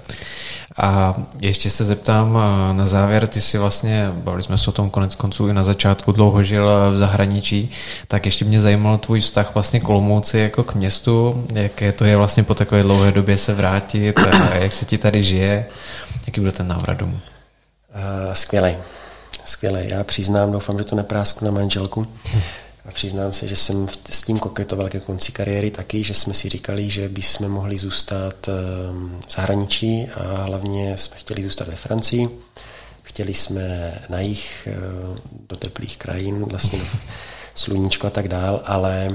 A 0.78 1.16
ještě 1.40 1.70
se 1.70 1.86
zeptám 1.86 2.38
na 2.72 2.88
závěr, 2.88 3.28
ty 3.28 3.42
si 3.42 3.58
vlastně, 3.58 4.10
bavili 4.14 4.44
jsme 4.44 4.58
se 4.58 4.70
o 4.70 4.74
tom 4.74 4.90
konec 4.90 5.16
konců 5.16 5.48
i 5.48 5.54
na 5.54 5.64
začátku, 5.64 6.12
dlouho 6.12 6.44
žil 6.44 6.72
v 6.92 6.98
zahraničí, 6.98 7.72
tak 8.08 8.26
ještě 8.26 8.46
mě 8.46 8.62
zajímal 8.62 8.98
tvůj 8.98 9.20
vztah 9.20 9.54
vlastně 9.54 9.80
k 9.80 9.90
Olomouci 9.90 10.38
jako 10.38 10.64
k 10.64 10.76
městu, 10.76 11.46
jaké 11.54 11.92
to 11.92 12.06
je 12.06 12.18
vlastně 12.18 12.44
po 12.44 12.56
takové 12.56 12.84
dlouhé 12.84 13.12
době 13.12 13.38
se 13.38 13.54
vrátit, 13.54 14.20
a 14.20 14.56
jak 14.56 14.74
se 14.74 14.86
ti 14.86 14.98
tady 14.98 15.24
žije, 15.24 15.66
jaký 16.28 16.42
byl 16.42 16.52
ten 16.52 16.68
návrat 16.68 16.98
domů? 16.98 17.20
Uh, 17.96 18.34
skvělej. 18.34 18.78
Skvělej. 19.46 19.90
Já 19.90 20.04
přiznám, 20.04 20.52
doufám, 20.52 20.78
že 20.78 20.84
to 20.84 20.96
neprásku 20.96 21.46
na 21.46 21.52
manželku. 21.52 22.08
A 22.86 22.92
přiznám 22.92 23.34
se, 23.34 23.48
že 23.48 23.56
jsem 23.56 23.88
s 24.10 24.22
tím 24.22 24.40
koketoval 24.40 24.90
ke 24.90 25.00
konci 25.00 25.32
kariéry 25.32 25.72
taky, 25.72 26.04
že 26.04 26.14
jsme 26.14 26.34
si 26.34 26.50
říkali, 26.50 26.90
že 26.90 27.10
bychom 27.10 27.50
mohli 27.50 27.78
zůstat 27.78 28.48
ehm, 28.48 29.20
v 29.28 29.36
zahraničí 29.36 30.10
a 30.16 30.44
hlavně 30.44 30.98
jsme 30.98 31.16
chtěli 31.18 31.44
zůstat 31.44 31.68
ve 31.68 31.76
Francii. 31.76 32.30
Chtěli 33.04 33.34
jsme 33.34 33.98
na 34.10 34.20
jich 34.20 34.68
eh, 34.72 34.76
do 35.50 35.56
teplých 35.56 35.98
krajin, 35.98 36.44
vlastně 36.44 36.80
sluníčko 37.56 38.08
a 38.08 38.10
tak 38.10 38.28
dál, 38.28 38.62
ale 38.66 39.10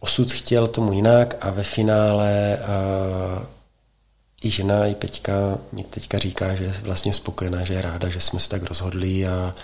osud 0.00 0.32
chtěl 0.32 0.66
tomu 0.66 0.92
jinak 0.92 1.34
a 1.40 1.50
ve 1.50 1.62
finále 1.62 2.58
a 2.58 3.42
eh, 3.42 3.59
i 4.40 4.50
žena, 4.50 4.86
i 4.86 4.94
Peťka 4.94 5.58
mi 5.72 5.84
teďka 5.84 6.18
říká, 6.18 6.54
že 6.54 6.64
je 6.64 6.74
vlastně 6.82 7.12
spokojená, 7.12 7.64
že 7.64 7.74
je 7.74 7.82
ráda, 7.82 8.08
že 8.08 8.20
jsme 8.20 8.38
se 8.38 8.48
tak 8.48 8.62
rozhodli 8.62 9.26
a 9.26 9.54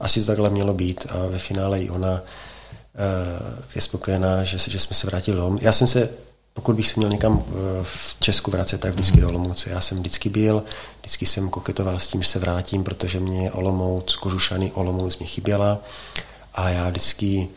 asi 0.00 0.20
to 0.20 0.26
takhle 0.26 0.50
mělo 0.50 0.74
být 0.74 1.06
a 1.08 1.26
ve 1.26 1.38
finále 1.38 1.82
i 1.82 1.90
ona 1.90 2.22
Eh, 2.96 3.62
je 3.74 3.80
spokojená, 3.80 4.44
že, 4.44 4.58
že 4.58 4.78
jsme 4.78 4.96
se 4.96 5.06
vrátili 5.06 5.36
domů. 5.36 5.58
Já 5.60 5.72
jsem 5.72 5.88
se, 5.88 6.08
pokud 6.54 6.76
bych 6.76 6.88
se 6.88 6.94
měl 6.96 7.10
někam 7.10 7.44
eh, 7.48 7.52
v 7.82 8.16
Česku 8.20 8.50
vracet, 8.50 8.80
tak 8.80 8.92
vždycky 8.92 9.20
do 9.20 9.28
Olomouce. 9.28 9.70
Já 9.70 9.80
jsem 9.80 9.98
vždycky 9.98 10.28
byl, 10.28 10.62
vždycky 11.00 11.26
jsem 11.26 11.48
koketoval 11.48 11.98
s 11.98 12.08
tím, 12.08 12.22
že 12.22 12.28
se 12.28 12.38
vrátím, 12.38 12.84
protože 12.84 13.20
mě 13.20 13.52
Olomouc, 13.52 14.16
Kožušany, 14.16 14.72
Olomouc 14.72 15.18
mě 15.18 15.26
chyběla 15.26 15.78
a 16.54 16.70
já 16.70 16.88
vždycky 16.88 17.48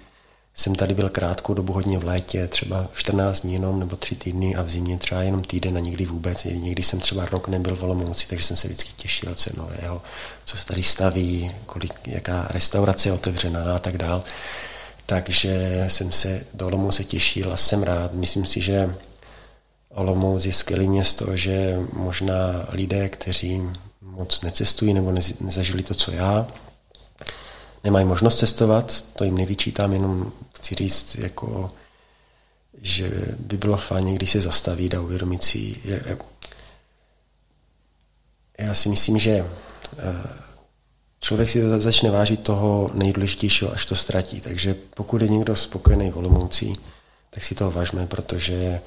jsem 0.59 0.75
tady 0.75 0.93
byl 0.93 1.09
krátkou 1.09 1.53
dobu 1.53 1.73
hodně 1.73 1.99
v 1.99 2.03
létě, 2.03 2.47
třeba 2.47 2.87
14 2.93 3.39
dní 3.39 3.53
jenom, 3.53 3.79
nebo 3.79 3.95
3 3.95 4.15
týdny 4.15 4.55
a 4.55 4.61
v 4.61 4.69
zimě 4.69 4.97
třeba 4.97 5.23
jenom 5.23 5.43
týden 5.43 5.77
a 5.77 5.79
někdy 5.79 6.05
vůbec. 6.05 6.43
Někdy 6.43 6.83
jsem 6.83 6.99
třeba 6.99 7.25
rok 7.25 7.47
nebyl 7.47 7.75
v 7.75 7.83
Olomouci, 7.83 8.27
takže 8.27 8.45
jsem 8.45 8.57
se 8.57 8.67
vždycky 8.67 8.93
těšil, 8.95 9.35
co 9.35 9.49
je 9.49 9.53
nového, 9.57 10.01
co 10.45 10.57
se 10.57 10.65
tady 10.65 10.83
staví, 10.83 11.51
kolik, 11.65 11.93
jaká 12.07 12.47
restaurace 12.49 13.09
je 13.09 13.13
otevřená 13.13 13.75
a 13.75 13.79
tak 13.79 13.97
dál. 13.97 14.23
Takže 15.05 15.85
jsem 15.87 16.11
se 16.11 16.45
do 16.53 16.67
Olomouce 16.67 17.03
těšil 17.03 17.53
a 17.53 17.57
jsem 17.57 17.83
rád. 17.83 18.13
Myslím 18.13 18.45
si, 18.45 18.61
že 18.61 18.95
Olomouc 19.89 20.45
je 20.45 20.53
skvělé 20.53 20.83
město, 20.83 21.37
že 21.37 21.79
možná 21.93 22.65
lidé, 22.69 23.09
kteří 23.09 23.61
moc 24.01 24.41
necestují 24.41 24.93
nebo 24.93 25.13
nezažili 25.39 25.83
to, 25.83 25.93
co 25.93 26.11
já, 26.11 26.47
nemají 27.83 28.05
možnost 28.05 28.39
cestovat, 28.39 29.03
to 29.15 29.23
jim 29.23 29.37
nevyčítám, 29.37 29.93
jenom 29.93 30.31
chci 30.59 30.75
říct, 30.75 31.15
jako, 31.15 31.71
že 32.81 33.11
by 33.39 33.57
bylo 33.57 33.77
fajn, 33.77 34.15
když 34.15 34.31
se 34.31 34.41
zastaví 34.41 34.93
a 34.93 35.01
uvědomit 35.01 35.43
si. 35.43 35.75
Já 38.57 38.73
si 38.73 38.89
myslím, 38.89 39.19
že 39.19 39.31
eh, 39.31 40.49
člověk 41.19 41.49
si 41.49 41.79
začne 41.79 42.11
vážit 42.11 42.43
toho 42.43 42.91
nejdůležitějšího, 42.93 43.73
až 43.73 43.85
to 43.85 43.95
ztratí. 43.95 44.41
Takže 44.41 44.75
pokud 44.95 45.21
je 45.21 45.27
někdo 45.27 45.55
spokojený 45.55 46.11
v 46.11 46.17
tak 47.29 47.43
si 47.43 47.55
toho 47.55 47.71
vážme, 47.71 48.07
protože, 48.07 48.81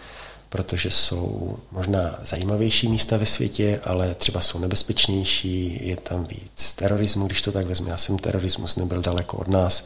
protože 0.49 0.91
jsou 0.91 1.59
možná 1.71 2.19
zajímavější 2.25 2.89
místa 2.89 3.17
ve 3.17 3.27
světě, 3.27 3.81
ale 3.85 4.15
třeba 4.15 4.41
jsou 4.41 4.59
nebezpečnější, 4.59 5.89
je 5.89 5.97
tam 5.97 6.25
víc 6.25 6.73
terorismu, 6.73 7.27
když 7.27 7.43
to 7.43 7.53
tak 7.53 7.67
vezme. 7.67 7.91
Já 7.91 7.97
jsem 7.97 8.19
terorismus 8.19 8.77
nebyl 8.77 9.03
daleko 9.03 9.37
od 9.37 9.49
nás. 9.49 9.85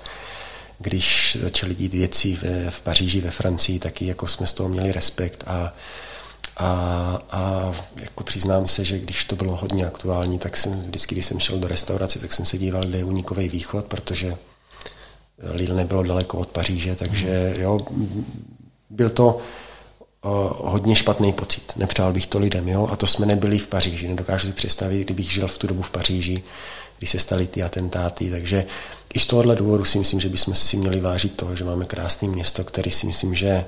Když 0.79 1.39
začaly 1.41 1.75
dít 1.75 1.95
věci 1.95 2.39
ve, 2.43 2.71
v 2.71 2.81
Paříži, 2.81 3.21
ve 3.21 3.31
Francii, 3.31 3.79
taky 3.79 4.07
jako 4.07 4.27
jsme 4.27 4.47
z 4.47 4.53
toho 4.53 4.69
měli 4.69 4.93
respekt 4.93 5.45
a 5.47 5.73
a, 6.57 7.21
a 7.31 7.73
jako 7.97 8.25
přiznám 8.25 8.67
se, 8.67 8.85
že 8.85 8.99
když 8.99 9.25
to 9.25 9.37
bylo 9.37 9.57
hodně 9.57 9.87
aktuální, 9.87 10.39
tak 10.39 10.57
jsem 10.57 10.81
vždycky, 10.81 11.15
když 11.15 11.27
jsem 11.27 11.41
šel 11.41 11.59
do 11.59 11.69
restaurace, 11.69 12.19
tak 12.19 12.33
jsem 12.33 12.45
se 12.45 12.59
díval, 12.59 12.85
kde 12.85 12.99
je 12.99 13.05
unikový 13.05 13.49
východ, 13.49 13.85
protože 13.85 14.37
Lille 15.39 15.75
nebylo 15.75 16.03
daleko 16.03 16.39
od 16.39 16.49
Paříže, 16.49 16.97
takže 16.97 17.55
jo, 17.59 17.81
byl 18.91 19.11
to 19.11 19.39
hodně 20.57 20.97
špatný 20.97 21.33
pocit. 21.33 21.73
Nepřál 21.77 22.13
bych 22.13 22.27
to 22.27 22.39
lidem, 22.39 22.69
jo? 22.69 22.89
A 22.93 22.97
to 22.97 23.07
jsme 23.07 23.27
nebyli 23.27 23.59
v 23.59 23.67
Paříži. 23.67 24.09
Nedokážu 24.09 24.47
si 24.47 24.53
představit, 24.53 25.05
kdybych 25.05 25.33
žil 25.33 25.49
v 25.49 25.59
tu 25.59 25.67
dobu 25.67 25.83
v 25.83 25.91
Paříži, 25.91 26.43
kdy 26.99 27.07
se 27.07 27.19
staly 27.19 27.47
ty 27.47 27.63
atentáty. 27.63 28.31
Takže 28.31 28.67
i 29.17 29.19
z 29.19 29.27
tohohle 29.27 29.57
důvodu 29.57 29.85
si 29.85 29.99
myslím, 29.99 30.21
že 30.21 30.29
bychom 30.29 30.55
si 30.55 30.77
měli 30.77 31.01
vážit 31.01 31.37
toho, 31.37 31.57
že 31.57 31.65
máme 31.65 31.85
krásné 31.85 32.29
město, 32.29 32.65
který 32.65 32.91
si 32.91 33.07
myslím, 33.07 33.35
že 33.35 33.65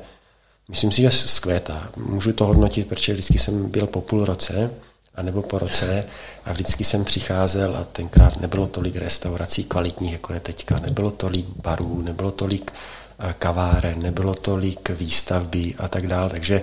myslím 0.69 0.93
si, 0.93 1.03
že 1.03 1.11
skvětá. 1.11 1.89
Můžu 1.97 2.33
to 2.33 2.45
hodnotit, 2.45 2.89
protože 2.89 3.13
vždycky 3.13 3.39
jsem 3.39 3.71
byl 3.71 3.87
po 3.87 4.01
půl 4.01 4.25
roce, 4.25 4.71
a 5.15 5.23
nebo 5.23 5.43
po 5.43 5.59
roce 5.59 6.05
a 6.45 6.53
vždycky 6.53 6.85
jsem 6.85 7.05
přicházel 7.05 7.77
a 7.77 7.85
tenkrát 7.85 8.41
nebylo 8.41 8.67
tolik 8.67 8.97
restaurací 8.97 9.65
kvalitních, 9.65 10.13
jako 10.13 10.33
je 10.33 10.41
teďka, 10.41 10.79
nebylo 10.79 11.11
tolik 11.11 11.47
barů, 11.63 12.03
nebylo 12.03 12.31
tolik 12.31 12.73
eh, 13.19 13.35
kaváren, 13.39 14.03
nebylo 14.03 14.35
tolik 14.35 14.91
výstavby 14.91 15.75
a 15.79 15.89
tak 15.89 16.07
dále, 16.07 16.31
takže 16.31 16.63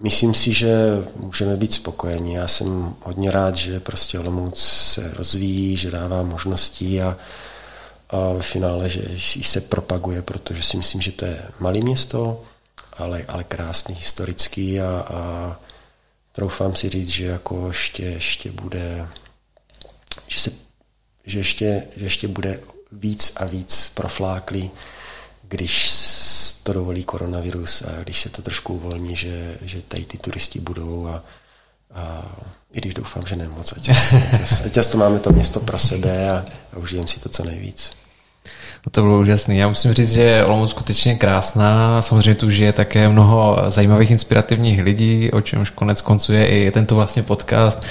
myslím 0.00 0.34
si, 0.34 0.52
že 0.52 0.74
můžeme 1.16 1.56
být 1.56 1.72
spokojeni. 1.72 2.36
Já 2.36 2.48
jsem 2.48 2.94
hodně 3.02 3.30
rád, 3.30 3.56
že 3.56 3.80
prostě 3.80 4.18
Olomouc 4.18 4.58
se 4.58 5.12
rozvíjí, 5.16 5.76
že 5.76 5.90
dává 5.90 6.22
možnosti 6.22 7.02
a, 7.02 7.16
a 8.10 8.18
v 8.40 8.40
finále, 8.40 8.90
že 8.90 9.02
se 9.42 9.60
propaguje, 9.60 10.22
protože 10.22 10.62
si 10.62 10.76
myslím, 10.76 11.00
že 11.00 11.12
to 11.12 11.24
je 11.24 11.42
malé 11.60 11.80
město, 11.80 12.42
ale, 12.92 13.24
ale 13.28 13.44
krásný, 13.44 13.94
historický 13.94 14.80
a, 14.80 15.06
a 15.08 15.56
troufám 16.32 16.74
si 16.74 16.88
říct, 16.88 17.08
že 17.08 17.26
jako 17.26 17.68
ještě, 17.68 18.02
ještě 18.02 18.52
bude, 18.52 19.08
že, 20.28 20.40
se, 20.40 20.50
že, 21.26 21.38
ještě, 21.38 21.84
že 21.96 22.06
ještě 22.06 22.28
bude 22.28 22.60
víc 22.92 23.32
a 23.36 23.44
víc 23.44 23.90
profláklý, 23.94 24.70
když 25.42 26.03
to 26.64 26.72
dovolí 26.72 27.04
koronavirus 27.04 27.82
a 27.82 28.02
když 28.02 28.20
se 28.20 28.28
to 28.28 28.42
trošku 28.42 28.74
uvolní, 28.74 29.16
že, 29.16 29.58
že 29.62 29.82
tady 29.82 30.04
ty 30.04 30.18
turisti 30.18 30.60
budou 30.60 31.06
a, 31.06 31.22
a 31.94 32.32
i 32.72 32.80
když 32.80 32.94
doufám, 32.94 33.26
že 33.26 33.36
nemoc, 33.36 33.72
ať, 33.76 33.88
ať, 34.64 34.76
ať 34.78 34.90
to 34.90 34.98
máme 34.98 35.18
to 35.18 35.30
město 35.30 35.60
pro 35.60 35.78
sebe 35.78 36.30
a, 36.30 36.46
a 36.72 36.76
užijeme 36.76 37.08
si 37.08 37.20
to 37.20 37.28
co 37.28 37.44
nejvíc. 37.44 38.03
To 38.90 39.02
bylo 39.02 39.18
úžasné. 39.18 39.54
Já 39.54 39.68
musím 39.68 39.92
říct, 39.92 40.12
že 40.12 40.22
je 40.22 40.44
Olomouc 40.44 40.70
skutečně 40.70 41.14
krásná. 41.14 42.02
Samozřejmě 42.02 42.34
tu 42.34 42.50
žije 42.50 42.72
také 42.72 43.08
mnoho 43.08 43.58
zajímavých, 43.68 44.10
inspirativních 44.10 44.82
lidí, 44.82 45.30
o 45.30 45.40
čemž 45.40 45.70
konec 45.70 46.00
konců 46.00 46.32
je 46.32 46.46
i 46.46 46.70
tento 46.70 46.94
vlastně 46.94 47.22
podcast. 47.22 47.82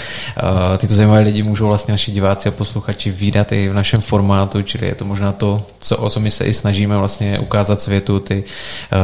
Tyto 0.77 0.95
zajímavé 0.95 1.19
lidi 1.19 1.43
můžou 1.43 1.67
vlastně 1.67 1.91
naši 1.91 2.11
diváci 2.11 2.49
a 2.49 2.51
posluchači 2.51 3.11
výdat 3.11 3.51
i 3.51 3.69
v 3.69 3.73
našem 3.73 4.01
formátu, 4.01 4.61
čili 4.61 4.87
je 4.87 4.95
to 4.95 5.05
možná 5.05 5.31
to, 5.31 5.65
co, 5.79 5.97
o 5.97 6.09
co 6.09 6.19
my 6.19 6.31
se 6.31 6.45
i 6.45 6.53
snažíme 6.53 6.97
vlastně 6.97 7.39
ukázat 7.39 7.81
světu, 7.81 8.19
ty 8.19 8.43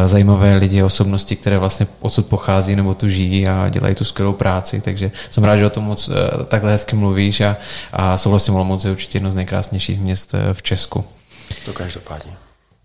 zajímavé 0.06 0.56
lidi, 0.56 0.84
osobnosti, 0.84 1.36
které 1.36 1.57
vlastně 1.57 1.88
odsud 1.99 2.26
pochází 2.26 2.76
nebo 2.76 2.94
tu 2.94 3.10
žijí 3.10 3.48
a 3.48 3.70
dělají 3.70 3.95
tu 3.95 4.03
skvělou 4.03 4.34
práci. 4.34 4.82
Takže 4.82 5.11
jsem 5.30 5.44
rád, 5.44 5.57
že 5.57 5.66
o 5.66 5.70
tom 5.70 5.84
moc 5.84 6.10
eh, 6.10 6.44
takhle 6.44 6.72
hezky 6.72 6.95
mluvíš 6.95 7.41
a, 7.41 7.57
a 7.94 8.18
souhlasím, 8.18 8.56
Olomouc 8.56 8.86
je 8.86 8.91
určitě 8.91 9.16
jedno 9.16 9.32
z 9.32 9.36
nejkrásnějších 9.36 9.99
měst 9.99 10.36
v 10.53 10.64
Česku. 10.64 11.06
To 11.66 11.74
každopádně. 11.74 12.32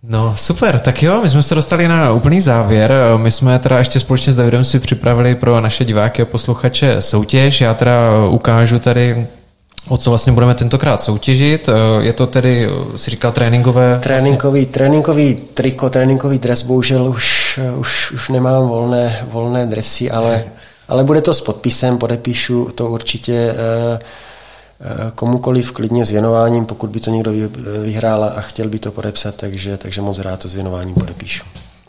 No 0.03 0.37
super, 0.37 0.79
tak 0.79 1.03
jo, 1.03 1.21
my 1.23 1.29
jsme 1.29 1.43
se 1.43 1.55
dostali 1.55 1.89
na 1.89 2.13
úplný 2.13 2.41
závěr. 2.41 2.93
My 3.17 3.31
jsme 3.31 3.59
teda 3.59 3.79
ještě 3.79 4.01
společně 4.01 4.33
s 4.33 4.37
Davidem 4.37 4.65
si 4.65 4.81
připravili 4.81 5.35
pro 5.35 5.61
naše 5.61 5.85
diváky 5.85 6.23
a 6.23 6.25
posluchače 6.25 7.03
soutěž. 7.03 7.61
Já 7.61 7.75
teda 7.75 7.95
ukážu 8.29 8.79
tady 8.79 9.27
O 9.89 9.97
co 9.97 10.11
vlastně 10.11 10.33
budeme 10.33 10.55
tentokrát 10.55 11.03
soutěžit? 11.03 11.69
Je 12.01 12.13
to 12.13 12.27
tedy, 12.27 12.69
si 12.97 13.11
říkal, 13.11 13.33
tréninkové? 13.33 13.99
Tréninkový, 14.03 14.61
vlastně? 14.61 14.73
tréninkový 14.73 15.35
triko, 15.55 15.91
tréninkový 15.91 16.39
dres, 16.39 16.63
bohužel 16.63 17.09
už, 17.09 17.61
už, 17.77 18.13
už 18.13 18.29
nemám 18.29 18.69
volné, 18.69 19.27
volné 19.31 19.67
dresy, 19.67 20.11
ale, 20.11 20.45
ale 20.89 21.05
bude 21.05 21.21
to 21.21 21.35
s 21.35 21.41
podpisem, 21.41 21.99
podepíšu 21.99 22.69
to 22.75 22.87
určitě. 22.87 23.55
Eh, 23.55 23.99
komukoliv 25.15 25.73
klidně 25.73 26.07
s 26.07 26.11
věnováním, 26.11 26.67
pokud 26.67 26.91
by 26.91 27.01
to 27.01 27.11
někdo 27.11 27.33
vyhrál 27.83 28.25
a 28.25 28.41
chtěl 28.41 28.69
by 28.69 28.79
to 28.79 28.93
podepsat, 28.93 29.37
takže, 29.37 29.77
takže 29.77 30.01
moc 30.01 30.19
rád 30.19 30.41
to 30.41 30.49
s 30.49 30.55
věnováním 30.55 30.95
podepíšu. 30.95 31.45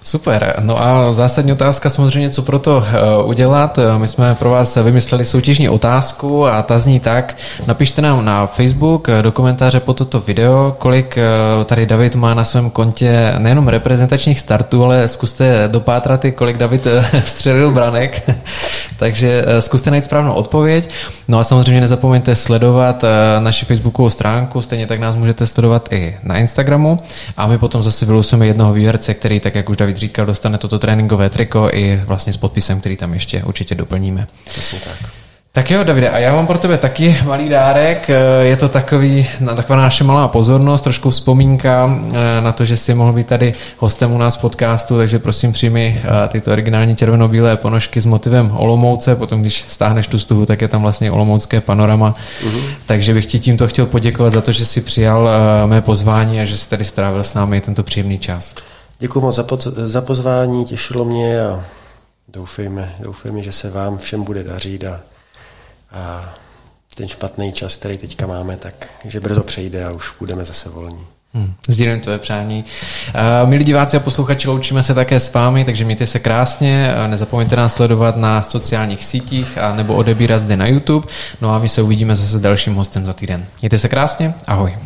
Super. 0.06 0.56
No 0.60 0.82
a 0.84 1.14
zásadní 1.14 1.52
otázka 1.52 1.90
samozřejmě, 1.90 2.30
co 2.30 2.42
pro 2.42 2.60
to 2.60 2.84
eh, 2.88 3.24
udělat. 3.24 3.78
Eh, 3.78 4.00
my 4.00 4.08
jsme 4.08 4.36
pro 4.36 4.50
vás 4.50 4.76
vymysleli 4.76 5.26
soutěžní 5.26 5.70
otázku 5.70 6.48
a 6.48 6.62
ta 6.62 6.80
zní 6.80 7.00
tak. 7.00 7.38
Napište 7.68 8.02
nám 8.02 8.26
na 8.26 8.48
Facebook 8.48 9.08
do 9.22 9.32
komentáře 9.32 9.80
po 9.80 9.94
toto 9.94 10.20
video, 10.20 10.76
kolik 10.80 11.18
tady 11.66 11.86
David 11.86 12.16
má 12.16 12.34
na 12.34 12.44
svém 12.44 12.70
kontě 12.70 13.34
nejenom 13.38 13.68
reprezentačních 13.68 14.40
startů, 14.40 14.84
ale 14.84 15.08
zkuste 15.08 15.64
dopátrat 15.68 16.26
i 16.26 16.32
kolik 16.32 16.58
David 16.58 16.88
střelil 17.26 17.72
branek. 17.72 18.30
Takže 18.98 19.46
zkuste 19.60 19.92
najít 19.92 20.06
správnou 20.06 20.34
odpověď. 20.34 20.90
No 21.28 21.40
a 21.40 21.44
samozřejmě 21.44 21.82
nezapomeňte 21.82 22.36
sledovat 22.36 23.04
eh, 23.04 23.08
naši 23.40 23.66
facebookovou 23.66 24.10
stránku, 24.10 24.62
stejně 24.62 24.88
tak 24.88 25.00
nás 25.00 25.16
můžete 25.16 25.46
sledovat 25.46 25.90
i 25.92 26.18
na 26.24 26.38
Instagramu 26.38 26.98
a 27.38 27.48
my 27.48 27.58
potom 27.58 27.84
zase 27.84 28.06
vylosujeme 28.06 28.48
jednoho 28.48 28.74
výherce, 28.74 29.14
který, 29.14 29.40
tak 29.40 29.56
jak 29.56 29.70
už 29.70 29.78
David 29.78 29.95
říkal, 29.96 30.26
dostane 30.26 30.58
toto 30.58 30.80
tréninkové 30.80 31.30
triko 31.30 31.70
i 31.74 32.02
vlastně 32.06 32.34
s 32.34 32.38
podpisem, 32.38 32.80
který 32.80 32.98
tam 32.98 33.14
ještě 33.14 33.44
určitě 33.44 33.76
doplníme. 33.76 34.28
Přesně 34.46 34.80
tak. 34.80 35.10
Tak 35.56 35.72
jo, 35.72 35.84
Davide, 35.84 36.10
a 36.10 36.18
já 36.18 36.36
mám 36.36 36.48
pro 36.48 36.58
tebe 36.58 36.78
taky 36.78 37.18
malý 37.26 37.50
dárek. 37.50 38.10
Eh, 38.10 38.46
je 38.46 38.58
to 38.58 38.70
takový, 38.70 39.28
taková 39.56 39.82
naše 39.82 40.04
malá 40.04 40.28
pozornost, 40.28 40.82
trošku 40.82 41.10
vzpomínka 41.10 42.00
eh, 42.14 42.42
na 42.42 42.52
to, 42.52 42.66
že 42.66 42.78
jsi 42.78 42.94
mohl 42.94 43.14
být 43.14 43.28
tady 43.28 43.54
hostem 43.78 44.12
u 44.12 44.18
nás 44.18 44.38
v 44.38 44.42
podcastu, 44.42 44.98
takže 44.98 45.20
prosím 45.20 45.52
přijmi 45.52 46.02
eh, 46.04 46.28
tyto 46.28 46.52
originální 46.52 46.96
červeno-bílé 46.96 47.58
ponožky 47.58 48.02
s 48.02 48.06
motivem 48.06 48.52
Olomouce, 48.56 49.16
potom 49.16 49.42
když 49.42 49.66
stáhneš 49.68 50.08
tu 50.08 50.20
stuhu, 50.20 50.46
tak 50.46 50.62
je 50.62 50.68
tam 50.68 50.82
vlastně 50.82 51.12
olomoucké 51.12 51.62
panorama. 51.62 52.16
Uh-huh. 52.46 52.62
Takže 52.86 53.14
bych 53.14 53.26
ti 53.26 53.40
tímto 53.40 53.68
chtěl 53.68 53.86
poděkovat 53.86 54.34
za 54.34 54.42
to, 54.42 54.52
že 54.52 54.66
jsi 54.66 54.82
přijal 54.82 55.30
mé 55.66 55.82
pozvání 55.82 56.42
a 56.42 56.46
že 56.46 56.58
jsi 56.58 56.70
tady 56.70 56.84
strávil 56.84 57.24
s 57.24 57.34
námi 57.34 57.62
tento 57.62 57.84
příjemný 57.84 58.20
čas. 58.20 58.56
Děkuji 59.00 59.22
moc 59.22 59.36
za, 59.36 59.44
po- 59.44 59.58
za 59.72 60.02
pozvání, 60.02 60.66
těšilo 60.66 61.06
mě 61.06 61.42
a 61.42 61.66
doufejme, 62.28 62.96
doufejme, 63.00 63.44
že 63.44 63.52
se 63.52 63.70
vám 63.70 63.98
všem 63.98 64.24
bude 64.24 64.44
dařit 64.44 64.84
a 64.84 65.00
a 65.92 66.34
ten 66.96 67.08
špatný 67.08 67.54
čas, 67.54 67.76
který 67.76 67.98
teďka 67.98 68.28
máme, 68.28 68.56
tak 68.56 68.88
že 69.06 69.20
brzo 69.20 69.44
přejde 69.44 69.86
a 69.86 69.92
už 69.92 70.14
budeme 70.20 70.46
zase 70.46 70.70
volní. 70.70 71.04
Hmm, 71.34 71.54
sdílím 71.68 72.02
tvoje 72.02 72.20
přání. 72.20 72.66
Uh, 73.44 73.50
milí 73.50 73.64
diváci 73.64 73.98
a 73.98 74.00
posluchači, 74.00 74.48
loučíme 74.48 74.84
se 74.84 74.94
také 74.94 75.20
s 75.20 75.34
vámi, 75.34 75.66
takže 75.66 75.86
mějte 75.86 76.08
se 76.08 76.20
krásně, 76.20 76.96
nezapomeňte 77.08 77.56
nás 77.56 77.74
sledovat 77.74 78.18
na 78.18 78.44
sociálních 78.44 79.06
sítích 79.06 79.58
a 79.58 79.76
nebo 79.76 79.96
odebírat 79.96 80.42
zde 80.42 80.58
na 80.58 80.68
YouTube. 80.68 81.08
No 81.42 81.54
a 81.54 81.60
my 81.60 81.70
se 81.70 81.82
uvidíme 81.82 82.16
zase 82.16 82.38
s 82.38 82.42
dalším 82.42 82.76
hostem 82.76 83.06
za 83.06 83.14
týden. 83.14 83.46
Mějte 83.62 83.80
se 83.80 83.90
krásně, 83.90 84.34
ahoj. 84.48 84.78